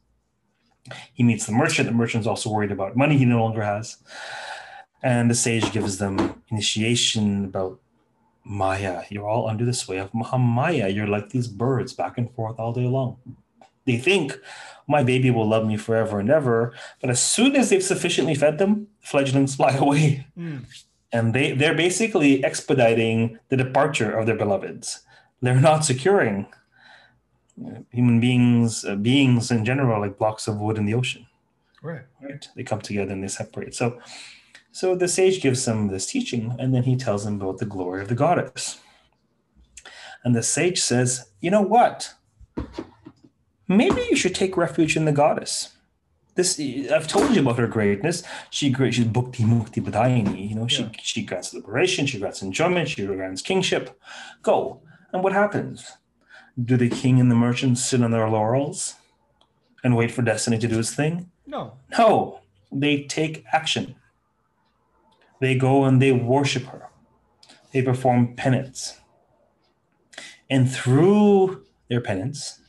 He 1.14 1.22
meets 1.22 1.46
the 1.46 1.52
merchant. 1.52 1.88
The 1.88 1.94
merchant's 1.94 2.26
also 2.26 2.50
worried 2.50 2.70
about 2.72 2.94
money 2.94 3.16
he 3.16 3.24
no 3.24 3.40
longer 3.40 3.62
has. 3.62 3.96
And 5.02 5.30
the 5.30 5.34
sage 5.34 5.72
gives 5.72 5.98
them 5.98 6.42
initiation 6.50 7.46
about 7.46 7.80
Maya. 8.44 9.02
You're 9.10 9.28
all 9.28 9.48
under 9.48 9.64
the 9.64 9.72
sway 9.72 9.98
of 9.98 10.12
Mahamaya. 10.12 10.94
You're 10.94 11.06
like 11.06 11.30
these 11.30 11.48
birds 11.48 11.92
back 11.92 12.18
and 12.18 12.30
forth 12.34 12.58
all 12.58 12.72
day 12.72 12.86
long. 12.86 13.16
They 13.86 13.96
think 13.98 14.38
my 14.86 15.02
baby 15.02 15.30
will 15.30 15.48
love 15.48 15.66
me 15.66 15.76
forever 15.76 16.18
and 16.20 16.30
ever. 16.30 16.74
But 17.00 17.10
as 17.10 17.22
soon 17.22 17.56
as 17.56 17.70
they've 17.70 17.82
sufficiently 17.82 18.34
fed 18.34 18.58
them, 18.58 18.88
fledglings 19.00 19.56
fly 19.56 19.72
away 19.76 20.26
Mm. 20.38 20.64
and 21.12 21.32
they 21.34 21.52
they're 21.52 21.76
basically 21.76 22.42
expediting 22.44 23.38
the 23.48 23.56
departure 23.56 24.10
of 24.18 24.26
their 24.26 24.36
beloveds. 24.36 25.00
They're 25.42 25.60
not 25.60 25.84
securing 25.84 26.46
uh, 27.64 27.80
human 27.90 28.20
beings, 28.20 28.84
uh, 28.84 28.96
beings 28.96 29.50
in 29.50 29.64
general, 29.64 30.00
like 30.00 30.18
blocks 30.18 30.48
of 30.48 30.58
wood 30.58 30.76
in 30.78 30.86
the 30.86 30.94
ocean. 30.94 31.26
Right. 31.82 32.02
Right? 32.22 32.48
They 32.56 32.62
come 32.64 32.80
together 32.80 33.12
and 33.12 33.22
they 33.22 33.28
separate. 33.28 33.74
So, 33.74 33.98
so 34.74 34.96
the 34.96 35.06
sage 35.06 35.40
gives 35.40 35.64
them 35.64 35.86
this 35.88 36.06
teaching, 36.06 36.44
and 36.58 36.74
then 36.74 36.82
he 36.82 36.96
tells 36.96 37.24
them 37.24 37.36
about 37.40 37.58
the 37.58 37.64
glory 37.74 38.02
of 38.02 38.08
the 38.08 38.14
goddess. 38.24 38.80
And 40.24 40.34
the 40.34 40.42
sage 40.42 40.80
says, 40.80 41.10
"You 41.40 41.50
know 41.52 41.62
what? 41.62 42.14
Maybe 43.68 44.00
you 44.10 44.16
should 44.16 44.34
take 44.34 44.56
refuge 44.56 44.96
in 44.96 45.04
the 45.04 45.12
goddess." 45.12 45.54
This 46.34 46.58
I've 46.94 47.06
told 47.06 47.34
you 47.36 47.42
about 47.42 47.58
her 47.58 47.68
greatness. 47.68 48.24
She 48.50 48.68
great. 48.70 48.94
She's 48.94 49.04
bhukti 49.06 49.44
mukti 49.52 49.80
pradayini. 49.80 50.48
You 50.50 50.56
know, 50.56 50.66
she 50.66 50.82
Yeah. 50.82 50.90
she 51.10 51.22
grants 51.24 51.54
liberation. 51.54 52.06
She 52.06 52.18
grants 52.18 52.42
enjoyment. 52.42 52.88
She 52.88 53.06
grants 53.06 53.42
kingship. 53.42 53.84
Go. 54.42 54.82
And 55.12 55.22
what 55.22 55.32
happens? 55.32 55.78
Do 56.70 56.76
the 56.76 56.88
king 56.88 57.20
and 57.20 57.30
the 57.30 57.36
merchant 57.36 57.78
sit 57.78 58.02
on 58.02 58.10
their 58.10 58.28
laurels 58.28 58.96
and 59.84 59.94
wait 59.96 60.10
for 60.10 60.22
destiny 60.22 60.58
to 60.58 60.66
do 60.66 60.80
its 60.80 60.92
thing? 60.92 61.30
No. 61.46 61.62
No, 61.96 62.40
they 62.72 63.04
take 63.04 63.44
action. 63.52 63.94
They 65.44 65.54
go 65.54 65.84
and 65.84 66.00
they 66.00 66.10
worship 66.10 66.64
her. 66.72 66.88
They 67.70 67.82
perform 67.82 68.34
penance. 68.34 68.98
And 70.48 70.72
through 70.72 71.66
their 71.90 72.00
penance, 72.00 72.60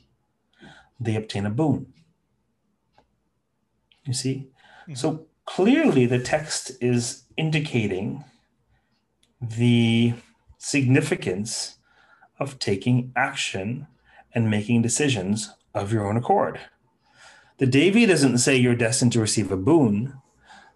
they 1.00 1.16
obtain 1.16 1.46
a 1.46 1.50
boon. 1.50 1.94
You 4.04 4.12
see? 4.12 4.50
Mhm. 4.90 4.98
So 4.98 5.26
clearly, 5.46 6.06
the 6.06 6.20
text 6.20 6.74
is 6.82 7.24
indicating 7.38 8.26
the 9.40 10.16
significance 10.58 11.78
of 12.40 12.60
taking 12.60 13.14
action 13.16 13.88
and 14.34 14.52
making 14.52 14.82
decisions 14.82 15.54
of 15.74 15.94
your 15.94 16.06
own 16.06 16.18
accord. 16.18 16.60
The 17.58 17.68
Devi 17.68 18.06
doesn't 18.06 18.40
say 18.40 18.58
you're 18.58 18.76
destined 18.76 19.14
to 19.14 19.22
receive 19.22 19.50
a 19.50 19.56
boon. 19.72 20.20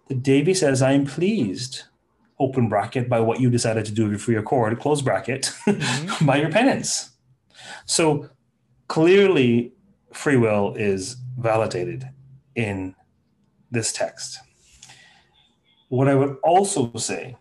The 0.08 0.14
Devi 0.14 0.54
says, 0.54 0.80
I'm 0.80 1.04
pleased, 1.04 1.82
open 2.40 2.68
bracket, 2.68 3.08
by 3.08 3.20
what 3.20 3.40
you 3.40 3.50
decided 3.50 3.84
to 3.84 3.92
do 3.92 4.06
of 4.06 4.10
your 4.10 4.18
free 4.18 4.36
accord, 4.36 4.78
close 4.80 5.02
bracket, 5.02 5.52
Mhm. 5.66 6.26
by 6.30 6.36
your 6.36 6.50
penance. 6.50 7.10
So 7.86 8.28
clearly, 8.88 9.72
free 10.12 10.36
will 10.36 10.74
is 10.74 11.16
validated 11.38 12.08
in 12.56 12.94
this 13.70 13.92
text. 13.92 14.40
What 15.88 16.08
I 16.08 16.14
would 16.14 16.36
also 16.42 16.90
say, 16.96 17.36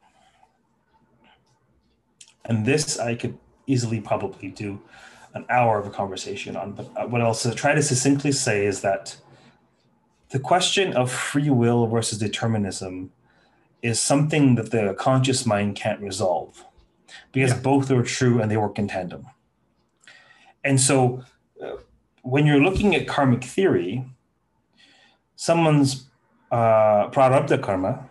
and 2.46 2.66
this 2.66 3.00
I 3.00 3.16
could 3.16 3.38
easily 3.68 4.02
probably 4.02 4.50
do 4.50 4.80
an 5.34 5.46
hour 5.50 5.80
of 5.80 5.86
a 5.86 5.92
conversation 5.92 6.56
on, 6.56 6.74
but 6.74 6.90
uh, 6.96 7.06
what 7.06 7.22
I'll 7.22 7.36
try 7.36 7.74
to 7.74 7.84
succinctly 7.84 8.32
say 8.32 8.66
is 8.66 8.82
that 8.82 9.16
the 10.30 10.40
question 10.40 10.94
of 10.94 11.12
free 11.12 11.50
will 11.50 11.88
versus 11.88 12.18
determinism 12.18 13.12
is 13.82 14.02
something 14.02 14.56
that 14.56 14.72
the 14.72 14.94
conscious 14.98 15.46
mind 15.46 15.76
can't 15.76 16.02
resolve 16.02 16.66
because 17.32 17.52
Yeah. 17.52 17.60
both 17.60 17.90
are 17.92 18.04
true 18.04 18.42
and 18.42 18.50
they 18.52 18.58
work 18.58 18.78
in 18.80 18.88
tandem. 18.88 19.28
And 20.64 20.80
so 20.82 21.24
uh, 21.64 21.78
when 22.24 22.46
you're 22.46 22.60
looking 22.62 22.94
at 22.96 23.08
karmic 23.08 23.44
theory, 23.44 24.06
someone's 25.36 26.08
uh, 26.52 27.10
prarabdha 27.10 27.62
karma 27.62 28.10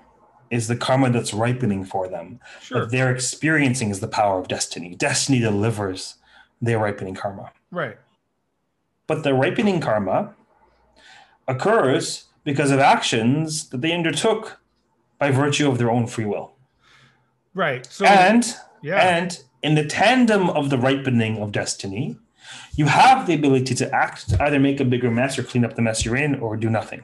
is 0.50 0.68
the 0.68 0.76
karma 0.76 1.10
that's 1.10 1.34
ripening 1.34 1.84
for 1.84 2.08
them. 2.08 2.40
Sure. 2.62 2.80
What 2.80 2.90
they're 2.90 3.12
experiencing 3.12 3.90
is 3.90 4.00
the 4.00 4.08
power 4.08 4.38
of 4.40 4.48
destiny. 4.48 4.94
Destiny 4.94 5.40
delivers 5.40 6.14
their 6.62 6.78
ripening 6.78 7.14
karma. 7.14 7.52
Right. 7.70 7.98
But 9.06 9.24
the 9.24 9.34
ripening 9.34 9.80
karma 9.80 10.34
occurs 11.46 12.24
because 12.44 12.70
of 12.70 12.78
actions 12.78 13.68
that 13.70 13.80
they 13.82 13.92
undertook 13.92 14.57
by 15.18 15.30
virtue 15.30 15.68
of 15.68 15.78
their 15.78 15.90
own 15.90 16.06
free 16.06 16.24
will. 16.24 16.52
Right. 17.54 17.86
So 17.86 18.04
and 18.04 18.54
yeah. 18.82 19.16
and 19.16 19.42
in 19.62 19.74
the 19.74 19.84
tandem 19.84 20.50
of 20.50 20.70
the 20.70 20.78
ripening 20.78 21.38
of 21.38 21.52
destiny, 21.52 22.16
you 22.74 22.86
have 22.86 23.26
the 23.26 23.34
ability 23.34 23.74
to 23.76 23.94
act, 23.94 24.30
to 24.30 24.42
either 24.42 24.60
make 24.60 24.80
a 24.80 24.84
bigger 24.84 25.10
mess 25.10 25.38
or 25.38 25.42
clean 25.42 25.64
up 25.64 25.74
the 25.74 25.82
mess 25.82 26.04
you're 26.04 26.16
in, 26.16 26.36
or 26.36 26.56
do 26.56 26.70
nothing, 26.70 27.02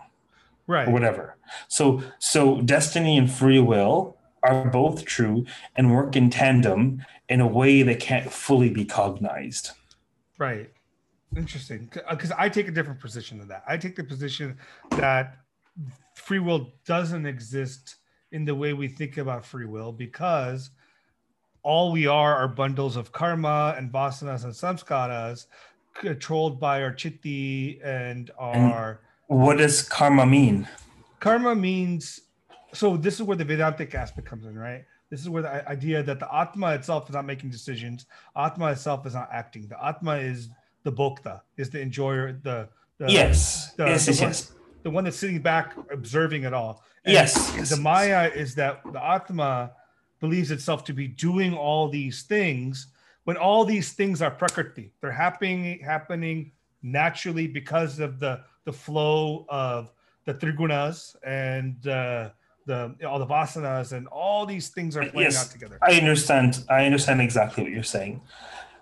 right. 0.66 0.86
or 0.86 0.92
whatever. 0.92 1.36
So 1.68 2.02
so 2.18 2.60
destiny 2.60 3.18
and 3.18 3.30
free 3.30 3.60
will 3.60 4.16
are 4.42 4.70
both 4.70 5.04
true 5.04 5.46
and 5.74 5.92
work 5.92 6.14
in 6.14 6.30
tandem 6.30 7.04
in 7.28 7.40
a 7.40 7.46
way 7.46 7.82
that 7.82 7.98
can't 7.98 8.30
fully 8.30 8.70
be 8.70 8.84
cognized. 8.84 9.70
Right. 10.38 10.70
Interesting. 11.36 11.90
Because 12.10 12.30
uh, 12.30 12.36
I 12.38 12.48
take 12.48 12.68
a 12.68 12.70
different 12.70 13.00
position 13.00 13.38
than 13.38 13.48
that. 13.48 13.64
I 13.66 13.76
take 13.76 13.96
the 13.96 14.04
position 14.04 14.58
that 14.90 15.38
free 16.14 16.38
will 16.38 16.72
doesn't 16.84 17.26
exist 17.26 17.96
in 18.34 18.44
the 18.44 18.54
way 18.54 18.72
we 18.72 18.88
think 18.88 19.16
about 19.16 19.46
free 19.46 19.64
will 19.64 19.92
because 19.92 20.70
all 21.62 21.92
we 21.92 22.06
are 22.08 22.34
are 22.34 22.48
bundles 22.48 22.96
of 22.96 23.12
karma 23.12 23.74
and 23.78 23.92
vasanas 23.92 24.42
and 24.44 24.52
samskaras 24.52 25.46
controlled 25.94 26.58
by 26.58 26.82
our 26.82 26.92
chitti 26.92 27.78
and 27.84 28.32
our 28.36 29.00
What 29.28 29.58
does 29.58 29.82
karma 29.82 30.26
mean? 30.26 30.66
karma 31.20 31.54
means 31.54 32.20
so 32.72 32.96
this 32.96 33.14
is 33.14 33.22
where 33.22 33.36
the 33.36 33.44
vedantic 33.44 33.94
aspect 33.94 34.26
comes 34.26 34.44
in 34.46 34.58
right 34.58 34.84
this 35.10 35.20
is 35.20 35.28
where 35.30 35.42
the 35.42 35.66
idea 35.68 36.02
that 36.02 36.18
the 36.18 36.28
atma 36.34 36.74
itself 36.74 37.08
is 37.08 37.14
not 37.14 37.24
making 37.24 37.48
decisions 37.50 38.06
atma 38.36 38.72
itself 38.72 39.06
is 39.06 39.14
not 39.14 39.28
acting 39.32 39.68
the 39.68 39.78
atma 39.90 40.16
is 40.16 40.50
the 40.82 40.92
bhokta 40.92 41.40
is 41.56 41.70
the 41.70 41.80
enjoyer 41.80 42.32
the, 42.42 42.68
the 42.98 43.06
yes. 43.10 43.72
the- 43.76 43.86
yes, 43.86 44.06
the 44.06 44.12
yes, 44.12 44.20
yes. 44.20 44.52
The 44.84 44.90
one 44.90 45.02
that's 45.04 45.16
sitting 45.16 45.40
back 45.40 45.74
observing 45.90 46.44
it 46.44 46.52
all 46.54 46.82
Yes, 47.06 47.52
yes, 47.56 47.68
the 47.70 47.76
maya 47.90 48.30
is 48.34 48.54
that 48.54 48.80
the 48.92 49.02
atma 49.04 49.72
believes 50.20 50.50
itself 50.50 50.84
to 50.84 50.92
be 50.94 51.06
doing 51.08 51.52
all 51.54 51.88
these 51.88 52.22
things 52.22 52.86
when 53.24 53.36
all 53.36 53.64
these 53.64 53.92
things 53.92 54.22
are 54.22 54.30
prakriti 54.30 54.92
they're 55.00 55.10
happening 55.26 55.80
happening 55.80 56.52
naturally 56.82 57.46
because 57.46 57.98
of 57.98 58.18
the 58.20 58.40
the 58.64 58.72
flow 58.72 59.44
of 59.48 59.92
the 60.26 60.32
trigunas 60.32 61.14
and 61.26 61.86
uh, 61.86 62.30
the 62.66 62.94
all 63.06 63.18
the 63.18 63.26
vasanas 63.26 63.92
and 63.92 64.06
all 64.08 64.46
these 64.46 64.68
things 64.70 64.96
are 64.96 65.04
playing 65.10 65.30
Yes. 65.30 65.44
out 65.46 65.50
together 65.52 65.78
I 65.82 65.92
understand. 66.02 66.64
I 66.70 66.86
understand 66.86 67.20
exactly 67.20 67.62
what 67.64 67.72
you're 67.72 67.82
saying. 67.98 68.22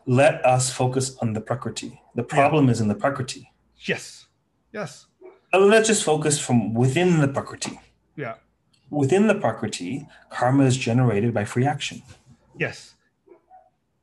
Let 0.06 0.34
us 0.46 0.70
focus 0.70 1.16
on 1.22 1.32
the 1.32 1.40
prakriti. 1.40 2.00
The 2.14 2.22
problem 2.22 2.68
is 2.68 2.80
in 2.80 2.86
the 2.88 2.94
prakriti. 2.94 3.50
yes 3.90 4.26
yes 4.72 5.06
Uh, 5.52 5.58
let's 5.60 5.88
just 5.88 6.04
focus 6.04 6.38
from 6.38 6.74
within 6.74 7.20
the 7.20 7.28
Prakriti. 7.28 7.78
Yeah. 8.16 8.34
Within 8.90 9.26
the 9.26 9.34
Prakriti, 9.34 10.06
karma 10.30 10.64
is 10.64 10.76
generated 10.76 11.32
by 11.34 11.44
free 11.44 11.66
action. 11.66 12.02
Yes. 12.58 12.94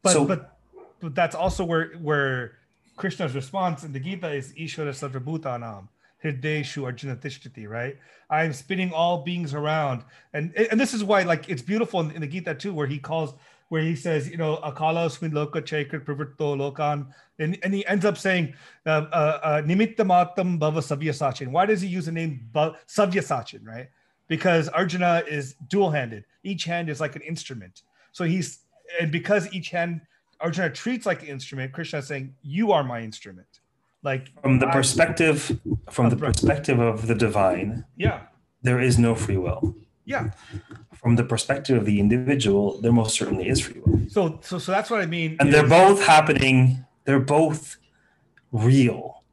But 0.04 0.14
So- 0.14 0.26
but 0.26 0.56
but 1.02 1.16
that's 1.16 1.36
also 1.36 1.64
where 1.64 1.92
where 2.02 2.58
Krishna's 2.98 3.34
response 3.34 3.84
in 3.84 3.94
the 3.94 4.00
Gita 4.00 4.30
is 4.32 4.54
Ishvara 4.54 4.92
Sarvabhutanam. 4.94 5.88
Hirdeshu 6.24 6.84
Arjuna 6.84 7.16
Tishtati, 7.16 7.66
right? 7.70 7.98
I'm 8.30 8.52
spinning 8.52 8.92
all 8.92 9.24
beings 9.24 9.54
around. 9.54 10.04
And 10.34 10.54
and 10.56 10.78
this 10.80 10.94
is 10.94 11.04
why 11.04 11.24
like 11.24 11.50
it's 11.50 11.62
beautiful 11.62 12.02
in, 12.02 12.12
in 12.12 12.22
the 12.22 12.28
Gita 12.28 12.56
too, 12.56 12.74
where 12.74 12.88
he 12.88 13.00
calls 13.00 13.34
where 13.70 13.84
he 13.84 13.96
says, 13.96 14.30
you 14.30 14.38
know, 14.38 14.58
Akala 14.58 15.10
Swin 15.10 15.32
Loka 15.32 15.64
Lokan. 16.58 17.08
And, 17.38 17.58
and 17.64 17.74
he 17.74 17.86
ends 17.86 18.04
up 18.04 18.18
saying, 18.18 18.54
uh, 18.86 18.90
uh, 18.90 19.40
uh, 19.44 19.62
Nimitta 19.62 19.98
Bhava 20.60 20.80
Savyasachin. 20.80 21.50
Why 21.50 21.66
does 21.66 21.82
he 21.82 21.88
use 21.88 22.08
the 22.08 22.12
name 22.12 22.50
Savyasachin, 22.54 23.66
right? 23.66 23.88
Because 24.28 24.70
Arjuna 24.70 25.24
is 25.28 25.56
dual 25.70 25.92
handed. 25.92 26.26
Each 26.44 26.66
hand 26.66 26.90
is 26.90 27.00
like 27.00 27.16
an 27.16 27.22
instrument. 27.22 27.84
So 28.12 28.26
he's, 28.26 28.60
and 29.00 29.12
because 29.12 29.52
each 29.54 29.70
hand 29.70 30.02
Arjuna 30.42 30.72
treats 30.72 31.06
like 31.06 31.22
an 31.22 31.30
instrument, 31.30 31.72
Krishna 31.72 32.00
is 32.00 32.08
saying, 32.08 32.34
You 32.42 32.72
are 32.72 32.84
my 32.84 33.02
instrument. 33.02 33.48
Like, 34.02 34.30
From 34.42 34.60
the 34.60 34.68
I- 34.68 34.72
perspective, 34.72 35.60
from 35.92 36.10
the 36.10 36.16
perspective 36.16 36.80
of 36.80 37.08
the 37.08 37.16
divine, 37.16 37.86
yeah, 37.98 38.22
there 38.64 38.80
is 38.80 38.98
no 38.98 39.14
free 39.14 39.38
will. 39.38 39.76
Yeah. 40.10 40.32
From 40.96 41.16
the 41.16 41.24
perspective 41.24 41.78
of 41.78 41.86
the 41.86 42.00
individual, 42.00 42.82
there 42.82 42.92
most 42.92 43.14
certainly 43.16 43.48
is 43.48 43.62
free 43.62 43.80
will. 43.86 44.10
So, 44.10 44.40
so, 44.42 44.58
so 44.58 44.72
that's 44.72 44.90
what 44.90 45.02
I 45.02 45.06
mean. 45.06 45.38
And 45.40 45.54
they're 45.54 45.68
both 45.68 46.04
happening, 46.04 46.84
they're 47.06 47.20
both 47.20 47.78
real. 48.52 49.24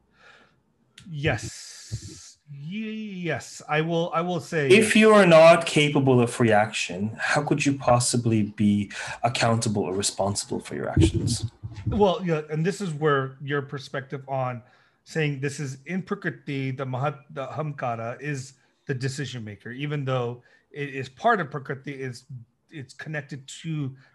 Yes. 1.11 2.37
Yes, 2.69 3.63
I 3.69 3.81
will. 3.81 4.11
I 4.13 4.21
will 4.21 4.41
say. 4.41 4.69
If 4.69 4.95
you 4.95 5.11
are 5.13 5.25
not 5.25 5.65
capable 5.65 6.21
of 6.21 6.31
free 6.31 6.53
action, 6.53 7.17
how 7.19 7.43
could 7.43 7.65
you 7.65 7.79
possibly 7.79 8.43
be 8.43 8.91
accountable 9.23 9.83
or 9.85 9.95
responsible 9.95 10.61
for 10.61 10.75
your 10.75 10.91
actions? 10.91 11.51
Well, 11.87 12.21
yeah, 12.23 12.43
and 12.51 12.67
this 12.67 12.81
is 12.81 12.93
where 12.93 13.39
your 13.43 13.63
perspective 13.63 14.23
on 14.29 14.63
saying 15.05 15.41
this 15.41 15.59
is 15.59 15.79
in 15.87 16.03
Prakriti, 16.03 16.71
the 16.73 16.85
Mahat, 16.85 17.21
the 17.31 17.47
Ahamkara 17.47 18.21
is 18.21 18.55
the 18.87 18.95
decision 18.95 19.45
maker, 19.45 19.71
even 19.71 20.05
though 20.05 20.43
it 20.83 20.89
is 21.01 21.09
part 21.09 21.39
of 21.41 21.47
Prakriti, 21.51 21.93
is 22.09 22.25
it's 22.71 22.95
connected 23.05 23.41
to 23.63 23.71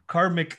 karmic 0.08 0.52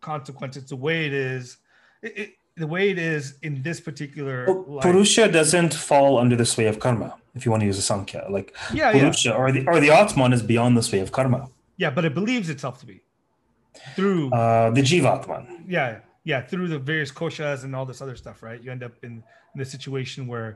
consequences. 0.00 0.62
The 0.74 0.76
way 0.76 1.06
it 1.08 1.12
is, 1.12 1.56
it, 2.02 2.12
it, 2.22 2.30
the 2.56 2.66
way 2.74 2.84
it 2.90 2.98
is 2.98 3.24
in 3.42 3.62
this 3.62 3.80
particular 3.88 4.36
Well. 4.52 4.80
Purusha 4.80 5.24
doesn't 5.38 5.74
fall 5.74 6.18
under 6.22 6.36
the 6.36 6.46
sway 6.46 6.66
of 6.72 6.78
karma, 6.78 7.08
if 7.34 7.44
you 7.44 7.50
want 7.50 7.62
to 7.62 7.66
use 7.66 7.78
a 7.78 7.82
Sankhya. 7.82 8.26
Like 8.36 8.54
Yeah, 8.72 8.92
yeah, 8.92 9.00
Purusha 9.00 9.34
or 9.34 9.50
the 9.56 9.66
or 9.66 9.80
the 9.80 9.90
Atman 9.90 10.32
is 10.32 10.42
beyond 10.42 10.76
the 10.78 10.82
sway 10.82 11.00
of 11.00 11.10
karma. 11.10 11.40
yeah, 11.76 11.90
but 11.96 12.04
it 12.04 12.14
believes 12.14 12.48
itself 12.54 12.78
to 12.82 12.86
be 12.86 13.00
through 13.96 14.30
Uh, 14.32 14.70
the 14.70 14.82
Jivatman. 14.82 15.44
yeah 15.76 15.98
yeah 16.22 16.40
through 16.50 16.68
the 16.74 16.78
various 16.78 17.10
koshas 17.20 17.64
and 17.64 17.70
all 17.76 17.84
this 17.90 18.00
other 18.04 18.16
stuff 18.22 18.38
right 18.48 18.60
you 18.62 18.70
end 18.76 18.82
up 18.88 18.92
in, 19.06 19.12
in 19.54 19.58
a 19.60 19.64
situation 19.76 20.20
where 20.32 20.50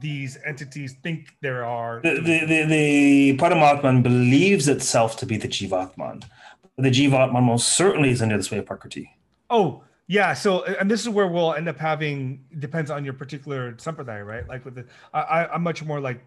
these 0.00 0.38
entities 0.44 0.94
think 1.02 1.36
there 1.40 1.64
are 1.64 2.00
The, 2.02 2.14
the, 2.20 2.46
the, 2.46 2.64
the 2.66 3.36
Paramatman 3.38 4.02
believes 4.02 4.68
itself 4.68 5.16
to 5.18 5.26
be 5.26 5.36
the 5.36 5.48
Jivatman. 5.48 6.24
The 6.78 6.90
Jivatman 6.90 7.42
most 7.42 7.68
certainly 7.76 8.10
is 8.10 8.22
under 8.22 8.36
the 8.36 8.42
sway 8.42 8.58
of 8.58 8.66
Prakriti. 8.66 9.10
oh 9.50 9.82
yeah 10.08 10.34
so 10.34 10.64
and 10.64 10.90
this 10.90 11.00
is 11.00 11.08
where 11.08 11.28
we'll 11.28 11.54
end 11.54 11.68
up 11.68 11.78
having 11.78 12.42
depends 12.58 12.90
on 12.90 13.04
your 13.04 13.14
particular 13.14 13.72
sampradaya 13.74 14.26
right 14.26 14.48
like 14.48 14.64
with 14.64 14.74
the 14.74 14.84
i 15.14 15.20
I- 15.20 15.54
i'm 15.54 15.62
much 15.62 15.84
more 15.84 16.00
like 16.00 16.20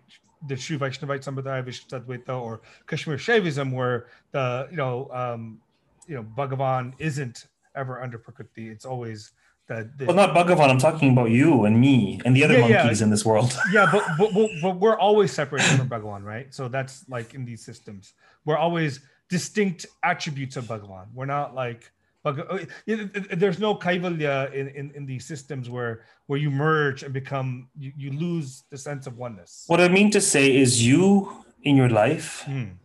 the 0.48 0.56
Sri 0.56 0.78
Vaishnavite 0.78 1.24
Sampradaya, 1.24 1.64
Vishishtadvaita, 1.66 2.30
or 2.40 2.62
Kashmir 2.88 3.18
Shaivism, 3.18 3.72
where 3.74 4.08
the 4.32 4.68
you 4.70 4.78
know 4.78 5.10
um, 5.12 5.60
you 6.08 6.14
know 6.16 6.24
Bhagavan 6.38 6.94
isn't 7.00 7.48
ever 7.76 8.02
under 8.04 8.18
Prakriti. 8.20 8.70
It's 8.70 8.86
always 8.86 9.32
the 9.68 10.06
Well, 10.06 10.16
not 10.16 10.36
Bhagavan. 10.36 10.70
I'm 10.70 10.78
talking 10.78 11.12
about 11.12 11.30
you 11.32 11.66
and 11.66 11.80
me 11.80 12.22
and 12.26 12.36
the 12.36 12.44
other 12.44 12.54
Yeah, 12.60 12.68
yeah. 12.68 12.84
monkeys 12.84 13.02
in 13.02 13.10
this 13.10 13.26
world. 13.26 13.58
yeah, 13.74 13.90
but, 13.92 14.04
but 14.18 14.34
but 14.34 14.50
but 14.62 14.76
we're 14.80 14.98
always 14.98 15.32
separated 15.32 15.78
from 15.78 15.90
Bhagavan, 15.90 16.24
right? 16.24 16.54
So 16.54 16.68
that's 16.68 17.08
like 17.10 17.34
in 17.34 17.46
these 17.46 17.64
systems, 17.66 18.14
we're 18.46 18.58
always 18.58 19.00
distinct 19.30 19.86
attributes 20.04 20.56
of 20.58 20.66
Bhagavan. 20.66 21.08
We're 21.14 21.26
not 21.26 21.56
like 21.56 21.92
uh, 22.26 22.60
there's 22.88 23.60
no 23.60 23.76
kaivalya 23.76 24.52
in, 24.54 24.68
in 24.70 24.92
in 24.98 25.06
these 25.06 25.26
systems 25.26 25.70
where 25.70 26.06
where 26.28 26.40
you 26.40 26.50
merge 26.50 27.04
and 27.04 27.14
become 27.14 27.70
you, 27.78 27.92
you 27.96 28.12
lose 28.12 28.64
the 28.72 28.78
sense 28.78 29.06
of 29.08 29.18
oneness. 29.18 29.66
What 29.68 29.80
I 29.82 29.88
mean 29.90 30.10
to 30.12 30.22
say 30.22 30.56
is, 30.56 30.86
you 30.86 31.44
in 31.64 31.76
your 31.76 31.90
life 31.90 32.44
Hmm. 32.46 32.78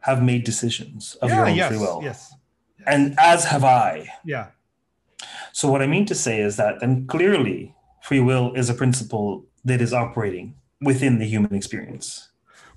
have 0.00 0.22
made 0.22 0.44
decisions 0.44 1.16
of 1.22 1.30
Yeah, 1.30 1.36
your 1.36 1.46
own 1.48 1.56
yes, 1.56 1.68
free 1.68 1.78
will, 1.78 2.00
yes, 2.02 2.34
and 2.86 3.14
as 3.18 3.44
have 3.44 3.64
I. 3.64 4.08
yeah, 4.24 4.46
So 5.52 5.70
what 5.70 5.82
I 5.82 5.86
mean 5.86 6.06
to 6.06 6.14
say 6.14 6.40
is 6.40 6.56
that 6.56 6.80
then 6.80 7.06
clearly 7.06 7.74
free 8.02 8.20
will 8.20 8.54
is 8.54 8.70
a 8.70 8.74
principle 8.74 9.44
that 9.64 9.80
is 9.80 9.92
operating 9.92 10.54
within 10.80 11.18
the 11.18 11.26
human 11.26 11.54
experience. 11.54 12.28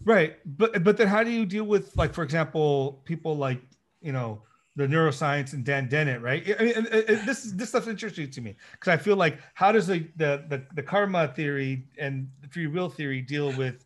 right. 0.03 0.37
But 0.45 0.83
but 0.83 0.97
then 0.97 1.07
how 1.07 1.23
do 1.23 1.31
you 1.31 1.45
deal 1.45 1.63
with 1.63 1.95
like 1.95 2.13
for 2.13 2.23
example 2.23 3.01
people 3.05 3.37
like 3.37 3.61
you 4.01 4.11
know 4.11 4.41
the 4.75 4.87
neuroscience 4.87 5.53
and 5.53 5.63
Dan 5.63 5.87
Dennett, 5.87 6.21
right? 6.21 6.43
I 6.59 6.63
mean, 6.63 6.73
and- 6.75 6.87
and 6.87 7.27
this 7.27 7.43
this 7.53 7.69
stuff's 7.69 7.87
interesting 7.87 8.29
to 8.31 8.41
me 8.41 8.55
because 8.73 8.91
I 8.91 8.97
feel 8.97 9.15
like 9.15 9.39
how 9.53 9.71
does 9.71 9.87
the, 9.87 9.99
the 10.17 10.43
the 10.49 10.65
the 10.75 10.83
karma 10.83 11.27
theory 11.29 11.85
and 11.99 12.27
the 12.41 12.47
free 12.49 12.67
will 12.67 12.89
theory 12.89 13.21
deal 13.21 13.55
with 13.55 13.85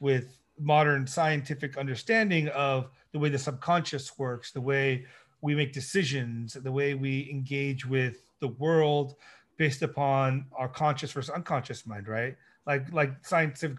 with 0.00 0.38
modern 0.60 1.06
scientific 1.06 1.76
understanding 1.76 2.48
of 2.48 2.88
the 3.12 3.18
way 3.18 3.28
the 3.28 3.38
subconscious 3.38 4.18
works, 4.18 4.52
the 4.52 4.60
way 4.60 5.04
we 5.40 5.54
make 5.54 5.72
decisions, 5.72 6.54
the 6.54 6.72
way 6.72 6.94
we 6.94 7.28
engage 7.30 7.86
with 7.86 8.30
the 8.40 8.48
world 8.48 9.16
based 9.56 9.82
upon 9.82 10.46
our 10.56 10.68
conscious 10.68 11.12
versus 11.12 11.30
unconscious 11.30 11.86
mind, 11.86 12.08
right? 12.08 12.36
Like 12.66 12.92
like 12.92 13.26
scientific, 13.26 13.78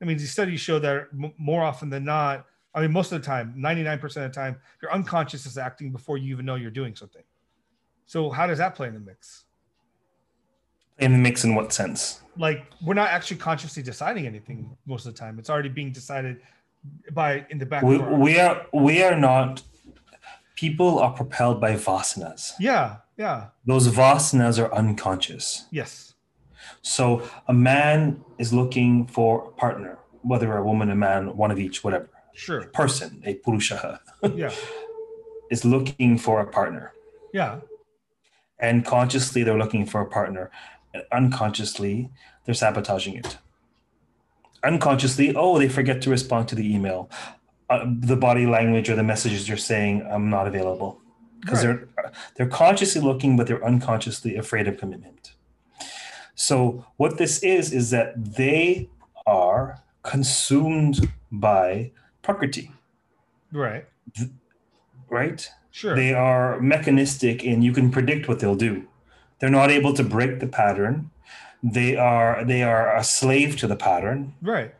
I 0.00 0.04
mean, 0.04 0.18
these 0.18 0.32
studies 0.32 0.60
show 0.60 0.78
that 0.78 1.08
more 1.38 1.62
often 1.62 1.90
than 1.90 2.04
not, 2.04 2.46
I 2.74 2.80
mean, 2.80 2.92
most 2.92 3.12
of 3.12 3.20
the 3.20 3.26
time, 3.26 3.54
99% 3.56 4.02
of 4.04 4.14
the 4.14 4.28
time, 4.28 4.56
your 4.82 4.92
unconscious 4.92 5.46
is 5.46 5.56
acting 5.56 5.92
before 5.92 6.18
you 6.18 6.32
even 6.32 6.44
know 6.44 6.56
you're 6.56 6.70
doing 6.70 6.96
something. 6.96 7.22
So 8.06 8.30
how 8.30 8.46
does 8.46 8.58
that 8.58 8.74
play 8.74 8.88
in 8.88 8.94
the 8.94 9.00
mix? 9.00 9.44
In 10.98 11.12
the 11.12 11.18
mix, 11.18 11.44
in 11.44 11.54
what 11.54 11.72
sense? 11.72 12.22
Like 12.36 12.66
we're 12.84 12.94
not 12.94 13.10
actually 13.10 13.38
consciously 13.38 13.82
deciding 13.82 14.26
anything 14.26 14.76
most 14.86 15.06
of 15.06 15.14
the 15.14 15.18
time. 15.18 15.38
It's 15.38 15.50
already 15.50 15.68
being 15.68 15.92
decided 15.92 16.40
by 17.12 17.46
in 17.50 17.58
the 17.58 17.66
back 17.66 17.82
We, 17.82 17.98
we 17.98 18.38
are 18.38 18.66
we 18.72 19.02
are 19.02 19.16
not. 19.16 19.62
People 20.68 20.98
are 20.98 21.12
propelled 21.12 21.60
by 21.60 21.72
vasanas. 21.74 22.52
Yeah, 22.58 22.96
yeah, 23.18 23.48
Those 23.66 23.86
vasanas 23.88 24.56
are 24.62 24.72
unconscious. 24.74 25.66
yes. 25.70 26.14
So 26.80 27.04
a 27.48 27.52
man 27.52 28.24
is 28.38 28.50
looking 28.60 29.06
for 29.06 29.30
a 29.48 29.52
partner, 29.64 29.98
whether 30.22 30.56
a 30.56 30.64
woman, 30.64 30.88
a 30.90 30.94
man, 30.96 31.36
one 31.36 31.50
of 31.50 31.58
each, 31.58 31.84
whatever. 31.84 32.08
Sure. 32.34 32.60
A 32.60 32.66
Person, 32.68 33.22
a 33.26 33.34
purusha, 33.34 34.00
Yeah. 34.42 34.52
is 35.50 35.64
looking 35.66 36.16
for 36.18 36.40
a 36.40 36.46
partner. 36.46 36.92
Yeah. 37.34 37.60
And 38.58 38.84
consciously, 38.86 39.42
they're 39.42 39.58
looking 39.64 39.84
for 39.84 40.00
a 40.00 40.06
partner. 40.18 40.50
And 40.94 41.02
unconsciously, 41.12 42.10
they're 42.44 42.54
sabotaging 42.54 43.16
it. 43.16 43.36
Unconsciously, 44.62 45.34
oh, 45.36 45.58
they 45.58 45.68
forget 45.68 46.00
to 46.02 46.10
respond 46.10 46.48
to 46.48 46.54
the 46.54 46.66
email. 46.74 47.10
Uh, 47.70 47.86
the 48.00 48.16
body 48.16 48.46
language 48.46 48.90
or 48.90 48.94
the 48.94 49.02
messages 49.02 49.46
they're 49.46 49.56
saying, 49.56 50.06
I'm 50.10 50.28
not 50.28 50.46
available. 50.46 51.00
Because 51.40 51.64
Right. 51.64 51.78
they're 51.96 52.12
they're 52.36 52.48
consciously 52.48 53.00
looking, 53.00 53.36
but 53.36 53.46
they're 53.46 53.64
unconsciously 53.64 54.36
afraid 54.36 54.68
of 54.68 54.76
commitment. 54.78 55.32
So 56.34 56.84
what 56.96 57.16
this 57.18 57.42
is 57.42 57.72
is 57.72 57.90
that 57.90 58.12
they 58.36 58.88
are 59.26 59.78
consumed 60.02 61.08
by 61.32 61.92
prakriti, 62.22 62.70
Right. 63.52 63.86
right? 65.08 65.48
Sure. 65.70 65.96
They 65.96 66.12
are 66.14 66.60
mechanistic 66.60 67.44
and 67.44 67.64
you 67.64 67.72
can 67.72 67.90
predict 67.90 68.28
what 68.28 68.38
they'll 68.40 68.54
do. 68.56 68.86
They're 69.38 69.50
not 69.50 69.70
able 69.70 69.92
to 69.94 70.04
break 70.04 70.40
the 70.40 70.46
pattern. 70.46 71.10
They 71.62 71.96
are 71.96 72.44
they 72.44 72.62
are 72.62 72.94
a 72.94 73.02
slave 73.02 73.56
to 73.58 73.66
the 73.66 73.76
pattern 73.76 74.34
right. 74.42 74.74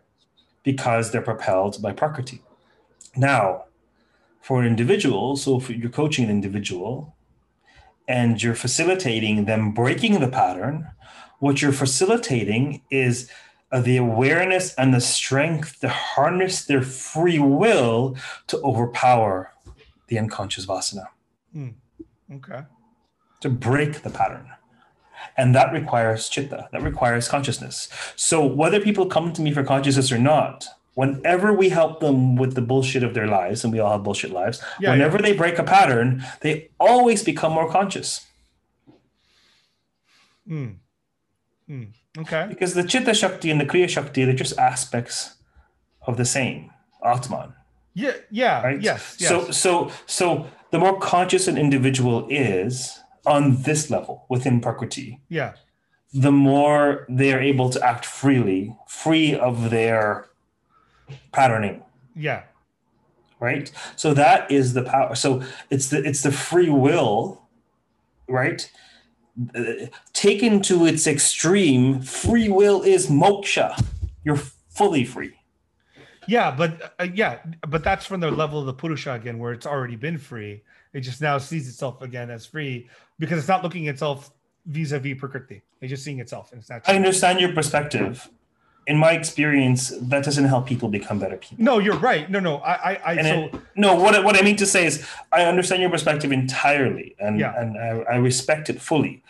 because 0.63 1.11
they're 1.11 1.23
propelled 1.23 1.81
by 1.83 1.93
prakriti. 1.93 2.43
Now, 3.17 3.65
for 4.41 4.61
an 4.61 4.67
individual, 4.67 5.37
so 5.37 5.57
if 5.57 5.71
you're 5.71 5.91
coaching 5.91 6.25
an 6.25 6.31
individual 6.31 7.17
and 8.07 8.43
you're 8.43 8.55
facilitating 8.55 9.47
them 9.47 9.73
breaking 9.73 10.21
the 10.21 10.29
pattern, 10.29 10.89
what 11.39 11.63
you're 11.63 11.73
facilitating 11.73 12.83
is 12.91 13.31
the 13.73 13.97
awareness 13.97 14.75
and 14.75 14.95
the 14.95 15.01
strength 15.01 15.81
to 15.81 15.89
harness 15.89 16.65
their 16.65 16.83
free 16.83 17.39
will 17.39 18.17
to 18.47 18.61
overpower 18.63 19.51
the 20.09 20.19
unconscious 20.19 20.67
vasana 20.67 21.07
hmm. 21.53 21.71
Okay. 22.33 22.61
to 23.41 23.49
break 23.49 24.03
the 24.03 24.11
pattern. 24.11 24.49
And 25.37 25.55
that 25.55 25.73
requires 25.73 26.29
chitta, 26.29 26.69
that 26.73 26.83
requires 26.83 27.29
consciousness. 27.29 27.89
So 28.15 28.45
whether 28.45 28.79
people 28.81 29.07
come 29.07 29.33
to 29.33 29.43
me 29.43 29.53
for 29.53 29.65
consciousness 29.65 30.13
or 30.13 30.19
not, 30.19 30.67
whenever 30.95 31.53
we 31.53 31.69
help 31.69 32.01
them 32.01 32.37
with 32.37 32.55
the 32.55 32.63
bullshit 32.63 33.03
of 33.03 33.15
their 33.15 33.27
lives, 33.27 33.65
and 33.65 33.73
we 33.73 33.81
all 33.81 33.93
have 33.93 34.03
bullshit 34.03 34.31
lives, 34.31 34.63
Yeah, 34.81 34.91
whenever 34.91 35.19
they 35.19 35.33
break 35.33 35.59
a 35.59 35.65
pattern, 35.65 36.25
they 36.41 36.71
always 36.81 37.23
become 37.23 37.53
more 37.53 37.71
conscious. 37.71 38.27
Mm. 40.49 40.77
Mm. 41.69 41.89
Okay. 42.19 42.47
Because 42.49 42.75
the 42.75 42.85
chitta 42.85 43.15
shakti 43.15 43.51
and 43.51 43.61
the 43.61 43.65
kriya 43.65 43.89
shakti, 43.89 44.25
they're 44.25 44.35
just 44.35 44.59
aspects 44.59 45.37
of 46.07 46.17
the 46.17 46.25
same 46.25 46.71
Atman. 47.05 47.55
Yeah. 47.95 48.13
Yeah. 48.31 48.63
right? 48.63 48.81
Yes. 48.81 49.17
Yes. 49.19 49.29
So 49.29 49.51
so 49.51 49.91
so 50.07 50.47
the 50.71 50.79
more 50.79 50.99
conscious 50.99 51.49
an 51.49 51.57
individual 51.57 52.27
is 52.29 53.01
on 53.27 53.63
this 53.63 53.91
level 53.91 54.27
within 54.29 54.61
Prakriti, 54.61 55.21
yeah. 55.29 55.55
the 56.13 56.33
more 56.33 57.07
they 57.09 57.33
are 57.33 57.41
able 57.41 57.71
to 57.71 57.83
act 57.83 58.05
freely, 58.05 58.77
free 58.87 59.35
of 59.35 59.71
their 59.71 60.27
patterning. 61.33 61.83
Yeah. 62.15 62.43
Right. 63.41 63.71
So 63.97 64.15
that 64.15 64.51
is 64.51 64.73
the 64.75 64.83
power. 64.83 65.15
So 65.15 65.43
it's 65.71 65.89
the 65.89 66.03
it's 66.03 66.23
the 66.23 66.33
free 66.33 66.71
will, 66.71 67.43
right? 68.29 68.71
Uh, 69.55 69.87
taken 70.13 70.63
to 70.63 70.87
its 70.87 71.07
extreme, 71.07 72.01
free 72.01 72.49
will 72.49 72.83
is 72.83 73.09
moksha. 73.09 73.85
You're 74.23 74.41
fully 74.69 75.05
free. 75.05 75.35
Yeah, 76.27 76.51
but 76.51 76.95
uh, 76.99 77.09
yeah, 77.13 77.41
but 77.69 77.85
that's 77.85 78.07
from 78.07 78.21
the 78.21 78.31
level 78.31 78.61
of 78.61 78.67
the 78.67 78.73
Purusha 78.73 79.13
again, 79.13 79.39
where 79.39 79.53
it's 79.53 79.67
already 79.67 79.97
been 79.97 80.19
free. 80.19 80.63
It 80.93 81.01
just 81.01 81.21
now 81.21 81.39
sees 81.39 81.69
itself 81.69 82.01
again 82.01 82.31
as 82.31 82.47
free 82.47 82.89
because 83.19 83.39
it's 83.39 83.49
not 83.49 83.63
looking 83.63 83.89
at 83.89 83.95
itself 83.95 84.31
vis-a-vis 84.67 85.19
Prakriti. 85.19 85.63
It's 85.81 85.91
just 85.91 86.05
seeing 86.05 86.21
itself, 86.21 86.53
and 86.53 86.61
it's. 86.61 86.71
I 86.71 86.95
understand 86.95 87.41
your 87.41 87.53
perspective. 87.53 88.31
In 88.87 88.99
my 88.99 89.13
experience, 89.13 89.93
that 89.99 90.25
doesn't 90.25 90.45
help 90.45 90.67
people 90.67 90.89
become 90.91 91.19
better 91.19 91.37
people. 91.39 91.65
No, 91.65 91.79
you're 91.79 91.97
right. 91.97 92.31
No, 92.31 92.39
no, 92.39 92.59
I, 92.59 92.99
I, 93.05 93.23
so 93.23 93.45
it- 93.47 93.55
no, 93.77 93.95
what 93.95 94.23
what 94.25 94.37
I 94.37 94.43
mean 94.43 94.57
to 94.57 94.67
say 94.67 94.85
is, 94.85 95.07
I 95.33 95.45
understand 95.45 95.81
your 95.81 95.91
perspective 95.91 96.31
entirely, 96.33 97.17
and 97.19 97.39
Yeah. 97.41 97.59
and 97.59 97.79
I, 97.79 98.13
I 98.13 98.17
respect 98.17 98.69
it 98.69 98.81
fully. 98.81 99.23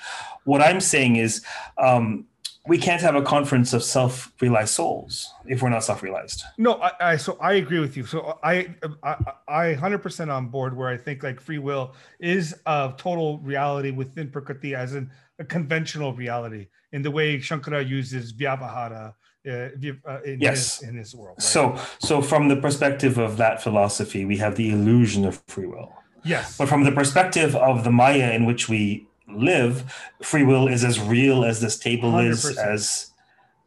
What 0.45 0.61
I'm 0.61 0.81
saying 0.81 1.17
is, 1.17 1.43
um, 1.79 2.27
we 2.67 2.79
can't 2.79 3.01
have 3.03 3.15
a 3.15 3.23
conference 3.23 3.73
of 3.75 3.83
self-realized 3.85 4.73
souls 4.75 5.33
if 5.47 5.63
we're 5.63 5.69
not 5.69 5.85
self-realized. 5.85 6.43
no, 6.59 6.73
I, 6.81 6.91
I, 7.13 7.17
so 7.17 7.37
I 7.41 7.53
agree 7.55 7.79
with 7.79 7.97
you. 7.97 8.07
So 8.07 8.39
I, 8.43 8.75
I, 9.05 9.17
I, 9.47 9.75
hundred 9.75 9.99
percent 9.99 10.31
on 10.31 10.49
board. 10.49 10.77
Where 10.77 10.89
I 10.89 10.97
think 10.97 11.23
like 11.23 11.41
free 11.41 11.59
will 11.59 11.95
is 12.19 12.55
a 12.67 12.93
total 12.97 13.39
reality 13.39 13.91
within 13.93 14.31
Prakriti, 14.31 14.75
as 14.75 14.95
in 14.95 15.11
a 15.39 15.45
conventional 15.45 16.13
reality, 16.13 16.67
in 16.93 17.03
the 17.03 17.11
way 17.11 17.39
Shankara 17.39 17.87
uses 17.87 18.33
Vyavahara 18.33 19.15
in 19.45 20.39
Yes. 20.41 20.81
his 20.81 20.89
in 20.89 20.97
his 20.97 21.15
world. 21.15 21.37
right? 21.39 21.43
So, 21.43 21.79
so 21.99 22.23
from 22.23 22.49
the 22.49 22.57
perspective 22.57 23.19
of 23.19 23.37
that 23.37 23.63
philosophy, 23.63 24.25
we 24.25 24.37
have 24.39 24.57
the 24.57 24.71
illusion 24.71 25.25
of 25.25 25.43
free 25.47 25.67
will. 25.67 25.93
yes, 26.25 26.57
But 26.57 26.69
from 26.69 26.85
the 26.85 26.93
perspective 26.93 27.55
of 27.57 27.85
the 27.85 27.91
Maya 27.91 28.33
in 28.33 28.47
which 28.47 28.69
we 28.69 29.07
live, 29.29 29.85
free 30.23 30.45
will 30.45 30.69
is 30.69 30.85
as 30.85 30.99
real 30.99 31.45
as 31.45 31.61
this 31.61 31.79
table 31.79 32.19
is, 32.19 32.45
100%. 32.45 32.59
as 32.75 33.11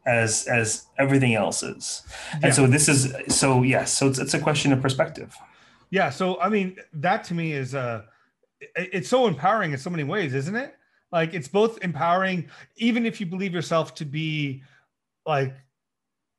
as 0.06 0.46
as 0.46 0.86
everything 0.98 1.34
else 1.34 1.62
is. 1.62 2.02
And 2.32 2.44
Yeah. 2.44 2.50
so 2.52 2.66
this 2.66 2.88
is 2.88 3.14
so 3.28 3.62
yes, 3.62 3.92
so 3.92 4.08
it's, 4.08 4.18
it's 4.18 4.34
a 4.34 4.38
question 4.40 4.72
of 4.72 4.80
perspective. 4.80 5.34
Yeah, 5.90 6.10
so 6.10 6.40
I 6.40 6.48
mean, 6.48 6.76
that 6.94 7.24
to 7.24 7.34
me 7.34 7.52
is 7.52 7.74
uh 7.74 8.02
it's 8.74 9.08
so 9.08 9.26
empowering 9.28 9.72
in 9.72 9.78
so 9.78 9.90
many 9.90 10.04
ways, 10.04 10.34
isn't 10.34 10.56
it? 10.56 10.74
Like 11.12 11.32
it's 11.34 11.48
both 11.48 11.78
empowering, 11.82 12.48
even 12.76 13.06
if 13.06 13.20
you 13.20 13.26
believe 13.26 13.52
yourself 13.54 13.94
to 13.96 14.04
be 14.04 14.62
like 15.26 15.54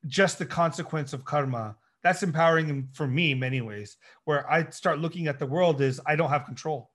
just 0.08 0.40
the 0.40 0.46
consequence 0.46 1.14
of 1.14 1.26
karma. 1.26 1.76
That's 2.02 2.24
empowering 2.24 2.70
in- 2.70 2.88
for 2.94 3.08
me 3.08 3.32
in 3.32 3.40
many 3.40 3.62
ways. 3.62 3.98
Where 4.24 4.50
I 4.50 4.70
start 4.70 5.00
looking 5.00 5.28
at 5.28 5.40
the 5.40 5.46
world 5.46 5.82
is 5.82 6.00
I 6.06 6.16
don't 6.16 6.30
have 6.30 6.46
control. 6.46 6.92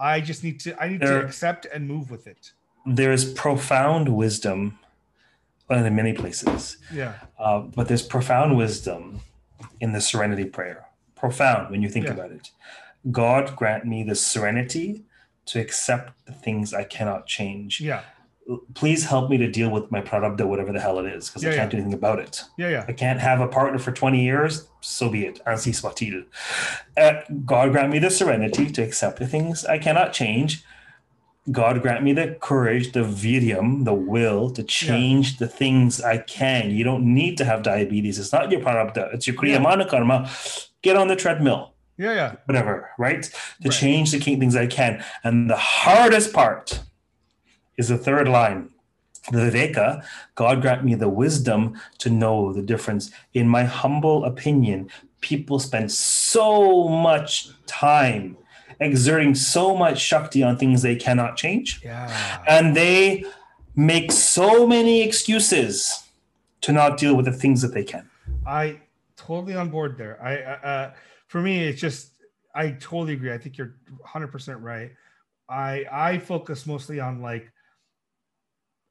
I 0.00 0.20
just 0.20 0.42
need 0.44 0.60
to 0.60 0.80
I 0.82 0.88
need 0.88 1.00
to 1.00 1.24
accept 1.24 1.66
and 1.66 1.86
move 1.86 2.10
with 2.10 2.26
it. 2.26 2.52
There 2.86 3.12
is 3.12 3.24
profound 3.32 4.08
wisdom 4.08 4.78
in 5.70 5.94
many 5.94 6.12
places, 6.14 6.78
Yeah. 6.92 7.14
uh, 7.38 7.60
but 7.60 7.88
there's 7.88 8.02
profound 8.02 8.56
wisdom 8.56 9.20
in 9.80 9.92
the 9.92 10.00
serenity 10.00 10.44
prayer. 10.46 10.86
Profound 11.14 11.70
when 11.70 11.82
you 11.82 11.88
think 11.90 12.06
Yeah. 12.06 12.12
about 12.12 12.30
it. 12.32 12.50
God 13.10 13.54
grant 13.54 13.84
me 13.84 14.02
the 14.02 14.14
serenity 14.14 15.04
to 15.46 15.60
accept 15.60 16.24
the 16.26 16.32
things 16.32 16.72
I 16.72 16.84
cannot 16.84 17.26
change. 17.26 17.80
Yeah. 17.80 18.02
Please 18.74 19.04
help 19.04 19.28
me 19.28 19.36
to 19.36 19.50
deal 19.50 19.68
with 19.70 19.90
my 19.90 20.00
prarabdha, 20.00 20.46
whatever 20.46 20.72
the 20.72 20.80
hell 20.80 20.98
it 20.98 21.06
is, 21.06 21.28
because 21.28 21.42
Yeah, 21.42 21.50
I 21.50 21.54
can't 21.56 21.66
yeah. 21.66 21.70
do 21.70 21.76
anything 21.82 21.92
about 21.94 22.18
it. 22.18 22.42
Yeah. 22.56 22.68
Yeah. 22.70 22.84
I 22.88 22.92
can't 22.92 23.20
have 23.20 23.40
a 23.40 23.46
partner 23.48 23.78
for 23.78 23.92
20 23.92 24.22
years, 24.24 24.66
so 24.80 25.10
be 25.10 25.26
it. 25.26 25.40
Ansi 25.46 25.72
swatil. 25.74 26.24
Uh, 26.96 27.20
God 27.44 27.72
grant 27.72 27.92
me 27.92 27.98
the 27.98 28.10
serenity 28.10 28.70
to 28.70 28.82
accept 28.82 29.18
the 29.18 29.26
things 29.26 29.66
I 29.66 29.76
cannot 29.78 30.14
change. 30.14 30.64
God 31.52 31.80
grant 31.82 32.02
me 32.04 32.12
the 32.14 32.36
courage, 32.40 32.92
the 32.92 33.00
viryam, 33.04 33.84
the 33.84 33.94
will 33.94 34.50
to 34.50 34.62
change 34.62 35.38
the 35.38 35.48
things 35.48 36.00
I 36.00 36.18
can. 36.18 36.70
You 36.70 36.84
don't 36.84 37.04
need 37.14 37.36
to 37.38 37.44
have 37.44 37.62
diabetes. 37.62 38.18
It's 38.18 38.32
not 38.32 38.50
your 38.50 38.60
prarabdha. 38.60 39.12
It's 39.14 39.26
your 39.26 39.36
kriya 39.36 39.52
Yeah. 39.52 39.58
mana 39.60 39.86
karma. 39.88 40.30
Get 40.82 40.96
on 40.96 41.08
the 41.08 41.16
treadmill, 41.16 41.74
Yeah. 41.98 42.12
Yeah. 42.14 42.32
whatever, 42.46 42.90
right? 42.98 43.22
To 43.24 43.68
Right. 43.68 43.72
change 43.78 44.10
the 44.12 44.18
things 44.20 44.56
I 44.56 44.66
can. 44.66 45.02
And 45.24 45.48
the 45.50 45.56
hardest 45.56 46.32
part 46.32 46.80
is 47.78 47.88
the 47.88 47.96
third 47.96 48.28
line. 48.28 48.68
The 49.30 49.38
Viveka, 49.50 50.04
God 50.34 50.60
grant 50.62 50.84
me 50.84 50.94
the 50.94 51.08
wisdom 51.08 51.78
to 51.98 52.10
know 52.10 52.52
the 52.52 52.62
difference. 52.62 53.10
In 53.34 53.48
my 53.48 53.64
humble 53.64 54.24
opinion, 54.24 54.88
people 55.20 55.58
spend 55.58 55.90
so 55.92 56.88
much 56.88 57.48
time 57.66 58.36
exerting 58.80 59.34
so 59.34 59.76
much 59.76 60.00
Shakti 60.00 60.42
on 60.42 60.56
things 60.56 60.82
they 60.82 60.96
cannot 60.96 61.36
change, 61.36 61.80
Yeah. 61.84 62.42
and 62.48 62.76
they 62.76 63.24
make 63.74 64.12
so 64.12 64.66
many 64.66 65.02
excuses 65.02 66.04
to 66.60 66.72
not 66.72 66.96
deal 66.96 67.14
with 67.16 67.26
the 67.26 67.32
things 67.32 67.60
that 67.62 67.74
they 67.74 67.84
can. 67.84 68.08
I 68.46 68.80
totally 69.16 69.54
on 69.54 69.68
board 69.68 69.98
there. 69.98 70.18
I 70.22 70.42
uh, 70.42 70.66
uh, 70.66 70.92
for 71.26 71.40
me, 71.40 71.64
it's 71.68 71.80
just 71.80 72.12
I 72.54 72.70
totally 72.70 73.12
agree. 73.14 73.32
I 73.32 73.38
think 73.38 73.58
you're 73.58 73.74
100 73.98 74.28
percent 74.28 74.60
right. 74.60 74.92
I 75.48 75.84
I 75.90 76.18
focus 76.18 76.66
mostly 76.66 77.00
on 77.00 77.20
like 77.20 77.50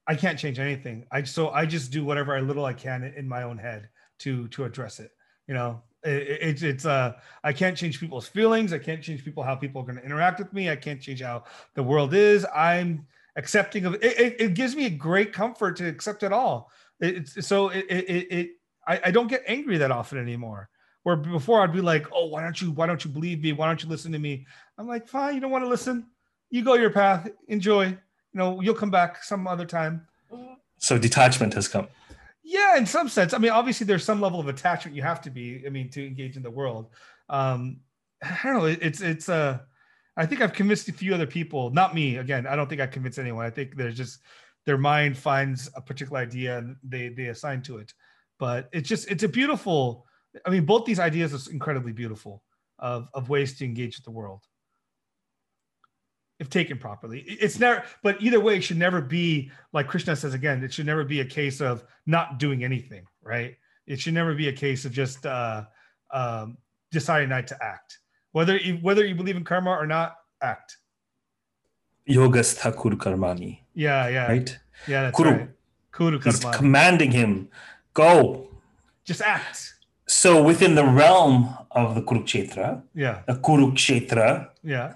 I 0.08 0.16
can't 0.16 0.40
change 0.40 0.60
anything. 0.60 1.06
I 1.12 1.24
so 1.24 1.50
I 1.50 1.66
just 1.66 1.92
do 1.92 2.06
whatever 2.06 2.36
I 2.36 2.40
little 2.42 2.66
I 2.66 2.74
can 2.74 3.04
in 3.04 3.28
my 3.28 3.44
own 3.44 3.58
head 3.58 3.90
to 4.20 4.48
to 4.50 4.64
address 4.64 5.00
it. 5.00 5.12
You 5.48 5.54
know, 5.54 5.82
it, 6.04 6.12
it- 6.28 6.42
it's 6.42 6.64
it's 6.64 6.86
uh 6.86 7.14
I 7.44 7.54
can't 7.54 7.78
change 7.78 8.00
people's 8.00 8.28
feelings. 8.28 8.74
I 8.74 8.80
can't 8.80 9.02
change 9.04 9.24
people 9.26 9.44
how 9.44 9.56
people 9.56 9.82
are 9.82 9.86
going 9.86 9.98
to 9.98 10.06
interact 10.06 10.40
with 10.40 10.54
me. 10.54 10.70
I 10.70 10.76
can't 10.76 11.02
change 11.02 11.22
how 11.22 11.44
the 11.76 11.84
world 11.84 12.14
is. 12.14 12.46
I'm 12.56 13.06
accepting 13.36 13.86
of 13.86 13.96
it. 13.96 14.04
It, 14.04 14.36
it 14.42 14.54
gives 14.54 14.76
me 14.76 14.86
a 14.86 14.90
great 14.90 15.34
comfort 15.34 15.76
to 15.78 15.88
accept 15.88 16.24
it 16.24 16.32
all. 16.34 16.72
It- 17.00 17.18
It's 17.18 17.48
so 17.48 17.70
it 17.70 17.86
it, 17.90 18.10
it, 18.10 18.32
it 18.32 18.50
I, 18.88 19.02
I 19.06 19.12
don't 19.12 19.28
get 19.28 19.44
angry 19.48 19.78
that 19.80 19.92
often 19.92 20.18
anymore. 20.20 20.70
Where 21.04 21.16
before 21.16 21.62
I'd 21.62 21.72
be 21.74 21.82
like, 21.82 22.08
oh, 22.14 22.28
why 22.28 22.42
don't 22.42 22.60
you 22.62 22.72
why 22.72 22.86
don't 22.88 23.04
you 23.04 23.12
believe 23.12 23.42
me? 23.42 23.52
Why 23.54 23.68
don't 23.68 23.82
you 23.84 23.90
listen 23.90 24.12
to 24.14 24.20
me? 24.20 24.46
I'm 24.78 24.88
like, 24.88 25.08
fine, 25.08 25.36
you 25.36 25.42
don't 25.42 25.52
want 25.52 25.64
to 25.64 25.70
listen. 25.70 26.08
You 26.50 26.64
go 26.64 26.76
your 26.76 26.92
path, 26.92 27.30
enjoy. 27.48 27.98
You 28.38 28.44
know, 28.44 28.62
you'll 28.62 28.76
come 28.76 28.92
back 28.92 29.24
some 29.24 29.48
other 29.48 29.66
time. 29.66 30.06
So 30.78 31.00
detachment 31.00 31.56
has 31.56 31.68
come. 31.68 31.88
Yeah, 32.44 32.78
in 32.78 32.86
some 32.86 33.10
sense. 33.10 33.34
I 33.34 33.40
mean, 33.40 33.50
obviously 33.50 33.88
there's 33.88 34.04
some 34.04 34.22
level 34.22 34.40
of 34.40 34.48
attachment 34.48 34.96
you 34.96 35.02
have 35.02 35.22
to 35.22 35.32
be, 35.32 35.64
I 35.66 35.70
mean, 35.70 35.90
to 35.90 36.06
engage 36.06 36.38
in 36.38 36.44
the 36.44 36.52
world. 36.52 36.92
Um, 37.30 37.80
I 38.22 38.38
don't 38.44 38.58
know, 38.60 38.66
it's 38.66 39.02
it's 39.02 39.28
uh 39.28 39.58
I 40.16 40.28
think 40.28 40.42
I've 40.42 40.54
convinced 40.54 40.88
a 40.88 40.94
few 40.94 41.16
other 41.16 41.26
people, 41.26 41.72
not 41.72 41.96
me. 41.96 42.18
Again, 42.18 42.46
I 42.46 42.56
don't 42.56 42.70
think 42.70 42.80
I 42.80 42.86
convinced 42.86 43.18
anyone. 43.18 43.44
I 43.44 43.50
think 43.50 43.76
there's 43.76 43.98
just 43.98 44.20
their 44.68 44.78
mind 44.78 45.18
finds 45.18 45.72
a 45.74 45.82
particular 45.82 46.20
idea 46.20 46.60
and 46.60 46.76
they 46.84 47.10
they 47.10 47.30
assign 47.30 47.64
to 47.64 47.78
it. 47.80 47.92
But 48.38 48.70
it's 48.72 48.88
just 48.88 49.10
it's 49.10 49.24
a 49.24 49.28
beautiful, 49.28 50.06
I 50.46 50.52
mean, 50.52 50.66
both 50.66 50.86
these 50.86 51.00
ideas 51.00 51.34
are 51.34 51.52
incredibly 51.52 51.92
beautiful 51.92 52.44
of 52.78 53.08
of 53.16 53.30
ways 53.30 53.58
to 53.58 53.66
engage 53.66 53.98
with 53.98 54.06
the 54.06 54.12
world. 54.12 54.44
If 56.40 56.50
taken 56.52 56.78
properly. 56.78 57.22
It's 57.22 57.60
never, 57.60 57.84
but 58.04 58.22
either 58.22 58.40
way, 58.40 58.58
it 58.58 58.62
should 58.62 58.78
never 58.78 59.02
be 59.02 59.50
like 59.74 59.88
Krishna 59.88 60.16
says 60.16 60.36
again, 60.36 60.64
it 60.64 60.72
should 60.72 60.86
never 60.86 61.04
be 61.04 61.22
a 61.22 61.26
case 61.26 61.62
of 61.62 61.84
not 62.06 62.38
doing 62.38 62.64
anything, 62.64 63.08
right? 63.24 63.56
It 63.88 64.00
should 64.00 64.14
never 64.14 64.36
be 64.36 64.48
a 64.48 64.54
case 64.54 64.86
of 64.86 64.92
just 64.92 65.26
uh, 65.26 65.64
um, 66.12 66.58
deciding 66.92 67.30
not 67.30 67.48
to 67.48 67.64
act. 67.64 67.98
Whether 68.34 68.58
you, 68.58 68.76
whether 68.84 69.04
you 69.04 69.16
believe 69.16 69.36
in 69.36 69.44
karma 69.44 69.72
or 69.72 69.88
not, 69.88 70.16
act. 70.44 70.78
Yogastha 72.08 72.76
kur 72.76 72.92
karmani, 72.92 73.60
Yeah, 73.74 74.08
yeah, 74.08 74.28
right? 74.28 74.60
yeah. 74.88 75.02
That's 75.04 75.18
Kuru. 75.18 75.32
right. 75.32 75.50
Kuru 75.92 76.20
He's 76.20 76.40
karma. 76.40 76.56
commanding 76.58 77.12
him, 77.12 77.50
go. 77.96 78.48
just 79.06 79.22
act. 79.22 79.74
So 80.08 80.42
within 80.42 80.76
the 80.76 80.86
realm 80.86 81.50
of 81.72 81.94
the 81.96 82.02
Kurukshetra, 82.02 82.82
Yeah, 82.96 83.22
the 83.28 83.34
Kurukshetra, 83.36 84.50
yeah. 84.64 84.94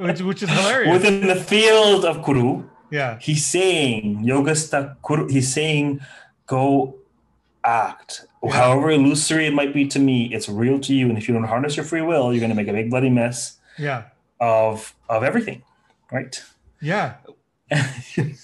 Which 0.00 0.20
which 0.22 0.42
is 0.42 0.48
hilarious. 0.50 0.92
within 0.92 1.26
the 1.26 1.36
field 1.36 2.04
of 2.04 2.24
Kuru, 2.24 2.64
Yeah. 2.90 3.18
He's 3.20 3.44
saying 3.44 4.24
yogastha 4.24 4.96
kuru. 5.06 5.28
He's 5.28 5.52
saying 5.52 6.00
go 6.46 6.96
act. 7.64 8.26
Yeah. 8.42 8.52
However 8.52 8.90
illusory 8.90 9.46
it 9.46 9.54
might 9.54 9.72
be 9.74 9.86
to 9.88 9.98
me, 9.98 10.32
it's 10.34 10.48
real 10.48 10.78
to 10.80 10.92
you. 10.94 11.08
And 11.08 11.18
if 11.18 11.28
you 11.28 11.34
don't 11.34 11.44
harness 11.44 11.76
your 11.76 11.84
free 11.86 12.02
will, 12.02 12.32
you're 12.32 12.40
gonna 12.40 12.54
make 12.54 12.68
a 12.68 12.72
big 12.72 12.88
bloody 12.90 13.10
mess 13.10 13.58
Yeah. 13.78 14.04
of 14.40 14.94
of 15.08 15.22
everything. 15.22 15.62
Right? 16.12 16.42
Yeah. 16.80 17.14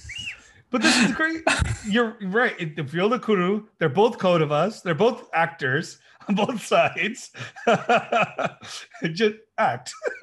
But 0.71 0.83
this 0.83 0.97
is 1.05 1.13
great. 1.13 1.43
You're 1.85 2.17
right. 2.23 2.77
The 2.77 2.83
of 2.83 3.23
Kuru, 3.25 3.67
they're 3.79 3.89
both 3.89 4.19
Kauravas. 4.19 4.83
They're 4.83 4.95
both 4.95 5.29
actors 5.35 5.99
on 6.29 6.37
both 6.37 6.65
sides. 6.65 7.31
Just 9.13 9.35
act. 9.59 9.93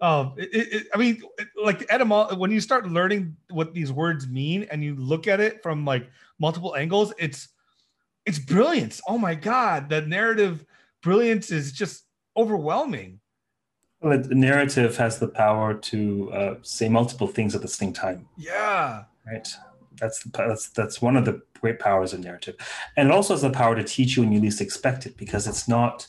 um, 0.00 0.34
it, 0.38 0.48
it, 0.52 0.86
I 0.94 0.98
mean, 0.98 1.22
like 1.62 1.80
the 1.80 1.92
etymology, 1.92 2.36
when 2.36 2.50
you 2.50 2.60
start 2.62 2.88
learning 2.88 3.36
what 3.50 3.74
these 3.74 3.92
words 3.92 4.26
mean 4.26 4.66
and 4.70 4.82
you 4.82 4.96
look 4.96 5.26
at 5.28 5.40
it 5.40 5.62
from 5.62 5.84
like 5.84 6.08
multiple 6.38 6.74
angles, 6.74 7.12
it's 7.18 7.48
it's 8.24 8.38
brilliance. 8.38 9.02
Oh 9.06 9.18
my 9.18 9.34
god, 9.34 9.90
the 9.90 10.00
narrative 10.00 10.64
brilliance 11.02 11.50
is 11.50 11.70
just 11.72 12.04
overwhelming. 12.34 13.20
Well, 14.06 14.20
the 14.20 14.36
narrative 14.36 14.96
has 14.98 15.18
the 15.18 15.26
power 15.26 15.74
to 15.74 16.32
uh, 16.32 16.54
say 16.62 16.88
multiple 16.88 17.26
things 17.26 17.56
at 17.56 17.62
the 17.62 17.66
same 17.66 17.92
time. 17.92 18.28
Yeah. 18.36 19.02
right? 19.26 19.48
That's 20.00 20.22
the, 20.22 20.30
that's 20.30 20.68
that's 20.68 21.02
one 21.02 21.16
of 21.16 21.24
the 21.24 21.42
great 21.60 21.80
powers 21.80 22.12
of 22.12 22.20
narrative. 22.20 22.54
And 22.96 23.08
it 23.08 23.12
also 23.12 23.34
has 23.34 23.42
the 23.42 23.50
power 23.50 23.74
to 23.74 23.82
teach 23.82 24.16
you 24.16 24.22
when 24.22 24.30
you 24.30 24.40
least 24.40 24.60
expect 24.60 25.06
it 25.06 25.16
because 25.16 25.48
it's 25.48 25.66
not 25.66 26.06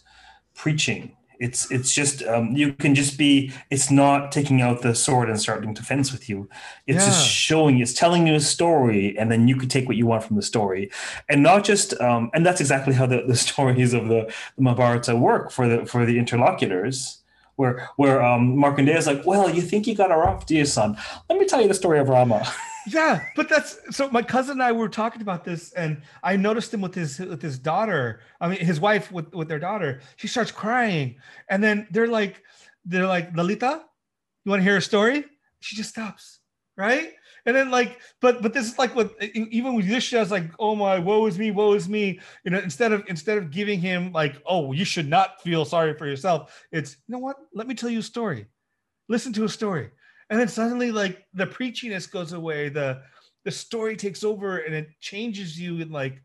preaching. 0.53 1.17
It's 1.39 1.71
it's 1.71 1.91
just 1.91 2.21
um, 2.21 2.55
you 2.55 2.73
can 2.73 2.93
just 2.93 3.17
be 3.17 3.51
it's 3.71 3.89
not 3.89 4.31
taking 4.31 4.61
out 4.61 4.83
the 4.83 4.93
sword 4.93 5.27
and 5.27 5.41
starting 5.41 5.73
to 5.73 5.81
fence 5.81 6.11
with 6.11 6.29
you. 6.29 6.47
It's 6.85 7.03
just 7.03 7.27
showing 7.27 7.77
you 7.77 7.81
it's 7.81 7.93
telling 7.93 8.27
you 8.27 8.35
a 8.35 8.39
story 8.39 9.17
and 9.17 9.31
then 9.31 9.47
you 9.47 9.55
can 9.55 9.69
take 9.69 9.87
what 9.87 9.97
you 9.97 10.05
want 10.05 10.23
from 10.23 10.35
the 10.35 10.43
story. 10.43 10.91
And 11.29 11.41
not 11.41 11.63
just 11.63 11.99
um, 11.99 12.29
and 12.35 12.45
that's 12.45 12.61
exactly 12.61 12.93
how 12.93 13.07
the, 13.07 13.23
the 13.23 13.35
stories 13.47 13.95
of 13.95 14.07
the, 14.07 14.31
the 14.55 14.61
mahabharata 14.61 15.15
work 15.15 15.49
for 15.49 15.67
the 15.67 15.83
for 15.87 16.05
the 16.05 16.19
interlocutors 16.19 17.23
where 17.57 17.89
where 17.97 18.23
um, 18.23 18.55
Markandeya 18.55 18.97
is 18.97 19.07
like, 19.07 19.25
well, 19.25 19.49
you 19.49 19.61
think 19.61 19.85
you 19.85 19.95
got 19.95 20.11
her 20.11 20.23
off, 20.23 20.49
you, 20.49 20.65
son? 20.65 20.97
Let 21.29 21.37
me 21.37 21.45
tell 21.45 21.61
you 21.61 21.67
the 21.67 21.73
story 21.73 21.99
of 21.99 22.09
Rama. 22.09 22.47
Yeah, 22.89 23.25
but 23.35 23.49
that's 23.49 23.77
so. 23.89 24.09
My 24.11 24.21
cousin 24.21 24.53
and 24.53 24.63
I 24.63 24.71
were 24.71 24.87
talking 24.87 25.21
about 25.21 25.43
this, 25.43 25.73
and 25.73 26.01
I 26.23 26.37
noticed 26.37 26.73
him 26.73 26.79
with 26.79 26.95
his 26.95 27.19
with 27.19 27.41
his 27.41 27.59
daughter. 27.59 28.21
I 28.39 28.47
mean, 28.47 28.59
his 28.59 28.79
wife 28.79 29.11
with 29.11 29.33
with 29.33 29.49
their 29.49 29.59
daughter. 29.59 29.99
She 30.15 30.29
starts 30.29 30.51
crying, 30.51 31.17
and 31.49 31.61
then 31.61 31.85
they're 31.91 32.07
like, 32.07 32.41
they're 32.85 33.05
like, 33.05 33.35
Lalita, 33.35 33.81
you 34.45 34.49
want 34.49 34.61
to 34.61 34.63
hear 34.63 34.77
a 34.77 34.81
story? 34.81 35.25
She 35.59 35.75
just 35.75 35.89
stops, 35.89 36.39
right? 36.77 37.11
And 37.47 37.55
then 37.55 37.71
like, 37.71 37.99
but 38.21 38.43
but 38.43 38.53
this 38.53 38.67
is 38.67 38.77
like 38.77 38.95
what 38.95 39.15
even 39.23 39.73
with 39.73 39.87
this 39.87 40.03
show, 40.03 40.21
it's 40.21 40.29
like, 40.29 40.51
oh 40.59 40.75
my, 40.75 40.99
woe 40.99 41.25
is 41.25 41.39
me, 41.39 41.49
woe 41.49 41.73
is 41.73 41.89
me. 41.89 42.19
You 42.43 42.51
know, 42.51 42.59
instead 42.59 42.91
of 42.91 43.03
instead 43.07 43.39
of 43.39 43.49
giving 43.49 43.79
him 43.79 44.11
like, 44.11 44.39
oh, 44.45 44.73
you 44.73 44.85
should 44.85 45.07
not 45.07 45.41
feel 45.41 45.65
sorry 45.65 45.95
for 45.95 46.05
yourself. 46.05 46.63
It's 46.71 46.97
you 47.07 47.13
know 47.13 47.19
what? 47.19 47.37
Let 47.53 47.65
me 47.65 47.73
tell 47.73 47.89
you 47.89 47.99
a 47.99 48.03
story. 48.03 48.45
Listen 49.09 49.33
to 49.33 49.45
a 49.45 49.49
story 49.49 49.89
and 50.29 50.39
then 50.39 50.47
suddenly 50.47 50.91
like 50.91 51.25
the 51.33 51.47
preachiness 51.47 52.09
goes 52.09 52.33
away 52.33 52.69
the 52.69 53.01
the 53.43 53.51
story 53.51 53.95
takes 53.95 54.23
over 54.23 54.59
and 54.59 54.75
it 54.75 54.89
changes 54.99 55.59
you 55.59 55.81
and 55.81 55.91
like 55.91 56.21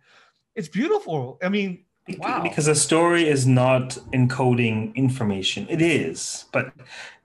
it's 0.54 0.68
beautiful 0.68 1.38
i 1.42 1.48
mean 1.48 1.84
wow 2.18 2.42
Because 2.42 2.68
a 2.68 2.74
story 2.74 3.28
is 3.28 3.46
not 3.46 3.96
encoding 4.12 4.92
information. 4.96 5.68
It 5.70 5.80
is, 5.80 6.46
but 6.52 6.72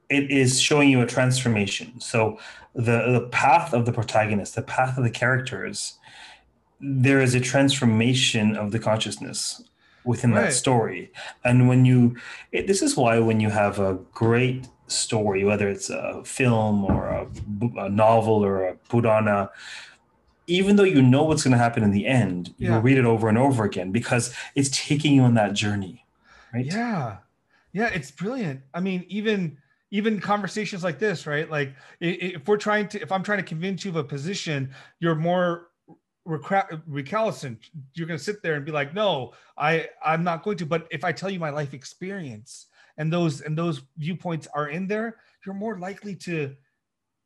it 0.09 0.31
is 0.31 0.59
showing 0.61 0.89
you 0.89 1.01
a 1.01 1.05
transformation. 1.05 1.99
So 1.99 2.39
the 2.73 3.11
the 3.11 3.27
path 3.31 3.73
of 3.73 3.85
the 3.85 3.91
protagonist, 3.91 4.55
the 4.55 4.61
path 4.61 4.97
of 4.97 5.03
the 5.03 5.09
characters, 5.09 5.97
there 6.79 7.19
is 7.21 7.33
a 7.35 7.39
transformation 7.39 8.55
of 8.55 8.71
the 8.71 8.79
consciousness 8.79 9.63
within 10.03 10.31
Right. 10.31 10.43
that 10.45 10.53
story. 10.53 11.11
And 11.43 11.67
when 11.67 11.83
you, 11.85 12.15
it, 12.51 12.67
this 12.67 12.81
is 12.81 12.95
why 12.95 13.19
when 13.19 13.39
you 13.41 13.49
have 13.49 13.79
a 13.79 13.95
great 14.13 14.67
story, 14.87 15.43
whether 15.43 15.67
it's 15.67 15.89
a 15.89 16.21
film 16.23 16.85
or 16.85 17.07
a, 17.07 17.27
a 17.79 17.89
novel 17.89 18.45
or 18.45 18.63
a 18.69 18.75
Purana, 18.89 19.49
even 20.45 20.77
though 20.77 20.83
you 20.83 21.01
know 21.01 21.23
what's 21.23 21.43
going 21.43 21.51
to 21.51 21.57
happen 21.57 21.83
in 21.83 21.91
the 21.91 22.05
end, 22.05 22.53
Yeah. 22.57 22.73
you'll 22.73 22.81
read 22.81 22.97
it 22.97 23.05
over 23.05 23.27
and 23.27 23.37
over 23.37 23.65
again 23.65 23.91
because 23.91 24.33
it's 24.55 24.69
taking 24.69 25.13
you 25.15 25.23
on 25.23 25.33
that 25.33 25.53
journey, 25.53 26.05
right? 26.53 26.65
yeah 26.65 27.17
yeah 27.73 27.89
it's 27.93 28.11
brilliant 28.11 28.61
i 28.73 28.79
mean 28.79 29.03
even 29.09 29.57
even 29.91 30.19
conversations 30.19 30.83
like 30.83 30.99
this 30.99 31.25
right? 31.27 31.49
Like 31.49 31.73
if 31.99 32.47
we're 32.47 32.57
trying 32.57 32.87
to 32.89 33.01
if 33.01 33.11
i'm 33.11 33.23
trying 33.23 33.39
to 33.39 33.43
convince 33.43 33.85
you 33.85 33.91
of 33.91 33.97
a 33.97 34.03
position 34.03 34.73
you're 34.99 35.15
more 35.15 35.69
recalcitrant. 36.25 37.69
You're 37.93 38.07
going 38.07 38.17
to 38.17 38.23
sit 38.23 38.43
there 38.43 38.55
and 38.55 38.65
be 38.65 38.71
like 38.71 38.93
no 38.93 39.33
i 39.57 39.87
i'm 40.03 40.23
not 40.23 40.43
going 40.43 40.57
to. 40.57 40.65
But 40.65 40.87
if 40.91 41.03
i 41.03 41.11
tell 41.11 41.29
you 41.29 41.39
my 41.39 41.49
life 41.49 41.73
experience 41.73 42.67
and 42.97 43.11
those 43.11 43.41
and 43.41 43.57
those 43.57 43.81
viewpoints 43.97 44.47
are 44.53 44.69
in 44.69 44.87
there 44.87 45.17
you're 45.45 45.55
more 45.55 45.79
likely 45.79 46.15
to 46.15 46.55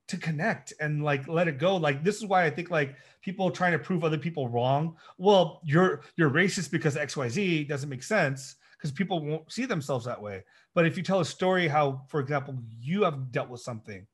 to 0.09 0.17
connect 0.17 0.73
and 0.79 1.03
like 1.03 1.27
let 1.27 1.47
it 1.47 1.57
go. 1.57 1.77
Like 1.77 2.03
this 2.03 2.17
is 2.17 2.25
why 2.25 2.45
i 2.45 2.49
think 2.49 2.69
like 2.69 2.95
people 3.21 3.49
trying 3.49 3.71
to 3.71 3.79
prove 3.79 4.03
other 4.03 4.17
people 4.17 4.49
wrong. 4.49 4.97
Well 5.17 5.61
you're 5.63 6.01
you're 6.15 6.29
racist 6.29 6.69
because 6.69 6.95
xyz 6.95 7.67
doesn't 7.67 7.89
make 7.89 8.03
sense 8.03 8.55
because 8.81 8.91
people 8.91 9.23
won't 9.23 9.51
see 9.51 9.65
themselves 9.65 10.05
that 10.05 10.21
way 10.21 10.43
but 10.73 10.85
if 10.87 10.97
you 10.97 11.03
tell 11.03 11.19
a 11.19 11.25
story 11.25 11.67
how 11.67 12.01
for 12.07 12.19
example 12.19 12.57
you 12.79 13.03
have 13.03 13.31
dealt 13.31 13.49
with 13.49 13.61
something 13.61 14.07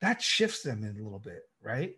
that 0.00 0.22
shifts 0.22 0.62
them 0.62 0.84
in 0.84 0.90
a 1.00 1.02
little 1.02 1.18
bit 1.18 1.42
right 1.62 1.96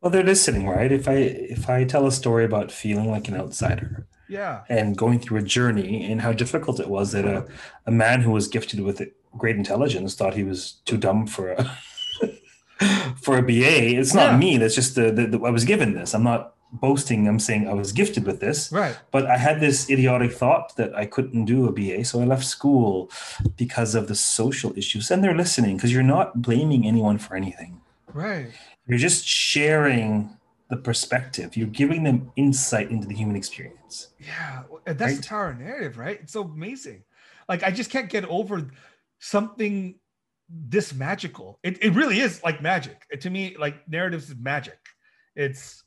Well, 0.00 0.10
they're 0.12 0.22
listening, 0.22 0.68
right? 0.68 0.92
If 0.92 1.08
I 1.08 1.14
if 1.14 1.68
I 1.68 1.84
tell 1.84 2.06
a 2.06 2.12
story 2.12 2.44
about 2.44 2.70
feeling 2.70 3.10
like 3.10 3.28
an 3.28 3.36
outsider 3.36 4.06
yeah 4.28 4.62
and 4.68 4.96
going 4.96 5.18
through 5.20 5.38
a 5.38 5.42
journey 5.42 6.04
and 6.04 6.20
how 6.20 6.32
difficult 6.32 6.80
it 6.80 6.88
was 6.88 7.12
that 7.12 7.24
a, 7.24 7.46
a 7.86 7.90
man 7.92 8.20
who 8.22 8.32
was 8.32 8.48
gifted 8.48 8.80
with 8.80 9.00
great 9.38 9.56
intelligence 9.56 10.14
thought 10.14 10.34
he 10.34 10.42
was 10.44 10.80
too 10.84 10.96
dumb 10.98 11.26
for 11.26 11.52
a 11.52 11.78
for 13.16 13.38
a 13.38 13.42
BA. 13.42 13.96
It's 13.98 14.14
not 14.14 14.32
Yeah. 14.32 14.38
me. 14.38 14.58
That's 14.58 14.74
just 14.74 14.94
the, 14.94 15.10
the, 15.10 15.26
the 15.26 15.38
I 15.40 15.50
was 15.50 15.64
given 15.64 15.94
this. 15.94 16.14
I'm 16.14 16.24
not 16.24 16.54
boasting. 16.80 17.26
I'm 17.28 17.38
saying 17.40 17.68
I 17.68 17.74
was 17.74 17.92
gifted 17.92 18.24
with 18.24 18.40
this. 18.40 18.70
right 18.72 18.96
But 19.10 19.26
I 19.26 19.36
had 19.36 19.60
this 19.60 19.88
idiotic 19.90 20.32
thought 20.32 20.76
that 20.76 20.94
I 20.94 21.06
couldn't 21.06 21.44
do 21.46 21.66
a 21.68 21.72
BA, 21.72 22.04
so 22.04 22.20
I 22.20 22.24
left 22.24 22.44
school 22.44 23.10
because 23.56 23.94
of 23.94 24.08
the 24.08 24.14
social 24.14 24.72
issues. 24.76 25.10
And 25.10 25.22
they're 25.22 25.36
listening 25.36 25.76
because 25.76 25.92
you're 25.92 26.02
not 26.16 26.40
blaming 26.42 26.86
anyone 26.86 27.18
for 27.18 27.36
anything. 27.36 27.80
right 28.12 28.48
You're 28.86 28.98
just 28.98 29.26
sharing 29.26 30.36
the 30.70 30.76
perspective. 30.76 31.56
You're 31.56 31.68
giving 31.82 32.02
them 32.04 32.30
insight 32.36 32.90
into 32.90 33.06
the 33.06 33.14
human 33.14 33.36
experience. 33.36 34.08
Yeah, 34.18 34.62
that's 34.84 35.00
Right. 35.00 35.22
the 35.22 35.28
power 35.28 35.50
of 35.50 35.58
narrative, 35.60 35.96
right? 35.98 36.18
It's 36.22 36.32
so 36.32 36.42
amazing. 36.42 37.04
Like 37.48 37.62
I 37.62 37.70
just 37.70 37.90
can't 37.90 38.08
get 38.10 38.24
over 38.26 38.68
something 39.20 39.98
this 40.48 40.94
magical. 40.94 41.58
It, 41.62 41.82
it 41.82 41.92
really 41.94 42.20
is 42.20 42.42
like 42.44 42.62
magic. 42.62 43.02
It- 43.10 43.20
to 43.22 43.30
me, 43.30 43.56
like 43.58 43.88
narratives 43.88 44.28
is 44.30 44.36
magic. 44.36 44.78
It's 45.34 45.82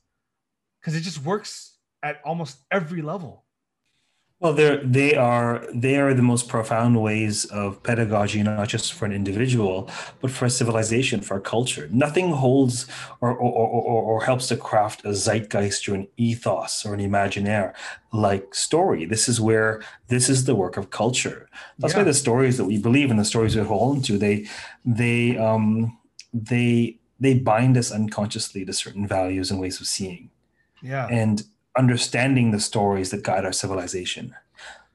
because 0.80 0.94
it 0.94 1.00
just 1.00 1.22
works 1.22 1.76
at 2.02 2.20
almost 2.24 2.58
every 2.70 3.02
level. 3.02 3.44
Well, 4.40 4.54
they're 4.54 4.82
they 4.82 5.16
are 5.16 5.66
they 5.74 5.98
are 5.98 6.14
the 6.14 6.22
most 6.22 6.48
profound 6.48 7.02
ways 7.02 7.44
of 7.44 7.82
pedagogy, 7.82 8.42
not 8.42 8.68
just 8.68 8.94
for 8.94 9.04
an 9.04 9.12
individual, 9.12 9.90
but 10.22 10.30
for 10.30 10.46
a 10.46 10.50
civilization, 10.50 11.20
for 11.20 11.36
a 11.36 11.42
culture. 11.42 11.90
Nothing 11.92 12.30
holds 12.30 12.86
or 13.20 13.32
or, 13.32 13.68
or, 13.68 14.02
or, 14.02 14.24
helps 14.24 14.48
to 14.48 14.56
craft 14.56 15.04
a 15.04 15.10
zeitgeist 15.10 15.86
or 15.90 15.94
an 15.94 16.08
ethos 16.16 16.86
or 16.86 16.94
an 16.94 17.00
imaginaire 17.00 17.74
like 18.14 18.54
story. 18.54 19.04
This 19.04 19.28
is 19.28 19.42
where 19.42 19.82
this 20.08 20.30
is 20.30 20.46
the 20.46 20.54
work 20.54 20.78
of 20.78 20.88
culture. 20.88 21.46
That's 21.78 21.94
why 21.94 22.04
the 22.04 22.14
stories 22.14 22.56
that 22.56 22.64
we 22.64 22.78
believe 22.78 23.10
in, 23.10 23.18
the 23.18 23.26
stories 23.26 23.54
we 23.54 23.62
hold 23.62 23.98
into, 23.98 24.16
they 24.16 24.46
they 24.86 25.36
um 25.36 25.98
they 26.32 26.98
they 27.20 27.34
bind 27.34 27.76
us 27.76 27.92
unconsciously 27.92 28.64
to 28.64 28.72
certain 28.72 29.06
values 29.06 29.50
and 29.50 29.60
ways 29.60 29.82
of 29.82 29.86
seeing 29.86 30.30
Yeah, 30.82 31.06
and 31.10 31.42
understanding 31.76 32.50
the 32.50 32.60
stories 32.60 33.10
that 33.10 33.22
guide 33.22 33.44
our 33.44 33.52
civilization. 33.52 34.34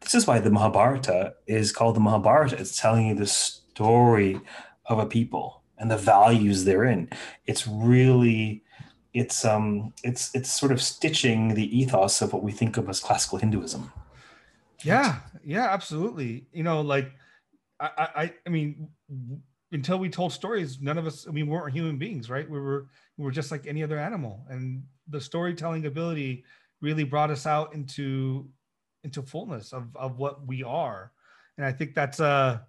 This 0.01 0.13
is 0.15 0.27
why 0.27 0.39
the 0.39 0.51
Mahabharata 0.51 1.33
is 1.47 1.71
called 1.71 1.95
the 1.95 1.99
Mahabharata. 1.99 2.57
It's 2.59 2.79
telling 2.79 3.07
you 3.07 3.15
the 3.15 3.25
story 3.27 4.39
of 4.85 4.99
a 4.99 5.05
people 5.05 5.63
and 5.77 5.89
the 5.89 5.97
values 5.97 6.65
therein. 6.65 7.09
It's 7.45 7.67
really 7.67 8.63
it's 9.13 9.45
um 9.45 9.93
it's 10.03 10.33
it's 10.35 10.51
sort 10.51 10.71
of 10.71 10.81
stitching 10.81 11.55
the 11.55 11.75
ethos 11.77 12.21
of 12.21 12.33
what 12.33 12.43
we 12.43 12.51
think 12.51 12.77
of 12.77 12.89
as 12.89 12.99
classical 12.99 13.37
Hinduism. 13.39 13.91
yeah, 14.83 15.19
yeah, 15.43 15.65
absolutely. 15.73 16.47
You 16.51 16.63
know, 16.63 16.81
like 16.81 17.11
I, 17.79 17.89
I, 18.15 18.33
I- 18.45 18.49
mean, 18.49 18.89
until 19.71 19.97
we 19.99 20.09
told 20.09 20.31
stories, 20.33 20.79
none 20.81 20.97
of 20.97 21.05
us. 21.07 21.27
I 21.27 21.31
mean, 21.31 21.47
we 21.47 21.53
weren't 21.53 21.73
human 21.73 21.97
beings, 21.97 22.29
right? 22.29 22.49
We 22.49 22.59
were, 22.59 22.81
we 22.81 22.87
were 23.17 23.31
just 23.31 23.51
like 23.51 23.67
any 23.67 23.83
other 23.83 23.99
animal, 23.99 24.45
and 24.49 24.83
the 25.07 25.21
storytelling 25.21 25.85
ability 25.85 26.43
really 26.81 27.03
brought 27.03 27.31
us 27.31 27.45
out 27.45 27.73
into, 27.73 28.49
into 29.03 29.21
fullness 29.21 29.73
of 29.73 29.95
of 29.95 30.17
what 30.17 30.45
we 30.45 30.63
are, 30.63 31.11
and 31.57 31.65
I 31.65 31.71
think 31.71 31.95
that's 31.95 32.19
uh, 32.19 32.59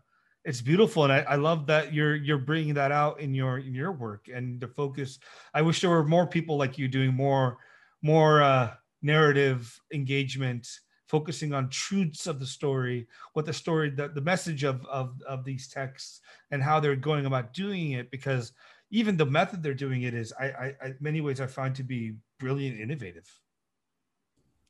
it's 0.47 0.62
beautiful. 0.62 1.02
And 1.02 1.12
I, 1.12 1.18
I 1.23 1.35
love 1.35 1.66
that 1.66 1.93
you're 1.93 2.14
you're 2.14 2.39
bringing 2.39 2.74
that 2.74 2.93
out 2.93 3.20
in 3.20 3.35
your 3.35 3.59
in 3.59 3.74
your 3.74 3.93
work 3.93 4.28
and 4.32 4.60
the 4.60 4.68
focus. 4.68 5.18
I 5.52 5.62
wish 5.62 5.81
there 5.81 5.90
were 5.90 6.05
more 6.05 6.27
people 6.27 6.56
like 6.56 6.78
you 6.78 6.89
doing 6.89 7.12
more 7.12 7.59
more 8.02 8.43
uh 8.43 8.73
narrative 9.02 9.78
engagement 9.93 10.66
focusing 11.09 11.52
on 11.52 11.68
truths 11.68 12.27
of 12.27 12.40
the 12.40 12.47
story 12.47 13.06
what 13.32 13.47
the 13.47 13.52
story 13.52 13.90
the, 13.90 14.09
the 14.09 14.20
message 14.20 14.64
of, 14.64 14.85
of 14.86 15.20
of 15.27 15.44
these 15.44 15.68
texts 15.68 16.20
and 16.51 16.62
how 16.62 16.81
they're 16.81 16.97
going 16.97 17.27
about 17.27 17.52
doing 17.52 17.93
it. 17.93 18.10
Because 18.10 18.52
even 18.90 19.16
the 19.16 19.26
method 19.26 19.62
they're 19.62 19.74
doing 19.74 20.02
it 20.02 20.14
is 20.14 20.32
i 20.38 20.46
i, 20.46 20.74
I 20.82 20.94
many 21.00 21.20
ways 21.20 21.40
i 21.40 21.46
find 21.46 21.74
to 21.76 21.82
be 21.82 22.16
brilliant 22.38 22.80
innovative 22.80 23.28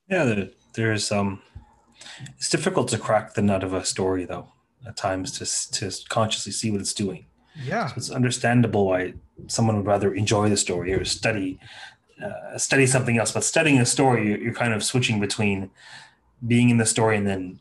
yeah 0.08 0.24
there, 0.24 0.48
there's 0.74 1.12
um 1.12 1.42
it's 2.36 2.48
difficult 2.48 2.88
to 2.88 2.98
crack 2.98 3.34
the 3.34 3.42
nut 3.42 3.62
of 3.62 3.72
a 3.72 3.84
story 3.84 4.24
though 4.24 4.48
at 4.86 4.96
times 4.96 5.32
to 5.32 5.90
to 5.90 6.08
consciously 6.08 6.52
see 6.52 6.70
what 6.70 6.80
it's 6.80 6.94
doing. 6.94 7.26
Yeah, 7.64 7.88
so 7.88 7.94
it's 7.96 8.10
understandable 8.10 8.86
why 8.86 9.14
someone 9.46 9.76
would 9.76 9.86
rather 9.86 10.14
enjoy 10.14 10.48
the 10.48 10.56
story 10.56 10.92
or 10.92 11.04
study 11.04 11.58
uh, 12.22 12.58
study 12.58 12.86
something 12.86 13.18
else. 13.18 13.32
But 13.32 13.44
studying 13.44 13.78
a 13.78 13.86
story, 13.86 14.28
you're, 14.28 14.38
you're 14.38 14.54
kind 14.54 14.74
of 14.74 14.84
switching 14.84 15.20
between 15.20 15.70
being 16.46 16.70
in 16.70 16.76
the 16.76 16.86
story 16.86 17.16
and 17.16 17.26
then 17.26 17.60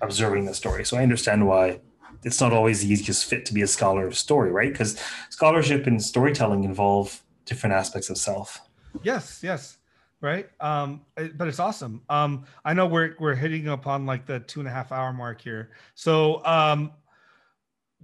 observing 0.00 0.46
the 0.46 0.54
story. 0.54 0.84
So 0.84 0.96
I 0.96 1.02
understand 1.02 1.46
why 1.46 1.80
it's 2.22 2.40
not 2.40 2.52
always 2.52 2.82
the 2.82 2.92
easiest 2.92 3.24
fit 3.26 3.46
to 3.46 3.54
be 3.54 3.62
a 3.62 3.66
scholar 3.66 4.06
of 4.06 4.16
story, 4.16 4.50
right? 4.50 4.72
Because 4.72 4.98
scholarship 5.30 5.86
and 5.86 6.02
storytelling 6.02 6.64
involve 6.64 7.22
different 7.44 7.74
aspects 7.74 8.10
of 8.10 8.18
self. 8.18 8.60
Yes, 9.02 9.40
yes 9.42 9.78
right? 10.20 10.48
Um 10.60 11.02
but 11.34 11.48
it's 11.48 11.58
awesome. 11.58 12.02
Um 12.08 12.44
i 12.64 12.74
know 12.74 12.86
we're 12.86 13.14
we're 13.18 13.34
hitting 13.34 13.68
upon 13.68 14.06
like 14.06 14.26
the 14.26 14.40
two 14.40 14.60
and 14.60 14.68
a 14.68 14.72
half 14.72 14.92
hour 14.92 15.12
mark 15.12 15.40
here. 15.40 15.70
So 15.94 16.44
um 16.44 16.92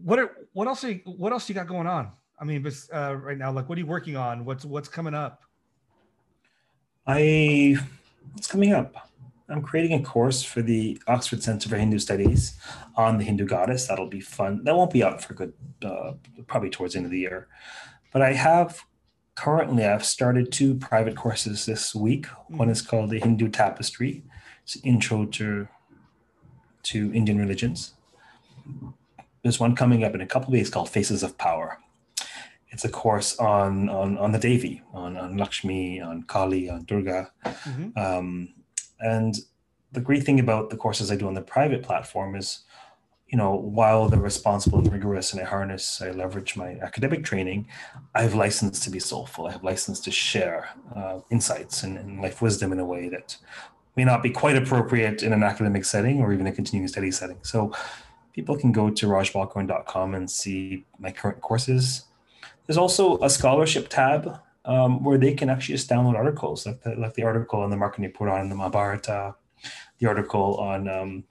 what 0.03 0.19
are 0.19 0.47
what 0.53 0.67
else 0.67 0.85
are 0.85 0.93
you, 0.93 1.01
what 1.05 1.33
else 1.33 1.49
you 1.49 1.55
got 1.55 1.67
going 1.67 1.87
on? 1.87 2.11
I 2.39 2.45
mean 2.45 2.67
uh, 2.93 3.17
right 3.17 3.39
now 3.39 3.53
like 3.53 3.69
what 3.69 3.77
are 3.77 3.81
you 3.81 3.87
working 3.87 4.17
on? 4.17 4.45
What's 4.45 4.65
what's 4.65 4.89
coming 4.89 5.15
up? 5.15 5.43
I 7.07 7.77
what's 8.33 8.47
coming 8.49 8.73
up 8.73 9.11
i'm 9.49 9.63
creating 9.63 9.99
a 9.99 10.03
course 10.03 10.43
for 10.43 10.63
the 10.63 11.01
oxford 11.07 11.43
center 11.43 11.69
for 11.69 11.77
hindu 11.77 11.99
studies 11.99 12.59
on 12.97 13.19
the 13.19 13.25
hindu 13.25 13.47
goddess 13.47 13.87
that'll 13.87 14.09
be 14.09 14.21
fun 14.21 14.63
that 14.65 14.75
won't 14.77 14.93
be 14.93 15.05
out 15.05 15.23
for 15.23 15.35
good 15.35 15.53
uh, 15.85 16.13
probably 16.47 16.71
towards 16.71 16.95
the 16.95 16.99
end 16.99 17.07
of 17.07 17.13
the 17.13 17.19
year 17.19 17.49
but 18.13 18.23
i 18.23 18.33
have 18.33 18.83
currently 19.37 19.85
I've 19.85 20.05
started 20.05 20.51
two 20.51 20.75
private 20.75 21.15
courses 21.15 21.67
this 21.67 21.95
week. 21.95 22.27
One 22.49 22.69
is 22.69 22.83
called 22.83 23.11
the 23.11 23.21
Hindu 23.21 23.49
Tapestry. 23.49 24.25
It's 24.65 24.77
intro 24.83 25.27
to 25.27 25.69
to 26.85 27.13
Indian 27.13 27.39
religions. 27.39 27.95
There's 29.43 29.61
one 29.61 29.77
coming 29.77 30.03
up 30.03 30.15
in 30.15 30.21
a 30.21 30.27
couple 30.27 30.53
days 30.53 30.71
called 30.71 30.89
Faces 30.89 31.23
of 31.23 31.37
Power. 31.39 31.79
It's 32.71 32.85
a 32.85 32.89
course 32.89 33.39
on 33.39 33.89
on, 33.89 34.19
on 34.19 34.33
the 34.33 34.39
Devi, 34.39 34.83
on, 34.93 35.17
on 35.17 35.37
Lakshmi, 35.37 36.01
on 36.01 36.25
Kali, 36.25 36.69
on 36.69 36.85
Durga. 36.85 37.31
Mm-hmm. 37.45 37.99
Um, 37.99 38.55
and 39.01 39.37
the 39.93 40.01
great 40.01 40.25
thing 40.25 40.41
about 40.41 40.71
the 40.71 40.77
courses 40.77 41.11
I 41.11 41.17
do 41.17 41.27
on 41.27 41.35
the 41.35 41.43
private 41.43 41.83
platform 41.83 42.35
is 42.35 42.65
you 43.29 43.37
know, 43.37 43.55
while 43.55 44.09
they're 44.09 44.21
responsible 44.21 44.79
and 44.79 44.93
rigorous 44.93 45.33
and 45.33 45.43
I 45.43 45.45
harness, 45.45 46.01
I 46.01 46.11
leverage 46.11 46.57
my 46.57 46.79
academic 46.81 47.25
training, 47.25 47.67
I 48.15 48.23
have 48.23 48.35
license 48.35 48.79
to 48.81 48.91
be 48.91 49.01
soulful. 49.01 49.49
I 49.49 49.53
have 49.53 49.65
license 49.65 49.99
to 50.01 50.13
share 50.13 50.69
uh, 50.95 51.21
insights 51.31 51.83
and, 51.83 51.99
and, 51.99 52.21
life 52.23 52.41
wisdom 52.41 52.73
in 52.73 52.79
a 52.79 52.85
way 52.85 53.09
that 53.09 53.37
may 53.97 54.05
not 54.05 54.23
be 54.23 54.31
quite 54.31 54.57
appropriate 54.57 55.25
in 55.25 55.33
an 55.33 55.43
academic 55.43 55.85
setting 55.85 56.21
or 56.21 56.33
even 56.33 56.47
a 56.47 56.53
continuing 56.53 56.87
study 56.87 57.11
setting. 57.11 57.39
So 57.43 57.73
people 58.33 58.57
can 58.57 58.71
go 58.71 58.91
to 58.91 59.07
rajbalkaran.com 59.07 60.15
and 60.15 60.31
see 60.31 60.85
my 61.01 61.11
current 61.11 61.41
courses. 61.41 62.05
There's 62.67 62.79
also 62.79 63.19
a 63.23 63.31
scholarship 63.31 63.89
tab 63.89 64.39
um, 64.67 65.03
where 65.05 65.17
they 65.17 65.33
can 65.33 65.49
actually 65.49 65.77
just 65.77 65.89
download 65.89 66.17
articles, 66.17 66.67
like 66.67 66.83
the, 66.83 66.95
like 66.97 67.15
the 67.15 67.23
article 67.23 67.61
on 67.61 67.71
the 67.71 67.77
Markandeya 67.77 68.15
Puran 68.15 68.43
and 68.43 68.51
the 68.51 68.57
Mahabharata, 68.57 69.35
the 69.99 70.07
article 70.07 70.57
on 70.57 70.89
um, 70.89 71.25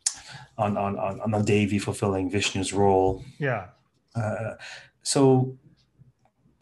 on 0.58 0.78
on 0.78 0.98
on, 0.98 1.22
on 1.22 1.32
the 1.32 1.44
Devi 1.44 1.78
fulfilling 1.80 2.32
Vishnu's 2.32 2.74
role. 2.74 3.24
Yeah. 3.38 3.68
Uh, 4.16 4.56
so 5.04 5.58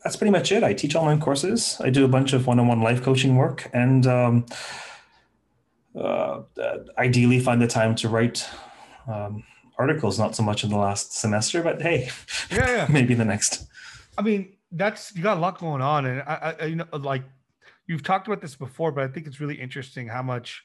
that's 0.04 0.16
pretty 0.16 0.32
much 0.32 0.52
it. 0.52 0.64
I 0.64 0.74
teach 0.74 0.96
online 0.96 1.22
courses. 1.22 1.78
I 1.80 1.90
do 1.90 2.04
a 2.04 2.08
bunch 2.08 2.34
of 2.34 2.46
one-on-one 2.46 2.82
life 2.82 3.02
coaching 3.02 3.38
work, 3.38 3.70
and 3.74 4.06
um, 4.06 4.46
uh, 5.96 6.42
ideally 6.98 7.40
find 7.40 7.62
the 7.62 7.68
time 7.68 7.96
to 7.96 8.10
write 8.10 8.50
um, 9.08 9.44
articles. 9.78 10.20
Not 10.20 10.36
so 10.36 10.44
much 10.44 10.64
in 10.64 10.72
the 10.72 10.78
last 10.78 11.14
semester, 11.14 11.62
but 11.62 11.82
hey, 11.82 12.10
yeah, 12.52 12.70
yeah. 12.70 12.88
maybe 12.92 13.14
the 13.14 13.26
next. 13.26 13.66
I 14.18 14.24
mean, 14.24 14.54
that's 14.74 15.16
you 15.16 15.24
got 15.24 15.38
a 15.38 15.40
lot 15.40 15.60
going 15.60 15.82
on, 15.82 16.06
and 16.06 16.22
I, 16.22 16.56
I, 16.60 16.66
you 16.66 16.76
know, 16.76 16.88
like 16.94 17.24
you've 17.88 18.04
talked 18.04 18.28
about 18.28 18.42
this 18.42 18.56
before, 18.56 18.92
but 18.92 19.04
I 19.04 19.08
think 19.08 19.28
it's 19.28 19.40
really 19.40 19.56
interesting 19.56 20.08
how 20.08 20.24
much 20.24 20.64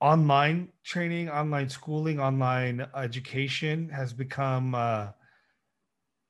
online 0.00 0.68
training, 0.84 1.28
online 1.30 1.68
schooling, 1.68 2.18
online 2.18 2.86
education 2.96 3.88
has 3.90 4.12
become 4.12 4.74
uh, 4.74 5.08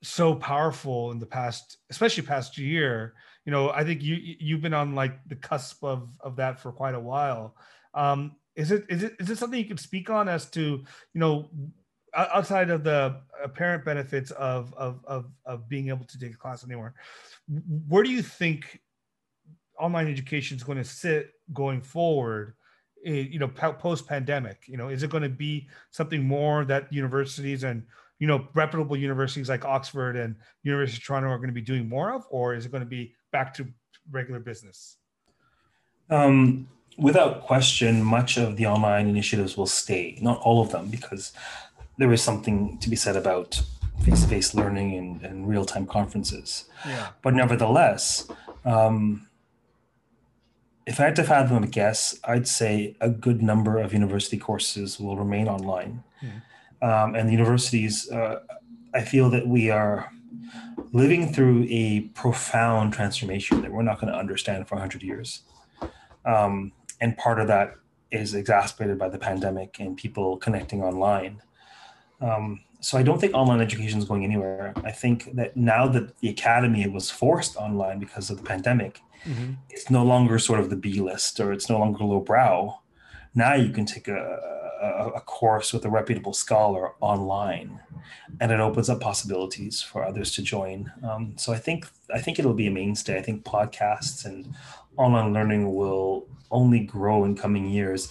so 0.03 0.35
powerful 0.35 1.13
in 1.13 1.19
the 1.19 1.27
past, 1.27 1.79
especially 1.91 2.25
past 2.25 2.59
year. 2.59 3.15
You 3.45 3.53
know, 3.53 3.71
I 3.71 3.85
think 3.85 4.03
you 4.03 4.17
you've 4.17 4.61
been 4.61 4.75
on 4.75 4.95
like 4.95 5.19
the 5.27 5.37
cusp 5.37 5.83
of 5.85 6.09
of 6.21 6.37
that 6.37 6.61
for 6.61 6.73
quite 6.73 6.95
a 6.95 7.01
while. 7.01 7.57
Um, 7.95 8.37
is 8.55 8.71
it 8.71 8.85
is 8.89 9.03
it 9.03 9.15
is 9.19 9.31
it 9.31 9.39
something 9.39 9.59
you 9.59 9.67
can 9.67 9.79
speak 9.79 10.11
on 10.11 10.29
as 10.29 10.51
to 10.51 10.61
you 10.61 11.21
know 11.21 11.51
outside 12.15 12.71
of 12.71 12.85
the 12.85 13.17
apparent 13.43 13.85
benefits 13.85 14.31
of 14.33 14.73
of 14.75 15.05
of, 15.07 15.27
of 15.47 15.69
being 15.69 15.89
able 15.89 16.05
to 16.05 16.19
take 16.19 16.35
a 16.35 16.37
class 16.37 16.65
anywhere? 16.65 16.95
Where 17.89 18.03
do 18.03 18.11
you 18.11 18.23
think 18.23 18.81
online 19.79 20.09
education 20.09 20.57
is 20.57 20.63
going 20.63 20.79
to 20.79 20.85
sit 20.85 21.31
going 21.53 21.81
forward? 21.81 22.55
you 23.05 23.39
know 23.39 23.49
post 23.49 24.07
pandemic 24.07 24.65
you 24.67 24.77
know 24.77 24.89
is 24.89 25.03
it 25.03 25.11
going 25.11 25.23
to 25.23 25.29
be 25.29 25.69
something 25.91 26.23
more 26.23 26.65
that 26.65 26.93
universities 26.93 27.65
and 27.65 27.83
you 28.19 28.27
know 28.27 28.47
reputable 28.55 28.97
universities 28.97 29.49
like 29.49 29.65
oxford 29.65 30.17
and 30.17 30.37
university 30.63 30.99
of 30.99 31.05
toronto 31.05 31.29
are 31.29 31.37
going 31.37 31.49
to 31.49 31.55
be 31.55 31.61
doing 31.61 31.89
more 31.89 32.13
of 32.13 32.25
or 32.31 32.55
is 32.55 32.65
it 32.65 32.71
going 32.71 32.83
to 32.83 32.89
be 32.89 33.15
back 33.33 33.53
to 33.53 33.67
regular 34.11 34.41
business 34.41 34.97
um, 36.11 36.69
without 36.99 37.43
question 37.43 38.03
much 38.03 38.37
of 38.37 38.57
the 38.57 38.67
online 38.67 39.09
initiatives 39.09 39.57
will 39.57 39.67
stay 39.67 40.19
not 40.23 40.39
all 40.41 40.63
of 40.63 40.71
them 40.71 40.89
because 40.89 41.33
there 41.99 42.13
is 42.13 42.23
something 42.23 42.79
to 42.79 42.89
be 42.89 42.97
said 42.97 43.17
about 43.17 43.61
face-to-face 44.05 44.55
learning 44.55 44.97
and, 44.97 45.23
and 45.23 45.49
real-time 45.49 45.87
conferences 45.87 46.65
yeah. 46.87 47.09
but 47.23 47.35
nevertheless 47.35 48.29
um, 48.65 49.27
if 50.87 50.99
I 50.99 51.05
had 51.05 51.17
to 51.17 51.25
fathom 51.25 51.63
a 51.63 51.67
guess, 51.67 52.19
I'd 52.25 52.49
say 52.49 52.97
a 53.01 53.09
good 53.09 53.43
number 53.43 53.79
of 53.79 53.93
university 53.93 54.37
courses 54.37 54.99
will 54.99 55.17
remain 55.17 55.49
online. 55.49 56.03
Mm. 56.23 56.43
Um, 56.87 57.15
and 57.15 57.29
the 57.29 57.33
universities, 57.33 58.11
uh, 58.11 58.41
I 58.93 59.03
feel 59.03 59.31
that 59.31 59.47
we 59.47 59.71
are 59.71 60.11
living 60.93 61.33
through 61.33 61.67
a 61.71 62.01
profound 62.15 62.93
transformation 62.93 63.63
that 63.63 63.71
we're 63.71 63.83
not 63.83 64.01
going 64.01 64.13
to 64.13 64.19
understand 64.19 64.69
for 64.69 64.75
100 64.75 65.03
years. 65.03 65.43
Um, 66.25 66.73
and 67.01 67.17
part 67.17 67.41
of 67.41 67.47
that 67.47 67.75
is 68.11 68.35
exacerbated 68.35 68.99
by 68.99 69.09
the 69.09 69.19
pandemic 69.19 69.79
and 69.79 69.97
people 69.97 70.37
connecting 70.37 70.83
online. 70.83 71.41
Um, 72.23 72.61
so 72.81 72.99
I 72.99 73.03
don't 73.03 73.21
think 73.21 73.35
online 73.35 73.61
education 73.61 73.99
is 73.99 74.05
going 74.05 74.25
anywhere. 74.25 74.75
I 74.85 74.91
think 74.91 75.35
that 75.37 75.57
now 75.57 75.87
that 75.89 76.19
the 76.19 76.29
academy 76.29 76.87
was 76.89 77.11
forced 77.11 77.57
online 77.57 77.99
because 78.01 78.29
of 78.31 78.39
the 78.39 78.43
pandemic, 78.43 79.01
mm-hmm. 79.25 79.53
it's 79.71 79.89
no 79.89 80.05
longer 80.05 80.39
sort 80.39 80.59
of 80.59 80.69
the 80.69 80.77
B 80.77 81.01
list 81.01 81.39
or 81.39 81.53
it's 81.53 81.69
no 81.71 81.79
longer 81.79 82.03
low 82.05 82.21
brow. 82.21 82.81
Now 83.35 83.55
you 83.55 83.71
can 83.73 83.87
take 83.87 84.09
a, 84.09 84.39
a, 84.83 85.09
a 85.17 85.21
course 85.21 85.73
with 85.73 85.85
a 85.85 85.91
reputable 85.91 86.33
scholar 86.33 86.91
online, 87.01 87.81
and 88.41 88.51
it 88.51 88.61
opens 88.61 88.91
up 88.91 89.01
possibilities 89.01 89.81
for 89.81 90.05
others 90.05 90.33
to 90.33 90.43
join. 90.43 90.93
Um, 91.09 91.35
so 91.37 91.53
I 91.53 91.59
think 91.59 91.87
I 92.13 92.21
think 92.21 92.39
it'll 92.39 92.53
be 92.53 92.67
a 92.67 92.71
mainstay. 92.71 93.17
I 93.17 93.23
think 93.23 93.45
podcasts 93.45 94.25
and 94.25 94.55
online 94.97 95.33
learning 95.33 95.75
will 95.75 96.27
only 96.51 96.81
grow 96.81 97.25
in 97.25 97.35
coming 97.35 97.71
years 97.71 98.09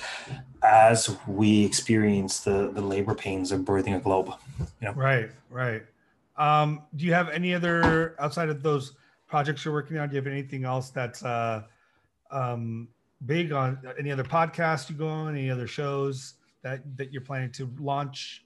as 0.63 1.15
we 1.27 1.65
experience 1.65 2.41
the 2.41 2.71
the 2.71 2.81
labor 2.81 3.15
pains 3.15 3.51
of 3.51 3.61
birthing 3.61 3.95
a 3.95 3.99
globe. 3.99 4.33
You 4.59 4.65
know? 4.81 4.93
Right, 4.93 5.31
right. 5.49 5.83
Um, 6.37 6.83
do 6.95 7.05
you 7.05 7.13
have 7.13 7.29
any 7.29 7.53
other 7.53 8.15
outside 8.19 8.49
of 8.49 8.63
those 8.63 8.93
projects 9.27 9.65
you're 9.65 9.73
working 9.73 9.97
on? 9.97 10.09
Do 10.09 10.15
you 10.15 10.21
have 10.21 10.31
anything 10.31 10.65
else 10.65 10.89
that's 10.89 11.23
uh, 11.23 11.63
um, 12.31 12.87
big 13.25 13.51
on 13.51 13.79
any 13.99 14.11
other 14.11 14.23
podcasts 14.23 14.89
you 14.89 14.95
go 14.95 15.07
on, 15.07 15.35
any 15.35 15.49
other 15.49 15.67
shows 15.67 16.35
that 16.63 16.81
that 16.97 17.11
you're 17.11 17.21
planning 17.21 17.51
to 17.53 17.69
launch? 17.79 18.43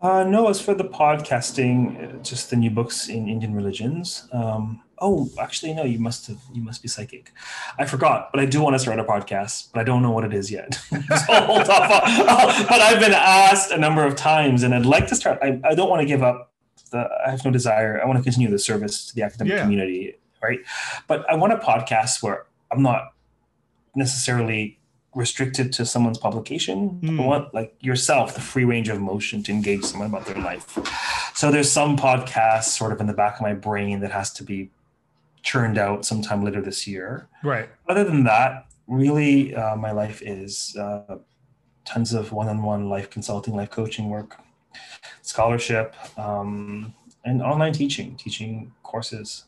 Uh, 0.00 0.24
no, 0.24 0.48
as 0.48 0.60
for 0.60 0.74
the 0.74 0.84
podcasting, 0.84 2.22
just 2.22 2.50
the 2.50 2.56
new 2.56 2.70
books 2.70 3.08
in 3.08 3.28
Indian 3.28 3.54
religions. 3.54 4.28
Um, 4.32 4.82
Oh, 4.98 5.28
actually, 5.40 5.74
no. 5.74 5.84
You 5.84 5.98
must 5.98 6.26
have. 6.28 6.38
You 6.54 6.62
must 6.62 6.80
be 6.82 6.88
psychic. 6.88 7.32
I 7.78 7.84
forgot, 7.84 8.30
but 8.32 8.40
I 8.40 8.46
do 8.46 8.62
want 8.62 8.74
to 8.74 8.78
start 8.78 8.98
a 8.98 9.04
podcast, 9.04 9.68
but 9.72 9.80
I 9.80 9.84
don't 9.84 10.02
know 10.02 10.10
what 10.10 10.24
it 10.24 10.32
is 10.32 10.50
yet. 10.50 10.74
so 10.90 11.34
hold 11.44 11.68
off. 11.68 11.68
but 12.68 12.80
I've 12.80 13.00
been 13.00 13.12
asked 13.12 13.70
a 13.72 13.78
number 13.78 14.04
of 14.04 14.16
times, 14.16 14.62
and 14.62 14.74
I'd 14.74 14.86
like 14.86 15.06
to 15.08 15.14
start. 15.14 15.38
I, 15.42 15.60
I 15.64 15.74
don't 15.74 15.90
want 15.90 16.00
to 16.00 16.06
give 16.06 16.22
up. 16.22 16.52
The, 16.92 17.08
I 17.26 17.30
have 17.30 17.44
no 17.44 17.50
desire. 17.50 18.00
I 18.02 18.06
want 18.06 18.16
to 18.18 18.22
continue 18.22 18.50
the 18.50 18.58
service 18.58 19.06
to 19.08 19.14
the 19.14 19.22
academic 19.22 19.52
Yeah. 19.54 19.62
community, 19.62 20.14
right? 20.42 20.60
But 21.08 21.28
I 21.30 21.34
want 21.34 21.52
a 21.52 21.56
podcast 21.58 22.22
where 22.22 22.46
I'm 22.70 22.82
not 22.82 23.12
necessarily 23.94 24.78
restricted 25.14 25.72
to 25.72 25.86
someone's 25.86 26.18
publication. 26.18 26.88
Hmm. 27.00 27.20
I 27.20 27.26
want 27.26 27.54
like 27.54 27.74
yourself 27.80 28.34
the 28.34 28.40
free 28.40 28.64
range 28.64 28.88
of 28.88 29.00
motion 29.00 29.42
to 29.44 29.52
engage 29.52 29.82
someone 29.82 30.08
about 30.10 30.26
their 30.26 30.36
life. 30.42 30.78
So 31.34 31.50
there's 31.50 31.70
some 31.72 31.96
podcasts 31.96 32.64
sort 32.76 32.92
of 32.92 33.00
in 33.00 33.06
the 33.06 33.14
back 33.14 33.36
of 33.36 33.40
my 33.42 33.54
brain 33.54 34.00
that 34.00 34.10
has 34.12 34.30
to 34.34 34.44
be 34.44 34.70
churned 35.46 35.78
out 35.78 36.04
sometime 36.04 36.44
later 36.44 36.60
this 36.60 36.88
year. 36.88 37.28
Right. 37.44 37.68
Other 37.88 38.02
than 38.02 38.24
that, 38.24 38.66
really, 38.88 39.54
uh, 39.54 39.76
my 39.76 39.92
life 39.92 40.20
is 40.20 40.76
uh, 40.76 41.18
tons 41.84 42.12
of 42.12 42.32
one-on-one 42.32 42.88
life 42.88 43.08
consulting, 43.10 43.54
life 43.54 43.70
coaching 43.70 44.10
work, 44.10 44.40
scholarship, 45.22 45.94
um, 46.18 46.92
and 47.24 47.40
online 47.42 47.72
teaching, 47.72 48.16
teaching 48.16 48.72
courses, 48.82 49.44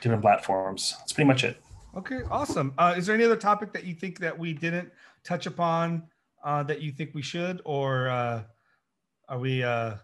different 0.00 0.22
platforms. 0.22 0.94
That's 1.00 1.12
pretty 1.12 1.26
much 1.26 1.42
it. 1.42 1.60
Okay. 1.96 2.20
Awesome. 2.30 2.72
Uh, 2.78 2.94
is 2.96 3.06
there 3.06 3.16
any 3.16 3.24
other 3.24 3.36
topic 3.36 3.72
that 3.72 3.84
you 3.84 3.94
think 3.94 4.20
that 4.20 4.38
we 4.38 4.54
didn't 4.54 4.92
touch 5.24 5.46
upon 5.46 6.04
uh, 6.44 6.62
that 6.62 6.80
you 6.80 6.92
think 6.92 7.10
we 7.14 7.22
should, 7.22 7.60
or 7.64 8.08
uh, 8.08 8.42
are 9.28 9.38
we 9.40 9.64
uh, 9.64 9.94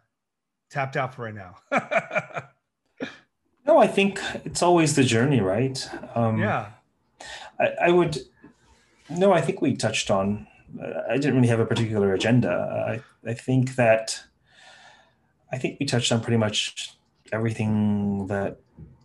tapped 0.69 0.97
out 0.97 1.15
for 1.15 1.23
right 1.23 1.35
now? 1.35 1.55
No, 3.69 3.79
I 3.79 3.87
think 3.87 4.19
it's 4.47 4.63
always 4.63 4.97
the 4.97 5.05
journey, 5.05 5.41
right? 5.43 5.87
Um, 6.15 6.39
yeah. 6.39 6.71
I, 7.61 7.67
I 7.83 7.91
would. 7.91 8.19
No, 9.11 9.33
I 9.33 9.43
think 9.43 9.61
we 9.61 9.77
touched 9.77 10.11
on. 10.11 10.47
Uh, 10.83 11.03
I 11.11 11.17
didn't 11.19 11.37
really 11.37 11.49
have 11.49 11.61
a 11.61 11.67
particular 11.67 12.15
agenda. 12.15 12.51
I, 13.25 13.29
I 13.31 13.35
think 13.35 13.77
that. 13.77 14.21
I 15.53 15.59
think 15.59 15.79
we 15.81 15.87
touched 15.87 16.11
on 16.13 16.21
pretty 16.21 16.37
much 16.39 16.95
everything 17.31 18.27
that 18.29 18.59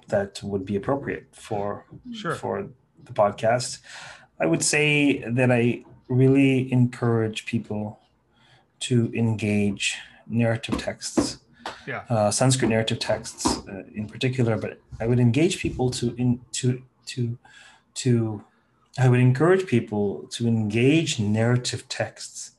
that 0.07 0.41
would 0.43 0.65
be 0.65 0.75
appropriate 0.75 1.27
for 1.33 1.85
Sure. 2.13 2.35
for 2.35 2.67
the 3.03 3.13
podcast. 3.13 3.79
I 4.39 4.45
would 4.45 4.63
say 4.63 5.23
that 5.29 5.51
I 5.51 5.83
really 6.07 6.71
encourage 6.71 7.45
people 7.45 7.99
to 8.81 9.11
engage 9.13 9.97
narrative 10.27 10.77
texts 10.77 11.39
Yeah. 11.87 12.03
uh, 12.09 12.31
Sanskrit 12.31 12.69
narrative 12.69 12.99
texts 12.99 13.45
uh, 13.67 13.83
in 13.93 14.07
particular, 14.07 14.57
but 14.57 14.79
I 14.99 15.07
would 15.07 15.19
engage 15.19 15.59
people 15.59 15.89
to 15.91 16.13
in 16.17 16.39
to 16.53 16.81
to 17.07 17.37
to 17.95 18.43
I 18.97 19.09
would 19.09 19.19
encourage 19.19 19.65
people 19.65 20.27
to 20.31 20.47
engage 20.47 21.19
narrative 21.19 21.87
texts 21.89 22.51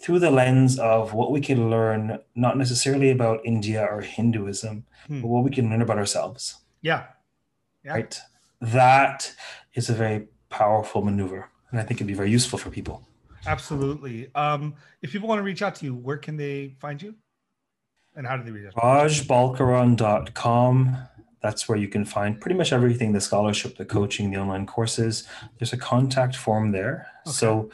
through 0.00 0.18
the 0.18 0.30
lens 0.30 0.78
of 0.78 1.14
what 1.14 1.30
we 1.32 1.40
can 1.40 1.70
learn, 1.70 2.18
not 2.34 2.58
necessarily 2.58 3.10
about 3.10 3.40
India 3.44 3.82
or 3.90 4.00
Hinduism, 4.02 4.84
Hmm. 5.06 5.20
but 5.20 5.28
what 5.28 5.44
we 5.44 5.50
can 5.50 5.68
learn 5.70 5.82
about 5.82 5.98
ourselves. 5.98 6.56
Yeah. 6.82 7.04
Yeah. 7.84 7.92
Right? 7.94 8.20
That 8.60 9.34
is 9.74 9.88
a 9.90 9.94
very 9.94 10.28
powerful 10.50 11.02
maneuver, 11.02 11.48
and 11.70 11.80
I 11.80 11.82
think 11.84 11.98
it'd 11.98 12.06
be 12.06 12.14
very 12.14 12.30
useful 12.30 12.58
for 12.58 12.70
people. 12.70 13.06
Absolutely. 13.46 14.30
Um, 14.34 14.74
if 15.02 15.12
people 15.12 15.28
want 15.28 15.38
to 15.38 15.42
reach 15.42 15.60
out 15.62 15.74
to 15.76 15.84
you, 15.84 15.94
where 15.94 16.16
can 16.16 16.36
they 16.36 16.74
find 16.80 17.00
you? 17.02 17.14
And 18.16 18.26
how 18.26 18.36
do 18.36 18.44
they 18.44 18.50
reach 18.50 18.66
out? 18.66 18.74
rajbalkaran.com. 18.74 20.96
That's 21.40 21.68
where 21.68 21.76
you 21.76 21.88
can 21.88 22.04
find 22.04 22.40
pretty 22.40 22.56
much 22.56 22.72
everything 22.72 23.12
the 23.12 23.20
scholarship, 23.20 23.76
the 23.76 23.84
coaching, 23.84 24.30
the 24.30 24.38
online 24.38 24.66
courses. 24.66 25.24
There's 25.58 25.74
a 25.74 25.76
contact 25.76 26.36
form 26.36 26.72
there. 26.72 27.06
So 27.26 27.70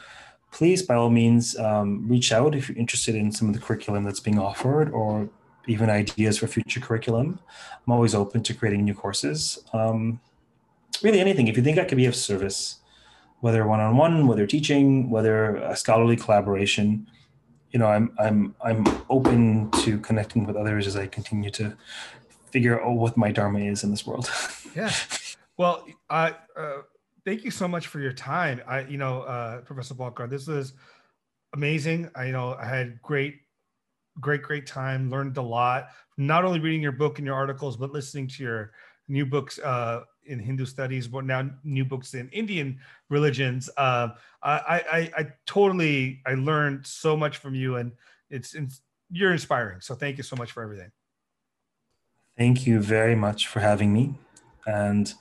please, 0.51 0.83
by 0.83 0.95
all 0.95 1.09
means, 1.09 1.57
um, 1.57 2.05
reach 2.07 2.33
out 2.33 2.53
if 2.53 2.67
you're 2.67 2.77
interested 2.77 3.15
in 3.15 3.31
some 3.31 3.47
of 3.47 3.53
the 3.53 3.61
curriculum 3.61 4.03
that's 4.03 4.19
being 4.19 4.37
offered 4.37 4.91
or 4.91 5.29
even 5.67 5.89
ideas 5.89 6.39
for 6.39 6.47
future 6.47 6.79
curriculum. 6.79 7.39
I'm 7.87 7.93
always 7.93 8.13
open 8.13 8.43
to 8.43 8.53
creating 8.53 8.83
new 8.83 8.93
courses. 8.93 9.63
Um, 9.73 10.19
really, 11.01 11.19
anything. 11.19 11.47
If 11.47 11.55
you 11.55 11.63
think 11.63 11.77
I 11.77 11.85
could 11.85 11.97
be 11.97 12.07
of 12.07 12.15
service, 12.15 12.77
whether 13.39 13.65
one 13.65 13.79
on 13.79 13.97
one, 13.97 14.27
whether 14.27 14.45
teaching, 14.45 15.09
whether 15.09 15.55
a 15.55 15.75
scholarly 15.75 16.15
collaboration, 16.15 17.07
you 17.71 17.79
know, 17.79 17.87
I'm 17.87 18.11
I'm 18.19 18.55
I'm 18.63 18.85
open 19.09 19.71
to 19.83 19.99
connecting 19.99 20.45
with 20.45 20.55
others 20.55 20.87
as 20.87 20.95
I 20.95 21.07
continue 21.07 21.49
to 21.51 21.75
figure 22.49 22.81
out 22.81 22.93
what 22.93 23.15
my 23.17 23.31
dharma 23.31 23.59
is 23.59 23.83
in 23.83 23.91
this 23.91 24.05
world. 24.05 24.29
Yeah. 24.73 24.93
Well, 25.57 25.85
I 26.09 26.33
uh, 26.55 26.83
thank 27.25 27.43
you 27.43 27.51
so 27.51 27.67
much 27.67 27.87
for 27.87 27.99
your 27.99 28.13
time. 28.13 28.61
I, 28.65 28.83
you 28.83 28.97
know, 28.97 29.23
uh, 29.23 29.59
Professor 29.61 29.93
Balkar, 29.93 30.25
this 30.25 30.47
was 30.47 30.71
amazing. 31.53 32.09
I 32.15 32.27
you 32.27 32.31
know 32.31 32.55
I 32.55 32.63
had 32.63 33.01
great, 33.01 33.41
great, 34.21 34.43
great 34.43 34.65
time. 34.65 35.09
Learned 35.09 35.35
a 35.35 35.41
lot. 35.41 35.89
Not 36.17 36.45
only 36.45 36.61
reading 36.61 36.81
your 36.81 36.93
book 36.93 37.19
and 37.19 37.25
your 37.25 37.35
articles, 37.35 37.75
but 37.75 37.91
listening 37.91 38.29
to 38.29 38.43
your 38.43 38.71
new 39.09 39.25
books 39.25 39.59
uh, 39.59 40.03
in 40.25 40.39
Hindu 40.39 40.65
studies, 40.65 41.07
but 41.07 41.25
now 41.25 41.49
new 41.63 41.85
books 41.85 42.13
in 42.13 42.29
Indian 42.29 42.79
religions. 43.09 43.69
Uh, 43.77 44.09
I, 44.43 44.83
I, 44.91 45.11
I 45.17 45.27
totally, 45.45 46.21
I 46.25 46.33
learned 46.35 46.85
so 46.85 47.17
much 47.17 47.37
from 47.37 47.55
you, 47.55 47.77
and 47.77 47.91
it's, 48.29 48.53
it's 48.53 48.81
you're 49.11 49.31
inspiring. 49.31 49.81
So 49.81 49.95
thank 49.95 50.17
you 50.17 50.23
so 50.23 50.35
much 50.35 50.51
for 50.51 50.63
everything. 50.63 50.91
thank 52.37 52.65
you 52.65 52.79
very 52.79 53.15
much 53.15 53.47
for 53.47 53.59
having 53.59 53.93
me, 53.93 54.15
and 54.65 55.13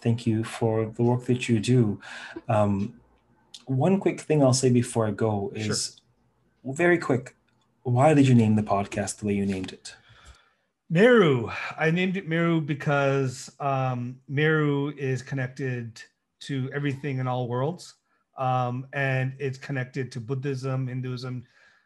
thank 0.00 0.26
you 0.26 0.44
for 0.44 0.86
the 0.86 1.02
work 1.02 1.24
that 1.24 1.48
you 1.48 1.58
do. 1.60 2.00
Um, 2.48 3.00
one 3.66 3.98
quick 4.00 4.20
thing 4.20 4.42
I'll 4.42 4.52
say 4.54 4.70
before 4.70 5.06
I 5.06 5.10
go 5.10 5.52
is 5.54 6.00
very 6.64 6.98
quick. 6.98 7.34
Why 7.82 8.14
did 8.14 8.28
you 8.28 8.34
name 8.34 8.54
the 8.56 8.62
podcast 8.62 9.18
the 9.18 9.26
way 9.26 9.34
you 9.34 9.46
named 9.46 9.72
it? 9.72 9.94
Meru. 10.90 11.50
I 11.78 11.90
named 11.90 12.16
it 12.16 12.28
Meru 12.28 12.62
because 12.62 13.50
um, 13.60 14.16
Meru 14.26 14.94
is 14.96 15.20
connected 15.20 16.02
to 16.40 16.70
everything 16.72 17.18
in 17.18 17.26
all 17.26 17.46
worlds. 17.46 17.94
Um, 18.38 18.86
and 18.94 19.34
it's 19.38 19.58
connected 19.58 20.10
to 20.12 20.20
Buddhism, 20.20 20.86
Hinduism, 20.86 21.44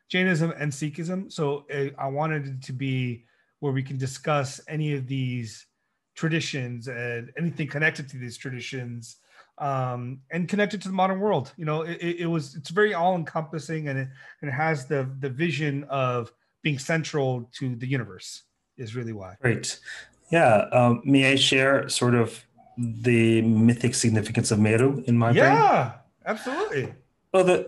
Jainism, 0.08 0.52
and 0.56 0.70
Sikhism. 0.70 1.32
So 1.32 1.64
uh, 1.74 1.88
I 1.98 2.06
wanted 2.08 2.46
it 2.46 2.62
to 2.62 2.72
be 2.72 3.24
where 3.58 3.72
we 3.72 3.82
can 3.82 3.98
discuss 3.98 4.60
any 4.68 4.94
of 4.94 5.08
these 5.08 5.66
traditions 6.14 6.86
and 6.86 7.32
anything 7.36 7.66
connected 7.66 8.08
to 8.10 8.18
these 8.18 8.36
traditions 8.36 9.16
um, 9.58 10.20
and 10.30 10.48
connected 10.48 10.80
to 10.82 10.88
the 10.88 10.94
modern 10.94 11.18
world. 11.18 11.52
You 11.56 11.64
know, 11.64 11.82
it, 11.82 11.98
it, 12.00 12.16
it 12.20 12.26
was 12.26 12.54
it's 12.54 12.70
very 12.70 12.94
all 12.94 13.16
encompassing 13.16 13.88
and 13.88 13.98
it, 13.98 14.08
and 14.42 14.48
it 14.50 14.54
has 14.54 14.86
the 14.86 15.10
the 15.20 15.30
vision 15.30 15.84
of 15.84 16.32
being 16.62 16.78
central 16.78 17.50
to 17.54 17.74
the 17.76 17.86
universe 17.86 18.42
is 18.76 18.94
really 18.94 19.12
why. 19.12 19.36
Great. 19.40 19.78
Yeah. 20.30 20.68
Um, 20.72 21.02
may 21.04 21.32
I 21.32 21.36
share 21.36 21.88
sort 21.88 22.14
of 22.14 22.44
the 22.78 23.42
mythic 23.42 23.94
significance 23.94 24.50
of 24.50 24.58
Meru 24.58 25.02
in 25.06 25.16
my 25.18 25.32
brain? 25.32 25.44
Yeah, 25.44 25.92
absolutely. 26.24 26.92
Well, 27.32 27.44
the 27.44 27.64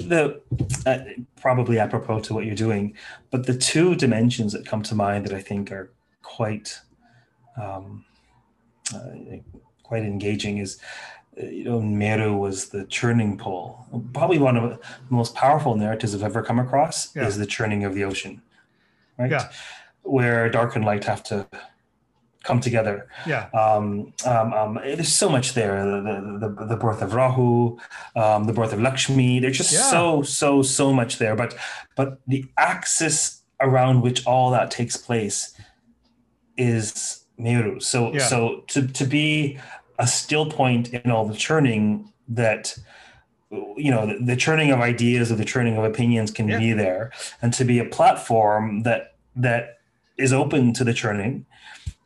the 0.84 0.90
uh, 0.90 1.04
probably 1.40 1.78
apropos 1.78 2.20
to 2.20 2.34
what 2.34 2.44
you're 2.44 2.54
doing, 2.54 2.94
but 3.30 3.46
the 3.46 3.56
two 3.56 3.94
dimensions 3.94 4.52
that 4.52 4.66
come 4.66 4.82
to 4.82 4.94
mind 4.94 5.24
that 5.26 5.32
I 5.34 5.40
think 5.40 5.72
are 5.72 5.90
quite 6.22 6.78
um, 7.60 8.04
uh, 8.94 9.36
quite 9.82 10.02
engaging 10.02 10.58
is 10.58 10.78
uh, 11.40 11.46
you 11.46 11.64
know 11.64 11.80
Meru 11.80 12.36
was 12.36 12.68
the 12.68 12.84
churning 12.86 13.38
pole. 13.38 13.86
Probably 14.12 14.38
one 14.38 14.56
of 14.58 14.70
the 14.70 14.78
most 15.08 15.34
powerful 15.34 15.76
narratives 15.76 16.14
I've 16.14 16.22
ever 16.22 16.42
come 16.42 16.58
across 16.58 17.14
Yeah. 17.16 17.26
is 17.26 17.38
the 17.38 17.46
churning 17.46 17.84
of 17.84 17.94
the 17.94 18.04
ocean, 18.04 18.42
right? 19.18 19.30
Yeah. 19.30 19.50
Where 20.04 20.48
dark 20.50 20.76
and 20.76 20.84
light 20.84 21.04
have 21.04 21.22
to 21.24 21.46
come 22.44 22.60
together 22.60 23.08
Yeah, 23.26 23.48
um, 23.54 24.12
um, 24.26 24.52
um, 24.52 24.74
there's 24.84 25.08
so 25.08 25.30
much 25.30 25.54
there. 25.54 25.82
The, 25.82 26.38
the, 26.40 26.66
the, 26.66 26.76
birth 26.76 27.00
of 27.00 27.14
Rahu, 27.14 27.78
um, 28.14 28.44
the 28.44 28.52
birth 28.52 28.74
of 28.74 28.80
Lakshmi. 28.82 29.40
There's 29.40 29.56
just 29.56 29.72
Yeah. 29.72 29.90
so, 29.90 30.22
so, 30.22 30.60
so 30.62 30.92
much 30.92 31.16
there. 31.18 31.34
But, 31.34 31.56
but 31.96 32.20
the 32.26 32.44
axis 32.58 33.42
around 33.60 34.02
which 34.02 34.26
all 34.26 34.50
that 34.50 34.70
takes 34.70 34.94
place 34.96 35.58
is 36.58 37.24
Meru. 37.38 37.80
So, 37.80 38.12
Yeah. 38.12 38.26
so 38.26 38.62
to, 38.68 38.86
to 38.88 39.04
be 39.06 39.58
a 39.98 40.06
still 40.06 40.46
point 40.46 40.92
in 40.92 41.10
all 41.10 41.26
the 41.26 41.34
churning 41.36 42.12
that, 42.28 42.76
you 43.50 43.90
know, 43.90 44.06
the, 44.06 44.18
the 44.22 44.36
churning 44.36 44.70
of 44.70 44.80
ideas 44.80 45.32
or 45.32 45.36
the 45.36 45.44
churning 45.46 45.76
of 45.78 45.84
opinions 45.84 46.30
can 46.30 46.48
Yeah. 46.48 46.58
be 46.58 46.72
there, 46.74 47.10
and 47.40 47.52
to 47.54 47.64
be 47.64 47.78
a 47.78 47.84
platform 47.86 48.82
that 48.82 49.14
that 49.36 49.73
is 50.16 50.32
open 50.32 50.72
to 50.72 50.84
the 50.84 50.94
churning 50.94 51.46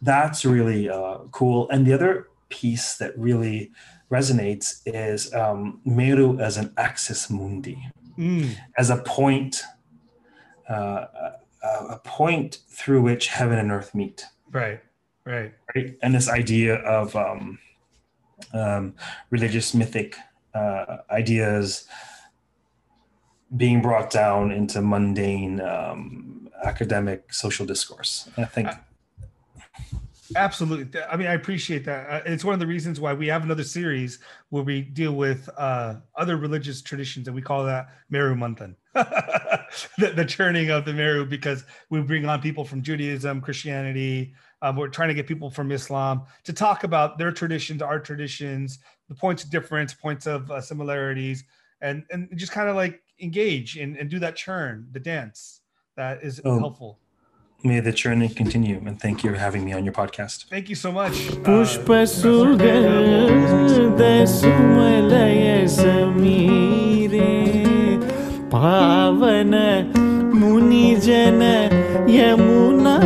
that's 0.02 0.44
really 0.44 0.88
uh, 0.88 1.18
cool. 1.30 1.68
And 1.70 1.86
the 1.86 1.92
other 1.92 2.28
piece 2.48 2.96
that 2.96 3.18
really 3.18 3.72
resonates 4.10 4.80
is 4.86 5.32
um, 5.34 5.80
Meru 5.84 6.38
as 6.38 6.56
an 6.56 6.72
axis 6.76 7.28
mundi, 7.30 7.78
Mm, 8.18 8.56
as 8.76 8.90
a 8.90 8.96
point, 8.96 9.62
uh, 10.68 11.04
a, 11.62 12.00
point 12.02 12.58
through 12.68 13.00
which 13.02 13.28
heaven 13.28 13.60
and 13.60 13.70
earth 13.70 13.94
meet. 13.94 14.24
right, 14.50 14.80
right. 15.24 15.54
right? 15.72 15.96
And 16.02 16.16
this 16.16 16.28
idea 16.28 16.78
of 16.78 17.14
um, 17.14 17.60
um, 18.52 18.94
religious 19.30 19.72
mythic 19.72 20.16
uh, 20.52 20.96
ideas 21.12 21.86
being 23.56 23.80
brought 23.82 24.10
down 24.10 24.50
into 24.50 24.82
mundane 24.82 25.60
um, 25.60 26.47
academic 26.64 27.32
social 27.32 27.66
discourse. 27.66 28.28
I 28.36 28.44
think 28.44 28.68
Absolutely. 30.36 31.00
I 31.10 31.16
mean, 31.16 31.26
I 31.26 31.34
appreciate 31.34 31.84
that. 31.86 32.08
Uh, 32.08 32.20
it's 32.26 32.44
one 32.44 32.52
of 32.52 32.60
the 32.60 32.66
reasons 32.66 33.00
why 33.00 33.14
we 33.14 33.28
have 33.28 33.44
another 33.44 33.64
series 33.64 34.18
where 34.50 34.62
we 34.62 34.82
deal 34.82 35.12
with 35.12 35.48
uh, 35.56 35.94
other 36.16 36.36
religious 36.36 36.82
traditions, 36.82 37.28
and 37.28 37.34
we 37.34 37.42
call 37.42 37.64
that 37.64 37.88
Meru 38.10 38.34
Manthan, 38.34 38.74
the, 38.94 40.10
the 40.14 40.24
churning 40.24 40.70
of 40.70 40.84
the 40.84 40.92
Meru, 40.92 41.24
because 41.24 41.64
we 41.88 42.00
bring 42.02 42.26
on 42.26 42.42
people 42.42 42.64
from 42.64 42.82
Judaism, 42.82 43.40
Christianity. 43.40 44.34
Um, 44.60 44.76
we're 44.76 44.88
trying 44.88 45.08
to 45.08 45.14
get 45.14 45.26
people 45.26 45.50
from 45.50 45.72
Islam 45.72 46.22
to 46.44 46.52
talk 46.52 46.84
about 46.84 47.16
their 47.16 47.32
traditions, 47.32 47.80
our 47.80 47.98
traditions, 47.98 48.80
the 49.08 49.14
points 49.14 49.44
of 49.44 49.50
difference, 49.50 49.94
points 49.94 50.26
of 50.26 50.50
uh, 50.50 50.60
similarities, 50.60 51.44
and 51.80 52.04
and 52.10 52.28
just 52.36 52.52
kind 52.52 52.68
of 52.68 52.76
like 52.76 53.00
engage 53.20 53.76
and, 53.76 53.96
and 53.96 54.10
do 54.10 54.18
that 54.18 54.36
churn, 54.36 54.86
the 54.92 55.00
dance 55.00 55.57
that 55.97 56.23
is 56.23 56.41
Oh. 56.45 56.59
helpful. 56.59 56.97
may 57.65 57.79
the 57.79 57.91
journey 57.93 58.27
continue. 58.27 58.77
And 58.85 58.99
thank 58.99 59.23
you 59.23 59.29
for 59.31 59.37
having 59.37 59.63
me 59.63 59.71
on 59.71 59.85
your 59.85 59.93
podcast. 59.93 60.49
Thank 60.49 60.67
you 60.69 60.75
so 60.75 60.91
much. 60.91 61.13
uh, 61.29 61.35
पुष्पसुगन्ध 62.73 64.01
सुमलय 64.27 65.67
समीरे 65.75 67.29
पावन 68.53 69.53
मुनिजन 70.41 71.41
यमुना 72.17 72.97